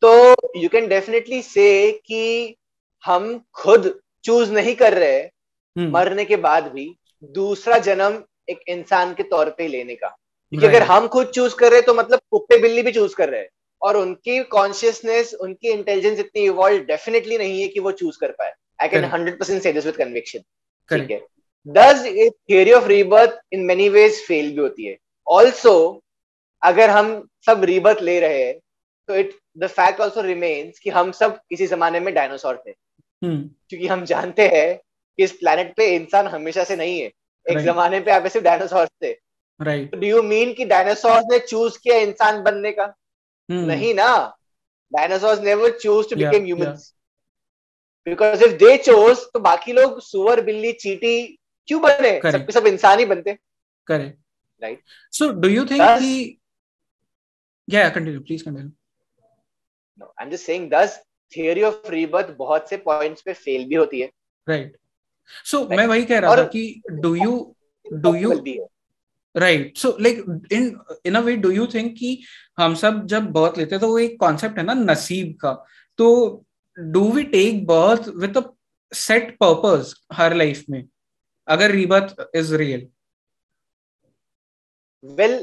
तो 0.01 0.35
यू 0.59 0.69
कैन 0.69 0.87
डेफिनेटली 0.87 1.41
से 1.41 1.91
कि 2.05 2.55
हम 3.03 3.41
खुद 3.53 3.99
चूज़ 4.23 4.51
नहीं 4.51 4.75
कर 4.75 4.93
रहे 4.93 5.21
hmm. 5.23 5.91
मरने 5.93 6.25
के 6.25 6.35
बाद 6.35 6.71
भी 6.71 6.95
दूसरा 7.23 7.77
जन्म 7.77 8.23
एक 8.49 8.59
इंसान 8.67 9.13
के 9.13 9.23
तौर 9.23 9.49
पे 9.49 9.67
लेने 9.67 9.95
का 9.95 10.15
क्योंकि 10.51 10.67
अगर 10.67 10.83
हम 10.83 11.07
खुद 11.07 11.27
चूज़ 11.27 11.55
कर 11.55 11.69
रहे 11.69 11.79
हैं 11.79 11.85
तो 11.85 11.93
मतलब 11.93 12.19
कुत्ते 12.31 12.57
बिल्ली 12.57 12.81
भी 12.81 12.91
चूज़ 12.91 13.15
कर 13.15 13.29
रहे 13.29 13.41
हैं। 13.41 13.49
और 13.81 13.97
उनकी 13.97 14.43
कॉन्शियसनेस 14.43 15.33
उनकी 15.33 15.69
इंटेलिजेंस 15.69 16.19
इतनी 16.19 16.41
इवॉल्व 16.41 16.83
डेफिनेटली 16.83 17.37
नहीं 17.37 17.61
है 17.61 17.67
कि 17.67 17.79
वो 17.79 17.91
चूज़ 17.91 18.17
कर 18.21 18.31
पाए। 18.31 18.53
I 18.81 18.89
can 18.89 19.05
hundred 19.05 19.39
percent 19.39 19.61
say 19.63 19.73
this 19.73 19.85
with 19.85 19.95
conviction 19.95 20.39
ठीक 20.91 21.11
है? 21.11 21.21
This 21.67 22.05
theory 22.49 22.71
of 22.71 22.87
rebirth 22.87 23.39
in 23.53 23.65
many 23.65 23.89
ways 23.89 24.25
fail 24.25 24.49
भी 24.49 24.61
होती 24.61 24.85
है। 24.85 24.97
ऑल्सो 25.27 26.03
अगर 26.63 26.89
हम 26.89 27.27
सब 27.45 27.63
रीबर्थ 27.63 28.01
ले 28.01 28.19
रहे 28.19 28.43
हैं 28.43 28.59
तो 29.07 29.15
it 29.15 29.35
the 29.57 29.67
fact 29.67 29.99
also 30.01 30.21
remains 30.21 30.79
कि 30.79 30.89
हम 30.89 31.11
सब 31.11 31.37
किसी 31.49 31.67
जमाने 31.67 31.99
में 31.99 32.13
डायनासोर 32.13 32.63
थे। 32.67 32.71
Hmm. 32.71 33.43
क्योंकि 33.69 33.87
हम 33.87 34.05
जानते 34.05 34.47
हैं 34.47 34.77
कि 35.17 35.23
इस 35.23 35.31
प्लेनेट 35.31 35.73
पे 35.77 35.95
इंसान 35.95 36.27
हमेशा 36.27 36.63
से 36.63 36.75
नहीं 36.75 36.99
है। 36.99 37.05
एक 37.05 37.53
right. 37.53 37.65
जमाने 37.65 37.99
पे 37.99 38.11
आप 38.11 38.27
सिर्फ़ 38.27 38.45
डायनासोर 38.45 38.87
थे। 39.03 39.26
राइट 39.59 39.95
डू 39.95 40.07
यू 40.07 40.21
मीन 40.23 40.53
कि 40.53 40.65
डायनासोर 40.65 41.21
ने 41.31 41.39
चूज़ 41.39 41.77
किया 41.83 41.97
इंसान 41.97 42.41
बनने 42.43 42.71
का? 42.71 42.93
Hmm. 43.49 43.67
नहीं 43.67 43.93
ना। 43.93 44.37
Dinosaur 44.91 45.39
never 45.39 45.77
choose 45.77 46.09
to 46.09 46.15
become 46.15 46.45
humans 46.45 46.93
because 48.07 48.43
if 48.43 48.53
they 48.57 48.77
chose 48.77 49.17
तो 49.33 49.39
बाकी 49.39 49.73
लोग 49.73 49.99
सुअर 50.01 50.41
बिल्ली 50.41 50.71
चीटी 50.73 51.25
क्यों 51.67 51.81
बने? 51.81 52.19
सब 52.31 52.49
सब 52.51 52.67
इंसान 52.67 52.99
ही 52.99 53.05
बनते। 53.05 53.37
Correct 53.87 54.19
right 54.61 54.81
so 55.13 55.29
do 55.31 55.49
you 55.49 55.65
think 55.65 55.81
कि 55.81 56.39
या 57.67 57.89
continue 57.89 58.21
please 58.21 58.43
continue 58.43 58.69
no 59.99 60.13
I 60.19 60.25
am 60.25 60.31
just 60.31 60.45
saying 60.45 60.69
this 60.71 60.99
theory 61.33 61.63
of 61.63 61.89
rebirth 61.91 62.35
बहुत 62.37 62.69
से 62.69 62.77
पॉइंट्स 62.77 63.21
पे 63.21 63.33
फेल 63.33 63.65
भी 63.65 63.75
होती 63.75 63.99
है। 64.01 64.09
राइट 64.47 64.77
सो 65.45 65.63
मैं 65.67 65.85
वही 65.87 66.05
कह 66.05 66.19
रहा 66.19 66.35
था 66.35 66.43
कि 66.47 66.81
do 66.91 67.13
you 67.15 67.55
do 67.85 68.15
you 68.15 68.31
right 69.37 69.77
so 69.77 69.95
like 70.01 70.23
in 70.51 70.79
in 71.05 71.15
a 71.15 71.19
way 71.19 71.35
do 71.37 71.49
you 71.51 71.67
think 71.67 71.93
कि 71.97 72.23
हम 72.57 72.75
सब 72.75 73.05
जब 73.05 73.31
बर्थ 73.31 73.57
लेते 73.57 73.75
हैं 73.75 73.81
तो 73.81 73.87
वो 73.87 73.99
एक 73.99 74.19
कॉन्सेप्ट 74.19 74.57
है 74.57 74.63
ना 74.63 74.73
नसीब 74.73 75.37
का। 75.41 75.53
तो 75.97 76.43
do 76.77 77.11
we 77.11 77.23
take 77.23 77.65
birth 77.67 78.07
with 78.17 78.37
a 78.37 78.41
set 78.91 79.35
purpose 79.43 79.93
her 80.13 80.35
life 80.35 80.63
में? 80.69 80.83
अगर 81.47 81.71
रीबर्थ 81.71 82.15
इज़ 82.35 82.55
रियल 82.55 82.87
वेल 85.03 85.33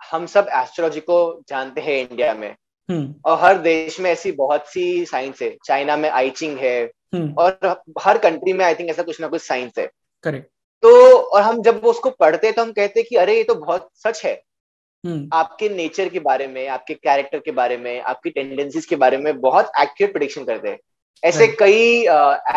हम 0.00 0.26
सब 0.26 0.46
एस्ट्रोलॉजी 0.52 1.00
को 1.00 1.42
जानते 1.48 1.80
हैं 1.80 2.08
इंडिया 2.08 2.34
में। 2.34 2.56
Hmm. 2.90 3.14
और 3.24 3.38
हर 3.40 3.58
देश 3.58 3.98
में 4.00 4.10
ऐसी 4.10 4.32
बहुत 4.32 4.66
सी 4.66 5.04
साइंस 5.06 5.42
है। 5.42 5.56
चाइना 5.64 5.96
में 5.96 6.08
आईचिंग 6.10 6.58
है। 6.58 6.90
Hmm. 7.14 7.36
और 7.38 7.82
हर 8.00 8.18
कंट्री 8.18 8.52
में 8.52 8.64
आई 8.64 8.74
थिंक 8.74 8.90
ऐसा 8.90 9.02
कुछ 9.02 9.20
ना 9.20 9.28
कुछ 9.28 9.42
साइंस 9.42 9.72
है। 9.78 9.90
करेक्ट 10.22 10.50
तो 10.82 11.16
और 11.16 11.42
हम 11.42 11.62
जब 11.62 11.84
उसको 11.84 12.10
पढ़ते 12.10 12.52
तो 12.52 12.62
हम 12.62 12.72
कहते 12.72 13.02
कि 13.02 13.16
अरे 13.16 13.36
ये 13.36 13.44
तो 13.44 13.54
बहुत 13.54 13.90
सच 13.94 14.24
है। 14.24 14.42
hmm. 15.06 15.26
आपके 15.32 15.68
नेचर 15.68 16.08
के 16.08 16.20
बारे 16.20 16.46
में 16.46 16.68
आपके 16.68 16.94
कैरेक्टर 16.94 17.38
के 17.38 17.50
बारे 17.50 17.76
में 17.76 18.00
आपकी 18.00 18.30
टेंडेंसीज 18.30 18.86
के 18.86 18.96
बारे 18.96 19.16
में 19.16 19.40
बहुत 19.40 19.64
एक्यूरेट 19.64 20.12
प्रोडिक्शन 20.12 20.44
करते 20.44 20.68
हैं। 20.68 20.78
ऐसे. 21.24 21.46
कई 21.46 22.00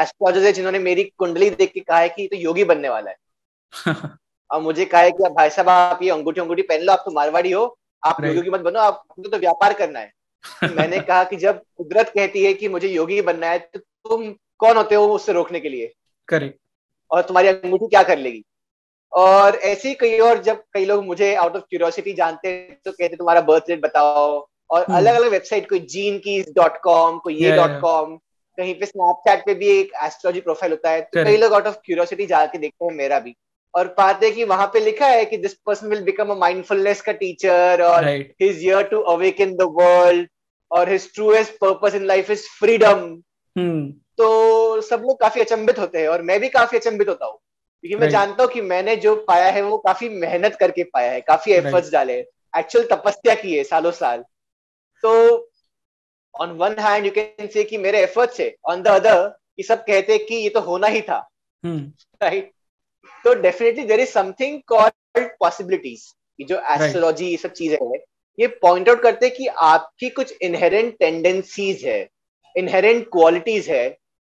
एस्ट्रोलॉजर्स 0.01 0.43
है 0.43 0.53
जिन्होंने 0.53 0.79
मेरी 0.79 1.03
कुंडली 1.03 1.49
देख 1.49 1.71
के 1.71 1.79
कहा 1.79 1.99
है 1.99 2.09
कि 2.09 2.27
तो 2.27 2.35
योगी 2.35 2.63
बनने 2.63 2.89
वाला 2.89 3.11
है। 3.11 3.17
और 4.51 4.61
मुझे 4.61 4.85
कहा 4.85 5.01
है 5.01 5.11
कि 5.11 5.29
भाई 5.29 5.49
साहब 5.49 5.69
आप 5.69 6.03
ये 6.03 6.09
अंगूठी 6.09 6.41
अंगूठी 6.41 6.61
पहन 6.61 6.81
लो 6.81 6.93
आप 6.93 7.01
तो 7.05 7.11
मारवाड़ी 7.11 7.51
हो। 7.51 7.77
आप 8.05 8.17
right. 8.17 8.35
योगी 8.35 8.49
मत 8.49 8.59
बनो 8.59 8.79
आपको 8.79 9.29
तो 9.29 9.37
व्यापार 9.37 9.73
करना 9.73 9.99
है। 9.99 10.13
तो 10.63 10.75
मैंने 10.75 10.99
कहा 10.99 11.23
कि 11.23 11.35
जब 11.35 11.61
कुदरत 11.77 12.09
कहती 12.09 12.45
है 12.45 12.53
कि 12.53 12.67
मुझे 12.67 12.87
योगी 12.87 13.21
बनना 13.21 13.47
है 13.47 13.59
तो 13.59 13.79
तुम 13.79 14.35
कौन 14.57 14.77
होते 14.77 14.95
हो 14.95 15.07
उससे 15.07 15.33
रोकने 15.33 15.59
के 15.59 15.69
लिए? 15.69 15.93
करेक्ट 16.27 16.59
और 17.13 17.21
तुम्हारी 17.21 17.47
अंगूठी 17.47 17.87
क्या 17.87 18.03
कर 18.03 18.17
लेगी? 18.17 18.43
और 19.13 19.55
ऐसे 19.55 19.89
ही 19.89 19.95
कई 19.95 20.19
और 20.19 20.41
जब 20.43 20.63
कई 20.73 20.85
लोग 20.85 21.03
मुझे 21.05 21.33
आउट 21.35 21.55
ऑफ़ 21.55 21.63
क्यूरियोसिटी 21.69 22.13
जानते 22.13 22.49
हैं 22.49 22.77
तो 22.85 22.91
कहते 22.91 23.15
तुम्हारा 23.15 23.41
बर्थ 23.41 23.67
डेट 23.67 23.81
बताओ। 23.81 24.47
और 24.69 24.83
अलग 24.83 25.15
अलग 25.15 25.31
वेबसाइट 25.31 25.69
कोई 25.69 25.79
जीन 25.89 26.17
की 26.17 26.41
डॉट 26.51 26.77
कॉम 26.83 27.17
कोई 27.17 27.35
ये 27.35 27.51
डॉट 27.51 27.79
कॉम 27.81 28.15
कहीं 28.57 28.73
पे 28.75 28.85
स्नैपचैट 28.85 29.45
पे 29.45 29.53
भी 29.53 29.67
एक 29.69 29.91
एस्ट्रोलॉजी 30.03 30.41
प्रोफ़ाइल 30.41 30.71
होता 30.71 30.89
है। 30.89 31.01
तो 31.01 31.23
कई 31.23 31.37
लोग 31.37 31.53
आउट 31.53 31.67
ऑफ़ 31.67 31.75
क्यूरियोसिटी 31.85 32.25
जाके 32.25 32.57
देखते 32.57 32.85
हैं 32.85 32.93
मेरा 32.93 33.19
भी। 33.19 33.35
और 33.73 33.87
पाते 33.87 34.31
कि 34.31 34.43
वहाँ 34.43 34.67
पे 34.67 34.79
लिखा 34.79 35.07
है 35.07 35.25
कि 35.25 35.37
this 35.37 35.53
person 35.65 35.87
will 35.87 36.03
become 36.03 36.29
a 36.29 36.35
mindfulness 36.35 37.01
का 37.01 37.11
टीचर 37.11 37.81
और 37.81 38.05
his 38.41 38.65
year 38.65 38.83
to 38.83 38.99
awaken 39.13 39.55
the 39.55 39.67
world 39.79 40.27
और 40.71 40.89
his 40.89 41.13
truest 41.13 41.53
purpose 41.53 41.95
in 41.95 42.05
life 42.05 42.31
is 42.31 42.47
freedom 42.59 43.05
तो 44.17 44.81
सब 44.81 45.01
लोग 45.01 45.19
काफ़ी 45.19 45.41
अचंभित 45.41 45.79
होते 45.79 45.99
हैं 45.99 46.07
और 46.07 46.21
मैं 46.21 46.39
भी 46.39 46.49
काफ़ी 46.49 46.77
अचंभित 46.77 47.09
होता 47.09 47.25
हूँ। 47.25 47.37
क्योंकि 47.83 47.95
मैं 47.95 48.09
जानता 48.09 48.43
हूँ 48.43 48.51
कि 48.51 48.61
मैंने 48.61 48.95
जो 48.95 49.15
पाया 49.27 49.49
है 49.51 49.61
वो 49.61 49.77
काफ़ी 49.77 50.09
मेहनत 50.09 50.55
करके 50.55 50.83
पाया 50.83 51.11
है 51.11 51.21
काफ़ी 51.21 51.51
एफर्ट्स 51.51 51.91
डाले 51.91 52.13
एक्चुअल 52.53 52.85
तपस्या 52.85 53.35
की 53.35 53.55
है 53.57 53.63
सालों 53.63 53.91
साल। 53.91 54.23
तो 55.03 55.49
on 56.35 56.51
one 56.51 56.75
hand 56.79 57.05
you 57.05 57.11
can 57.11 57.47
say 57.47 57.63
कि 57.63 57.77
मेरे 57.77 58.01
एफर्ट्स 58.03 58.39
है 58.39 58.53
ऑन 58.65 58.81
द 58.81 58.87
अदर 58.87 59.35
ये 59.59 59.63
सब 59.63 59.83
कहते 59.83 60.17
कि 60.17 60.35
ये 60.35 60.49
तो 60.49 60.59
होना 60.59 60.87
ही 60.87 61.01
था। 61.01 61.17
Right 61.63 62.43
hmm. 62.43 63.23
तो 63.25 63.33
definitely 63.33 63.83
there 63.83 63.99
is 63.99 64.09
something 64.09 64.61
called 64.67 65.29
possibilities 65.39 66.13
जो 66.39 66.59
एस्ट्रोलॉजी 66.71 67.25
ये 67.25 67.37
सब 67.37 67.51
चीज़ें 67.51 67.77
है 67.83 67.99
ये 68.39 68.47
पॉइंट 68.61 68.89
आउट 68.89 69.01
करते 69.01 69.25
हैं 69.25 69.35
कि 69.35 69.47
आपकी 69.47 70.09
कुछ 70.09 70.33
इनहेरेंट 70.41 70.97
टेंडेंसीज 70.99 71.85
है 71.85 72.09
इनहेरेंट 72.55 73.05
क्वालिटीज 73.11 73.69
है 73.69 73.85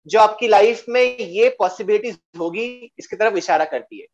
जो 0.06 0.20
आपकी 0.20 0.48
लाइफ 0.48 0.84
में 0.88 1.18
ये 1.18 1.48
पॉसिबिलिटीज 1.58 2.18
होगी 2.38 2.92
इसकी 2.98 3.16
तरफ़ 3.16 3.34
इशारा 3.34 3.64
करती 3.64 4.00
है 4.00 4.06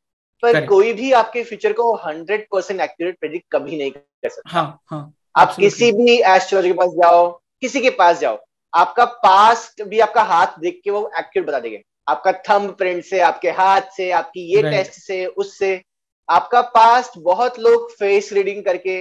पर. 0.43 0.66
कोई 0.66 0.93
भी 0.93 1.12
आपके 1.12 1.43
फ्यूचर 1.45 1.72
को 1.72 1.95
हंड्रेड 1.95 2.47
परसेंट 2.53 2.80
एक्यूरेट 2.80 3.18
प्रेडिक्ट 3.20 3.47
कभी 3.53 3.76
नहीं 3.76 3.91
कर 3.91 4.28
सकता 4.28 4.51
हाँ, 4.51 4.80
हाँ, 4.87 5.14
आप 5.37 5.57
किसी 5.57 5.93
भी 5.93 6.18
एस्ट्रोलॉजी 6.22 6.68
के 6.68 6.74
पास 6.74 6.91
जाओ 6.91 7.41
किसी 7.61 7.80
के 7.80 7.91
पास 7.91 8.18
जाओ 8.18 8.39
आपका 8.74 9.05
पास्ट 9.05 9.82
भी 9.82 10.01
आपका 10.01 10.22
हाथ 10.22 10.47
देख 10.61 10.80
के 10.84 10.91
वो 10.91 11.11
एक्यूरेट 11.18 11.49
बता 11.49 11.59
देंगे 11.59 11.82
आपका 12.09 12.32
थंब 12.32 12.76
प्रिंट 12.76 13.05
से 13.05 13.20
आपके 13.20 13.51
हाथ 13.51 13.80
से 13.97 14.11
आपकी 14.11 14.57
ये. 14.57 14.62
टेस्ट 14.62 14.93
से 14.93 15.26
उससे 15.26 15.82
आपका 16.28 16.62
पास्ट 16.62 17.18
बहुत 17.18 17.59
लोग 17.59 17.91
फेस 17.93 18.32
रीडिंग 18.32 18.64
करके 18.64 19.01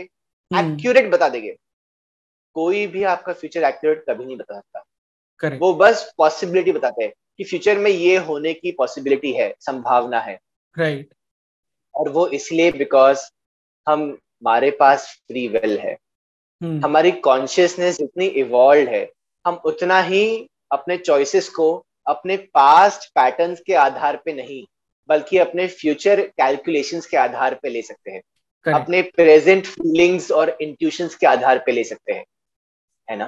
एक्यूरेट 0.56 1.06
hmm. 1.06 1.14
बता 1.14 1.30
देंगे 1.30 1.56
कोई 2.54 2.88
भी 2.88 3.04
आपका 3.04 3.34
फ्यूचर 3.34 3.64
एक्यूरेट 3.64 4.06
कभी 4.10 4.26
नहीं 4.26 4.38
बता 4.38 4.56
सकता 4.56 4.84
वो 5.60 5.74
बस 5.74 6.14
पॉसिबिलिटी 6.18 6.72
बताते 6.72 7.04
हैं 7.04 7.14
कि 7.38 7.44
फ्यूचर 7.44 7.78
में 7.78 7.92
ये 7.92 8.18
होने 8.18 8.54
की 8.54 8.72
पॉसिबिलिटी 8.72 9.32
है 9.32 9.54
संभावना 9.60 10.20
है 10.20 10.40
राइट 10.78 11.06
right. 11.06 11.18
और 11.96 12.10
वो 12.10 12.28
इसलिए 12.28 12.72
बिकॉज़ 12.72 13.20
हम 13.88 14.10
हमारे 14.12 14.72
पास 14.72 15.08
फ्री 15.28 15.48
विल 15.48 15.78
है 15.80 15.98
hmm. 16.62 16.84
हमारी 16.86 17.12
कॉन्शियसनेस 17.12 18.02
इतनी 18.02 18.26
इवॉल्व 18.26 18.90
है 18.90 19.10
हम 19.46 19.62
उतना 19.66 20.02
ही 20.02 20.48
अपने 20.72 20.98
चॉइसेस 20.98 21.50
को 21.50 21.86
अपने 22.08 22.38
पास्ट 22.38 23.10
पैटर्न्स 23.10 23.62
के 23.68 23.74
आधार 23.74 24.22
पे 24.26 24.34
नहीं 24.34 24.64
बल्कि 25.10 25.38
अपने 25.38 25.68
फ्यूचर 25.68 26.22
कैलकुलेशंस 26.22 27.06
के 27.06 27.18
आधार 27.18 27.60
पे 27.64 27.70
ले 27.70 27.82
सकते 27.82 28.12
हैं 28.12 28.22
Correct. 28.66 28.84
अपने 28.84 29.02
प्रेजेंट 29.02 29.66
फीलिंग्स 29.66 30.32
और 30.32 30.58
इंट्यूशंस 30.62 31.16
के 31.16 31.28
आधार 31.28 31.58
पे 31.66 31.72
ले 31.72 31.84
सकते 31.84 32.14
हैं 32.14 32.26
है 33.10 33.16
ना? 33.18 33.26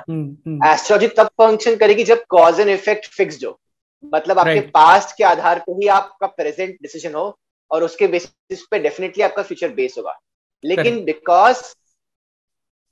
एस्ट्रोलॉजी 0.71 1.07
hmm, 1.07 1.15
hmm. 1.15 1.19
तब 1.19 1.29
फ़ंक्शन 1.37 1.75
करेगी 1.75 2.03
जब 2.03 2.23
कॉज 2.29 2.59
एंड 2.59 2.69
इफ़ेक्ट 2.69 3.05
फिक्स्ड 3.07 3.45
हो। 3.45 3.57
मतलब 4.03 4.39
आपके. 4.39 4.59
पास्ट 4.69 5.17
के 5.17 5.23
आधार 5.23 5.59
पर 5.59 5.81
ही 5.81 5.87
आपका 5.87 6.27
प्रेजेंट 6.27 6.77
डिसीज़न 6.81 7.13
हो 7.15 7.37
और 7.71 7.83
उसके 7.83 8.07
बेसिस 8.07 8.61
पे 8.71 8.79
डेफिनेटली 8.79 9.23
आपका 9.23 9.43
फ्यूचर 9.43 9.69
बेस 9.73 9.95
होगा। 9.97 10.17
लेकिन 10.63 11.03
बिकॉज़ 11.05 11.63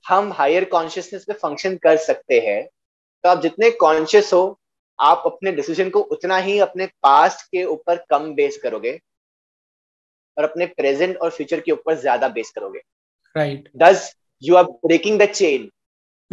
हम 0.04 0.32
हायर 0.32 0.64
कॉन्शियसनेस 0.64 1.24
पे 1.24 1.32
फ़ंक्शन 1.32 1.76
कर 1.76 1.96
सकते 1.96 2.38
हैं 2.40 2.62
तो 3.24 3.28
आप 3.28 3.40
जितने 3.42 3.70
कॉन्शियस 3.70 4.32
हो 4.32 4.58
आप 4.98 5.22
अपने 5.26 5.52
डिसीज़न 5.52 5.90
को 5.90 6.00
उतना 6.00 6.36
ही 6.38 6.58
अपने 6.58 6.86
पास्ट 7.02 7.46
के 7.46 7.64
ऊपर 7.64 8.04
कम 8.10 8.32
बेस 8.34 8.56
करोगे 8.62 8.92
और 10.36 10.44
अपने 10.44 10.66
प्रेजेंट 10.66 11.16
और 11.16 11.30
फ्यूचर 11.30 11.60
के 11.60 11.72
ऊपर 11.72 11.94
ज़्यादा 11.94 12.28
बेस 12.28 12.50
करोगे। 12.50 12.80
Right 13.36 13.68
this 13.76 14.12
you 14.42 14.56
are 14.56 14.64
breaking 14.86 15.18
the 15.20 15.26
chain 15.26 15.68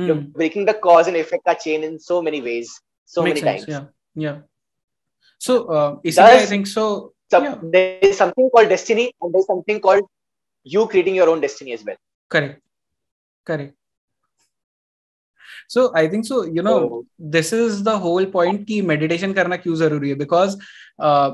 Breaking 0.00 0.66
the 0.68 0.78
cause 0.82 1.08
and 1.08 1.16
effect 1.16 1.44
का 1.46 1.52
chain 1.64 1.84
in 1.84 1.96
so 2.08 2.20
many 2.22 2.40
ways 2.40 2.70
so 3.14 3.22
many 3.22 3.40
times 3.40 3.80
yeah 4.18 4.38
so 5.46 5.54
uh, 5.76 5.90
इसलिए 6.10 6.38
i 6.38 6.46
think 6.52 6.68
so 6.68 6.84
some, 7.32 7.44
yeah. 7.44 7.58
there 7.74 7.98
is 8.08 8.16
something 8.20 8.48
called 8.54 8.70
destiny 8.74 9.04
and 9.22 9.34
there 9.34 9.42
is 9.44 9.50
something 9.50 9.80
called 9.84 10.08
you 10.74 10.86
creating 10.94 11.18
your 11.18 11.28
own 11.32 11.44
destiny 11.44 11.74
as 11.76 11.84
well 11.88 11.98
correct 12.34 12.58
correct 13.50 13.74
so 15.76 15.84
i 16.00 16.04
think 16.14 16.26
so 16.30 16.40
you 16.56 16.64
know 16.68 16.78
oh. 16.78 17.04
this 17.36 17.52
is 17.58 17.82
the 17.90 17.96
whole 18.06 18.26
point 18.34 18.66
ki 18.70 18.80
meditation 18.90 19.36
karna 19.38 19.60
क्यों 19.66 19.76
जरूरी 19.84 20.10
है 20.10 20.18
because 20.24 20.58
uh, 20.98 21.30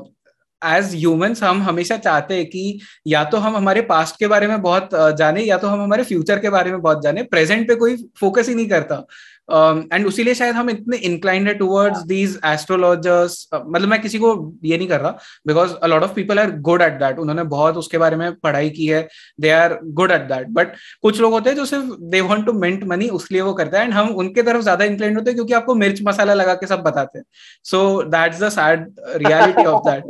as 0.62 0.94
humans 0.96 1.44
हम 1.44 1.62
हमेशा 1.64 1.98
चाहते 2.00 2.36
हैं 2.36 2.46
कि 2.46 2.80
या 3.08 3.24
तो 3.26 3.38
हम 3.38 3.56
हमारे 3.56 3.82
पास्ट 3.84 4.20
के 4.20 4.28
बारे 4.28 4.48
में 4.48 4.62
बहुत 4.62 4.90
जाने 5.18 5.44
या 5.44 5.58
तो 5.58 5.68
हम 5.68 5.82
हमारे 5.82 6.04
फ्यूचर 6.04 6.40
के 6.40 6.50
बारे 6.50 6.72
में 6.72 6.82
बहुत 6.82 7.04
जाने। 7.04 7.24
प्रेजेंट 7.26 7.68
पे 7.68 7.76
कोई 7.76 7.96
फोकस 8.20 8.50
ही 8.50 8.56
नहीं 8.56 8.70
करता। 8.70 9.04
एंड 9.50 10.02
um, 10.02 10.08
उसीलिए 10.08 10.34
शायद 10.36 10.56
हम 10.56 10.70
इतने 10.70 10.98
इंक्लाइंड 10.98 11.48
है 11.48 11.54
टुवर्ड्स 11.54 12.02
दीज 12.08 12.40
एस्ट्रोलॉजर्स 12.46 13.48
मतलब 13.54 13.88
मैं 13.90 14.02
किसी 14.02 14.20
को 14.20 14.34
ये 14.64 14.78
नहीं 14.78 14.88
कर 14.88 15.00
रहा 15.02 15.12
because 15.48 15.74
a 15.74 15.88
lot 15.88 16.04
of 16.04 16.14
people 16.14 16.40
are 16.40 16.52
good 16.68 16.82
at 16.82 17.00
that 17.00 17.20
उन्होंने 17.20 17.44
बहुत 17.46 17.78
उसके 17.78 17.98
बारे 17.98 18.16
में 18.16 18.36
पढ़ाई 18.36 18.70
की 18.70 18.86
है। 18.88 19.02
They 19.42 19.50
are 19.52 19.78
good 19.84 20.12
at 20.12 20.28
that 20.30 20.48
but 20.50 20.76
कुछ 21.02 21.22
लोग 21.22 21.34
होते 21.34 21.50
हैं 21.50 21.58
जो 21.58 21.66
सिर्फ़ 21.66 21.96
they 22.12 22.22
want 22.22 22.46
to 22.46 22.54
mint 22.56 22.84
money 22.84 23.08
उसलिए 23.12 23.42
वो 23.42 23.54
करते 23.54 23.78
हैं। 23.78 23.84
एंड 23.84 23.94
हम 23.94 24.10
उनके 24.16 24.44
तरफ़ 24.44 24.62
ज़्यादा 24.62 24.86
इंक्लाइंड 24.86 25.18
होते 25.18 25.30
हैं 25.30 25.36
क्योंकि 25.36 25.54
आपको 25.54 25.76
मिर्च 25.76 26.02
मसाला 26.04 26.34
लगा 26.34 26.54
के 26.56 26.68
सब 26.68 26.84
बताते 26.84 27.20
हैं। 27.20 27.26
So 27.66 27.82
that's 28.06 28.44
the 28.44 28.50
sad 28.52 28.88
reality 29.18 29.66
of 29.66 29.90
that 29.90 30.04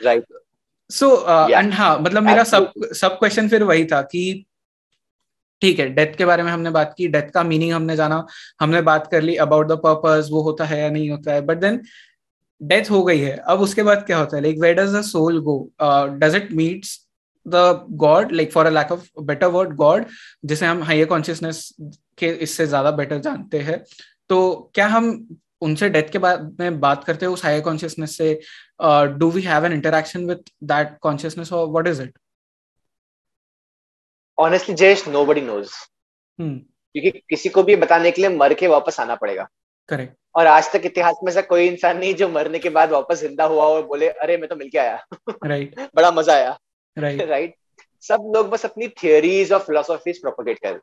right 0.00 0.24
so 0.90 1.08
and 1.50 1.72
हाँ 1.74 1.98
मतलब 1.98 2.22
मेरा 2.22 2.44
सब 2.44 2.72
सब 2.94 3.18
क्वेश्चन 3.18 3.48
फिर 3.48 3.62
वही 3.62 3.84
था 3.84 4.00
कि 4.02 4.44
ठीक 5.62 5.78
है 5.78 5.88
डेथ 5.94 6.14
के 6.16 6.24
बारे 6.24 6.42
में 6.42 6.50
हमने 6.52 6.70
बात 6.70 6.94
की 6.98 7.06
डेथ 7.08 7.30
का 7.34 7.42
मीनिंग 7.42 7.72
हमने 7.72 7.96
जाना 7.96 8.24
हमने 8.60 8.80
बात 8.82 9.06
कर 9.10 9.22
ली 9.22 9.36
अबाउट 9.44 9.68
द 9.68 9.78
पर्पज 9.84 10.28
वो 10.32 10.42
होता 10.42 10.64
है 10.64 10.80
या 10.80 10.90
नहीं 10.90 11.10
होता 11.10 11.32
है 11.32 11.40
बट 11.40 11.58
देन 11.58 11.80
डेथ 12.60 12.90
हो 12.90 13.02
गई 13.04 13.18
है। 13.18 13.36
अब 13.36 13.60
उसके 13.60 13.82
बाद 13.82 14.04
क्या 14.06 14.18
होता 14.18 14.36
है? 14.36 14.42
Like 14.42 14.58
where 14.60 14.74
does 14.74 14.94
the 14.94 15.00
soul 15.02 15.38
go 15.42 15.56
does 16.18 16.34
it 16.34 16.52
meets 16.52 16.98
the 17.46 17.86
god 18.02 18.32
like 18.32 18.52
for 18.52 18.66
a 18.66 18.70
lack 18.70 18.92
of 18.92 19.08
better 19.22 19.46
word 19.46 19.74
god 19.76 20.04
जिसे 20.44 20.66
हम 20.66 20.82
हाइयर 20.82 21.06
कॉन्शियसनेस 21.06 21.68
के 22.18 22.28
इससे 22.42 22.66
ज़्यादा 22.66 22.90
बेटर 22.92 23.18
जानते 23.20 23.58
हैं। 23.60 23.82
तो 24.30 24.70
क्या 24.74 24.86
हम 24.86 25.10
उनसे 25.62 25.88
डेथ 25.88 26.10
के 26.12 26.18
बाद 26.18 26.56
में 26.60 26.80
बात 26.80 27.04
करते 27.04 27.26
हैं 27.26 27.32
उस 27.32 27.44
हायर 27.44 27.60
कॉन्शियसनेस 27.60 28.16
से? 28.16 28.32
Do 28.82 29.30
we 29.30 29.42
have 29.42 29.66
an 29.66 29.72
interaction 29.72 30.26
with 30.26 30.44
that 30.64 30.98
consciousness 31.00 31.52
और 31.52 31.66
what 31.66 31.86
is 31.86 32.02
it 32.02 32.18
honestly 34.38 34.74
Jayesh 34.74 35.08
nobody 35.24 35.40
knows 35.40 35.70
क्योंकि 36.40 37.10
किसी 37.10 37.48
को 37.48 37.62
भी 37.62 37.76
बताने 37.76 38.10
के 38.10 38.22
लिए 38.22 38.30
मर 38.30 38.54
के 38.54 38.66
वापस 38.66 39.00
आना 39.00 39.14
पड़ेगा। 39.14 39.48
करेक्ट 39.88 40.14
और 40.34 40.46
आज 40.46 40.72
तक 40.72 40.82
इतिहास 40.84 41.16
में 41.24 41.32
ऐसा 41.32 41.40
कोई 41.40 41.66
इंसान 41.66 41.98
नहीं 41.98 42.14
जो 42.14 42.28
मरने 42.28 42.58
के 42.58 42.68
बाद 42.68 42.90
वापस 42.90 43.18
ज़िंदा 43.18 43.44
हुआ 43.44 43.64
और 43.64 43.86
बोले 43.86 44.08
अरे 44.08 44.36
मैं 44.36 44.48
तो 44.48 44.56
मिलके 44.56 44.78
आया। 44.78 45.04
Right 45.44 45.74
right. 45.74 45.94
बड़ा 45.96 46.10
मज़ा 46.10 46.34
आया। 46.34 46.58
Right 46.98 47.16
right. 47.16 47.30
राइट 47.30 47.54
सब 48.00 48.32
लोग 48.36 48.48
बस 48.48 48.64
अपनी 48.64 48.88
थियोरीज 48.88 49.52
और 49.52 49.58
फिलोसॉफीज 49.58 50.20
प्रोपोगेट 50.20 50.58
कर। 50.58 50.80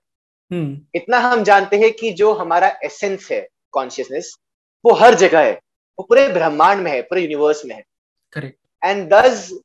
Hmm. 0.51 0.75
इतना 0.95 1.19
हम 1.19 1.43
जानते 1.43 1.77
हैं 1.77 1.93
कि 1.93 2.11
जो 2.11 2.33
हमारा 2.33 2.79
एसेंस 2.83 3.31
है 3.31 3.47
कॉन्शियसनेस 3.71 4.37
वो 4.85 4.93
हर 4.93 5.15
जगह 5.15 5.39
है। 5.39 5.59
वो 5.99 6.03
पूरे 6.03 6.27
ब्रह्मांड 6.27 6.81
में 6.81 6.91
है 6.91 7.01
पूरे 7.01 7.21
यूनिवर्स 7.21 7.65
में 7.65 7.75
है। 7.75 7.83
करेक्ट 8.31 8.85
एंड 8.85 9.09
दस 9.09 9.59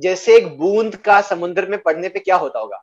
जैसे 0.00 0.36
एक 0.36 0.58
बूंद 0.58 0.96
का 0.96 1.20
समुद्र 1.20 1.66
में 1.66 1.82
पड़ने 1.82 2.08
पे 2.08 2.18
क्या 2.18 2.36
होता 2.36 2.58
होगा? 2.58 2.82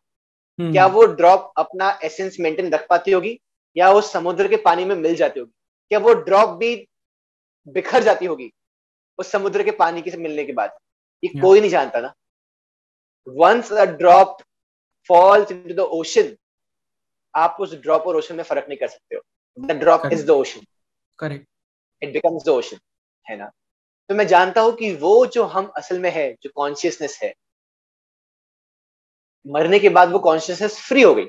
हम्म। 0.59 0.71
क्या 0.71 0.85
वो 0.87 1.05
ड्रॉप 1.05 1.51
अपना 1.57 1.99
एसेंस 2.03 2.37
मेंटेन 2.39 2.71
रख 2.71 2.87
पाती 2.89 3.11
होगी? 3.11 3.39
या 3.77 3.91
वो 3.91 4.01
समुद्र 4.01 4.47
के 4.47 4.57
पानी 4.57 4.85
में 4.85 4.95
मिल 4.95 5.15
जाती 5.15 5.39
होगी? 5.39 5.51
क्या 5.89 5.99
वो 5.99 6.13
ड्रॉप 6.13 6.49
भी 6.49 6.87
बिखर 7.67 8.03
जाती 8.03 8.25
होगी 8.25 8.51
उस 9.19 9.31
समुद्र 9.31 9.63
के 9.63 9.71
पानी 9.71 10.01
के 10.01 10.11
से 10.11 10.17
मिलने 10.17 10.43
के 10.45 10.53
बाद? 10.53 10.77
ये 11.23 11.29
yeah. 11.29 11.41
कोई 11.41 11.59
नहीं 11.59 11.69
जानता 11.69 11.99
ना। 11.99 12.13
Once 13.27 13.71
a 13.71 13.85
drop 13.85 14.37
falls 15.09 15.51
into 15.51 15.73
the 15.73 15.79
ocean 15.79 16.35
आप 17.35 17.57
उस 17.59 17.73
ड्रॉप 17.73 18.07
और 18.07 18.15
ओशन 18.15 18.35
में 18.35 18.43
फ़र्क 18.43 18.65
नहीं 18.69 18.77
कर 18.77 18.87
सकते 18.87 19.15
हो। 19.15 19.21
The 19.57 19.71
drop 19.71 20.01
is 20.13 20.25
the 20.25 20.29
ocean 20.29 20.61
correct 21.19 21.47
it 22.03 22.13
becomes 22.13 22.43
the 22.45 22.49
ocean 22.49 22.77
है 23.25 23.37
ना? 23.37 23.51
तो 24.09 24.15
मैं 24.15 24.27
जानता 24.27 24.61
हूँ 24.61 24.75
कि 24.75 24.93
वो 24.95 25.25
जो 25.25 25.43
हम 25.43 25.71
असल 25.77 25.99
में 25.99 26.09
है 26.11 26.31
जो 26.43 26.49
कॉन्शियसनेस 26.55 27.19
है 27.23 27.33
मरने 29.45 29.79
के 29.79 29.89
बाद 29.89 30.11
वो 30.11 30.19
कॉन्शियसनेस 30.19 30.79
फ्री 30.79 31.01
हो 31.01 31.13
गई। 31.15 31.27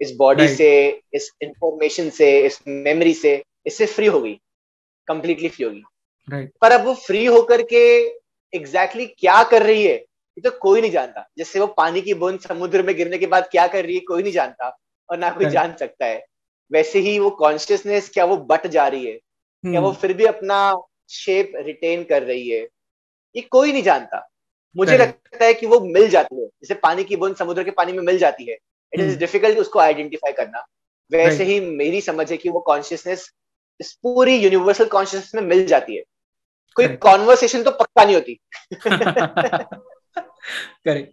इस 0.00 0.14
बॉडी 0.16 0.42
से 0.48 0.68
इस 1.14 1.30
इंफॉर्मेशन 1.42 2.10
से 2.10 2.38
इस 2.46 2.58
मेमोरी 2.68 3.14
से 3.14 3.42
इससे 3.66 3.86
फ्री 3.86 4.06
हो 4.06 4.20
गई। 4.20 4.34
कंप्लीटली 5.08 5.48
फ्री 5.48 5.64
होगी. 5.64 5.82
पर 6.60 6.72
अब 6.72 6.84
वो 6.84 6.94
फ्री 6.94 7.24
होकर 7.26 7.62
के 7.62 7.84
एग्जैक्टली 8.52 9.02
exactly 9.02 9.20
क्या 9.20 9.42
कर 9.42 9.62
रही 9.62 9.84
है 9.84 9.94
ये 9.94 10.40
तो 10.40 10.50
कोई 10.50 10.80
नहीं 10.80 10.90
जानता। 10.90 11.26
जैसे 11.38 11.60
वो 11.60 11.66
पानी 11.66 12.00
की 12.02 12.14
बूंद 12.14 12.40
समुद्र 12.40 12.82
में 12.82 12.94
गिरने 12.96 13.18
के 13.18 13.26
बाद 13.26 13.48
क्या 13.50 13.66
कर 13.66 13.84
रही 13.84 13.94
है 13.94 14.00
कोई 14.00 14.22
नहीं 14.22 14.32
जानता 14.32 14.76
और 15.10 15.18
ना 15.18 15.30
कोई 15.30 15.46
जान 15.46 15.74
सकता 15.76 16.06
है। 16.06 16.24
वैसे 16.70 16.98
ही 16.98 17.18
वो 17.18 17.30
कॉन्शियसनेस 17.30 18.08
क्या 18.10 18.24
वो 18.24 18.36
बट 18.36 18.66
जा 18.66 18.86
रही 18.88 19.06
है। 19.06 19.18
क्या 19.70 19.80
वो 19.80 19.88
हम्म। 19.88 19.98
फिर 19.98 20.12
भी 20.12 20.24
अपना 20.24 20.76
शेप 21.10 21.52
रिटेन 21.56 22.04
कर 22.04 22.22
रही 22.22 22.48
है 22.48 22.68
ये 23.36 23.40
कोई 23.40 23.72
नहीं 23.72 23.82
जानता। 23.82 24.30
मुझे 24.76 24.98
लगता 24.98 25.44
है 25.44 25.54
कि 25.54 25.66
वो 25.66 25.80
मिल 25.80 26.08
जाती 26.08 26.40
है। 26.40 26.46
जैसे 26.46 26.74
पानी 26.74 27.04
की 27.04 27.16
बूंद 27.16 27.36
समुद्र 27.36 27.64
के 27.64 27.70
पानी 27.70 27.92
में 27.92 28.02
मिल 28.02 28.18
जाती 28.18 28.44
है। 28.44 28.56
इट 28.92 29.00
इज़ 29.00 29.18
डिफ़िकल्ट 29.18 29.58
उसको 29.58 29.78
आइडेंटिफाई 29.78 30.32
करना। 30.32 30.66
वैसे 31.12 31.44
ही 31.44 31.60
मेरी 31.60 32.00
समझ 32.00 32.30
है 32.30 32.36
कि 32.36 32.48
वो 32.48 32.60
कॉन्शियसनेस 32.60 33.30
इस 33.80 33.92
पूरी 33.92 34.36
यूनिवर्सल 34.36 34.84
कॉन्शियसनेस 34.84 35.34
में 35.34 35.42
मिल 35.42 35.66
जाती 35.66 35.96
है। 35.96 36.02
कोई 36.74 36.88
कॉन्वर्सेशन 36.88 37.62
तो 37.62 37.70
पक्का 37.70 38.04
नहीं 38.04 38.14
होती। 38.14 38.40
राइट 40.86 41.12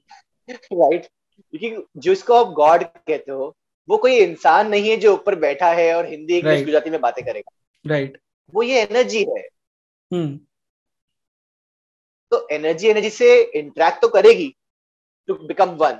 क्योंकि 0.52 1.84
जिसको 1.98 2.34
आप 2.34 2.48
गॉड 2.48 2.84
कहते 2.84 3.32
हो 3.32 3.58
वो 3.90 3.98
कोई 3.98 4.16
इंसान 4.16 4.70
नहीं 4.70 4.90
है 4.90 4.98
जो 4.98 5.14
ऊपर 5.14 5.36
बैठा 5.36 5.72
है 5.72 5.96
और 5.96 6.10
हिंदी 6.10 6.38
इंग्लिश 6.38 6.66
गुजराती 6.66 6.90
में 6.90 7.02
बातें 7.02 7.26
करेगा। 7.26 7.58
राइट 7.88 8.18
वो 8.54 8.64
ये 8.64 8.82
एनर्जी 8.82 9.26
है। 9.38 9.48
hmm. 10.14 10.38
तो 12.32 12.48
एनर्जी 12.52 12.88
एनर्जी 12.88 13.10
से 13.10 13.44
इंटरेक्ट 13.44 14.02
तो 14.02 14.08
करेगी 14.08 14.56
टू 15.28 15.34
बिकम 15.34 15.70
वन 15.70 16.00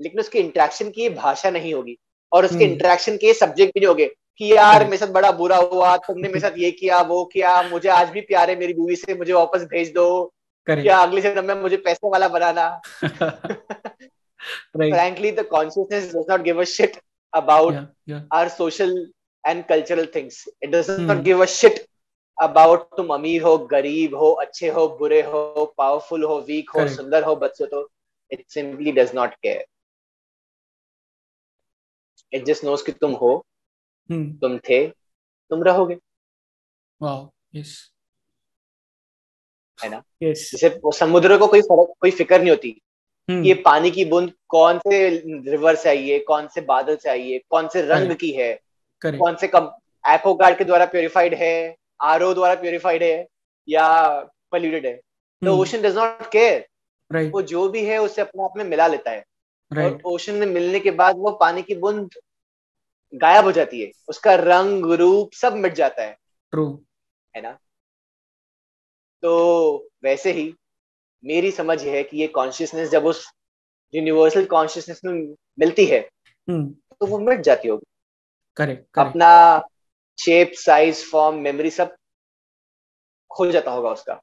लेकिन 0.00 0.20
उसके 0.20 0.38
इंटरेक्शन 0.38 0.90
की 0.90 1.08
भाषा 1.08 1.50
नहीं 1.50 1.74
होगी। 1.74 1.98
और 2.32 2.44
उसके 2.44 2.64
इंटरेक्शन 2.64 3.12
हम्म। 3.12 3.18
के 3.18 3.34
सब्जेक्ट 3.34 3.74
भी 3.74 3.80
नहीं 3.80 3.88
होंगे 3.88 4.06
कि 4.38 4.52
यार 4.52 4.84
मेरे 4.84 4.96
साथ 4.96 5.06
बड़ा 5.06 5.30
बुरा 5.32 5.56
हुआ 5.56 5.96
तुमने 5.96 6.28
मेरे 6.28 6.40
साथ 6.40 6.58
ये 6.58 6.70
किया 6.70 7.00
वो 7.00 7.24
किया 7.24 7.62
मुझे 7.62 7.88
आज 7.88 8.10
भी 8.10 8.20
प्यार 8.20 8.50
है 8.50 8.56
मेरी 8.56 8.72
बीवी 8.72 8.96
से 8.96 9.14
मुझे 9.14 9.32
वापस 9.32 9.62
भेज 9.62 9.92
दो। 9.92 10.34
क्या 10.64 10.98
अगले 10.98 11.20
जन्म 11.20 11.44
में 11.44 11.54
मुझे 11.54 11.76
पैसे 11.76 12.08
वाला 12.08 12.28
बनाना। 12.28 12.80
Frankly 14.76 15.30
the 15.30 15.44
consciousness 15.44 16.12
does 16.12 16.26
not 16.28 16.44
give 16.44 16.58
a 16.58 16.66
shit 16.66 16.98
about 17.32 17.72
yeah, 17.72 17.86
yeah. 18.06 18.20
And 19.46 19.64
cultural 19.64 20.06
things 20.14 20.48
it 20.62 20.70
does 20.70 20.90
not 20.90 21.16
give 21.16 21.42
a 21.42 21.44
shit 21.44 21.86
about 22.42 22.96
तुम 22.96 23.14
अमीर 23.14 23.42
हो 23.42 23.58
गरीब 23.58 24.14
हो 24.14 24.32
अच्छे 24.32 24.68
हो 24.68 24.88
बुरे 24.88 25.22
हो 25.22 25.74
पावरफुल 25.78 26.24
हो 26.24 26.40
वीक 26.40 26.70
हो 26.70 26.88
सुंदर 26.88 27.22
हो 27.22 27.36
बदसूरत 27.36 27.70
तो 27.70 27.90
it 28.30 28.44
simply 28.48 28.92
does 28.92 29.14
not 29.14 29.34
care 29.34 29.66
it 32.32 32.44
just 32.44 32.64
knows 32.64 32.82
कि 32.82 32.92
तुम 32.92 33.12
हो 33.12 33.46
hmm. 34.12 34.40
तुम 34.40 34.58
थे 34.58 34.88
तुम 35.50 35.62
रहोगे। 35.62 35.96
वाओ 37.02 37.30
यस 37.54 37.92
है 39.84 39.88
ना? 39.88 40.02
Yes. 40.02 40.34
जैसे 40.34 40.80
समुद्र 40.86 41.38
को 41.38 41.46
कोई 41.46 41.60
फ़र्क 41.60 41.94
कोई 42.00 42.10
फ़िक्र 42.10 42.40
नहीं 42.40 42.50
होती 42.50 42.82
hmm. 43.30 43.42
कि 43.42 43.48
ये 43.48 43.54
पानी 43.54 43.90
की 43.90 44.04
बूंद 44.04 44.32
कौन 44.48 44.78
से 44.78 45.08
रिवर 45.50 45.74
से 45.74 45.88
आई 45.88 46.08
है 46.08 46.18
कौन 46.18 46.48
से 46.48 46.60
बादल 46.60 46.96
से 46.96 47.10
आई 47.10 47.32
है 47.32 47.38
कौन 47.38 47.68
से 47.68 47.82
रंग 47.82 48.16
की 48.16 48.30
है 48.30 48.65
Correct. 49.06 49.24
कौन 49.24 49.36
से 49.36 49.48
कम 49.48 49.70
एक्ो 50.04 50.34
गार्ड 50.34 50.58
के 50.58 50.64
द्वारा 50.64 50.84
प्योरिफाइड 50.84 51.34
है 51.34 51.76
आरओ 52.02 52.34
द्वारा 52.34 52.54
प्योरिफाइड 52.54 53.02
है 53.02 53.26
या 53.68 54.20
पोल्यूटेड 54.50 54.86
है। 54.86 54.94
तो 55.42 55.56
ओशन 55.56 55.82
डज 55.82 55.96
नॉट 55.96 56.30
केयर 56.32 57.28
वो 57.30 57.42
जो 57.42 57.68
भी 57.68 57.84
है 57.84 57.98
उसे 57.98 58.22
अपने 58.22 58.44
आप 58.44 58.52
में 58.56 58.64
मिला 58.64 58.86
लेता 58.86 59.10
है। 59.10 59.24
right. 59.72 59.94
और 59.94 60.02
ओशन 60.04 60.34
में 60.34 60.46
मिलने 60.46 60.80
के 60.80 60.90
बाद 60.90 61.16
वो 61.16 61.30
पानी 61.30 61.62
की 61.62 61.74
बूंद 61.74 62.10
गायब 63.14 63.44
हो 63.44 63.52
जाती 63.52 63.82
है। 63.82 63.90
उसका 64.08 64.34
रंग 64.34 64.92
रूप 64.92 65.32
सब 65.32 65.52
मिट 65.52 65.74
जाता 65.74 66.02
है। 66.02 66.16
ट्रू 66.50 66.84
है 67.36 67.42
ना? 67.42 67.58
तो 69.22 69.88
वैसे 70.02 70.32
ही 70.32 70.54
मेरी 71.24 71.50
समझ 71.50 71.82
है 71.82 72.02
कि 72.02 72.16
ये 72.16 72.26
कॉन्शियसनेस 72.26 72.88
जब 72.90 73.06
उस 73.06 73.32
यूनिवर्सल 73.94 74.44
कॉन्शियसनेस 74.44 75.00
में 75.04 75.34
मिलती 75.58 75.86
है 75.86 76.08
hmm. 76.50 76.66
तो 77.00 77.06
वो 77.06 77.18
मिट 77.18 77.40
जाती 77.40 77.68
होगी। 77.68 77.86
करेक्ट 78.56 78.98
अपना 78.98 79.30
शेप 80.18 80.52
साइज़ 80.56 81.04
फॉर्म 81.04 81.38
मेमोरी 81.40 81.70
सब 81.70 81.96
खो 83.30 83.46
जाता 83.52 83.70
होगा 83.70 83.90
उसका। 83.90 84.20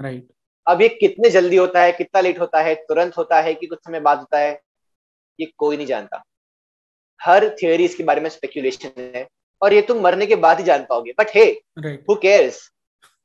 Right 0.00 0.16
right. 0.16 0.34
अब 0.66 0.80
ये 0.82 0.88
कितने 0.90 1.30
जल्दी 1.30 1.56
होता 1.56 1.82
है 1.82 1.92
कितना 1.92 2.20
लेट 2.20 2.38
होता 2.40 2.60
है 2.62 2.74
तुरंत 2.88 3.16
होता 3.16 3.40
है 3.40 3.54
कि 3.54 3.66
कुछ 3.66 3.78
समय 3.78 4.00
बाद 4.00 4.18
होता 4.18 4.38
है 4.38 4.52
ये 5.38 5.46
कोई 5.58 5.76
नहीं 5.76 5.86
जानता। 5.86 6.22
हर 7.20 7.48
थियोरी 7.62 7.84
इसके 7.84 8.04
बारे 8.04 8.20
में 8.20 8.28
स्पेकुलेशन 8.30 9.00
है 9.14 9.26
और 9.62 9.72
ये 9.74 9.82
तुम 9.82 10.00
मरने 10.02 10.26
के 10.26 10.36
बाद 10.36 10.58
ही 10.58 10.64
जान 10.64 10.84
पाओगे। 10.90 11.12
बट 11.18 11.34
हे 11.34 11.44
हु 12.08 12.14
केयर्स 12.16 12.60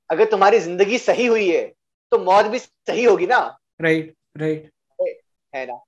अगर 0.09 0.29
तुम्हारी 0.32 0.59
ज़िंदगी 0.59 0.97
सही 0.99 1.25
हुई 1.25 1.49
है 1.49 1.65
तो 2.11 2.19
मौत 2.19 2.45
भी 2.45 2.59
सही 2.59 3.03
होगी 3.03 3.27
ना। 3.27 3.39
राइट 3.82 4.15
राइट 4.38 4.71
है 5.53 5.65
ना? 5.65 5.79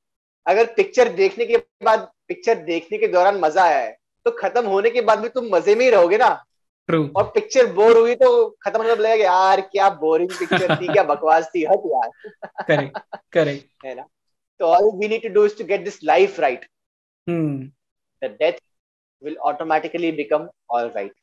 अगर 0.46 0.74
पिक्चर 0.76 1.10
देखने 1.14 1.46
के 1.46 1.58
बाद 1.84 2.12
पिक्चर 2.28 2.64
देखने 2.66 2.98
के 2.98 3.08
दौरान 3.08 3.40
मज़ा 3.40 3.64
आया 3.64 3.80
है 3.80 3.98
तो 4.26 4.32
खत्म 4.32 4.66
होने 4.66 4.90
के 4.90 5.02
बाद 5.02 5.20
भी 5.20 5.30
तुम 5.30 5.46
मज़े 5.56 5.76
में 5.76 5.86
ही 5.86 5.92
रहोगे 5.92 6.18
ना? 6.18 6.46
True. 6.92 7.10
और 7.16 7.24
पिक्चर 7.24 7.66
बोर 7.74 7.98
हुई 7.98 8.16
तो 8.16 8.50
खत्म 8.62 8.80
मतलब 8.80 9.00
लगेगा 9.00 9.24
यार 9.24 9.62
क्या 9.62 9.90
बोरिंग 9.90 10.30
पिक्चर 10.30 10.76
थी 10.76 10.88
क्या 10.94 11.04
बकवास 11.04 11.50
थी। 11.56 11.64
हट 11.66 11.82
यार। 11.86 12.10
करेक्ट 12.68 12.98
करेक्ट 13.32 13.68
है 13.86 13.96
ना? 13.96 14.08
तो 14.60 14.66
all 14.66 14.92
we 15.00 15.08
need 15.08 15.24
to 15.24 15.30
do 15.30 15.46
is 15.46 15.58
to 15.58 15.64
get 15.64 15.84
this 15.84 16.04
life 16.04 16.40
right 16.40 16.66
the 18.22 18.30
death 18.42 18.60
will 19.22 19.36
automatically 19.50 20.12
become 20.12 20.44
all 20.70 20.90
right. 20.90 21.14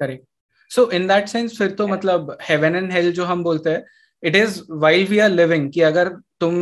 Correct. 0.00 0.24
So 0.70 0.82
in 0.98 1.06
that 1.06 1.28
sense 1.28 1.58
फिर 1.58 1.70
तो 1.70 1.84
yeah. 1.84 1.92
मतलब 1.92 2.36
heaven 2.50 2.76
and 2.80 2.92
hell 2.92 3.10
जो 3.12 3.24
हम 3.24 3.42
बोलते 3.44 3.70
हैं 3.70 3.84
it 4.22 4.36
is 4.36 4.60
while 4.70 5.06
we 5.06 5.18
are 5.18 5.30
living 5.30 5.72
कि 5.72 5.80
अगर 5.80 6.08
तुम 6.40 6.54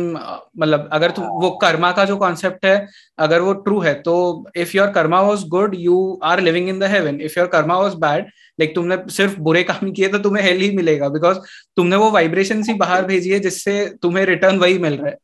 मतलब 0.59 0.89
अगर 0.91 1.11
तुम 1.11 1.25
वो 1.25 1.49
कर्मा 1.51 1.91
का 1.91 2.05
जो 2.05 2.17
कॉन्सेप्ट 2.17 2.65
है 2.65 2.87
अगर 3.19 3.41
वो 3.41 3.53
ट्रू 3.53 3.79
है 3.79 3.93
तो 3.93 4.45
if 4.57 4.77
your 4.77 4.87
karma 4.87 5.21
was 5.21 5.43
good 5.47 5.75
you 5.79 6.19
are 6.23 6.39
living 6.39 6.69
in 6.69 6.79
the 6.79 6.83
heaven 6.83 7.21
if 7.21 7.39
your 7.39 7.47
karma 7.47 7.77
was 7.77 7.93
bad 7.93 8.23
like 8.59 8.75
तुमने 8.75 8.97
सिर्फ़ 9.09 9.39
बुरे 9.39 9.63
काम 9.63 9.91
किए 9.91 10.07
तो 10.07 10.19
तुम्हें 10.19 10.43
हेल 10.43 10.57
ही 10.57 10.71
मिलेगा 10.71 11.09
बिकॉज़ 11.09 11.37
तुमने 11.75 11.95
वो 11.95 12.11
वाइब्रेशन 12.11 12.63
ही 12.63 12.73
बाहर 12.73 13.05
भेजी 13.05 13.29
है 13.29 13.39
जिससे 13.39 13.93
तुम्हें 14.01 14.25
रिटर्न 14.25 14.57
वही 14.57 14.79
मिल 14.79 14.93
रहा 14.93 15.07
है। 15.07 15.17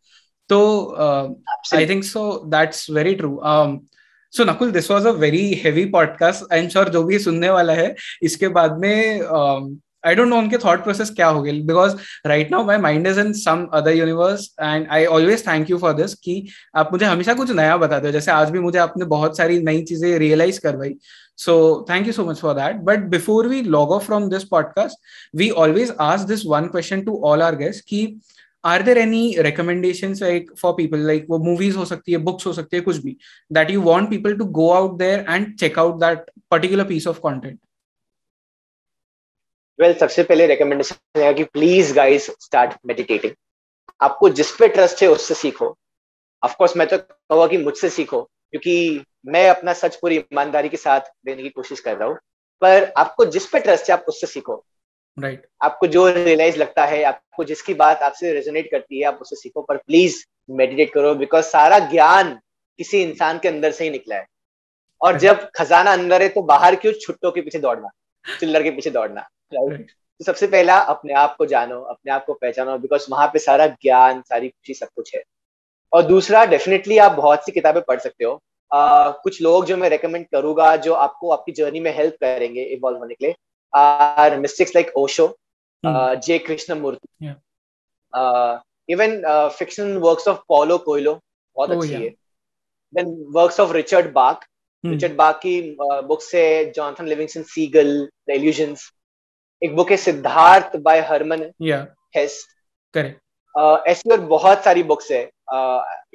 तो 0.50 0.96
I 1.76 1.90
think 1.90 2.04
so 2.04 2.44
that's 2.46 2.90
very 2.90 3.16
true 3.16 3.42
so 4.34 4.44
Nakul 4.44 4.72
this 4.72 4.92
was 4.92 5.08
a 5.08 5.12
very 5.12 5.54
heavy 5.54 5.86
podcast 5.86 6.54
I 6.54 6.60
am 6.60 6.68
sure 6.68 6.90
जो 6.90 7.04
भी 7.04 7.20
सुनने 7.20 7.50
वाला 7.50 7.74
है 7.74 7.96
इसके 8.24 8.48
बाद 8.48 8.78
में 8.78 9.22
आई 10.04 10.16
डोंट 10.16 10.28
नो 10.30 10.38
उनके 10.38 10.58
थॉट 10.58 10.84
प्रोसेस 10.84 11.10
क्या 11.16 11.28
हो 11.28 11.42
गए। 11.42 11.52
Because 11.62 11.96
right 12.28 12.52
now 12.52 12.66
my 12.66 12.78
mind 12.80 13.08
is 13.08 13.20
in 13.20 13.32
some 13.36 13.66
other 13.74 13.96
universe 13.96 14.50
and 14.62 14.88
I 14.92 15.06
always 15.08 15.46
thank 15.48 15.70
you 15.70 15.78
for 15.78 15.94
this 15.94 16.14
कि 16.16 16.46
आप 16.76 16.90
मुझे 16.92 17.06
हमेशा 17.06 17.34
कुछ 17.34 17.52
नया 17.52 17.78
बताते 17.78 18.08
हो। 18.08 18.14
जैसे 18.14 18.32
आज 18.32 18.52
भी 18.52 18.60
मुझे 18.60 18.80
आपने 18.80 19.06
बहुत 19.08 19.38
सारी 19.38 19.60
नई 19.64 19.82
चीज़ें 19.84 20.18
रियलाइज़ 20.20 20.60
करवाई। 20.62 20.96
So 21.38 21.86
thank 21.90 22.08
you 22.08 22.14
so 22.14 22.26
much 22.26 22.40
for 22.40 22.54
that 22.54 22.82
but 22.86 23.04
before 23.10 23.48
we 23.48 23.62
log 23.64 23.92
off 23.92 24.06
from 24.06 24.30
this 24.30 24.44
podcast 24.48 24.98
we 25.36 25.50
always 25.64 25.94
ask 26.02 26.28
this 26.28 26.46
one 26.48 26.68
question 26.68 27.02
to 27.02 27.22
all 27.26 27.42
our 27.42 27.56
guest 27.56 27.86
की 27.86 28.02
are 28.64 28.82
there 28.84 28.98
any 28.98 29.36
recommendation 29.40 30.14
like 30.22 30.52
for 30.62 30.74
people 30.78 31.06
like 31.08 31.26
वो 31.30 31.38
movies 31.40 31.78
हो 31.78 31.86
सकती 31.86 32.12
है 32.12 32.18
books 32.20 32.48
हो 32.48 32.54
सकती 32.54 32.78
है, 32.78 32.82
कुछ 32.82 32.98
भी। 32.98 33.16
That 33.52 33.72
you 33.72 33.82
want 33.82 34.10
people 34.10 34.34
to 34.38 34.46
go 34.58 34.70
out 34.72 34.98
there 35.00 35.26
and 35.30 35.56
check 35.58 35.80
out 35.80 36.00
that 36.00 36.30
particular 36.52 36.84
piece 36.86 37.08
of 37.08 37.20
content 37.20 37.58
well 39.80 39.94
सबसे 39.94 40.24
पहले 40.24 40.48
रिकमेंडेशन 40.48 41.22
है 41.22 41.34
कि 41.34 41.44
प्लीज़ 41.44 41.94
गाइस 41.94 42.26
स्टार्ट 42.42 42.74
मेडिटेटिंग 42.86 43.34
आपको 44.02 44.30
जिस 44.30 44.52
पे 44.52 44.68
ट्रस्ट 44.68 45.02
है 45.04 45.08
उससे 45.10 45.34
सीखो। 45.34 45.78
ऑफ़ 46.44 46.56
कोर्स 46.56 46.78
मैं 46.78 46.88
तो 46.88 46.98
कहूँगा 46.98 47.48
कि 47.48 47.58
मुझसे 47.58 47.90
सीखो 47.90 48.22
क्योंकि 48.22 49.04
मैं 49.26 49.50
अपना 49.50 49.74
सच 49.74 49.96
पूरी 49.96 50.18
ईमानदारी 50.18 50.70
के 50.70 50.78
साथ 50.78 51.00
देने 51.26 51.44
की 51.44 51.50
कोशिश 51.50 51.80
कर 51.80 51.98
रहा 51.98 52.08
हूँ। 52.10 52.18
पर 52.62 52.92
आपको 52.98 53.26
जिस 53.26 53.46
पे 53.46 53.60
ट्रस्ट 53.60 53.90
है 53.90 53.94
आप 53.94 54.06
उससे 54.08 54.28
सीखो। 54.28 54.66
Right 55.20 55.40
right. 55.40 55.52
आपको 55.62 55.88
जो 55.88 56.08
रियलाइज़ 56.10 56.58
लगता 56.58 56.86
है 56.86 57.04
आपको 57.04 57.44
जिसकी 57.44 57.74
बात 57.74 58.02
आपसे 58.02 58.34
रेजोनेट 58.34 58.72
करती 58.72 59.00
है 59.00 59.06
आप 59.06 59.20
उससे 59.22 59.36
सीखो। 59.36 59.62
पर 59.62 59.78
प्लीज़ 59.78 60.24
मेडिटेट 60.50 60.94
करो 60.94 61.16
बिकॉज़ 61.16 61.46
सारा 61.46 61.80
ज्ञान 61.80 62.40
किसी 62.78 63.02
इंसान 63.02 63.40
के 63.40 63.48
अंदर 63.48 63.72
से 63.72 63.84
ही 63.84 63.90
निकला 63.90 64.16
है। 64.16 64.26
और 65.02 65.18
जब 65.18 65.50
खजाना 65.56 65.94
अंदर 65.94 66.22
है 66.22 66.30
तो 66.30 66.42
बाहर 66.42 66.76
क्यों 66.76 66.94
छुट्टों 66.94 67.32
के 67.32 67.42
पीछे 67.42 67.60
दौड़ना? 67.60 67.90
चिल्लर 68.40 68.64
के 68.64 68.72
पीछे 68.72 68.90
दौड़ना। 68.90 69.30
तो 69.54 70.24
सबसे 70.24 70.48
पहला 70.48 70.78
अपने 70.94 71.14
आप 71.14 71.36
को 71.38 71.46
जानो 71.46 71.80
अपने 71.82 72.12
आप 72.12 72.26
को 72.26 72.34
पहचानो 72.34 72.78
बिकॉज़ 72.78 73.06
वहाँ 73.12 73.28
पे 73.28 73.40
सारा 73.40 73.68
ज्ञान 73.68 74.22
सारी 74.22 74.50
खुशी 74.50 74.74
सब 74.74 74.88
कुछ 74.96 75.16
है। 75.16 75.24
और 75.94 76.04
दूसरा 76.04 76.46
डेफिनेटली 76.46 76.98
आप 76.98 77.12
बहुत 77.12 77.46
सी 77.46 77.52
किताबें 77.52 77.82
पढ़ 77.84 78.00
सकते 78.00 78.26
हो। 78.26 78.32
uh, 78.72 79.14
कुछ 79.24 79.42
लोग 79.42 79.66
जो 79.66 79.78
मैं 79.78 79.90
रेकमेंड 79.90 80.26
करूँगा 80.28 80.76
जो 80.78 80.94
आपको 80.94 81.30
आपकी 81.30 81.52
जर्नी 81.52 81.80
में 81.80 81.92
हेल्प 81.96 82.16
करेंगे 82.22 82.64
इवॉल्व 82.64 82.98
होने 82.98 83.14
के 83.14 83.26
लिए 83.26 83.36
are 83.74 84.38
mistakes 84.40 84.76
like 84.76 84.92
Osho 84.98 85.28
J 85.84 86.38
Krishnamurti 86.76 87.34
even 88.90 89.22
fiction 89.58 89.98
works 89.98 90.28
of 90.28 90.38
Paulo 90.50 90.78
Coelho 90.78 91.20
बहुत 91.56 91.70
oh, 91.70 91.76
अच्छी 91.76 91.94
है। 91.94 92.10
Then 92.94 93.26
works 93.32 93.60
of 93.60 93.74
Richard 93.74 94.12
Bach 94.14 94.46
Richard 94.84 95.16
Bach 95.16 95.38
की 95.38 95.60
बुक 95.82 96.22
से 96.22 96.44
Jonathan 96.76 97.08
Livingston 97.08 97.44
Seagull 97.44 98.10
the 98.28 98.32
illusions 98.32 98.90
एक 99.64 99.76
बुक 99.76 99.92
है 99.92 99.98
Siddhartha 99.98 100.76
by 100.76 101.00
Hermann 101.00 101.52
Hesse 102.16 102.46
correct 102.94 103.88
ऐसी 103.88 104.12
और 104.12 104.22
बहुत 104.22 104.64
सारी 104.64 104.84
बुक्स 104.84 105.12
है 105.12 105.22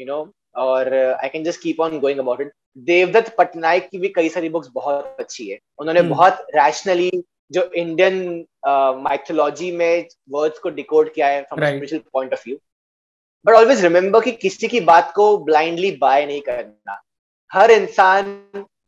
यू 0.01 0.07
नो 0.07 0.33
और 0.57 0.95
I 0.95 1.29
can 1.29 1.45
just 1.45 1.63
keep 1.63 1.81
on 1.81 1.99
going 1.99 2.19
about 2.19 2.41
it 2.41 2.53
Devdutt 2.79 3.35
Pattanaik 3.39 3.89
की 3.89 3.99
भी 3.99 4.09
कई 4.09 4.29
सारी 4.29 4.49
बुक्स 4.49 4.69
बहुत 4.75 5.17
अच्छी 5.21 5.49
है। 5.49 5.59
उन्होंने 5.79 6.01
hmm. 6.01 6.11
बहुत 6.11 6.47
रैशनली 6.55 7.11
जो 7.53 7.63
इंडियन 7.63 8.45
माइथोलॉजी 9.03 9.71
uh, 9.71 9.79
में 9.79 10.07
वर्ड्स 10.31 10.59
को 10.59 10.71
डिकोड 10.71 11.13
किया 11.15 11.27
है 11.27 11.43
from 11.43 11.67
spiritual 11.67 12.03
point 12.13 12.33
of 12.33 12.43
view 12.47 12.57
but 13.47 13.55
always 13.55 13.83
remember 13.83 14.21
कि 14.21 14.33
किसी 14.33 14.69
की 14.69 14.81
बात 14.81 15.13
को 15.17 15.37
ब्लाइंडली 15.39 15.91
बाय 15.91 16.27
नहीं 16.27 16.41
करना। 16.41 17.01
हर 17.53 17.71
इंसान 17.71 18.25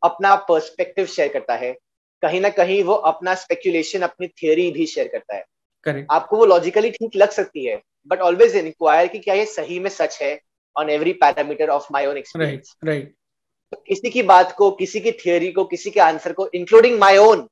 अपना 0.03 0.35
पर्सपेक्टिव 0.49 1.05
शेयर 1.05 1.33
करता 1.33 1.55
है। 1.55 1.75
कहीं 2.23 2.41
ना 2.41 2.49
कहीं 2.51 2.83
वो 2.83 2.93
अपना 3.09 3.33
स्पेक्यूलेशन 3.35 4.01
अपनी 4.01 4.27
थियोरी 4.27 4.69
भी 4.71 4.85
शेयर 4.85 5.07
करता 5.07 5.35
है। 5.35 5.43
Correct. 5.85 6.05
आपको 6.11 6.37
वो 6.37 6.45
लॉजिकली 6.45 6.89
ठीक 6.91 7.15
लग 7.15 7.29
सकती 7.31 7.65
है 7.65 7.81
बट 8.07 8.19
ऑलवेज 8.21 8.55
इंक्वायर 8.55 9.07
कि 9.07 9.19
क्या 9.19 9.35
ये 9.35 9.45
सही 9.45 9.79
में 9.79 9.89
सच 9.89 10.21
है 10.21 10.39
on 10.75 10.89
every 10.89 11.13
parameter 11.21 11.69
of 11.69 11.87
my 11.91 12.05
own 12.05 12.17
experience 12.17 12.75
right 12.83 13.13
किसी 13.87 14.09
की 14.09 14.23
बात 14.23 14.51
को 14.51 14.69
किसी 14.71 14.99
की 14.99 15.11
थियोरी 15.11 15.51
को 15.51 15.63
किसी 15.65 15.91
के 15.91 15.99
आंसर 15.99 16.33
को 16.33 16.49
इंक्लूडिंग 16.53 16.99
माई 16.99 17.17
ओन 17.17 17.47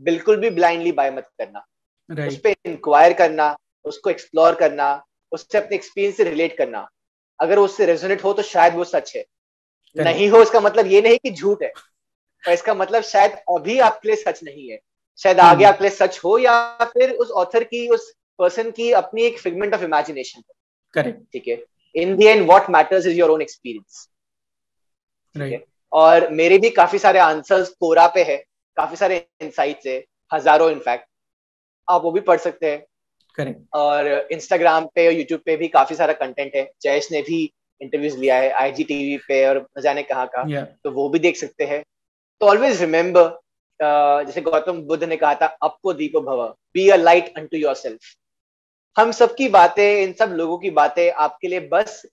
बिल्कुल 0.00 0.36
भी 0.36 0.50
ब्लाइंडली 0.50 0.92
बाय 0.92 1.10
मत 1.10 1.28
करना। 1.38 1.64
Right. 2.10 2.28
उस 2.28 2.36
पर 2.36 2.54
इंक्वायर 2.66 3.12
करना 3.12 3.56
उसको 3.84 4.10
एक्सप्लोर 4.10 4.54
करना 4.54 4.86
उससे 5.32 5.58
अपने 5.58 5.76
एक्सपीरियंस 5.76 6.16
से 6.16 6.24
रिलेट 6.24 6.56
करना। 6.58 6.88
अगर 7.40 7.58
उससे 7.58 7.86
रेजोनेट 7.86 8.24
हो 8.24 8.32
तो 8.32 8.42
शायद 8.42 8.74
वो 8.74 8.84
सच 8.84 9.12
है। 9.16 9.22
Correct. 9.22 10.04
नहीं 10.04 10.28
हो 10.28 10.42
इसका 10.42 10.60
मतलब 10.60 10.86
ये 10.86 11.02
नहीं 11.02 11.18
कि 11.18 11.30
झूठ 11.30 11.62
है। 11.62 11.72
और 12.44 12.52
इसका 12.52 12.74
मतलब 12.74 13.02
शायद 13.04 13.32
अभी 13.50 13.78
आपके 13.80 14.08
लिए 14.08 14.16
सच 14.16 14.42
नहीं 14.44 14.68
है। 14.70 14.78
शायद 15.18 15.40
आगे 15.40 15.64
हम्म। 15.64 15.72
आपके 15.72 15.84
लिए 15.84 15.90
सच 15.90 16.20
हो 16.24 16.36
या 16.38 16.84
फिर 16.84 17.10
उस 17.12 17.30
ऑथर 17.30 17.64
की 17.64 17.88
उस 17.88 18.12
पर्सन 18.38 18.70
की 18.70 18.90
अपनी 18.92 19.22
एक 19.22 19.38
फिगमेंट 19.38 19.74
ऑफ़ 19.74 19.82
इमेजिनेशन 19.84 20.42
करेक्ट 20.94 21.20
ठीक 21.32 21.48
है? 21.48 21.62
In 21.94 22.16
the 22.16 22.26
end 22.26 22.46
what 22.46 22.70
matters 22.70 23.06
is 23.06 23.18
your 23.18 23.30
own 23.30 23.42
experience 23.42 24.08
और 25.92 26.28
मेरे 26.30 26.58
भी 26.58 26.70
काफ़ी 26.70 26.98
सारे 26.98 27.18
आंसर्स 27.18 27.68
कोरा 27.80 28.06
पे 28.06 28.22
है 28.24 28.36
काफ़ी 28.76 28.96
सारे 28.96 29.16
इंसाइट्स 29.42 29.86
है 29.86 30.04
हज़ारों 30.30 30.70
इनफैक्ट 30.70 31.06
आप 31.88 32.02
वो 32.02 32.10
भी 32.12 32.20
पढ़ 32.20 32.38
सकते 32.38 32.70
हैं। 32.70 32.84
करेक्ट 33.38 33.60
और 33.74 34.08
इंस्टाग्राम 34.32 34.86
पे 34.94 35.06
और 35.06 35.12
यूट्यूब 35.12 35.40
पे 35.46 35.56
भी 35.56 35.68
काफ़ी 35.68 35.96
सारा 35.96 36.12
कंटेंट 36.12 36.54
है। 36.54 36.70
जयेश 36.82 37.08
ने 37.12 37.22
भी 37.22 37.42
इंटरव्यूज़ 37.80 38.18
लिया 38.18 38.36
है 38.36 38.50
आईजी 38.52 38.84
टीवी 38.84 39.16
पे 39.28 39.44
और 39.46 39.66
जाने 39.82 40.02
कहाँ 40.02 40.26
का 40.26 40.44
yeah. 40.44 40.66
तो 40.84 40.90
वो 40.90 41.08
भी 41.08 41.18
देख 41.18 41.36
सकते 41.36 41.64
हैं। 41.64 41.82
तो 42.40 42.46
ऑलवेज 42.46 42.80
रिमेम्बर 42.80 43.40
जैसे 44.26 44.40
गौतम 44.40 44.82
बुद्ध 44.82 45.04
ने 45.04 45.16
कहा 45.16 45.34
था 45.34 45.46
अपो 45.46 45.92
दीपो 45.92 46.20
भव 46.20 46.56
be 46.74 46.88
a 46.88 46.96
light 46.96 47.34
unto 47.46 47.56
yourself 47.74 48.00
हम 48.98 49.10
सबकी 49.10 49.48
बातें 49.48 50.02
इन 50.02 50.12
सब 50.12 50.30
लोगों 50.30 50.58
की 50.58 50.70
बातें 50.70 51.12
आपके 51.12 51.48
लिए 51.48 51.60
बस 51.60 52.06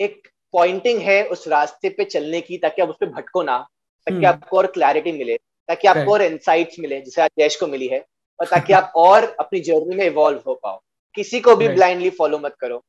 एक 0.00 0.28
पॉइंटिंग 0.52 0.98
है 0.98 1.26
उस 1.26 1.48
रास्ते 1.48 1.88
पे 1.88 2.04
चलने 2.04 2.40
की 2.40 2.58
ताकि 2.58 2.82
आप 2.82 2.88
उस 2.88 2.96
पर 3.00 3.06
भटको 3.06 3.42
ना 3.42 3.58
ताकि 4.06 4.16
hmm. 4.16 4.26
आपको 4.26 4.58
और 4.58 4.66
क्लैरिटी 4.66 5.12
मिले 5.12 5.36
ताकि 5.68 5.88
आपको 5.88 6.12
और 6.12 6.22
इंसाइट्स 6.22 6.78
मिले 6.78 7.00
जैसे 7.00 7.22
आज 7.22 7.30
देश 7.38 7.56
को 7.56 7.66
मिली 7.66 7.86
है 7.86 8.06
और 8.40 8.46
ताकि 8.46 8.72
आप 8.72 8.92
और 8.96 9.36
अपनी 9.40 9.60
जर्नी 9.60 9.96
में 9.96 10.06
इवॉल्व 10.06 10.42
हो 10.46 10.54
पाओ। 10.54 10.80
किसी 11.14 11.40
को 11.40 11.56
भी 11.56 11.68
ब्लाइंडली 11.68 12.10
फॉलो 12.10 12.38
मत 12.38 12.54
करो। 12.60 12.84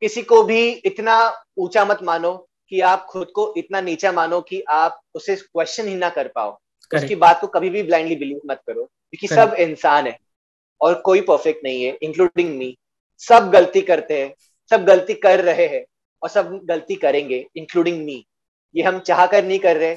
किसी 0.00 0.22
को 0.22 0.42
भी 0.42 0.70
इतना 0.70 1.44
ऊँचा 1.58 1.84
मत 1.84 2.02
मानो 2.02 2.47
कि 2.70 2.80
आप 2.80 3.04
खुद 3.04 3.30
को 3.34 3.52
इतना 3.56 3.80
नीचा 3.80 4.12
मानो 4.12 4.40
कि 4.40 4.60
आप 4.60 5.00
उसे 5.14 5.36
क्वेश्चन 5.36 5.88
ही 5.88 5.94
ना 5.94 6.08
कर 6.10 6.28
पाओ। 6.28 6.50
Correct. 6.50 7.04
उसकी 7.04 7.14
बात 7.14 7.40
को 7.40 7.46
कभी 7.46 7.70
भी 7.70 7.82
ब्लाइंडली 7.82 8.16
बिलीव 8.16 8.40
मत 8.46 8.60
करो 8.66 8.84
क्योंकि 8.84 9.28
सब 9.28 9.54
इंसान 9.58 10.06
है 10.06 10.16
और 10.80 10.94
कोई 11.00 11.20
परफेक्ट 11.20 11.64
नहीं 11.64 11.82
है 11.84 11.96
इंक्लूडिंग 12.02 12.56
मी 12.58 12.76
सब 13.22 13.50
गलती 13.50 13.80
करते 13.80 14.20
हैं 14.20 14.34
सब 14.70 14.84
गलती 14.84 15.14
कर 15.14 15.40
रहे 15.40 15.66
हैं 15.66 15.84
और 16.22 16.28
सब 16.28 16.60
गलती 16.64 16.94
करेंगे 16.94 17.44
इंक्लूडिंग 17.56 18.04
मी 18.04 18.24
ये 18.74 18.82
हम 18.82 18.98
चाह 19.00 19.26
कर 19.26 19.44
नहीं 19.44 19.58
कर 19.58 19.76
रहे 19.76 19.96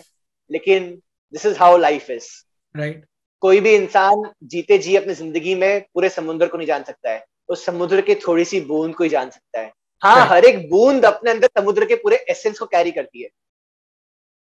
लेकिन 0.52 0.90
this 1.34 1.46
is 1.46 1.58
how 1.58 1.78
life 1.78 2.10
is 2.10 2.28
right 2.76 3.06
कोई 3.44 3.60
भी 3.60 3.76
इंसान 3.76 4.24
जीते 4.44 4.78
जी 4.78 4.96
अपनी 4.96 5.14
ज़िंदगी 5.14 5.56
में 5.56 5.82
पूरे 5.94 6.10
समुद्र 6.10 6.48
को 6.48 6.58
नहीं 6.58 6.68
जान 6.68 6.84
सकता 6.84 7.12
है 7.12 7.26
उस 7.50 7.66
समुद्र 7.66 8.02
के 8.02 8.16
थोड़ी 8.28 8.46
सी 8.46 8.62
बूंद 8.62 8.96
को 8.96 9.04
ही 9.04 9.10
जान 9.10 9.30
सकता 9.30 9.62
है। 9.62 9.72
हाँ 10.04 10.26
हर 10.28 10.46
एक 10.46 10.70
बूंद 10.70 11.06
अपने 11.06 11.32
अंदर 11.32 11.50
समुद्र 11.60 11.86
के 11.86 11.96
पूरे 11.96 12.16
एसेंस 12.30 12.60
को 12.60 12.66
कैरी 12.66 12.92
करती 12.92 13.22
है। 13.24 13.30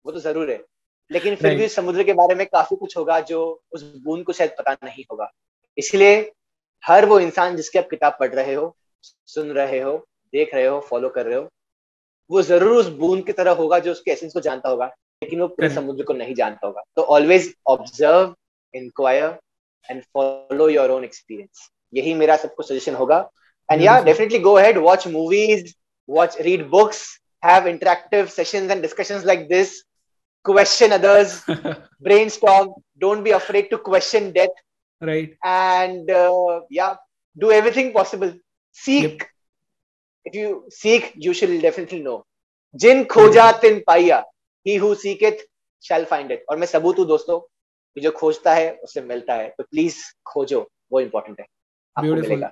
वो 0.04 0.12
तो 0.12 0.20
ज़रूर 0.20 0.50
है। 0.50 0.62
लेकिन 1.10 1.34
फिर 1.36 1.54
भी 1.56 1.68
समुद्र 1.68 2.02
के 2.04 2.12
बारे 2.12 2.34
में 2.34 2.46
काफ़ी 2.46 2.76
कुछ 2.76 2.96
होगा 2.96 3.18
जो 3.20 3.40
उस 3.72 3.82
बूंद 4.04 4.24
को 4.24 4.32
शायद 4.32 4.50
पता 4.58 4.72
नहीं 4.84 5.04
होगा। 5.10 5.30
इसलिए 5.78 6.30
हर 6.84 7.06
वो 7.06 7.18
इंसान 7.20 7.56
जिसकी 7.56 7.78
आप 7.78 7.88
किताब 7.90 8.16
पढ़ 8.20 8.34
रहे 8.34 8.54
हो 8.54 8.74
सुन 9.04 9.50
रहे 9.52 9.80
हो 9.80 9.96
देख 10.32 10.54
रहे 10.54 10.66
हो 10.66 10.78
फॉलो 10.80 11.08
कर 11.08 11.26
रहे 11.26 11.36
हो 11.36 11.48
वो 12.30 12.42
ज़रूर 12.42 12.76
उस 12.76 12.88
बूंद 12.98 13.24
की 13.26 13.32
तरह 13.32 13.52
होगा 13.52 13.78
जो 13.78 13.92
उसके 13.92 14.10
एसेंस 14.10 14.32
को 14.32 14.40
जानता 14.40 14.68
होगा 14.68 14.86
लेकिन 15.22 15.40
वो 15.40 15.48
पूरे 15.48 15.68
समुद्र 15.70 16.04
को 16.04 16.12
नहीं 16.12 16.34
जानता 16.34 16.66
होगा। 16.66 16.82
तो 16.96 17.02
always 17.04 17.52
observe 17.68 18.34
inquire 18.74 19.38
and 19.88 20.02
follow 20.04 20.68
your 20.68 20.90
own 20.90 21.04
experience 21.04 21.68
यही 21.92 22.14
मेरा 22.14 22.36
सबको 22.36 22.62
सजेशन 22.62 22.94
होगा। 22.94 23.18
And 23.70 23.82
yeah 23.82 23.98
definitely 24.04 24.38
go 24.38 24.54
ahead 24.58 24.78
watch 24.78 25.06
movies 25.08 25.72
watch 26.08 26.40
read 26.40 26.68
books 26.70 27.08
have 27.42 27.64
interactive 27.64 28.30
sessions 28.30 28.70
and 28.70 28.82
discussions 28.82 29.24
like 29.24 29.48
this 29.48 29.82
question 30.44 30.92
others 30.92 31.42
brainstorm 32.00 32.72
don't 32.98 33.24
be 33.24 33.30
afraid 33.30 33.70
to 33.70 33.78
question 33.78 34.32
death 34.32 34.50
right 35.02 35.36
and 35.42 36.10
uh, 36.10 36.60
yeah 36.70 36.96
do 37.36 37.50
everything 37.50 37.92
possible 37.92 38.32
seek 38.76 39.04
yep. 39.04 39.28
if 40.26 40.34
you 40.34 40.64
seek 40.70 41.12
you 41.16 41.32
shall 41.32 41.60
definitely 41.60 42.02
know 42.02 42.18
खोजा 43.10 43.50
तिन 43.60 43.78
पाइया 43.86 44.22
he 44.66 44.74
who 44.76 44.94
seek 44.94 45.22
it 45.24 45.40
shall 45.84 46.04
find 46.04 46.30
it 46.32 46.44
और 46.50 46.56
मैं 46.56 46.66
सबूत 46.66 46.98
हूँ 46.98 47.06
दोस्तों 47.06 47.38
कि 47.40 48.00
जो 48.00 48.10
खोजता 48.18 48.54
है 48.54 48.70
उससे 48.84 49.00
मिलता 49.02 49.34
है 49.34 49.48
तो 49.58 49.64
प्लीज़ 49.64 49.96
खोजो 50.26 50.60
वो 50.92 51.00
इम्पोर्टेंट 51.00 51.40
है 51.40 51.46
beautiful 51.96 52.44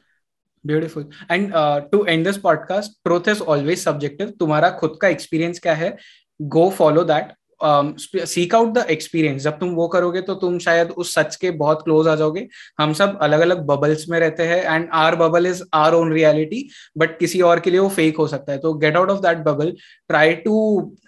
beautiful 0.68 1.08
and 1.30 1.52
to 1.92 2.04
end 2.04 2.24
this 2.26 2.38
podcast 2.38 3.02
truth 3.04 3.28
is 3.28 3.42
always 3.42 3.78
subjective 3.78 4.32
तुम्हारा 4.40 4.70
खुद 4.80 4.98
का 5.02 5.08
एक्सपीरियंस 5.08 5.58
क्या 5.58 5.74
है? 5.74 5.96
Go 6.40 6.68
follow 6.70 7.04
that 7.04 7.36
seek 7.60 8.54
out 8.54 8.72
the 8.74 8.84
experience 8.90 9.42
जब 9.42 9.58
तुम 9.58 9.70
वो 9.74 9.86
करोगे 9.88 10.20
तो 10.22 10.34
तुम 10.34 10.58
शायद 10.58 10.90
उस 10.92 11.14
सच 11.14 11.36
के 11.36 11.50
बहुत 11.52 11.80
क्लोज 11.84 12.08
आ 12.08 12.14
जाओगे। 12.14 12.46
हम 12.80 12.92
सब 12.92 13.18
अलग 13.22 13.40
अलग 13.40 13.62
बबल्स 13.66 14.04
में 14.08 14.18
रहते 14.20 14.42
हैं 14.42 14.62
and 14.64 14.88
our 14.94 15.16
bubble 15.16 15.46
is 15.46 15.62
our 15.74 15.94
own 15.94 16.12
reality 16.12 16.62
but 16.98 17.18
किसी 17.18 17.40
और 17.40 17.60
के 17.60 17.70
लिए 17.70 17.80
वो 17.80 17.88
फेक 17.88 18.16
हो 18.18 18.26
सकता 18.26 18.52
है। 18.52 18.58
तो 18.58 18.72
get 18.74 18.96
out 18.96 19.10
of 19.10 19.20
that 19.22 19.38
bubble 19.46 19.74
try 20.08 20.34
to 20.36 20.56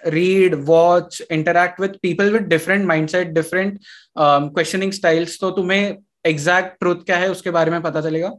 read 0.06 0.54
watch 0.66 1.22
interact 1.30 1.80
with 1.80 1.96
people 2.02 2.32
with 2.32 2.48
different 2.48 2.86
mind 2.86 3.08
set 3.08 3.28
different 3.34 3.78
questioning 4.18 4.92
styles 4.92 5.38
तो 5.40 5.50
तुम्हें 5.50 5.96
एग्जैक्ट 6.26 6.78
ट्रूथ 6.80 7.04
क्या 7.06 7.16
है, 7.16 7.30
उसके 7.30 7.50
बारे 7.50 7.70
में 7.70 7.82
पता 7.82 8.00
चलेगा। 8.00 8.32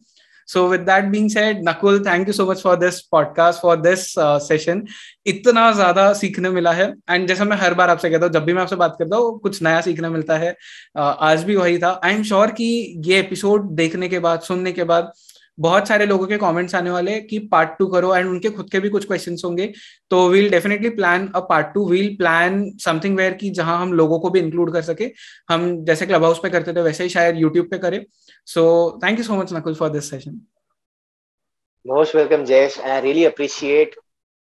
So 0.52 0.68
with 0.70 0.82
that 0.82 1.06
being 1.06 1.30
said 1.30 1.62
Nakul 1.70 2.00
thank 2.06 2.28
you 2.28 2.34
so 2.34 2.50
much 2.52 2.62
for 2.62 2.76
this 2.76 3.00
podcast 3.12 3.62
for 3.62 3.76
this 3.82 4.06
session 4.48 4.84
इतना 5.26 5.72
ज़्यादा 5.72 6.12
सीखने 6.14 6.50
मिला 6.50 6.72
है। 6.72 6.88
एंड 7.10 7.28
जैसा 7.28 7.46
मैं 7.46 7.58
हर 7.58 7.74
बार 7.74 7.90
आपसे 7.90 8.10
कहता 8.10 8.26
हूँ 8.26 8.34
जब 8.34 8.46
भी 8.46 8.54
मैं 8.54 8.62
आपसे 8.62 8.76
बात 8.76 8.96
करता 9.00 9.18
हूँ 9.18 9.40
कुछ 9.40 9.62
नया 9.64 9.82
सीखने 9.82 10.10
मिलता 10.10 10.38
है। 10.38 10.52
Uh, 10.52 11.16
आज 11.20 11.44
भी 11.44 11.56
वही 11.56 11.78
था। 11.78 12.00
आई 12.04 12.14
एम 12.14 12.24
श्योर 12.24 12.52
कि 12.52 12.94
ये 13.08 13.20
एपिसोड 13.20 13.70
देखने 13.76 14.10
के 14.10 14.20
बाद 14.20 14.42
सुनने 14.42 14.72
के 14.72 14.84
बाद 14.84 15.12
बहुत 15.58 15.88
सारे 15.88 16.06
लोगों 16.06 16.28
के 16.28 16.38
कमेंट्स 16.38 16.76
आने 16.76 16.90
वाले 16.90 17.20
कि 17.22 17.40
पार्ट 17.52 17.70
टू 17.80 17.88
करो 17.88 18.14
एंड 18.16 18.30
उनके 18.30 18.50
खुद 18.50 18.70
के 18.72 18.80
भी 18.80 18.90
कुछ 18.90 19.06
क्वेश्चन 19.08 19.36
होंगे। 19.44 19.72
तो 20.12 20.28
we'll 20.30 20.50
definitely 20.52 20.90
plan 20.92 21.28
a 21.36 21.40
part 21.50 21.68
two 21.74 21.88
we'll 21.90 22.16
plan 22.18 22.64
something 22.82 23.18
where 23.18 23.34
की 23.34 23.50
जहाँ 23.52 23.78
हम 23.82 23.94
लोगों 23.94 24.20
को 24.20 24.30
भी 24.30 24.40
इंक्लूड 24.40 24.72
कर 24.74 24.82
सके। 24.82 25.10
हम 25.50 25.84
जैसे 25.86 26.06
क्लब 26.06 26.24
हाउस 26.24 26.40
पे 26.44 26.50
करते 26.50 26.74
थे 26.74 26.82
वैसे 26.82 27.04
ही 27.04 27.10
शायद 27.10 27.38
यूट्यूब 27.38 27.68
पे 27.72 27.78
करें। 27.78 28.04
So 28.48 29.00
thank 29.04 29.18
you 29.20 29.26
so 29.26 29.36
much 29.36 29.54
Nakul 29.54 29.76
for 29.76 29.90
this 29.90 30.10
session 30.10 30.42
most 31.86 32.16
welcome 32.16 32.44
Jayesh 32.46 32.80
I 32.80 33.02
really 33.02 33.26
appreciate 33.26 33.96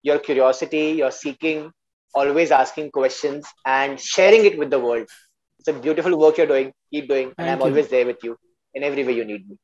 your 0.05 0.17
curiosity 0.25 0.87
your 0.99 1.11
seeking 1.13 1.69
always 2.13 2.51
asking 2.53 2.89
question 2.93 3.41
and 3.67 3.97
sharing 3.99 4.45
it 4.45 4.59
with 4.59 4.73
it's 4.73 5.69
beautiful 5.83 6.13
work 6.15 6.39
you're 6.39 6.47
doing 6.47 6.69
keep 6.71 7.07
doing 7.09 7.31
and 7.39 7.47
I 7.47 7.53
am 7.53 7.61
always 7.61 7.89
there 7.91 8.05
with 8.07 8.25
you 8.25 8.35
in 8.75 8.83
every 8.83 9.03
way 9.03 9.13
you 9.13 9.23
need 9.23 9.45
me 9.49 9.57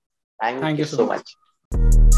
Thank, 0.44 0.60
Thank 0.60 0.80
you, 0.80 0.84
so 0.84 1.06
much. 1.06 1.38
much. 1.72 2.13